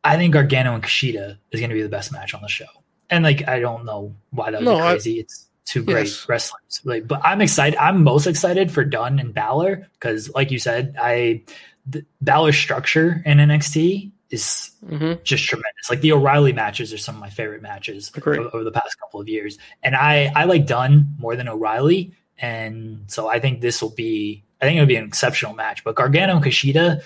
I 0.04 0.16
think 0.16 0.34
Gargano 0.34 0.74
and 0.76 0.84
Kushida 0.84 1.38
is 1.52 1.60
going 1.60 1.70
to 1.70 1.76
be 1.76 1.82
the 1.82 1.90
best 1.90 2.12
match 2.12 2.34
on 2.34 2.42
the 2.42 2.48
show. 2.48 2.66
And 3.10 3.24
like, 3.24 3.48
I 3.48 3.60
don't 3.60 3.86
know 3.86 4.16
why 4.30 4.52
that 4.52 4.62
would 4.62 4.66
No, 4.66 4.78
be 4.78 4.82
I- 4.84 4.92
crazy. 4.92 5.20
it's 5.20 5.48
two 5.66 5.84
great 5.84 6.06
Yes. 6.08 6.30
wrestlers. 6.30 6.82
Like, 6.84 7.08
but 7.08 7.22
I'm 7.24 7.42
excited. 7.42 7.78
I'm 7.80 8.04
most 8.04 8.28
excited 8.28 8.72
for 8.72 8.84
Dunne 8.86 9.20
and 9.20 9.34
Balor 9.34 9.88
because, 9.94 10.30
like 10.34 10.52
you 10.52 10.60
said, 10.60 10.96
I 11.00 11.42
the 11.90 12.06
Balor's 12.22 12.58
structure 12.58 13.22
in 13.26 13.38
NXT 13.38 14.12
is 14.30 14.72
hmm 14.88 15.14
just 15.24 15.44
tremendous. 15.46 15.90
Like 15.90 16.02
the 16.02 16.12
O'Reilly 16.12 16.54
matches 16.54 16.94
are 16.94 16.98
some 16.98 17.16
of 17.16 17.22
my 17.22 17.30
favorite 17.30 17.62
matches 17.62 18.12
Agreed. 18.16 18.40
over 18.40 18.64
the 18.64 18.72
past 18.72 19.00
couple 19.00 19.20
of 19.20 19.28
years, 19.28 19.58
and 19.84 19.96
I 19.96 20.32
I 20.36 20.46
like 20.46 20.66
Dunne 20.68 21.16
more 21.18 21.36
than 21.36 21.48
O'Reilly, 21.48 22.14
and 22.38 23.04
so 23.08 23.28
I 23.28 23.40
think 23.40 23.62
this 23.62 23.82
will 23.82 23.90
be 23.90 24.44
I 24.62 24.66
think 24.66 24.78
it'll 24.78 24.88
be 24.88 24.96
an 24.96 25.06
exceptional 25.06 25.54
match. 25.54 25.84
But 25.84 25.96
Gargano 25.96 26.36
and 26.36 26.46
Kushida, 26.46 27.02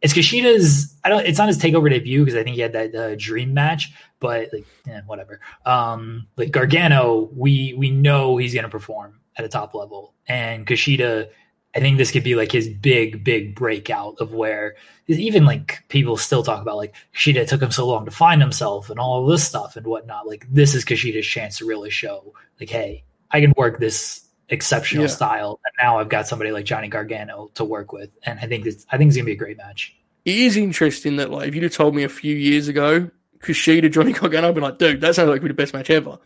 it's 0.00 0.14
Kushida's 0.14 0.94
I 1.04 1.08
don't 1.10 1.26
it's 1.26 1.38
not 1.38 1.48
his 1.48 1.58
takeover 1.58 1.90
debut 1.90 2.24
because 2.24 2.38
I 2.38 2.42
think 2.42 2.56
he 2.56 2.62
had 2.62 2.72
that 2.72 2.94
uh, 2.94 3.14
dream 3.16 3.52
match, 3.52 3.92
but 4.20 4.48
like 4.52 4.66
eh, 4.88 5.00
whatever. 5.06 5.40
Um, 5.66 6.26
like 6.36 6.50
Gargano, 6.50 7.30
we 7.34 7.74
we 7.76 7.90
know 7.90 8.36
he's 8.36 8.54
gonna 8.54 8.68
perform 8.68 9.20
at 9.36 9.44
a 9.44 9.48
top 9.48 9.74
level, 9.74 10.14
and 10.26 10.66
Kushida. 10.66 11.28
I 11.74 11.80
think 11.80 11.98
this 11.98 12.10
could 12.12 12.22
be 12.22 12.36
like 12.36 12.52
his 12.52 12.68
big, 12.68 13.24
big 13.24 13.54
breakout 13.54 14.16
of 14.20 14.32
where 14.32 14.76
even 15.08 15.44
like 15.44 15.82
people 15.88 16.16
still 16.16 16.42
talk 16.42 16.62
about 16.62 16.76
like 16.76 16.94
Kushida 17.14 17.48
took 17.48 17.60
him 17.60 17.72
so 17.72 17.86
long 17.86 18.04
to 18.04 18.10
find 18.10 18.40
himself 18.40 18.90
and 18.90 18.98
all 19.00 19.22
of 19.24 19.30
this 19.30 19.42
stuff 19.44 19.76
and 19.76 19.86
whatnot. 19.86 20.26
Like 20.26 20.46
this 20.50 20.74
is 20.74 20.84
Kushida's 20.84 21.26
chance 21.26 21.58
to 21.58 21.66
really 21.66 21.90
show 21.90 22.32
like, 22.60 22.70
hey, 22.70 23.04
I 23.30 23.40
can 23.40 23.52
work 23.56 23.80
this 23.80 24.22
exceptional 24.48 25.04
Yeah. 25.04 25.08
style, 25.10 25.58
and 25.64 25.72
now 25.84 25.98
I've 25.98 26.08
got 26.08 26.28
somebody 26.28 26.52
like 26.52 26.64
Johnny 26.64 26.88
Gargano 26.88 27.50
to 27.54 27.64
work 27.64 27.92
with, 27.92 28.10
and 28.22 28.38
I 28.38 28.46
think 28.46 28.64
this, 28.64 28.86
I 28.92 28.98
think 28.98 29.08
it's 29.08 29.16
gonna 29.16 29.26
be 29.26 29.32
a 29.32 29.36
great 29.36 29.56
match. 29.56 29.96
It 30.24 30.36
is 30.36 30.56
interesting 30.56 31.16
that 31.16 31.30
like 31.30 31.48
if 31.48 31.54
you'd 31.54 31.64
have 31.64 31.72
told 31.72 31.94
me 31.94 32.04
a 32.04 32.08
few 32.08 32.36
years 32.36 32.68
ago, 32.68 33.10
Kushida, 33.40 33.90
Johnny 33.90 34.12
Gargano, 34.12 34.48
I'd 34.48 34.54
be 34.54 34.60
like, 34.60 34.78
dude, 34.78 35.00
that 35.00 35.14
sounds 35.16 35.28
like 35.28 35.42
be 35.42 35.48
the 35.48 35.54
best 35.54 35.74
match 35.74 35.90
ever. 35.90 36.18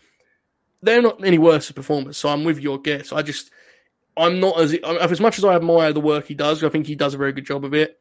They're 0.83 1.03
not 1.03 1.25
any 1.25 1.39
worse 1.39 1.69
as 1.69 1.73
performers, 1.73 2.17
so 2.17 2.29
I'm 2.29 2.45
with 2.45 2.61
your 2.61 2.79
guess. 2.81 3.13
I 3.13 3.23
just, 3.23 3.51
I'm 4.19 4.41
not 4.41 4.61
as 4.61 4.75
as 4.75 5.21
much 5.21 5.39
as 5.39 5.45
I 5.45 5.55
admire 5.55 5.93
the 5.93 6.01
work 6.01 6.27
he 6.27 6.35
does. 6.35 6.63
I 6.65 6.69
think 6.69 6.87
he 6.87 6.95
does 6.95 7.15
a 7.15 7.19
very 7.19 7.33
good 7.33 7.47
job 7.47 7.65
of 7.65 7.75
it. 7.75 7.99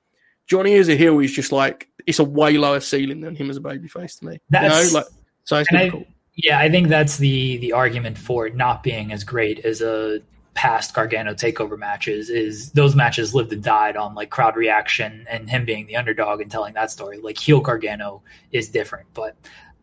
Johnny 0.48 0.76
as 0.76 0.88
a 0.90 0.96
heel 0.96 1.20
is 1.20 1.32
just 1.32 1.52
like 1.52 1.88
it's 2.06 2.20
a 2.20 2.24
way 2.24 2.58
lower 2.58 2.80
ceiling 2.80 3.22
than 3.22 3.36
him 3.36 3.50
as 3.50 3.58
a 3.58 3.62
babyface 3.62 4.20
to 4.20 4.26
me. 4.26 4.40
That's- 4.50 4.88
you 4.88 4.94
know, 4.94 5.00
like 5.00 5.08
so 5.44 5.58
it's 5.58 5.70
and 5.70 5.78
I- 5.78 5.90
cool. 5.90 6.06
Yeah, 6.40 6.60
I 6.60 6.70
think 6.70 6.88
that's 6.90 7.18
the 7.18 7.58
the 7.58 7.74
argument 7.74 8.18
for 8.18 8.46
it 8.46 8.56
not 8.56 8.84
being 8.84 9.12
as 9.12 9.24
great 9.24 9.66
as 9.66 9.82
a 9.82 10.22
past 10.54 10.94
Gargano 10.94 11.34
takeover 11.34 11.78
matches 11.78 12.30
is 12.30 12.72
those 12.72 12.96
matches 12.96 13.34
lived 13.34 13.54
and 13.54 13.64
died 13.64 13.96
on 13.98 14.14
like 14.16 14.30
crowd 14.30 14.56
reaction 14.56 15.26
and 15.30 15.50
him 15.50 15.66
being 15.66 15.88
the 15.88 15.96
underdog 15.96 16.42
and 16.42 16.50
telling 16.50 16.74
that 16.76 16.92
story. 16.92 17.18
Like 17.18 17.38
heel 17.40 17.60
Gargano 17.60 18.22
is 18.52 18.70
different, 18.70 19.08
but 19.14 19.36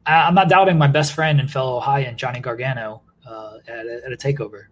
I'm 0.07 0.35
not 0.35 0.49
doubting 0.49 0.79
my 0.79 0.87
best 0.87 1.13
friend 1.13 1.41
and 1.41 1.51
fellow 1.51 1.77
Ohioan 1.77 2.17
Johnny 2.17 2.41
Gargano 2.41 3.03
uh, 3.27 3.59
at, 3.67 3.87
a, 3.87 4.03
at 4.07 4.13
a 4.13 4.17
takeover. 4.17 4.67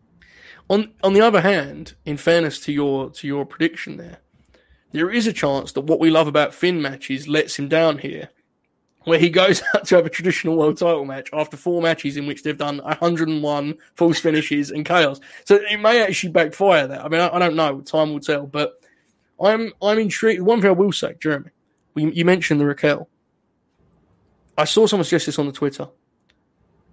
On 0.68 0.92
on 1.02 1.12
the 1.12 1.20
other 1.20 1.40
hand, 1.40 1.94
in 2.04 2.16
fairness 2.16 2.60
to 2.60 2.72
your 2.72 3.10
to 3.10 3.26
your 3.26 3.44
prediction 3.44 3.96
there, 3.96 4.18
there 4.92 5.10
is 5.10 5.26
a 5.26 5.32
chance 5.32 5.72
that 5.72 5.82
what 5.82 6.00
we 6.00 6.10
love 6.10 6.26
about 6.26 6.54
Finn 6.54 6.80
matches 6.80 7.28
lets 7.28 7.58
him 7.58 7.68
down 7.68 7.98
here, 7.98 8.30
where 9.04 9.18
he 9.18 9.28
goes 9.28 9.62
out 9.74 9.86
to 9.86 9.96
have 9.96 10.06
a 10.06 10.10
traditional 10.10 10.56
world 10.56 10.78
title 10.78 11.04
match 11.04 11.28
after 11.32 11.56
four 11.56 11.82
matches 11.82 12.16
in 12.16 12.26
which 12.26 12.42
they've 12.42 12.58
done 12.58 12.78
101 12.78 13.74
false 13.94 14.18
finishes 14.18 14.70
and 14.70 14.84
chaos. 14.84 15.20
So 15.44 15.56
it 15.56 15.80
may 15.80 16.02
actually 16.02 16.32
backfire. 16.32 16.86
That 16.86 17.04
I 17.04 17.08
mean, 17.08 17.20
I, 17.20 17.34
I 17.34 17.38
don't 17.38 17.56
know. 17.56 17.80
Time 17.80 18.12
will 18.12 18.20
tell. 18.20 18.46
But 18.46 18.74
I'm 19.42 19.72
I'm 19.82 19.98
intrigued. 19.98 20.42
One 20.42 20.60
thing 20.60 20.70
I 20.70 20.74
will 20.74 20.92
say, 20.92 21.14
Jeremy, 21.20 21.50
you 21.96 22.24
mentioned 22.24 22.60
the 22.60 22.66
Raquel. 22.66 23.08
I 24.56 24.64
saw 24.64 24.86
someone 24.86 25.04
suggest 25.04 25.26
this 25.26 25.38
on 25.38 25.46
the 25.46 25.52
Twitter. 25.52 25.88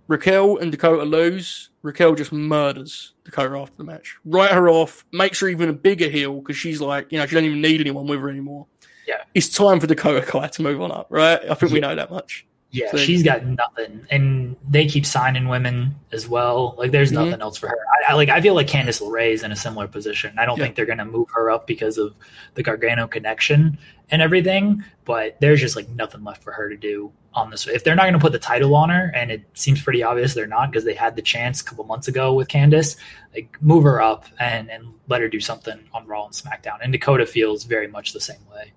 Raquel 0.09 0.57
and 0.57 0.71
Dakota 0.71 1.03
lose. 1.03 1.69
Raquel 1.83 2.15
just 2.15 2.31
murders 2.33 3.13
Dakota 3.23 3.55
after 3.57 3.77
the 3.77 3.83
match. 3.83 4.17
Write 4.25 4.51
her 4.51 4.67
off, 4.67 5.05
makes 5.11 5.39
her 5.39 5.47
even 5.47 5.69
a 5.69 5.73
bigger 5.73 6.09
heel 6.09 6.41
because 6.41 6.57
she's 6.57 6.81
like, 6.81 7.11
you 7.11 7.19
know, 7.19 7.27
she 7.27 7.35
doesn't 7.35 7.45
even 7.45 7.61
need 7.61 7.79
anyone 7.79 8.07
with 8.07 8.19
her 8.19 8.29
anymore. 8.29 8.65
Yeah. 9.07 9.21
It's 9.35 9.49
time 9.49 9.79
for 9.79 9.85
Dakota 9.85 10.25
Kai 10.25 10.47
to 10.47 10.61
move 10.63 10.81
on 10.81 10.91
up, 10.91 11.07
right? 11.11 11.39
I 11.49 11.53
think 11.53 11.71
we 11.71 11.79
know 11.79 11.95
that 11.95 12.09
much. 12.09 12.47
Yeah, 12.71 12.91
So- 12.91 12.97
she's 12.97 13.23
got 13.23 13.43
nothing, 13.45 14.05
and 14.11 14.55
they 14.69 14.85
keep 14.85 15.03
signing 15.05 15.47
women 15.47 15.95
as 16.11 16.27
well. 16.27 16.75
Like, 16.77 16.91
there's 16.91 17.11
Mhm. 17.11 17.25
nothing 17.25 17.41
else 17.41 17.57
for 17.57 17.67
her. 17.67 17.77
I, 18.07 18.11
I 18.11 18.15
like. 18.15 18.29
I 18.29 18.41
feel 18.41 18.53
like 18.53 18.67
Candice 18.67 19.01
LeRae 19.01 19.31
is 19.33 19.41
in 19.43 19.51
a 19.51 19.55
similar 19.55 19.87
position. 19.87 20.35
I 20.37 20.45
don't 20.45 20.57
Yeah. 20.59 20.65
think 20.65 20.75
they're 20.75 20.85
going 20.85 20.99
to 20.99 21.05
move 21.05 21.29
her 21.33 21.49
up 21.49 21.65
because 21.65 21.97
of 21.97 22.13
the 22.53 22.61
Gargano 22.61 23.07
connection 23.07 23.79
and 24.11 24.21
everything. 24.21 24.83
But 25.05 25.37
there's 25.41 25.59
just 25.59 25.75
like 25.75 25.89
nothing 25.89 26.23
left 26.23 26.43
for 26.43 26.51
her 26.51 26.69
to 26.69 26.77
do 26.77 27.11
on 27.33 27.49
this. 27.49 27.67
If 27.67 27.83
they're 27.83 27.95
not 27.95 28.03
going 28.03 28.13
to 28.13 28.19
put 28.19 28.33
the 28.33 28.39
title 28.39 28.75
on 28.75 28.89
her, 28.89 29.11
and 29.15 29.31
it 29.31 29.41
seems 29.55 29.81
pretty 29.81 30.03
obvious 30.03 30.35
they're 30.35 30.45
not 30.45 30.69
because 30.71 30.83
they 30.85 30.93
had 30.93 31.15
the 31.15 31.21
chance 31.23 31.61
a 31.61 31.65
couple 31.65 31.85
months 31.85 32.07
ago 32.07 32.33
with 32.33 32.49
Candice, 32.49 32.95
like 33.33 33.57
move 33.61 33.83
her 33.83 33.99
up 33.99 34.25
and 34.39 34.69
and 34.69 34.85
let 35.07 35.21
her 35.21 35.27
do 35.27 35.39
something 35.39 35.79
on 35.91 36.05
Raw 36.05 36.25
and 36.25 36.33
SmackDown. 36.35 36.77
And 36.83 36.91
Dakota 36.93 37.25
feels 37.25 37.63
very 37.63 37.87
much 37.87 38.13
the 38.13 38.21
same 38.21 38.45
way. 38.51 38.73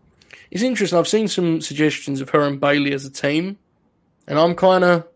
It's 0.51 0.62
interesting. 0.62 0.99
I've 0.99 1.09
seen 1.09 1.28
some 1.28 1.61
suggestions 1.61 2.22
of 2.22 2.30
her 2.30 2.40
and 2.43 2.59
Bayley 2.61 2.93
as 2.95 3.05
a 3.05 3.11
team, 3.11 3.59
and 4.26 4.38
I'm 4.38 4.54
kind 4.54 4.84
of, 4.84 5.06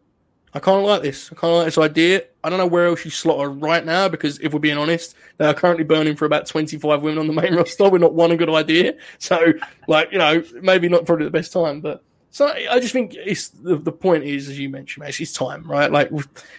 I 0.53 0.59
kind 0.59 0.79
of 0.79 0.85
like 0.85 1.03
this. 1.03 1.31
I 1.31 1.35
kind 1.35 1.53
of 1.53 1.59
like 1.59 1.67
this 1.67 1.79
idea. 1.79 2.23
I 2.43 2.49
don't 2.49 2.59
know 2.59 2.67
where 2.67 2.87
else 2.87 3.05
you 3.05 3.11
slot 3.11 3.41
her 3.41 3.51
right 3.51 3.85
now 3.85 4.09
because 4.09 4.39
if 4.39 4.53
we're 4.53 4.61
being 4.61 4.79
honest, 4.79 5.15
they 5.39 5.47
are 5.47 5.55
currently 5.55 5.85
burning 5.85 6.17
for 6.17 6.25
about 6.25 6.47
25 6.47 7.03
women 7.03 7.19
on 7.19 7.27
the 7.27 7.33
main 7.33 7.55
roster. 7.57 7.89
We're 7.89 7.99
not 7.99 8.15
one 8.15 8.31
a 8.31 8.37
good 8.37 8.51
idea. 8.51 8.95
So, 9.19 9.53
like, 9.89 10.13
you 10.13 10.19
know, 10.19 10.43
maybe 10.63 10.89
not 10.89 11.05
probably 11.05 11.27
the 11.27 11.31
best 11.31 11.53
time, 11.53 11.81
but 11.81 12.03
so 12.31 12.49
I 12.49 12.81
just 12.81 12.93
think 12.93 13.15
it's 13.15 13.49
the, 13.49 13.77
the 13.77 13.93
point 13.93 14.25
is, 14.25 14.49
as 14.49 14.59
you 14.59 14.69
mentioned, 14.69 15.05
mate, 15.05 15.19
it's 15.19 15.33
time, 15.33 15.63
right? 15.63 15.91
Like, 15.91 16.11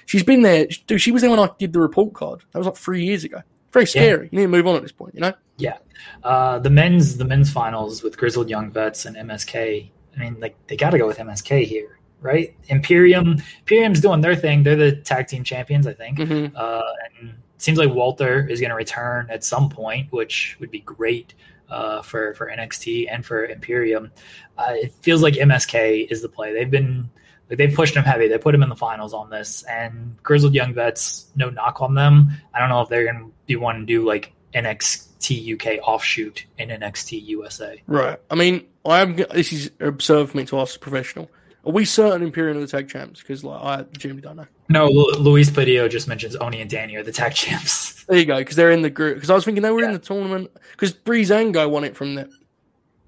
she's 0.07 0.23
been 0.23 0.41
there. 0.41 0.67
Dude, 0.87 0.99
she 0.99 1.11
was 1.11 1.21
there 1.21 1.29
when 1.29 1.39
I 1.39 1.49
did 1.59 1.73
the 1.73 1.79
report 1.79 2.13
card. 2.13 2.43
That 2.51 2.57
was 2.59 2.65
like 2.67 2.77
three 2.77 3.05
years 3.05 3.23
ago. 3.23 3.41
Very 3.71 3.85
scary. 3.85 4.29
You 4.31 4.39
need 4.39 4.45
to 4.45 4.47
move 4.47 4.65
on 4.65 4.75
at 4.75 4.81
this 4.81 4.91
point, 4.91 5.13
you 5.13 5.21
know? 5.21 5.33
Yeah, 5.57 5.77
uh, 6.23 6.59
the 6.59 6.69
men's 6.69 7.17
the 7.17 7.25
men's 7.25 7.51
finals 7.51 8.03
with 8.03 8.17
Grizzled 8.17 8.49
Young 8.49 8.71
Vets 8.71 9.05
and 9.05 9.15
MSK. 9.15 9.89
I 10.15 10.19
mean, 10.19 10.37
like 10.39 10.55
they 10.67 10.77
got 10.77 10.91
to 10.91 10.97
go 10.97 11.07
with 11.07 11.17
MSK 11.17 11.65
here, 11.65 11.96
right? 12.21 12.55
Imperium, 12.67 13.41
Imperium's 13.59 14.01
doing 14.01 14.21
their 14.21 14.35
thing. 14.35 14.63
They're 14.63 14.75
the 14.75 14.95
tag 14.95 15.27
team 15.27 15.43
champions, 15.43 15.87
I 15.87 15.93
think. 15.93 16.17
Mhm. 16.19 16.51
Uh, 16.55 16.81
and 17.19 17.29
it 17.29 17.61
seems 17.61 17.77
like 17.77 17.89
Walter 17.89 18.47
is 18.47 18.59
going 18.59 18.69
to 18.69 18.75
return 18.75 19.27
at 19.29 19.43
some 19.43 19.69
point, 19.69 20.11
which 20.11 20.57
would 20.59 20.71
be 20.71 20.79
great 20.79 21.33
uh, 21.69 22.01
for 22.01 22.33
for 22.33 22.49
NXT 22.49 23.07
and 23.11 23.25
for 23.25 23.45
Imperium. 23.45 24.11
Uh, 24.57 24.73
it 24.75 24.93
feels 25.01 25.21
like 25.21 25.35
MSK 25.35 26.07
is 26.09 26.21
the 26.21 26.29
play. 26.29 26.53
They've 26.53 26.71
been 26.71 27.09
like 27.49 27.57
they've 27.57 27.73
pushed 27.73 27.95
him 27.95 28.03
heavy. 28.03 28.27
They 28.27 28.37
put 28.37 28.55
him 28.55 28.63
in 28.63 28.69
the 28.69 28.75
finals 28.75 29.13
on 29.13 29.29
this, 29.29 29.63
and 29.63 30.15
Grizzled 30.23 30.53
Young 30.53 30.73
Vets, 30.73 31.27
no 31.35 31.49
knock 31.49 31.81
on 31.81 31.93
them. 31.93 32.31
I 32.53 32.59
don't 32.59 32.69
know 32.69 32.81
if 32.81 32.89
they're 32.89 33.03
going 33.03 33.19
to 33.25 33.31
be 33.45 33.55
wanting 33.55 33.85
to 33.85 33.93
do 33.93 34.05
like 34.05 34.33
NXT 34.53 35.53
UK 35.53 35.79
offshoot 35.87 36.45
in 36.57 36.69
NXT 36.69 37.25
USA. 37.27 37.81
Right. 37.87 38.19
I 38.29 38.35
mean, 38.35 38.65
I 38.85 39.01
am. 39.01 39.15
This 39.15 39.53
is 39.53 39.71
absurd 39.79 40.29
for 40.29 40.37
me 40.37 40.45
to 40.45 40.59
ask 40.59 40.75
a 40.75 40.79
professional. 40.79 41.29
Are 41.67 41.71
we 41.71 41.83
certain 41.83 42.23
Imperium 42.23 42.57
are 42.57 42.61
the 42.61 42.67
tag 42.67 42.87
champs? 42.87 43.19
Because 43.19 43.43
like 43.43 43.61
I 43.61 43.83
genuinely 43.97 44.21
don't 44.21 44.37
know. 44.37 44.47
No, 44.69 44.87
Lu- 44.87 45.19
Luis 45.19 45.49
Padillo 45.49 45.89
just 45.89 46.07
mentions 46.07 46.35
Oney 46.37 46.61
and 46.61 46.69
Danny 46.69 46.95
are 46.95 47.03
the 47.03 47.11
tag 47.11 47.33
champs. 47.33 47.95
There 48.07 48.17
you 48.17 48.25
go. 48.25 48.37
Because 48.37 48.55
they're 48.55 48.71
in 48.71 48.83
the 48.83 48.89
group. 48.89 49.15
Because 49.15 49.29
I 49.29 49.35
was 49.35 49.43
thinking 49.43 49.61
they 49.61 49.69
were 49.69 49.83
in 49.83 49.91
the 49.91 49.99
tournament. 49.99 50.49
Because 50.71 50.93
Breezango 50.93 51.69
won 51.69 51.83
it 51.83 51.93
from 51.93 52.15
there. 52.15 52.29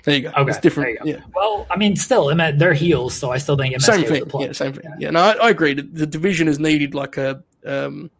There 0.04 0.14
you 0.14 0.24
go. 0.24 0.34
Okay, 0.38 0.50
it's 0.50 0.60
different. 0.60 1.00
Yeah. 1.06 1.22
Well, 1.34 1.66
I 1.72 1.78
mean, 1.78 1.96
still, 1.96 2.28
I 2.28 2.34
mean, 2.34 2.58
they're 2.58 2.74
heels, 2.74 3.14
so 3.14 3.32
I 3.32 3.38
still 3.38 3.56
think 3.56 3.74
MSK 3.76 3.82
Same 3.82 4.04
thing. 4.04 4.24
Yeah. 4.42 4.52
Same 4.52 4.74
thing. 4.74 4.92
Yeah. 5.00 5.12
No, 5.12 5.22
I, 5.22 5.32
I 5.36 5.50
agree. 5.52 5.74
The, 5.74 5.84
the 5.84 6.06
division 6.06 6.48
has 6.48 6.60
needed 6.60 6.94
like 6.94 7.16
a 7.16 7.42
um 7.66 8.12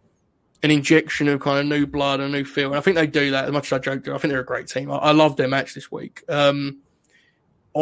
an 0.64 0.72
injection 0.72 1.28
of 1.28 1.42
kind 1.42 1.60
of 1.60 1.66
new 1.66 1.86
blood 1.86 2.22
and 2.22 2.32
new 2.32 2.46
feel, 2.46 2.70
and 2.70 2.78
I 2.78 2.82
think 2.82 2.96
they 2.96 3.08
do 3.08 3.32
that. 3.32 3.44
As 3.44 3.52
much 3.52 3.74
as 3.74 3.74
I 3.74 3.80
joked, 3.80 4.08
I 4.08 4.18
think 4.18 4.32
they're 4.32 4.40
a 4.40 4.46
great 4.46 4.68
team. 4.68 4.90
I, 4.90 5.00
I 5.00 5.12
love 5.12 5.36
their 5.36 5.50
match 5.50 5.74
this 5.74 5.92
week. 5.92 6.24
Um, 6.30 6.78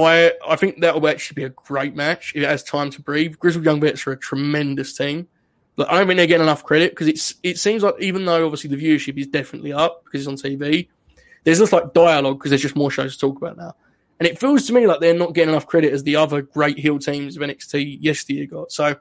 I 0.05 0.33
I 0.47 0.55
think 0.55 0.81
that 0.81 0.95
will 0.95 1.07
actually 1.07 1.35
be 1.35 1.43
a 1.43 1.49
great 1.49 1.95
match 1.95 2.33
if 2.35 2.43
it 2.43 2.47
has 2.47 2.63
time 2.63 2.89
to 2.91 3.01
breathe. 3.01 3.37
Grizzled 3.39 3.65
Young 3.65 3.79
Vets 3.79 4.05
are 4.07 4.11
a 4.11 4.17
tremendous 4.17 4.95
team. 4.97 5.27
Like, 5.77 5.89
I 5.89 5.97
don't 5.99 6.07
think 6.07 6.17
they're 6.17 6.27
getting 6.27 6.43
enough 6.43 6.63
credit 6.63 6.91
because 6.91 7.07
it's 7.07 7.35
it 7.43 7.59
seems 7.59 7.83
like 7.83 7.95
even 7.99 8.25
though 8.25 8.45
obviously 8.45 8.69
the 8.69 8.83
viewership 8.83 9.17
is 9.17 9.27
definitely 9.27 9.73
up 9.73 10.03
because 10.03 10.27
it's 10.27 10.27
on 10.27 10.51
TV, 10.51 10.87
there's 11.43 11.59
just 11.59 11.71
like 11.71 11.93
dialogue 11.93 12.39
because 12.39 12.51
there's 12.51 12.61
just 12.61 12.75
more 12.75 12.91
shows 12.91 13.13
to 13.13 13.19
talk 13.19 13.37
about 13.37 13.57
now. 13.57 13.75
And 14.19 14.27
it 14.27 14.39
feels 14.39 14.65
to 14.67 14.73
me 14.73 14.87
like 14.87 14.99
they're 14.99 15.13
not 15.13 15.33
getting 15.33 15.49
enough 15.49 15.67
credit 15.67 15.93
as 15.93 16.03
the 16.03 16.15
other 16.15 16.41
great 16.41 16.79
heel 16.79 16.97
teams 16.97 17.37
of 17.37 17.43
NXT 17.43 17.99
yesteryear 18.01 18.47
got. 18.47 18.71
So 18.71 18.95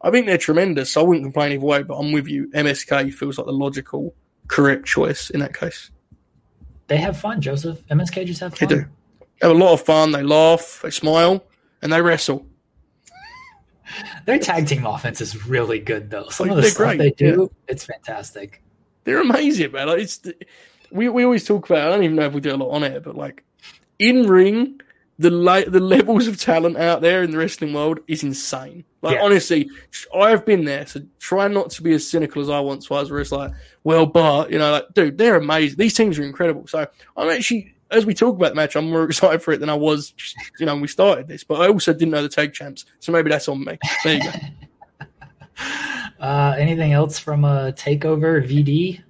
I 0.00 0.10
think 0.10 0.26
they're 0.26 0.38
tremendous. 0.38 0.92
So 0.92 1.02
I 1.02 1.04
wouldn't 1.04 1.24
complain 1.24 1.52
either 1.52 1.64
way, 1.64 1.82
but 1.82 1.96
I'm 1.96 2.12
with 2.12 2.26
you. 2.26 2.48
MSK 2.48 3.12
feels 3.12 3.36
like 3.36 3.46
the 3.46 3.52
logical, 3.52 4.14
correct 4.48 4.86
choice 4.86 5.30
in 5.30 5.40
that 5.40 5.54
case. 5.54 5.90
They 6.86 6.96
have 6.96 7.18
fun, 7.18 7.40
Joseph. 7.40 7.84
MSK 7.86 8.26
just 8.26 8.40
have 8.40 8.56
fun. 8.56 8.68
They 8.68 8.74
do. 8.76 8.84
They 9.44 9.48
have 9.50 9.58
a 9.58 9.60
lot 9.62 9.74
of 9.74 9.82
fun. 9.82 10.12
They 10.12 10.22
laugh, 10.22 10.80
they 10.82 10.88
smile, 10.88 11.44
and 11.82 11.92
they 11.92 12.00
wrestle. 12.00 12.46
Their 14.24 14.38
tag 14.38 14.66
team 14.66 14.86
offense 14.86 15.20
is 15.20 15.46
really 15.46 15.80
good, 15.80 16.08
though. 16.08 16.28
Some 16.30 16.48
Like, 16.48 16.56
of 16.56 16.62
the 16.62 16.70
stuff 16.70 16.86
great, 16.86 16.98
they 16.98 17.10
do, 17.10 17.50
it's 17.68 17.84
fantastic. 17.84 18.62
They're 19.04 19.20
amazing, 19.20 19.72
man. 19.72 19.88
Like 19.88 19.98
it's 20.00 20.22
we 20.90 21.10
we 21.10 21.24
always 21.24 21.44
talk 21.44 21.68
about. 21.68 21.86
I 21.86 21.90
don't 21.90 22.04
even 22.04 22.16
know 22.16 22.24
if 22.24 22.32
we 22.32 22.40
do 22.40 22.54
a 22.54 22.56
lot 22.56 22.70
on 22.70 22.84
it, 22.84 23.02
but 23.04 23.16
like 23.16 23.44
in 23.98 24.26
ring, 24.26 24.80
the 25.18 25.28
la- 25.30 25.60
the 25.68 25.78
levels 25.94 26.26
of 26.26 26.40
talent 26.40 26.78
out 26.78 27.02
there 27.02 27.22
in 27.22 27.30
the 27.30 27.36
wrestling 27.36 27.74
world 27.74 28.00
is 28.08 28.22
insane. 28.22 28.84
Like 29.02 29.16
Yeah. 29.16 29.24
honestly, 29.24 29.68
I've 30.16 30.46
been 30.46 30.64
there, 30.64 30.86
so 30.86 31.02
try 31.18 31.48
not 31.48 31.68
to 31.72 31.82
be 31.82 31.92
as 31.92 32.08
cynical 32.08 32.40
as 32.40 32.48
I 32.48 32.60
once 32.60 32.88
was. 32.88 33.10
Where 33.10 33.20
it's 33.20 33.30
like, 33.30 33.52
well, 33.82 34.06
but 34.06 34.50
you 34.50 34.58
know, 34.58 34.72
like, 34.72 34.86
dude, 34.94 35.18
they're 35.18 35.36
amazing. 35.36 35.76
These 35.76 35.92
teams 35.92 36.18
are 36.18 36.22
incredible. 36.24 36.66
So 36.66 36.86
I'm 37.14 37.28
actually, 37.28 37.73
as 37.94 38.06
we 38.06 38.14
talk 38.14 38.36
about 38.36 38.50
the 38.50 38.54
match, 38.56 38.76
I'm 38.76 38.90
more 38.90 39.04
excited 39.08 39.42
for 39.42 39.52
it 39.52 39.60
than 39.60 39.70
I 39.70 39.74
was, 39.74 40.10
just, 40.10 40.36
you 40.58 40.66
know, 40.66 40.74
when 40.74 40.82
we 40.82 40.88
started 40.88 41.28
this. 41.28 41.44
But 41.44 41.60
I 41.60 41.68
also 41.68 41.92
didn't 41.92 42.10
know 42.10 42.22
the 42.22 42.28
tag 42.28 42.52
champs, 42.52 42.84
so 43.00 43.12
maybe 43.12 43.30
that's 43.30 43.48
on 43.48 43.64
me. 43.64 43.78
There 44.02 44.14
you 44.14 44.22
go. 44.22 44.30
Uh, 46.20 46.54
anything 46.58 46.92
else 46.92 47.18
from 47.18 47.44
a 47.44 47.72
takeover 47.76 48.42
VD? 48.42 49.02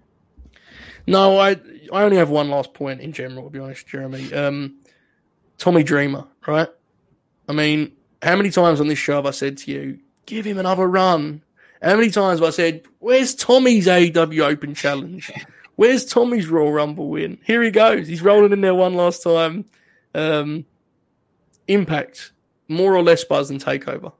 No, 1.07 1.39
I 1.39 1.51
I 1.93 2.03
only 2.03 2.17
have 2.17 2.31
one 2.31 2.51
last 2.51 2.75
point 2.75 3.01
in 3.01 3.13
general, 3.13 3.45
to 3.45 3.51
be 3.51 3.61
honest, 3.61 3.87
Jeremy. 3.87 4.33
Um, 4.33 4.81
Tommy 5.59 5.85
Dreamer, 5.85 6.27
right? 6.47 6.69
I 7.49 7.53
mean, 7.53 7.93
how 8.23 8.37
many 8.37 8.51
times 8.51 8.81
on 8.81 8.89
this 8.89 8.99
show 8.99 9.15
have 9.15 9.27
I 9.27 9.31
said 9.31 9.59
to 9.59 9.71
you, 9.71 10.01
give 10.27 10.45
him 10.45 10.59
another 10.59 10.89
run? 10.89 11.43
How 11.83 11.95
many 11.95 12.11
times 12.11 12.41
have 12.41 12.49
I 12.49 12.51
said, 12.51 12.83
where's 12.99 13.35
Tommy's 13.35 13.87
AW 13.87 14.43
Open 14.43 14.75
Challenge? 14.75 15.31
Where's 15.77 16.05
Tommy's 16.05 16.49
Royal 16.49 16.73
Rumble 16.73 17.09
win? 17.09 17.39
Here 17.45 17.63
he 17.63 17.71
goes. 17.71 18.07
He's 18.07 18.23
rolling 18.23 18.53
in 18.53 18.61
there 18.61 18.75
one 18.75 18.95
last 18.95 19.23
time. 19.23 19.65
Um, 20.15 20.65
impact, 21.67 22.33
more 22.69 22.95
or 22.95 23.03
less 23.03 23.25
buzz 23.25 23.49
than 23.49 23.59
takeover. 23.59 24.13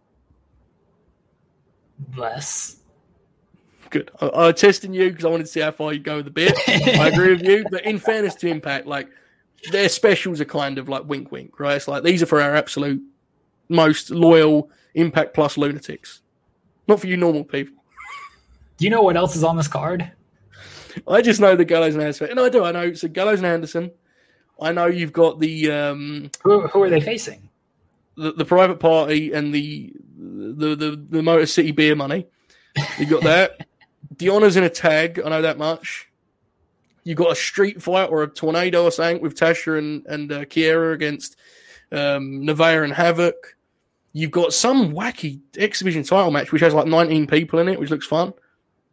Less. 2.17 2.77
good. 3.91 4.11
I, 4.21 4.27
I 4.27 4.47
was 4.49 4.61
testing 4.61 4.93
you 4.93 5.11
because 5.11 5.25
I 5.25 5.29
wanted 5.29 5.45
to 5.45 5.53
see 5.53 5.61
how 5.61 5.71
far 5.71 5.93
you 5.93 6.01
go 6.01 6.17
with 6.17 6.25
the 6.25 6.31
bit. 6.31 6.59
I 6.69 7.09
agree 7.09 7.31
with 7.31 7.45
you, 7.45 7.65
but 7.71 7.85
in 7.85 7.99
fairness 7.99 8.35
to 8.37 8.49
Impact, 8.49 8.87
like 8.87 9.09
their 9.71 9.89
specials 9.89 10.41
are 10.41 10.47
kind 10.47 10.79
of 10.79 10.89
like 10.89 11.05
wink, 11.05 11.31
wink, 11.31 11.61
right? 11.61 11.77
It's 11.77 11.87
like 11.89 12.03
these 12.03 12.23
are 12.23 12.27
for 12.27 12.41
our 12.41 12.57
absolute 12.57 13.01
most 13.69 14.11
loyal 14.11 14.71
Impact 14.95 15.35
Plus 15.35 15.57
lunatics, 15.57 16.23
not 16.89 17.01
for 17.01 17.07
you 17.07 17.17
normal 17.17 17.45
people. 17.45 17.77
Do 18.77 18.85
you 18.85 18.91
know 18.91 19.03
what 19.03 19.17
else 19.17 19.37
is 19.37 19.45
on 19.45 19.57
this 19.57 19.69
card? 19.69 20.11
I 21.09 21.23
just 21.23 21.41
know 21.41 21.57
the 21.57 21.65
Gallows 21.65 21.95
and 21.95 22.03
Anderson, 22.03 22.31
and 22.31 22.41
I 22.41 22.49
do. 22.49 22.65
I 22.65 22.73
know 22.73 22.93
so 22.95 23.09
Gallows 23.09 23.39
and 23.41 23.47
Anderson. 23.47 23.91
I 24.61 24.73
know 24.73 24.87
you've 24.87 25.13
got 25.13 25.41
the 25.41 25.71
um, 25.71 26.31
Who, 26.43 26.67
who 26.69 26.83
are 26.83 26.91
they 26.91 27.01
facing? 27.01 27.49
the, 28.17 28.33
the 28.33 28.45
private 28.45 28.81
party 28.81 29.33
and 29.33 29.55
the 29.55 29.93
the 30.17 30.75
the, 30.77 31.07
the 31.11 31.23
Motor 31.23 31.47
City 31.47 31.73
beer 31.73 31.95
money. 31.95 32.27
You 32.99 33.07
got 33.07 33.23
that. 33.25 33.67
the 34.19 34.29
honors 34.29 34.57
in 34.57 34.65
a 34.65 34.71
tag. 34.71 35.21
I 35.25 35.29
know 35.29 35.43
that 35.43 35.59
much. 35.59 36.09
You 37.03 37.15
got 37.15 37.33
a 37.33 37.37
street 37.37 37.83
fight 37.83 38.11
or 38.11 38.23
a 38.23 38.29
tornado 38.29 38.85
or 38.85 38.91
something 38.91 39.21
with 39.21 39.35
Tasha 39.35 39.79
and 39.79 40.07
and 40.07 40.33
uh, 40.33 40.45
Kiera 40.45 40.95
against 40.95 41.37
um, 41.93 42.43
Nevaeh 42.43 42.85
and 42.85 42.93
Havok. 42.93 43.33
You've 44.13 44.31
got 44.31 44.53
some 44.53 44.93
wacky 44.93 45.41
X 45.59 45.81
Division 45.81 46.05
title 46.05 46.31
match 46.31 46.53
which 46.53 46.63
has 46.63 46.73
like 46.73 46.87
19 46.87 47.27
people 47.27 47.59
in 47.59 47.69
it, 47.69 47.81
which 47.81 47.91
looks 47.91 48.07
fun. 48.07 48.33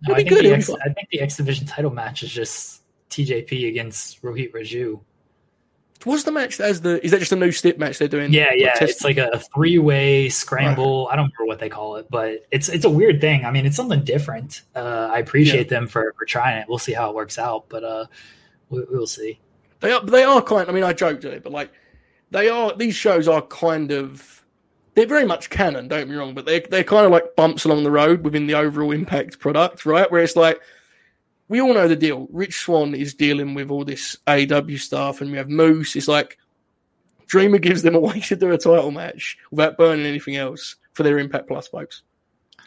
No, 0.07 0.13
I 0.13 0.17
think, 0.17 0.29
good, 0.29 0.45
the 0.45 0.53
it'll 0.53 0.57
be 0.57 0.61
X. 0.61 0.69
I 0.69 0.89
think 0.93 1.09
the 1.09 1.21
X 1.21 1.37
Division 1.37 1.67
title 1.67 1.91
match 1.91 2.23
is 2.23 2.31
just 2.31 2.81
TJP 3.09 3.69
against 3.69 4.21
Rohit 4.21 4.51
Raju. 4.51 4.99
What's 6.03 6.23
the 6.23 6.31
match 6.31 6.57
that 6.57 6.67
has 6.67 6.81
the? 6.81 7.03
Is 7.05 7.11
that 7.11 7.19
just 7.19 7.31
a 7.31 7.35
no 7.35 7.51
stip 7.51 7.77
match 7.77 7.99
they're 7.99 8.07
doing? 8.07 8.33
Yeah, 8.33 8.51
yeah, 8.55 8.73
test- 8.73 8.91
it's 8.91 9.03
like 9.03 9.17
a 9.17 9.39
three 9.53 9.77
way 9.77 10.29
scramble. 10.29 11.07
I 11.11 11.15
don't 11.15 11.25
remember 11.25 11.45
what 11.45 11.59
they 11.59 11.69
call 11.69 11.97
it, 11.97 12.07
but 12.09 12.47
it's 12.49 12.69
it's 12.69 12.85
a 12.85 12.89
weird 12.89 13.21
thing. 13.21 13.45
I 13.45 13.51
mean, 13.51 13.67
it's 13.67 13.75
something 13.75 14.03
different. 14.03 14.63
Uh, 14.75 15.09
I 15.13 15.19
appreciate 15.19 15.69
them 15.69 15.87
for 15.87 16.13
for 16.17 16.25
trying 16.25 16.57
it. 16.57 16.67
We'll 16.67 16.79
see 16.79 16.93
how 16.93 17.09
it 17.09 17.15
works 17.15 17.37
out, 17.37 17.69
but 17.69 17.83
uh, 17.83 18.05
we, 18.69 18.83
we'll 18.89 19.05
see. 19.05 19.39
They 19.81 19.91
are. 19.91 20.03
They 20.03 20.23
are 20.23 20.41
kind. 20.41 20.67
I 20.67 20.71
mean, 20.71 20.83
I 20.83 20.93
joked 20.93 21.23
at 21.25 21.33
it, 21.33 21.43
but 21.43 21.51
like, 21.51 21.71
they 22.31 22.49
are. 22.49 22.75
These 22.75 22.95
shows 22.95 23.27
are 23.27 23.43
kind 23.43 23.91
of. 23.91 24.40
They're 24.93 25.07
very 25.07 25.25
much 25.25 25.49
canon. 25.49 25.87
Don't 25.87 26.09
me 26.09 26.15
wrong, 26.15 26.33
but 26.33 26.45
they're 26.45 26.63
they're 26.69 26.83
kind 26.83 27.05
of 27.05 27.11
like 27.11 27.35
bumps 27.35 27.63
along 27.65 27.83
the 27.83 27.91
road 27.91 28.23
within 28.23 28.47
the 28.47 28.55
overall 28.55 28.91
Impact 28.91 29.39
product, 29.39 29.85
right? 29.85 30.11
Where 30.11 30.23
it's 30.23 30.35
like, 30.35 30.61
we 31.47 31.61
all 31.61 31.73
know 31.73 31.87
the 31.87 31.95
deal. 31.95 32.27
Rich 32.31 32.59
Swann 32.59 32.93
is 32.93 33.13
dealing 33.13 33.53
with 33.53 33.71
all 33.71 33.85
this 33.85 34.17
AEW 34.27 34.79
stuff, 34.79 35.21
and 35.21 35.31
we 35.31 35.37
have 35.37 35.49
Moose. 35.49 35.95
It's 35.95 36.07
like, 36.07 36.37
Dreamer 37.27 37.59
gives 37.59 37.81
them 37.81 37.95
a 37.95 37.99
way 38.01 38.19
to 38.19 38.35
do 38.35 38.51
a 38.51 38.57
title 38.57 38.91
match 38.91 39.37
without 39.49 39.77
burning 39.77 40.05
anything 40.05 40.35
else 40.35 40.75
for 40.93 41.03
their 41.03 41.19
Impact 41.19 41.47
Plus 41.47 41.67
folks. 41.67 42.03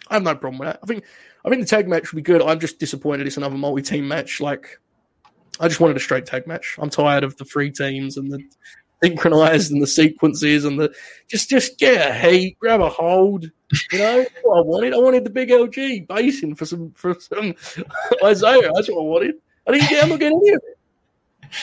I 0.08 0.14
have 0.14 0.22
no 0.22 0.34
problem 0.34 0.58
with 0.58 0.68
that. 0.68 0.80
I 0.82 0.86
think 0.86 1.04
I 1.44 1.50
think 1.50 1.60
the 1.60 1.68
tag 1.68 1.88
match 1.88 2.10
would 2.10 2.16
be 2.16 2.22
good. 2.22 2.40
I'm 2.42 2.60
just 2.60 2.78
disappointed 2.78 3.26
it's 3.26 3.36
another 3.36 3.56
multi-team 3.56 4.08
match. 4.08 4.40
Like, 4.40 4.80
I 5.60 5.68
just 5.68 5.80
wanted 5.80 5.96
a 5.96 6.00
straight 6.00 6.26
tag 6.26 6.46
match. 6.46 6.76
I'm 6.78 6.90
tired 6.90 7.24
of 7.24 7.36
the 7.36 7.44
three 7.44 7.70
teams 7.70 8.16
and 8.16 8.30
the 8.30 8.42
synchronized 9.04 9.72
and 9.72 9.82
the 9.82 9.86
sequences 9.86 10.64
and 10.64 10.78
the 10.78 10.94
just 11.28 11.50
just 11.50 11.78
get 11.78 12.10
a 12.10 12.14
heat, 12.14 12.58
grab 12.58 12.80
a 12.80 12.88
hold. 12.88 13.50
You 13.92 13.98
know 13.98 14.26
what 14.42 14.58
I 14.58 14.60
wanted. 14.62 14.94
I 14.94 14.98
wanted 14.98 15.24
the 15.24 15.30
big 15.30 15.50
LG 15.50 16.08
basing 16.08 16.54
for 16.54 16.64
some 16.64 16.90
for 16.92 17.16
some 17.18 17.54
Isaiah. 18.24 18.70
That's 18.74 18.88
what 18.88 19.00
I 19.00 19.04
wanted. 19.04 19.34
I 19.66 19.72
didn't 19.72 19.88
get. 19.88 20.02
I'm 20.04 20.10
not 20.10 20.20
getting 20.20 20.38
any 20.38 20.54
of 20.54 20.62
it. 20.66 20.78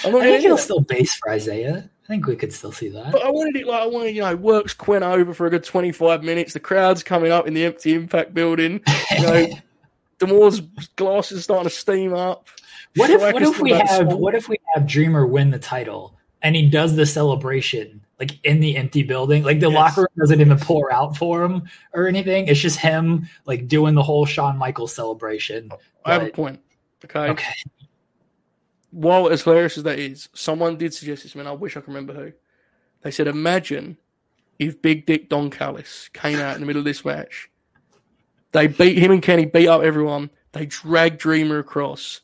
I'm 0.05 0.11
not 0.11 0.21
I 0.21 0.25
getting 0.25 0.33
think 0.35 0.43
he'll 0.43 0.57
still 0.57 0.81
base 0.81 1.15
for 1.15 1.31
Isaiah. 1.31 1.89
I 2.03 2.07
think 2.07 2.25
we 2.25 2.35
could 2.35 2.53
still 2.53 2.71
see 2.71 2.89
that. 2.89 3.11
But 3.11 3.23
I 3.23 3.29
wanted 3.29 3.55
it 3.55 3.65
like 3.65 3.83
I 3.83 3.85
wanted, 3.85 4.15
you 4.15 4.21
know, 4.21 4.35
works 4.35 4.73
Quen 4.73 5.03
over 5.03 5.33
for 5.33 5.45
a 5.45 5.49
good 5.49 5.63
25 5.63 6.23
minutes. 6.23 6.53
The 6.53 6.59
crowd's 6.59 7.03
coming 7.03 7.31
up 7.31 7.47
in 7.47 7.53
the 7.53 7.63
empty 7.63 7.93
impact 7.93 8.33
building. 8.33 8.81
You 9.11 9.21
know, 9.21 9.47
Demore's 10.19 10.59
glasses 10.97 11.43
starting 11.43 11.69
to 11.69 11.69
steam 11.69 12.13
up. 12.13 12.47
What 12.95 13.09
if 13.09 13.21
what 13.21 13.41
if 13.41 13.59
we 13.59 13.71
have 13.71 13.87
swallow. 13.87 14.17
what 14.17 14.35
if 14.35 14.49
we 14.49 14.57
have 14.73 14.85
Dreamer 14.85 15.25
win 15.25 15.49
the 15.49 15.59
title 15.59 16.17
and 16.43 16.55
he 16.55 16.69
does 16.69 16.95
the 16.95 17.05
celebration 17.05 18.01
like 18.19 18.43
in 18.45 18.59
the 18.59 18.77
empty 18.77 19.03
building? 19.03 19.43
Like 19.43 19.59
the 19.59 19.69
Yes. 19.69 19.75
locker 19.75 20.01
room 20.01 20.07
doesn't 20.17 20.41
even 20.41 20.57
pour 20.59 20.91
out 20.93 21.17
for 21.17 21.43
him 21.43 21.63
or 21.93 22.07
anything. 22.07 22.47
It's 22.47 22.59
just 22.59 22.79
him 22.79 23.27
like 23.45 23.67
doing 23.67 23.95
the 23.95 24.03
whole 24.03 24.25
Shawn 24.25 24.57
Michaels 24.57 24.93
celebration. 24.93 25.69
Oh, 25.71 25.77
I 26.05 26.13
have 26.13 26.23
a 26.23 26.29
point. 26.29 26.59
Okay. 27.05 27.29
Okay. 27.29 27.53
While 28.91 29.29
as 29.29 29.43
hilarious 29.43 29.77
as 29.77 29.83
that 29.83 29.99
is, 29.99 30.29
someone 30.33 30.77
did 30.77 30.93
suggest 30.93 31.23
this, 31.23 31.35
man. 31.35 31.47
I 31.47 31.51
wish 31.53 31.77
I 31.77 31.79
could 31.79 31.87
remember 31.87 32.13
who. 32.13 32.33
They 33.03 33.11
said, 33.11 33.27
imagine 33.27 33.97
if 34.59 34.81
Big 34.81 35.05
Dick 35.05 35.29
Don 35.29 35.49
Callis 35.49 36.09
came 36.13 36.39
out 36.39 36.55
in 36.55 36.61
the 36.61 36.67
middle 36.67 36.81
of 36.81 36.85
this 36.85 37.03
match. 37.05 37.49
They 38.51 38.67
beat 38.67 38.97
him 38.97 39.11
and 39.11 39.23
Kenny, 39.23 39.45
beat 39.45 39.67
up 39.67 39.81
everyone. 39.81 40.29
They 40.51 40.65
drag 40.65 41.17
Dreamer 41.17 41.59
across, 41.59 42.21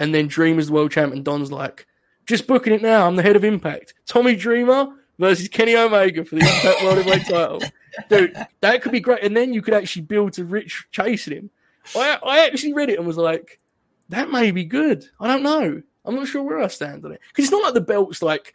and 0.00 0.12
then 0.12 0.26
Dreamer's 0.26 0.66
the 0.66 0.72
world 0.72 0.90
champion. 0.90 1.22
Don's 1.22 1.52
like, 1.52 1.86
just 2.28 2.46
booking 2.46 2.74
it 2.74 2.82
now. 2.82 3.06
I'm 3.06 3.16
the 3.16 3.22
head 3.22 3.36
of 3.36 3.44
Impact. 3.44 3.94
Tommy 4.06 4.36
Dreamer 4.36 4.94
versus 5.18 5.48
Kenny 5.48 5.74
Omega 5.74 6.24
for 6.24 6.36
the 6.36 6.42
Impact 6.42 6.84
World 6.84 6.98
Heavyweight 6.98 7.26
title. 7.26 7.62
Dude, 8.08 8.36
that 8.60 8.82
could 8.82 8.92
be 8.92 9.00
great. 9.00 9.24
And 9.24 9.36
then 9.36 9.52
you 9.52 9.62
could 9.62 9.74
actually 9.74 10.02
build 10.02 10.34
to 10.34 10.44
Rich 10.44 10.86
chasing 10.92 11.34
him. 11.34 11.50
I, 11.96 12.18
I 12.24 12.46
actually 12.46 12.74
read 12.74 12.90
it 12.90 12.98
and 12.98 13.06
was 13.06 13.16
like, 13.16 13.58
that 14.10 14.30
may 14.30 14.50
be 14.50 14.64
good. 14.64 15.04
I 15.18 15.26
don't 15.26 15.42
know. 15.42 15.82
I'm 16.04 16.14
not 16.14 16.28
sure 16.28 16.42
where 16.42 16.60
I 16.60 16.68
stand 16.68 17.04
on 17.04 17.12
it 17.12 17.20
because 17.28 17.46
it's 17.46 17.52
not 17.52 17.62
like 17.62 17.74
the 17.74 17.80
belt's 17.80 18.22
like, 18.22 18.54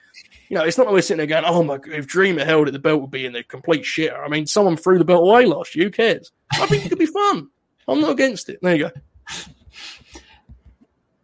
you 0.49 0.57
know, 0.57 0.63
it's 0.63 0.77
not 0.77 0.87
like 0.87 0.93
we're 0.93 1.01
sitting 1.01 1.17
there 1.17 1.41
going, 1.41 1.45
"Oh 1.45 1.63
my 1.63 1.77
god, 1.77 1.93
if 1.93 2.07
Dreamer 2.07 2.43
held 2.43 2.67
it, 2.67 2.71
the 2.71 2.79
belt 2.79 3.01
would 3.01 3.11
be 3.11 3.27
in 3.27 3.33
the 3.33 3.43
complete 3.43 3.85
shit." 3.85 4.11
I 4.11 4.27
mean, 4.27 4.47
someone 4.47 4.75
threw 4.75 4.97
the 4.97 5.05
belt 5.05 5.21
away 5.21 5.45
last 5.45 5.75
year. 5.75 5.85
Who 5.85 5.91
cares? 5.91 6.31
I 6.51 6.65
think 6.65 6.85
it 6.85 6.89
could 6.89 6.97
be 6.97 7.05
fun. 7.05 7.49
I'm 7.87 8.01
not 8.01 8.11
against 8.11 8.49
it. 8.49 8.57
There 8.61 8.75
you 8.75 8.89
go. 8.89 8.91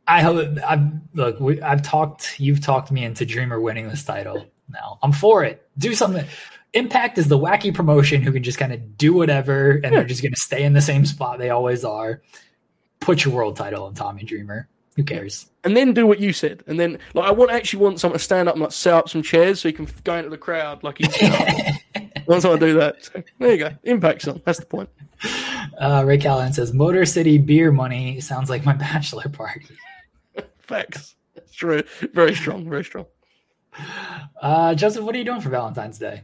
I 0.09 0.21
hope 0.21 0.57
I've 0.67 0.91
look. 1.13 1.39
We, 1.39 1.61
I've 1.61 1.83
talked. 1.83 2.39
You've 2.39 2.61
talked 2.61 2.91
me 2.91 3.05
into 3.05 3.25
Dreamer 3.25 3.61
winning 3.61 3.87
this 3.87 4.03
title. 4.03 4.45
Now 4.67 4.97
I'm 5.03 5.11
for 5.11 5.43
it. 5.43 5.67
Do 5.77 5.93
something. 5.93 6.25
Impact 6.73 7.17
is 7.17 7.27
the 7.27 7.37
wacky 7.37 7.73
promotion 7.73 8.21
who 8.21 8.31
can 8.31 8.43
just 8.43 8.57
kind 8.57 8.73
of 8.73 8.97
do 8.97 9.13
whatever, 9.13 9.79
and 9.83 9.95
they're 9.95 10.03
just 10.03 10.21
going 10.21 10.33
to 10.33 10.41
stay 10.41 10.63
in 10.63 10.73
the 10.73 10.81
same 10.81 11.05
spot 11.05 11.37
they 11.37 11.51
always 11.51 11.85
are. 11.85 12.21
Put 12.99 13.23
your 13.23 13.33
world 13.33 13.55
title 13.55 13.85
on 13.85 13.93
Tommy 13.93 14.23
Dreamer. 14.23 14.67
Who 14.95 15.03
cares? 15.03 15.47
And 15.63 15.77
then 15.77 15.93
do 15.93 16.05
what 16.05 16.19
you 16.19 16.33
said. 16.33 16.63
And 16.67 16.79
then, 16.79 16.99
like, 17.13 17.25
I 17.25 17.31
want 17.31 17.51
actually 17.51 17.83
want 17.83 17.99
someone 17.99 18.17
to 18.17 18.23
stand 18.23 18.49
up 18.49 18.55
and 18.55 18.63
like 18.63 18.71
set 18.71 18.93
up 18.93 19.09
some 19.09 19.21
chairs 19.21 19.61
so 19.61 19.69
he 19.69 19.73
can 19.73 19.87
go 20.03 20.15
into 20.15 20.29
the 20.29 20.37
crowd 20.37 20.83
like 20.83 20.97
he's. 20.97 21.15
someone 22.39 22.59
to 22.59 22.65
do 22.65 22.73
that. 22.79 23.03
So, 23.05 23.23
there 23.39 23.51
you 23.51 23.57
go. 23.57 23.71
Impact's 23.83 24.27
on. 24.27 24.41
That's 24.43 24.59
the 24.59 24.65
point. 24.65 24.89
Uh, 25.79 26.03
Ray 26.05 26.17
Callahan 26.17 26.53
says, 26.53 26.73
"Motor 26.73 27.05
City 27.05 27.37
beer 27.37 27.71
money 27.71 28.19
sounds 28.21 28.49
like 28.49 28.65
my 28.65 28.73
bachelor 28.73 29.29
party." 29.29 29.77
Facts. 30.69 31.15
It's 31.35 31.55
true. 31.55 31.81
Very 32.13 32.35
strong. 32.35 32.69
Very 32.69 32.83
strong. 32.83 33.07
Uh, 34.39 34.75
Joseph, 34.75 35.03
what 35.03 35.15
are 35.15 35.17
you 35.17 35.25
doing 35.25 35.41
for 35.41 35.49
Valentine's 35.49 35.97
Day? 35.97 36.21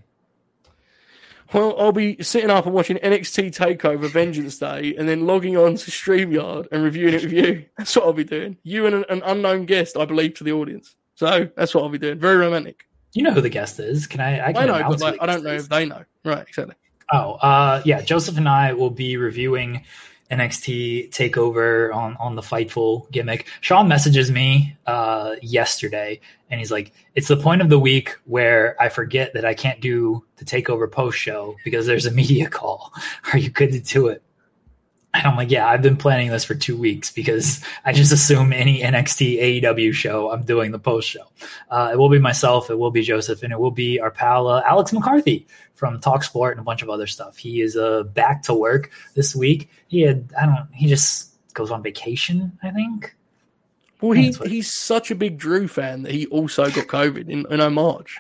Well, 1.52 1.76
I'll 1.80 1.92
be 1.92 2.22
sitting 2.22 2.52
up 2.52 2.66
and 2.66 2.74
watching 2.74 2.98
NXT 2.98 3.56
Takeover 3.56 4.08
Vengeance 4.08 4.60
Day, 4.60 4.96
and 4.98 5.10
then 5.10 5.26
logging 5.26 5.58
on 5.58 5.76
to 5.76 5.92
Streamyard 5.92 6.68
and 6.72 6.84
reviewing 6.84 7.16
it 7.16 7.24
with 7.24 7.34
you. 7.34 7.66
That's 7.78 7.96
what 7.96 8.06
I'll 8.06 8.14
be 8.14 8.24
doing. 8.24 8.58
You 8.62 8.86
and 8.86 8.96
an, 8.96 9.06
an 9.10 9.24
unknown 9.26 9.66
guest, 9.66 9.98
I 9.98 10.06
believe, 10.06 10.36
to 10.36 10.44
the 10.44 10.52
audience. 10.52 10.96
So 11.16 11.50
that's 11.56 11.74
what 11.74 11.84
I'll 11.84 11.90
be 11.90 11.98
doing. 11.98 12.20
Very 12.20 12.38
romantic. 12.38 12.86
You 13.14 13.24
know 13.24 13.32
who 13.32 13.42
the 13.42 13.50
guest 13.50 13.80
is? 13.80 14.06
Can 14.06 14.22
I? 14.22 14.50
I, 14.50 14.54
can 14.54 14.70
I 14.70 14.82
know, 14.82 14.90
but 14.90 15.02
like, 15.02 15.18
I 15.22 15.26
don't 15.26 15.44
know 15.44 15.54
is. 15.54 15.64
if 15.64 15.70
they 15.70 15.86
know. 15.86 16.04
Right? 16.24 16.48
Exactly. 16.48 16.76
Oh, 17.12 17.34
uh, 17.34 17.82
yeah. 17.86 18.02
Joseph 18.02 18.38
and 18.38 18.50
I 18.50 18.74
will 18.74 18.92
be 18.92 19.18
reviewing 19.18 19.86
NXT 20.32 21.12
Takeover 21.12 21.94
on 21.94 22.16
on 22.18 22.36
the 22.36 22.42
Fightful 22.42 23.10
gimmick. 23.12 23.48
Sean 23.62 23.88
messages 23.88 24.32
me 24.32 24.76
uh, 24.88 25.36
yesterday, 25.42 26.20
and 26.50 26.60
he's 26.60 26.72
like, 26.72 26.94
"It's 27.14 27.28
the 27.28 27.38
point 27.38 27.62
of 27.62 27.70
the 27.70 27.80
week 27.80 28.16
where 28.26 28.76
I 28.82 28.90
forget 28.90 29.34
that 29.34 29.46
I 29.46 29.54
can't 29.54 29.80
do 29.80 30.24
the 30.38 30.46
Takeover 30.46 30.92
post 30.92 31.18
show 31.18 31.56
because 31.64 31.86
there's 31.86 32.06
a 32.06 32.12
media 32.12 32.50
call. 32.50 32.92
Are 33.32 33.40
you 33.40 33.50
good 33.50 33.72
to 33.72 33.80
do 33.80 34.08
it?" 34.08 34.24
And 35.16 35.26
I'm 35.26 35.38
like, 35.38 35.50
"Yeah, 35.50 35.68
I've 35.68 35.82
been 35.82 35.98
planning 35.98 36.30
this 36.30 36.44
for 36.44 36.56
two 36.56 36.78
weeks 36.78 37.12
because 37.12 37.64
I 37.86 37.94
just 37.94 38.12
assume 38.12 38.52
any 38.52 38.82
NXT 38.82 39.62
AEW 39.62 39.94
show 39.94 40.30
I'm 40.32 40.44
doing 40.44 40.72
the 40.72 40.80
post 40.80 41.10
show. 41.10 41.26
Uh, 41.70 41.90
it 41.94 41.98
will 41.98 42.10
be 42.10 42.20
myself, 42.20 42.70
it 42.70 42.78
will 42.78 42.92
be 42.92 43.02
Joseph, 43.02 43.42
and 43.42 43.54
it 43.54 43.60
will 43.60 43.72
be 43.72 44.00
our 44.00 44.12
pal 44.12 44.48
uh, 44.48 44.62
Alex 44.66 44.92
McCarthy." 44.94 45.48
from 45.76 46.00
Talk 46.00 46.24
Sport 46.24 46.54
and 46.54 46.62
a 46.62 46.64
bunch 46.64 46.82
of 46.82 46.90
other 46.90 47.06
stuff. 47.06 47.38
He 47.38 47.62
is 47.62 47.76
uh, 47.76 48.04
back 48.04 48.42
to 48.44 48.54
work 48.54 48.92
this 49.14 49.36
week. 49.36 49.70
He 49.88 50.02
had 50.02 50.32
I 50.40 50.46
don't 50.46 50.68
he 50.74 50.88
just 50.88 51.32
goes 51.54 51.70
on 51.70 51.84
vacation, 51.84 52.58
I 52.64 52.72
think. 52.72 53.16
Well, 54.02 54.12
he 54.12 54.32
he's 54.46 54.72
such 54.72 55.12
a 55.12 55.16
big 55.16 55.38
Drew 55.38 55.68
fan 55.68 56.04
that 56.04 56.12
he 56.12 56.26
also 56.28 56.66
got 56.66 56.88
COVID 56.88 57.30
in, 57.30 57.46
in 57.52 57.74
March. 57.74 58.20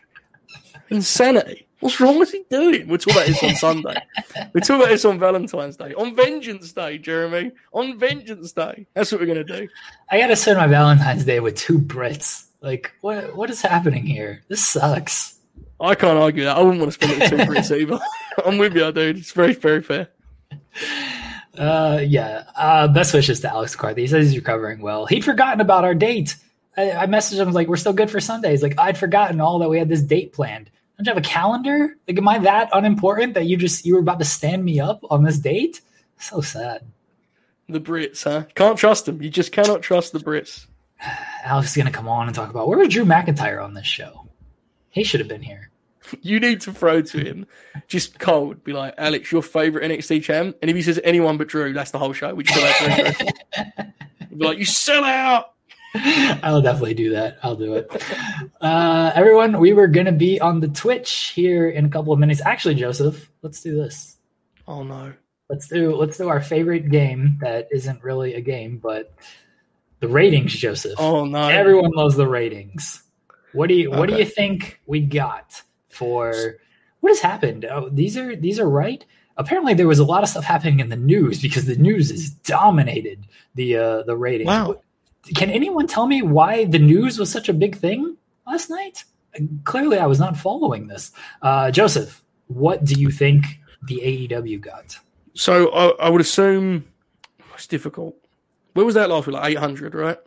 Insanity. 0.89 1.64
What's 1.79 1.99
wrong 1.99 2.17
with 2.19 2.31
he 2.31 2.43
doing? 2.49 2.87
We'll 2.87 2.97
talk 2.97 3.15
about 3.15 3.27
this 3.27 3.43
on 3.43 3.55
Sunday. 3.55 3.95
We'll 4.53 4.61
talk 4.61 4.77
about 4.77 4.89
this 4.89 5.05
on 5.05 5.19
Valentine's 5.19 5.77
Day. 5.77 5.93
On 5.93 6.15
Vengeance 6.15 6.71
Day, 6.71 6.97
Jeremy. 6.97 7.51
On 7.73 7.99
Vengeance 7.99 8.53
Day. 8.53 8.87
That's 8.93 9.11
what 9.11 9.19
we're 9.19 9.27
going 9.27 9.45
to 9.45 9.59
do. 9.59 9.67
I 10.09 10.19
gotta 10.19 10.35
spend 10.35 10.57
my 10.57 10.67
Valentine's 10.67 11.25
Day 11.25 11.39
with 11.39 11.55
two 11.55 11.79
Brits. 11.79 12.45
Like 12.61 12.93
what 13.01 13.35
what 13.35 13.49
is 13.49 13.61
happening 13.61 14.05
here? 14.05 14.41
This 14.47 14.65
sucks. 14.65 15.35
I 15.79 15.93
can't 15.95 16.17
argue 16.17 16.45
that. 16.45 16.57
I 16.57 16.61
wouldn't 16.61 16.79
want 16.79 16.93
to 16.93 17.05
spend 17.05 17.21
it 17.21 17.31
with 17.31 17.41
two 17.41 17.51
Brits 17.51 17.77
either. 17.79 17.99
I'm 18.45 18.57
with 18.57 18.75
you, 18.75 18.91
dude. 18.91 19.17
It's 19.17 19.31
very, 19.33 19.53
very 19.53 19.81
fair. 19.81 20.07
Uh, 21.57 22.01
yeah. 22.05 22.43
Uh, 22.55 22.87
best 22.87 23.13
wishes 23.13 23.41
to 23.41 23.49
Alex 23.49 23.75
Carthy. 23.75 24.01
He 24.01 24.07
says 24.07 24.27
he's 24.27 24.37
recovering 24.37 24.81
well. 24.81 25.05
He'd 25.05 25.25
forgotten 25.25 25.61
about 25.61 25.83
our 25.83 25.93
date. 25.93 26.37
I, 26.77 26.91
I 26.91 27.05
messaged 27.07 27.39
him 27.39 27.51
like, 27.51 27.67
"We're 27.67 27.77
still 27.77 27.93
good 27.93 28.09
for 28.09 28.19
Sundays." 28.19 28.61
Like 28.63 28.79
I'd 28.79 28.97
forgotten 28.97 29.39
all 29.41 29.59
that 29.59 29.69
we 29.69 29.77
had 29.77 29.89
this 29.89 30.01
date 30.01 30.33
planned. 30.33 30.69
Don't 30.97 31.05
you 31.05 31.13
have 31.13 31.17
a 31.17 31.27
calendar? 31.27 31.97
Like, 32.07 32.17
am 32.17 32.27
I 32.27 32.39
that 32.39 32.69
unimportant 32.71 33.33
that 33.33 33.45
you 33.45 33.57
just 33.57 33.85
you 33.85 33.95
were 33.95 33.99
about 33.99 34.19
to 34.19 34.25
stand 34.25 34.63
me 34.63 34.79
up 34.79 35.03
on 35.09 35.23
this 35.23 35.37
date? 35.37 35.81
So 36.19 36.41
sad. 36.41 36.85
The 37.67 37.81
Brits, 37.81 38.23
huh? 38.23 38.45
Can't 38.55 38.77
trust 38.77 39.05
them. 39.05 39.21
You 39.21 39.29
just 39.29 39.51
cannot 39.51 39.81
trust 39.81 40.13
the 40.13 40.19
Brits. 40.19 40.67
Alex 41.43 41.71
is 41.71 41.77
gonna 41.77 41.91
come 41.91 42.07
on 42.07 42.27
and 42.27 42.35
talk 42.35 42.49
about 42.49 42.67
where 42.67 42.77
was 42.77 42.89
Drew 42.89 43.03
McIntyre 43.03 43.63
on 43.63 43.73
this 43.73 43.87
show? 43.87 44.27
He 44.89 45.03
should 45.03 45.19
have 45.19 45.29
been 45.29 45.41
here. 45.41 45.69
You 46.21 46.39
need 46.39 46.61
to 46.61 46.71
throw 46.71 47.01
to 47.01 47.17
him, 47.17 47.47
just 47.87 48.19
cold. 48.19 48.63
Be 48.63 48.73
like, 48.73 48.93
Alex, 48.95 49.31
your 49.31 49.41
favorite 49.41 49.89
NXT 49.89 50.21
champ, 50.21 50.55
and 50.61 50.69
if 50.69 50.75
he 50.75 50.83
says 50.83 50.99
anyone 51.03 51.37
but 51.37 51.47
Drew, 51.47 51.73
that's 51.73 51.89
the 51.89 51.97
whole 51.97 52.13
show. 52.13 52.31
We 52.35 52.43
just 52.43 52.59
go 52.59 52.61
back 52.61 53.17
to 53.17 53.93
Be 54.37 54.45
like, 54.45 54.59
you 54.59 54.65
sell 54.65 55.03
out. 55.03 55.54
I'll 56.43 56.61
definitely 56.61 56.93
do 56.93 57.11
that. 57.11 57.37
I'll 57.41 57.55
do 57.55 57.75
it. 57.75 57.89
Uh, 58.59 59.11
everyone, 59.15 59.59
we 59.59 59.73
were 59.73 59.87
gonna 59.87 60.11
be 60.11 60.41
on 60.41 60.59
the 60.59 60.67
Twitch 60.67 61.31
here 61.35 61.69
in 61.69 61.85
a 61.85 61.89
couple 61.89 62.11
of 62.11 62.19
minutes. 62.19 62.41
Actually, 62.43 62.75
Joseph, 62.75 63.31
let's 63.41 63.61
do 63.61 63.75
this. 63.75 64.17
Oh 64.67 64.83
no. 64.83 65.13
Let's 65.49 65.67
do 65.67 65.95
let's 65.95 66.17
do 66.17 66.27
our 66.27 66.41
favorite 66.41 66.89
game 66.89 67.37
that 67.41 67.69
isn't 67.71 68.03
really 68.03 68.33
a 68.33 68.41
game, 68.41 68.77
but 68.77 69.13
the 69.99 70.07
ratings, 70.07 70.53
Joseph. 70.53 70.95
Oh 70.97 71.25
no. 71.25 71.47
Everyone 71.47 71.91
loves 71.91 72.15
the 72.15 72.27
ratings. 72.27 73.03
What 73.53 73.69
do 73.69 73.75
you 73.75 73.91
what 73.91 74.09
do 74.09 74.17
you 74.17 74.25
think 74.25 74.81
we 74.85 74.99
got 74.99 75.61
for 75.87 76.57
what 76.99 77.09
has 77.09 77.19
happened? 77.19 77.65
Oh, 77.65 77.89
these 77.89 78.17
are 78.17 78.35
these 78.35 78.59
are 78.59 78.69
right. 78.69 79.05
Apparently, 79.37 79.73
there 79.73 79.87
was 79.87 79.99
a 79.99 80.05
lot 80.05 80.23
of 80.23 80.29
stuff 80.29 80.43
happening 80.43 80.79
in 80.79 80.89
the 80.89 80.95
news 80.95 81.41
because 81.41 81.65
the 81.65 81.75
news 81.75 82.09
has 82.09 82.29
dominated 82.29 83.27
the 83.53 83.77
uh, 83.77 84.03
the 84.03 84.17
ratings. 84.17 84.47
Wow. 84.47 84.81
Can 85.33 85.49
anyone 85.49 85.87
tell 85.87 86.05
me 86.07 86.21
why 86.21 86.65
the 86.65 86.79
news 86.79 87.17
was 87.17 87.31
such 87.31 87.49
a 87.49 87.53
big 87.53 87.75
thing 87.77 88.17
last 88.45 88.69
night? 88.69 89.03
Clearly, 89.63 89.97
I 89.97 90.05
was 90.05 90.19
not 90.19 90.37
following 90.37 90.87
this. 90.87 91.11
Uh, 91.41 91.71
Joseph, 91.71 92.23
what 92.47 92.85
do 92.85 92.93
you 92.93 93.09
think 93.09 93.45
the 93.87 93.97
AEW 94.03 94.61
got? 94.61 94.97
So 95.33 95.69
I, 95.69 96.05
I 96.05 96.09
would 96.09 96.21
assume 96.21 96.85
it's 97.55 97.67
difficult. 97.67 98.15
Where 98.73 98.85
was 98.85 98.95
that 98.95 99.09
last 99.09 99.25
week? 99.27 99.35
Like 99.35 99.51
eight 99.51 99.57
hundred, 99.57 99.95
right? 99.95 100.17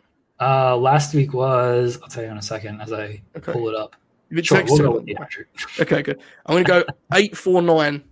Uh, 0.41 0.77
last 0.77 1.15
week 1.15 1.33
was 1.33 1.99
I'll 2.03 2.09
tell 2.09 2.25
you 2.25 2.31
in 2.31 2.37
a 2.39 2.43
second 2.43 2.81
as 2.81 2.93
I 2.93 3.23
Okay. 3.37 3.53
pull 3.53 3.69
it 3.69 3.75
up. 3.75 3.95
It 4.31 4.45
Sure, 4.45 4.63
we'll 4.63 4.79
go 4.79 4.91
with 4.91 5.09
800. 5.09 5.47
Okay, 5.81 6.03
good. 6.03 6.21
I'm 6.45 6.55
gonna 6.63 6.65
go 6.65 6.85
eight 7.15 7.37
four 7.37 7.63
nine. 7.63 8.05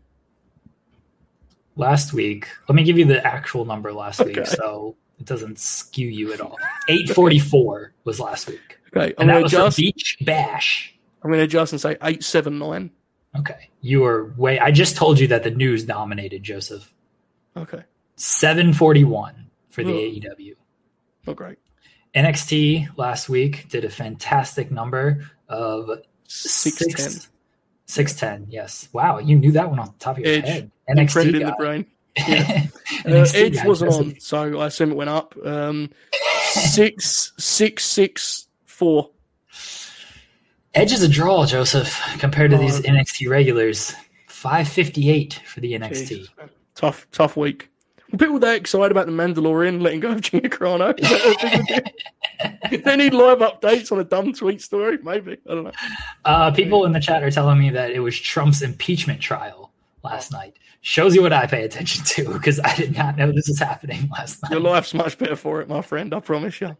last 1.76 2.12
week. 2.12 2.48
Let 2.68 2.74
me 2.74 2.84
give 2.84 2.98
you 2.98 3.04
the 3.04 3.24
actual 3.26 3.64
number 3.64 3.92
last 3.92 4.20
Okay. 4.20 4.34
week 4.40 4.46
so 4.46 4.96
it 5.18 5.24
doesn't 5.26 5.58
skew 5.58 6.08
you 6.08 6.32
at 6.32 6.40
all. 6.40 6.58
844 6.88 7.92
was 8.04 8.20
last 8.20 8.48
week. 8.48 8.78
Okay, 8.96 9.14
I'm 9.18 9.22
And 9.22 9.30
that 9.30 9.42
was 9.42 9.52
adjust. 9.52 9.76
Beach 9.78 10.16
Bash. 10.22 10.94
I'm 11.22 11.30
gonna 11.30 11.42
adjust 11.42 11.72
and 11.72 11.80
say 11.80 11.96
eight 12.02 12.22
seven 12.22 12.58
nine. 12.58 12.90
Okay. 13.38 13.70
You 13.80 14.00
were 14.02 14.32
way 14.36 14.58
I 14.60 14.70
just 14.70 14.96
told 14.96 15.18
you 15.18 15.26
that 15.28 15.42
the 15.42 15.50
news 15.50 15.84
dominated 15.84 16.42
Joseph. 16.42 16.92
Okay, 17.56 17.82
741 18.16 19.34
for 19.68 19.82
the 19.84 19.90
Ugh. 19.90 20.36
AEW. 20.38 20.54
not 21.26 21.32
oh, 21.32 21.34
great. 21.34 21.58
NXT 22.14 22.96
last 22.96 23.28
week 23.28 23.68
did 23.68 23.84
a 23.84 23.90
fantastic 23.90 24.70
number 24.70 25.26
of 25.48 25.90
Six 26.28 26.76
six- 26.78 26.94
ten. 27.02 27.30
610. 27.88 28.50
Yes. 28.50 28.88
Wow, 28.92 29.18
you 29.18 29.36
knew 29.36 29.52
that 29.52 29.68
one 29.70 29.78
off 29.78 29.92
the 29.92 29.98
top 29.98 30.18
of 30.18 30.24
your 30.24 30.34
Edge. 30.34 30.44
head. 30.48 30.70
NXT 30.88 31.26
in 31.26 31.32
the 31.34 31.54
guy. 31.56 31.84
Brain. 32.26 32.72
Uh, 33.04 33.24
Edge 33.34 33.64
wasn't 33.64 33.92
on, 33.92 34.18
so 34.20 34.58
I 34.60 34.66
assume 34.66 34.90
it 34.90 34.96
went 34.96 35.10
up. 35.10 35.34
Um, 35.44 35.90
six 36.50 37.32
six 37.36 37.84
six 37.84 38.48
four. 38.64 39.10
Edge 40.74 40.92
is 40.92 41.02
a 41.02 41.08
draw, 41.08 41.46
Joseph, 41.46 42.00
compared 42.18 42.50
to 42.50 42.56
Oh, 42.56 42.60
these. 42.60 42.80
NXT 42.80 43.28
regulars. 43.28 43.94
558 44.28 45.40
for 45.46 45.60
the 45.60 45.72
NXT. 45.72 46.28
Man. 46.36 46.50
Tough, 46.74 47.06
tough 47.12 47.36
week. 47.36 47.70
Were 48.12 48.18
people 48.18 48.38
that 48.40 48.56
excited 48.56 48.90
about 48.92 49.06
the 49.06 49.12
Mandalorian 49.12 49.80
letting 49.82 50.00
go 50.00 50.10
of 50.10 50.20
Gina 50.20 50.48
Carano? 50.48 50.98
Is 50.98 51.08
that 51.10 51.24
what 51.24 51.38
people 51.40 52.70
do? 52.70 52.78
they 52.82 52.96
need 52.96 53.14
live 53.14 53.38
updates 53.38 53.90
on 53.92 53.98
a 54.00 54.04
dumb 54.04 54.32
tweet 54.32 54.60
story. 54.62 54.98
Maybe 55.02 55.38
I 55.48 55.54
don't 55.54 55.64
know. 55.64 55.72
Uh, 56.24 56.50
people 56.50 56.84
in 56.84 56.92
the 56.92 57.00
chat 57.00 57.22
are 57.22 57.30
telling 57.30 57.58
me 57.58 57.70
that 57.70 57.90
it 57.92 58.00
was 58.00 58.18
Trump's 58.18 58.62
impeachment 58.62 59.20
trial 59.20 59.65
last 60.06 60.32
night. 60.32 60.56
Shows 60.80 61.14
you 61.14 61.22
what 61.22 61.32
I 61.32 61.46
pay 61.46 61.64
attention 61.64 62.04
to 62.04 62.32
because 62.32 62.58
I 62.60 62.74
did 62.76 62.96
not 62.96 63.16
know 63.16 63.30
this 63.32 63.48
was 63.48 63.58
happening 63.58 64.08
last 64.12 64.42
night. 64.42 64.52
Your 64.52 64.60
life's 64.60 64.94
much 64.94 65.18
better 65.18 65.36
for 65.36 65.60
it, 65.60 65.68
my 65.68 65.82
friend. 65.82 66.14
I 66.14 66.20
promise 66.20 66.60
you. 66.60 66.76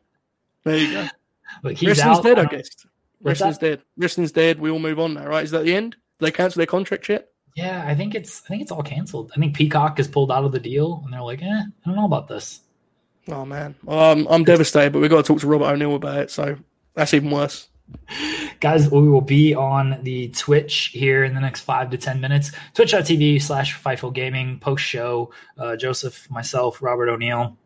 There 0.64 0.76
you 0.76 0.92
go. 0.92 1.06
But 1.62 1.74
he's 1.74 1.88
Wrestling's 1.88 2.18
out. 2.18 2.24
dead, 2.24 2.38
I 2.38 2.44
guess. 2.46 2.68
Wrestling's 3.22 3.58
dead. 3.58 3.82
Wrestling's 3.96 4.32
dead. 4.32 4.58
We 4.60 4.70
all 4.70 4.78
move 4.78 4.98
on 4.98 5.14
now, 5.14 5.26
right? 5.26 5.44
Is 5.44 5.50
that 5.50 5.64
the 5.64 5.74
end? 5.74 5.92
Did 6.18 6.26
they 6.26 6.30
cancel 6.32 6.58
their 6.60 6.66
contract 6.66 7.08
yet? 7.08 7.28
Yeah, 7.54 7.84
I 7.86 7.94
think 7.94 8.14
it's 8.14 8.42
I 8.44 8.48
think 8.48 8.62
it's 8.62 8.70
all 8.70 8.82
canceled. 8.82 9.32
I 9.34 9.40
think 9.40 9.56
Peacock 9.56 9.98
is 9.98 10.08
pulled 10.08 10.30
out 10.30 10.44
of 10.44 10.52
the 10.52 10.60
deal, 10.60 11.00
and 11.04 11.12
they're 11.12 11.22
like, 11.22 11.42
eh, 11.42 11.46
I 11.46 11.64
don't 11.86 11.96
know 11.96 12.04
about 12.04 12.28
this. 12.28 12.60
Oh 13.28 13.44
man, 13.44 13.74
um, 13.88 14.26
I'm 14.30 14.44
devastated. 14.44 14.92
But 14.92 15.00
we've 15.00 15.10
got 15.10 15.16
to 15.16 15.22
talk 15.22 15.40
to 15.40 15.46
Robert 15.46 15.64
O'Neill 15.66 15.94
about 15.94 16.18
it. 16.18 16.30
So 16.30 16.56
that's 16.94 17.14
even 17.14 17.30
worse. 17.30 17.68
Guys, 18.60 18.90
we 18.90 19.08
will 19.08 19.20
be 19.20 19.54
on 19.54 19.98
the 20.02 20.28
Twitch 20.28 20.90
here 20.92 21.24
in 21.24 21.34
the 21.34 21.40
next 21.40 21.60
five 21.60 21.90
to 21.90 21.98
10 21.98 22.20
minutes. 22.20 22.52
Twitch.tv 22.74 23.40
slash 23.42 23.80
FIFO 23.80 24.12
Gaming, 24.12 24.58
post 24.58 24.84
show. 24.84 25.30
Uh, 25.58 25.76
Joseph, 25.76 26.30
myself, 26.30 26.82
Robert 26.82 27.08
O'Neill. 27.08 27.56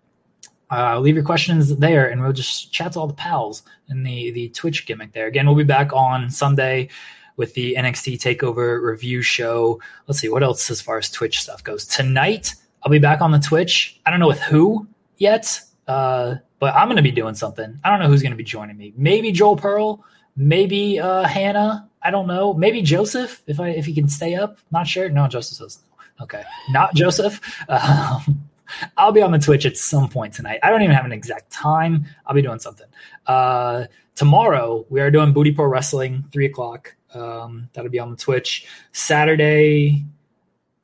Uh, 0.70 1.00
leave 1.00 1.16
your 1.16 1.24
questions 1.24 1.76
there 1.78 2.08
and 2.08 2.22
we'll 2.22 2.32
just 2.32 2.72
chat 2.72 2.92
to 2.92 3.00
all 3.00 3.08
the 3.08 3.14
pals 3.14 3.64
in 3.88 4.04
the, 4.04 4.30
the 4.30 4.48
Twitch 4.50 4.86
gimmick 4.86 5.12
there. 5.12 5.26
Again, 5.26 5.46
we'll 5.46 5.56
be 5.56 5.64
back 5.64 5.92
on 5.92 6.30
Sunday 6.30 6.88
with 7.36 7.54
the 7.54 7.74
NXT 7.76 8.20
TakeOver 8.20 8.80
review 8.82 9.22
show. 9.22 9.80
Let's 10.06 10.20
see 10.20 10.28
what 10.28 10.42
else 10.42 10.70
as 10.70 10.80
far 10.80 10.98
as 10.98 11.10
Twitch 11.10 11.40
stuff 11.40 11.64
goes. 11.64 11.86
Tonight, 11.86 12.54
I'll 12.82 12.92
be 12.92 12.98
back 12.98 13.20
on 13.20 13.32
the 13.32 13.38
Twitch. 13.38 14.00
I 14.06 14.10
don't 14.10 14.20
know 14.20 14.28
with 14.28 14.40
who 14.40 14.86
yet, 15.16 15.60
uh, 15.88 16.36
but 16.60 16.74
I'm 16.74 16.86
going 16.86 16.96
to 16.96 17.02
be 17.02 17.10
doing 17.10 17.34
something. 17.34 17.80
I 17.82 17.90
don't 17.90 17.98
know 17.98 18.06
who's 18.06 18.22
going 18.22 18.32
to 18.32 18.36
be 18.36 18.44
joining 18.44 18.76
me. 18.76 18.92
Maybe 18.96 19.32
Joel 19.32 19.56
Pearl, 19.56 20.04
maybe 20.36 21.00
uh, 21.00 21.24
Hannah. 21.24 21.88
I 22.02 22.10
don't 22.10 22.28
know. 22.28 22.54
Maybe 22.54 22.80
Joseph 22.82 23.42
if 23.46 23.58
I 23.58 23.70
if 23.70 23.86
he 23.86 23.94
can 23.94 24.08
stay 24.08 24.36
up. 24.36 24.58
Not 24.70 24.86
sure. 24.86 25.08
No, 25.08 25.26
Joseph 25.26 25.58
no. 25.58 26.24
Okay, 26.24 26.44
not 26.70 26.94
Joseph. 26.94 27.40
Um, 27.68 28.44
I'll 28.96 29.10
be 29.10 29.20
on 29.20 29.32
the 29.32 29.38
Twitch 29.40 29.66
at 29.66 29.76
some 29.76 30.08
point 30.08 30.32
tonight. 30.32 30.60
I 30.62 30.70
don't 30.70 30.82
even 30.82 30.94
have 30.94 31.04
an 31.04 31.10
exact 31.10 31.50
time. 31.50 32.04
I'll 32.24 32.36
be 32.36 32.42
doing 32.42 32.60
something. 32.60 32.86
Uh, 33.26 33.86
tomorrow 34.14 34.86
we 34.90 35.00
are 35.00 35.10
doing 35.10 35.32
Booty 35.32 35.50
Pro 35.50 35.66
Wrestling, 35.66 36.24
three 36.32 36.46
o'clock. 36.46 36.94
Um, 37.12 37.68
that'll 37.72 37.90
be 37.90 37.98
on 37.98 38.10
the 38.12 38.16
Twitch. 38.16 38.66
Saturday, 38.92 40.04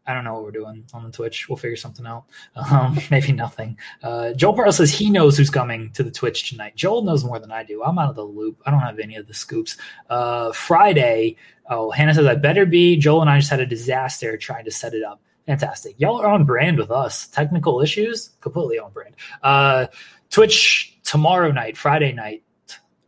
I 0.07 0.15
don't 0.15 0.25
know 0.25 0.35
what 0.35 0.45
we're 0.45 0.51
doing 0.53 0.85
on 0.95 1.05
the 1.05 1.11
Twitch. 1.11 1.49
We'll 1.49 1.57
figure 1.57 1.77
something 1.77 2.07
out. 2.07 2.25
Um, 2.77 2.99
maybe 3.11 3.33
nothing. 3.33 3.79
Uh, 4.03 4.33
Joel 4.33 4.55
Pearl 4.55 4.73
says 4.73 4.91
he 4.91 5.09
knows 5.09 5.39
who's 5.39 5.51
coming 5.51 5.93
to 5.93 6.03
the 6.03 6.11
Twitch 6.11 6.51
tonight. 6.51 6.75
Joel 6.75 7.03
knows 7.03 7.25
more 7.25 7.39
than 7.39 7.53
I 7.53 7.63
do. 7.63 7.83
I'm 7.83 7.99
out 7.99 8.11
of 8.11 8.17
the 8.17 8.25
loop. 8.25 8.61
I 8.67 8.71
don't 8.71 8.81
have 8.81 8.99
any 8.99 9.15
of 9.17 9.29
the 9.29 9.35
scoops. 9.35 9.77
Uh, 10.11 10.53
Friday, 10.53 11.37
oh, 11.71 11.91
Hannah 11.91 12.13
says 12.13 12.27
I 12.27 12.35
better 12.35 12.67
be. 12.67 12.97
Joel 12.97 13.21
and 13.21 13.31
I 13.31 13.39
just 13.39 13.51
had 13.51 13.61
a 13.61 13.67
disaster 13.67 14.37
trying 14.37 14.65
to 14.65 14.71
set 14.71 14.95
it 14.95 15.05
up. 15.05 15.21
Fantastic. 15.47 15.95
Y'all 15.99 16.21
are 16.21 16.27
on 16.27 16.45
brand 16.45 16.77
with 16.77 16.91
us. 16.91 17.29
Technical 17.29 17.81
issues, 17.81 18.31
completely 18.41 18.79
on 18.81 18.91
brand. 18.91 19.15
Uh, 19.43 19.87
Twitch 20.29 20.99
tomorrow 21.05 21.53
night, 21.53 21.77
Friday 21.77 22.13
night 22.13 22.43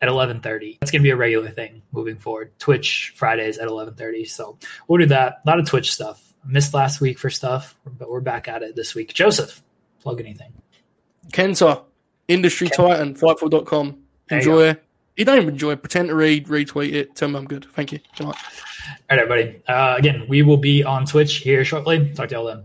at 0.01 0.09
11:30. 0.09 0.79
That's 0.81 0.91
going 0.91 1.03
to 1.03 1.07
be 1.07 1.11
a 1.11 1.17
regular 1.17 1.51
thing 1.51 1.83
moving 1.93 2.17
forward. 2.17 2.53
Twitch 2.59 3.13
Fridays 3.17 3.59
at 3.59 3.69
11:30. 3.69 4.29
So 4.29 4.59
we'll 4.87 5.01
do 5.01 5.07
that. 5.07 5.41
A 5.45 5.49
lot 5.49 5.59
of 5.59 5.67
Twitch 5.67 5.93
stuff. 5.93 6.28
Missed 6.49 6.73
last 6.73 7.01
week 7.01 7.19
for 7.19 7.29
stuff, 7.29 7.77
but 7.99 8.11
we're 8.11 8.21
back 8.21 8.49
at 8.49 8.63
it 8.63 8.75
this 8.75 8.95
week. 8.95 9.13
Joseph, 9.13 9.63
plug 10.01 10.19
anything. 10.19 10.51
Kenta, 11.31 11.83
industry 12.27 12.69
titan, 12.69 13.15
fightful.com. 13.15 13.99
There 14.29 14.43
you 14.43 14.59
Enjoy. 14.59 14.81
You 15.17 15.25
don't 15.25 15.37
even 15.37 15.49
enjoy. 15.51 15.77
Pretend 15.77 16.09
to 16.09 16.15
read, 16.15 16.47
retweet 16.47 16.95
it. 16.95 17.15
Tell 17.17 17.29
me 17.29 17.37
I'm 17.37 17.45
good. 17.45 17.67
Thank 17.75 17.93
you. 17.93 17.99
Good 18.17 18.29
night. 18.29 18.37
All 18.37 19.17
right, 19.17 19.19
everybody. 19.19 19.63
Uh, 19.67 19.97
again, 19.99 20.25
we 20.29 20.43
will 20.43 20.57
be 20.57 20.85
on 20.85 21.05
Twitch 21.05 21.37
here 21.39 21.65
shortly. 21.65 22.13
Talk 22.15 22.29
to 22.31 22.37
y'all 22.37 22.47
then. 22.47 22.65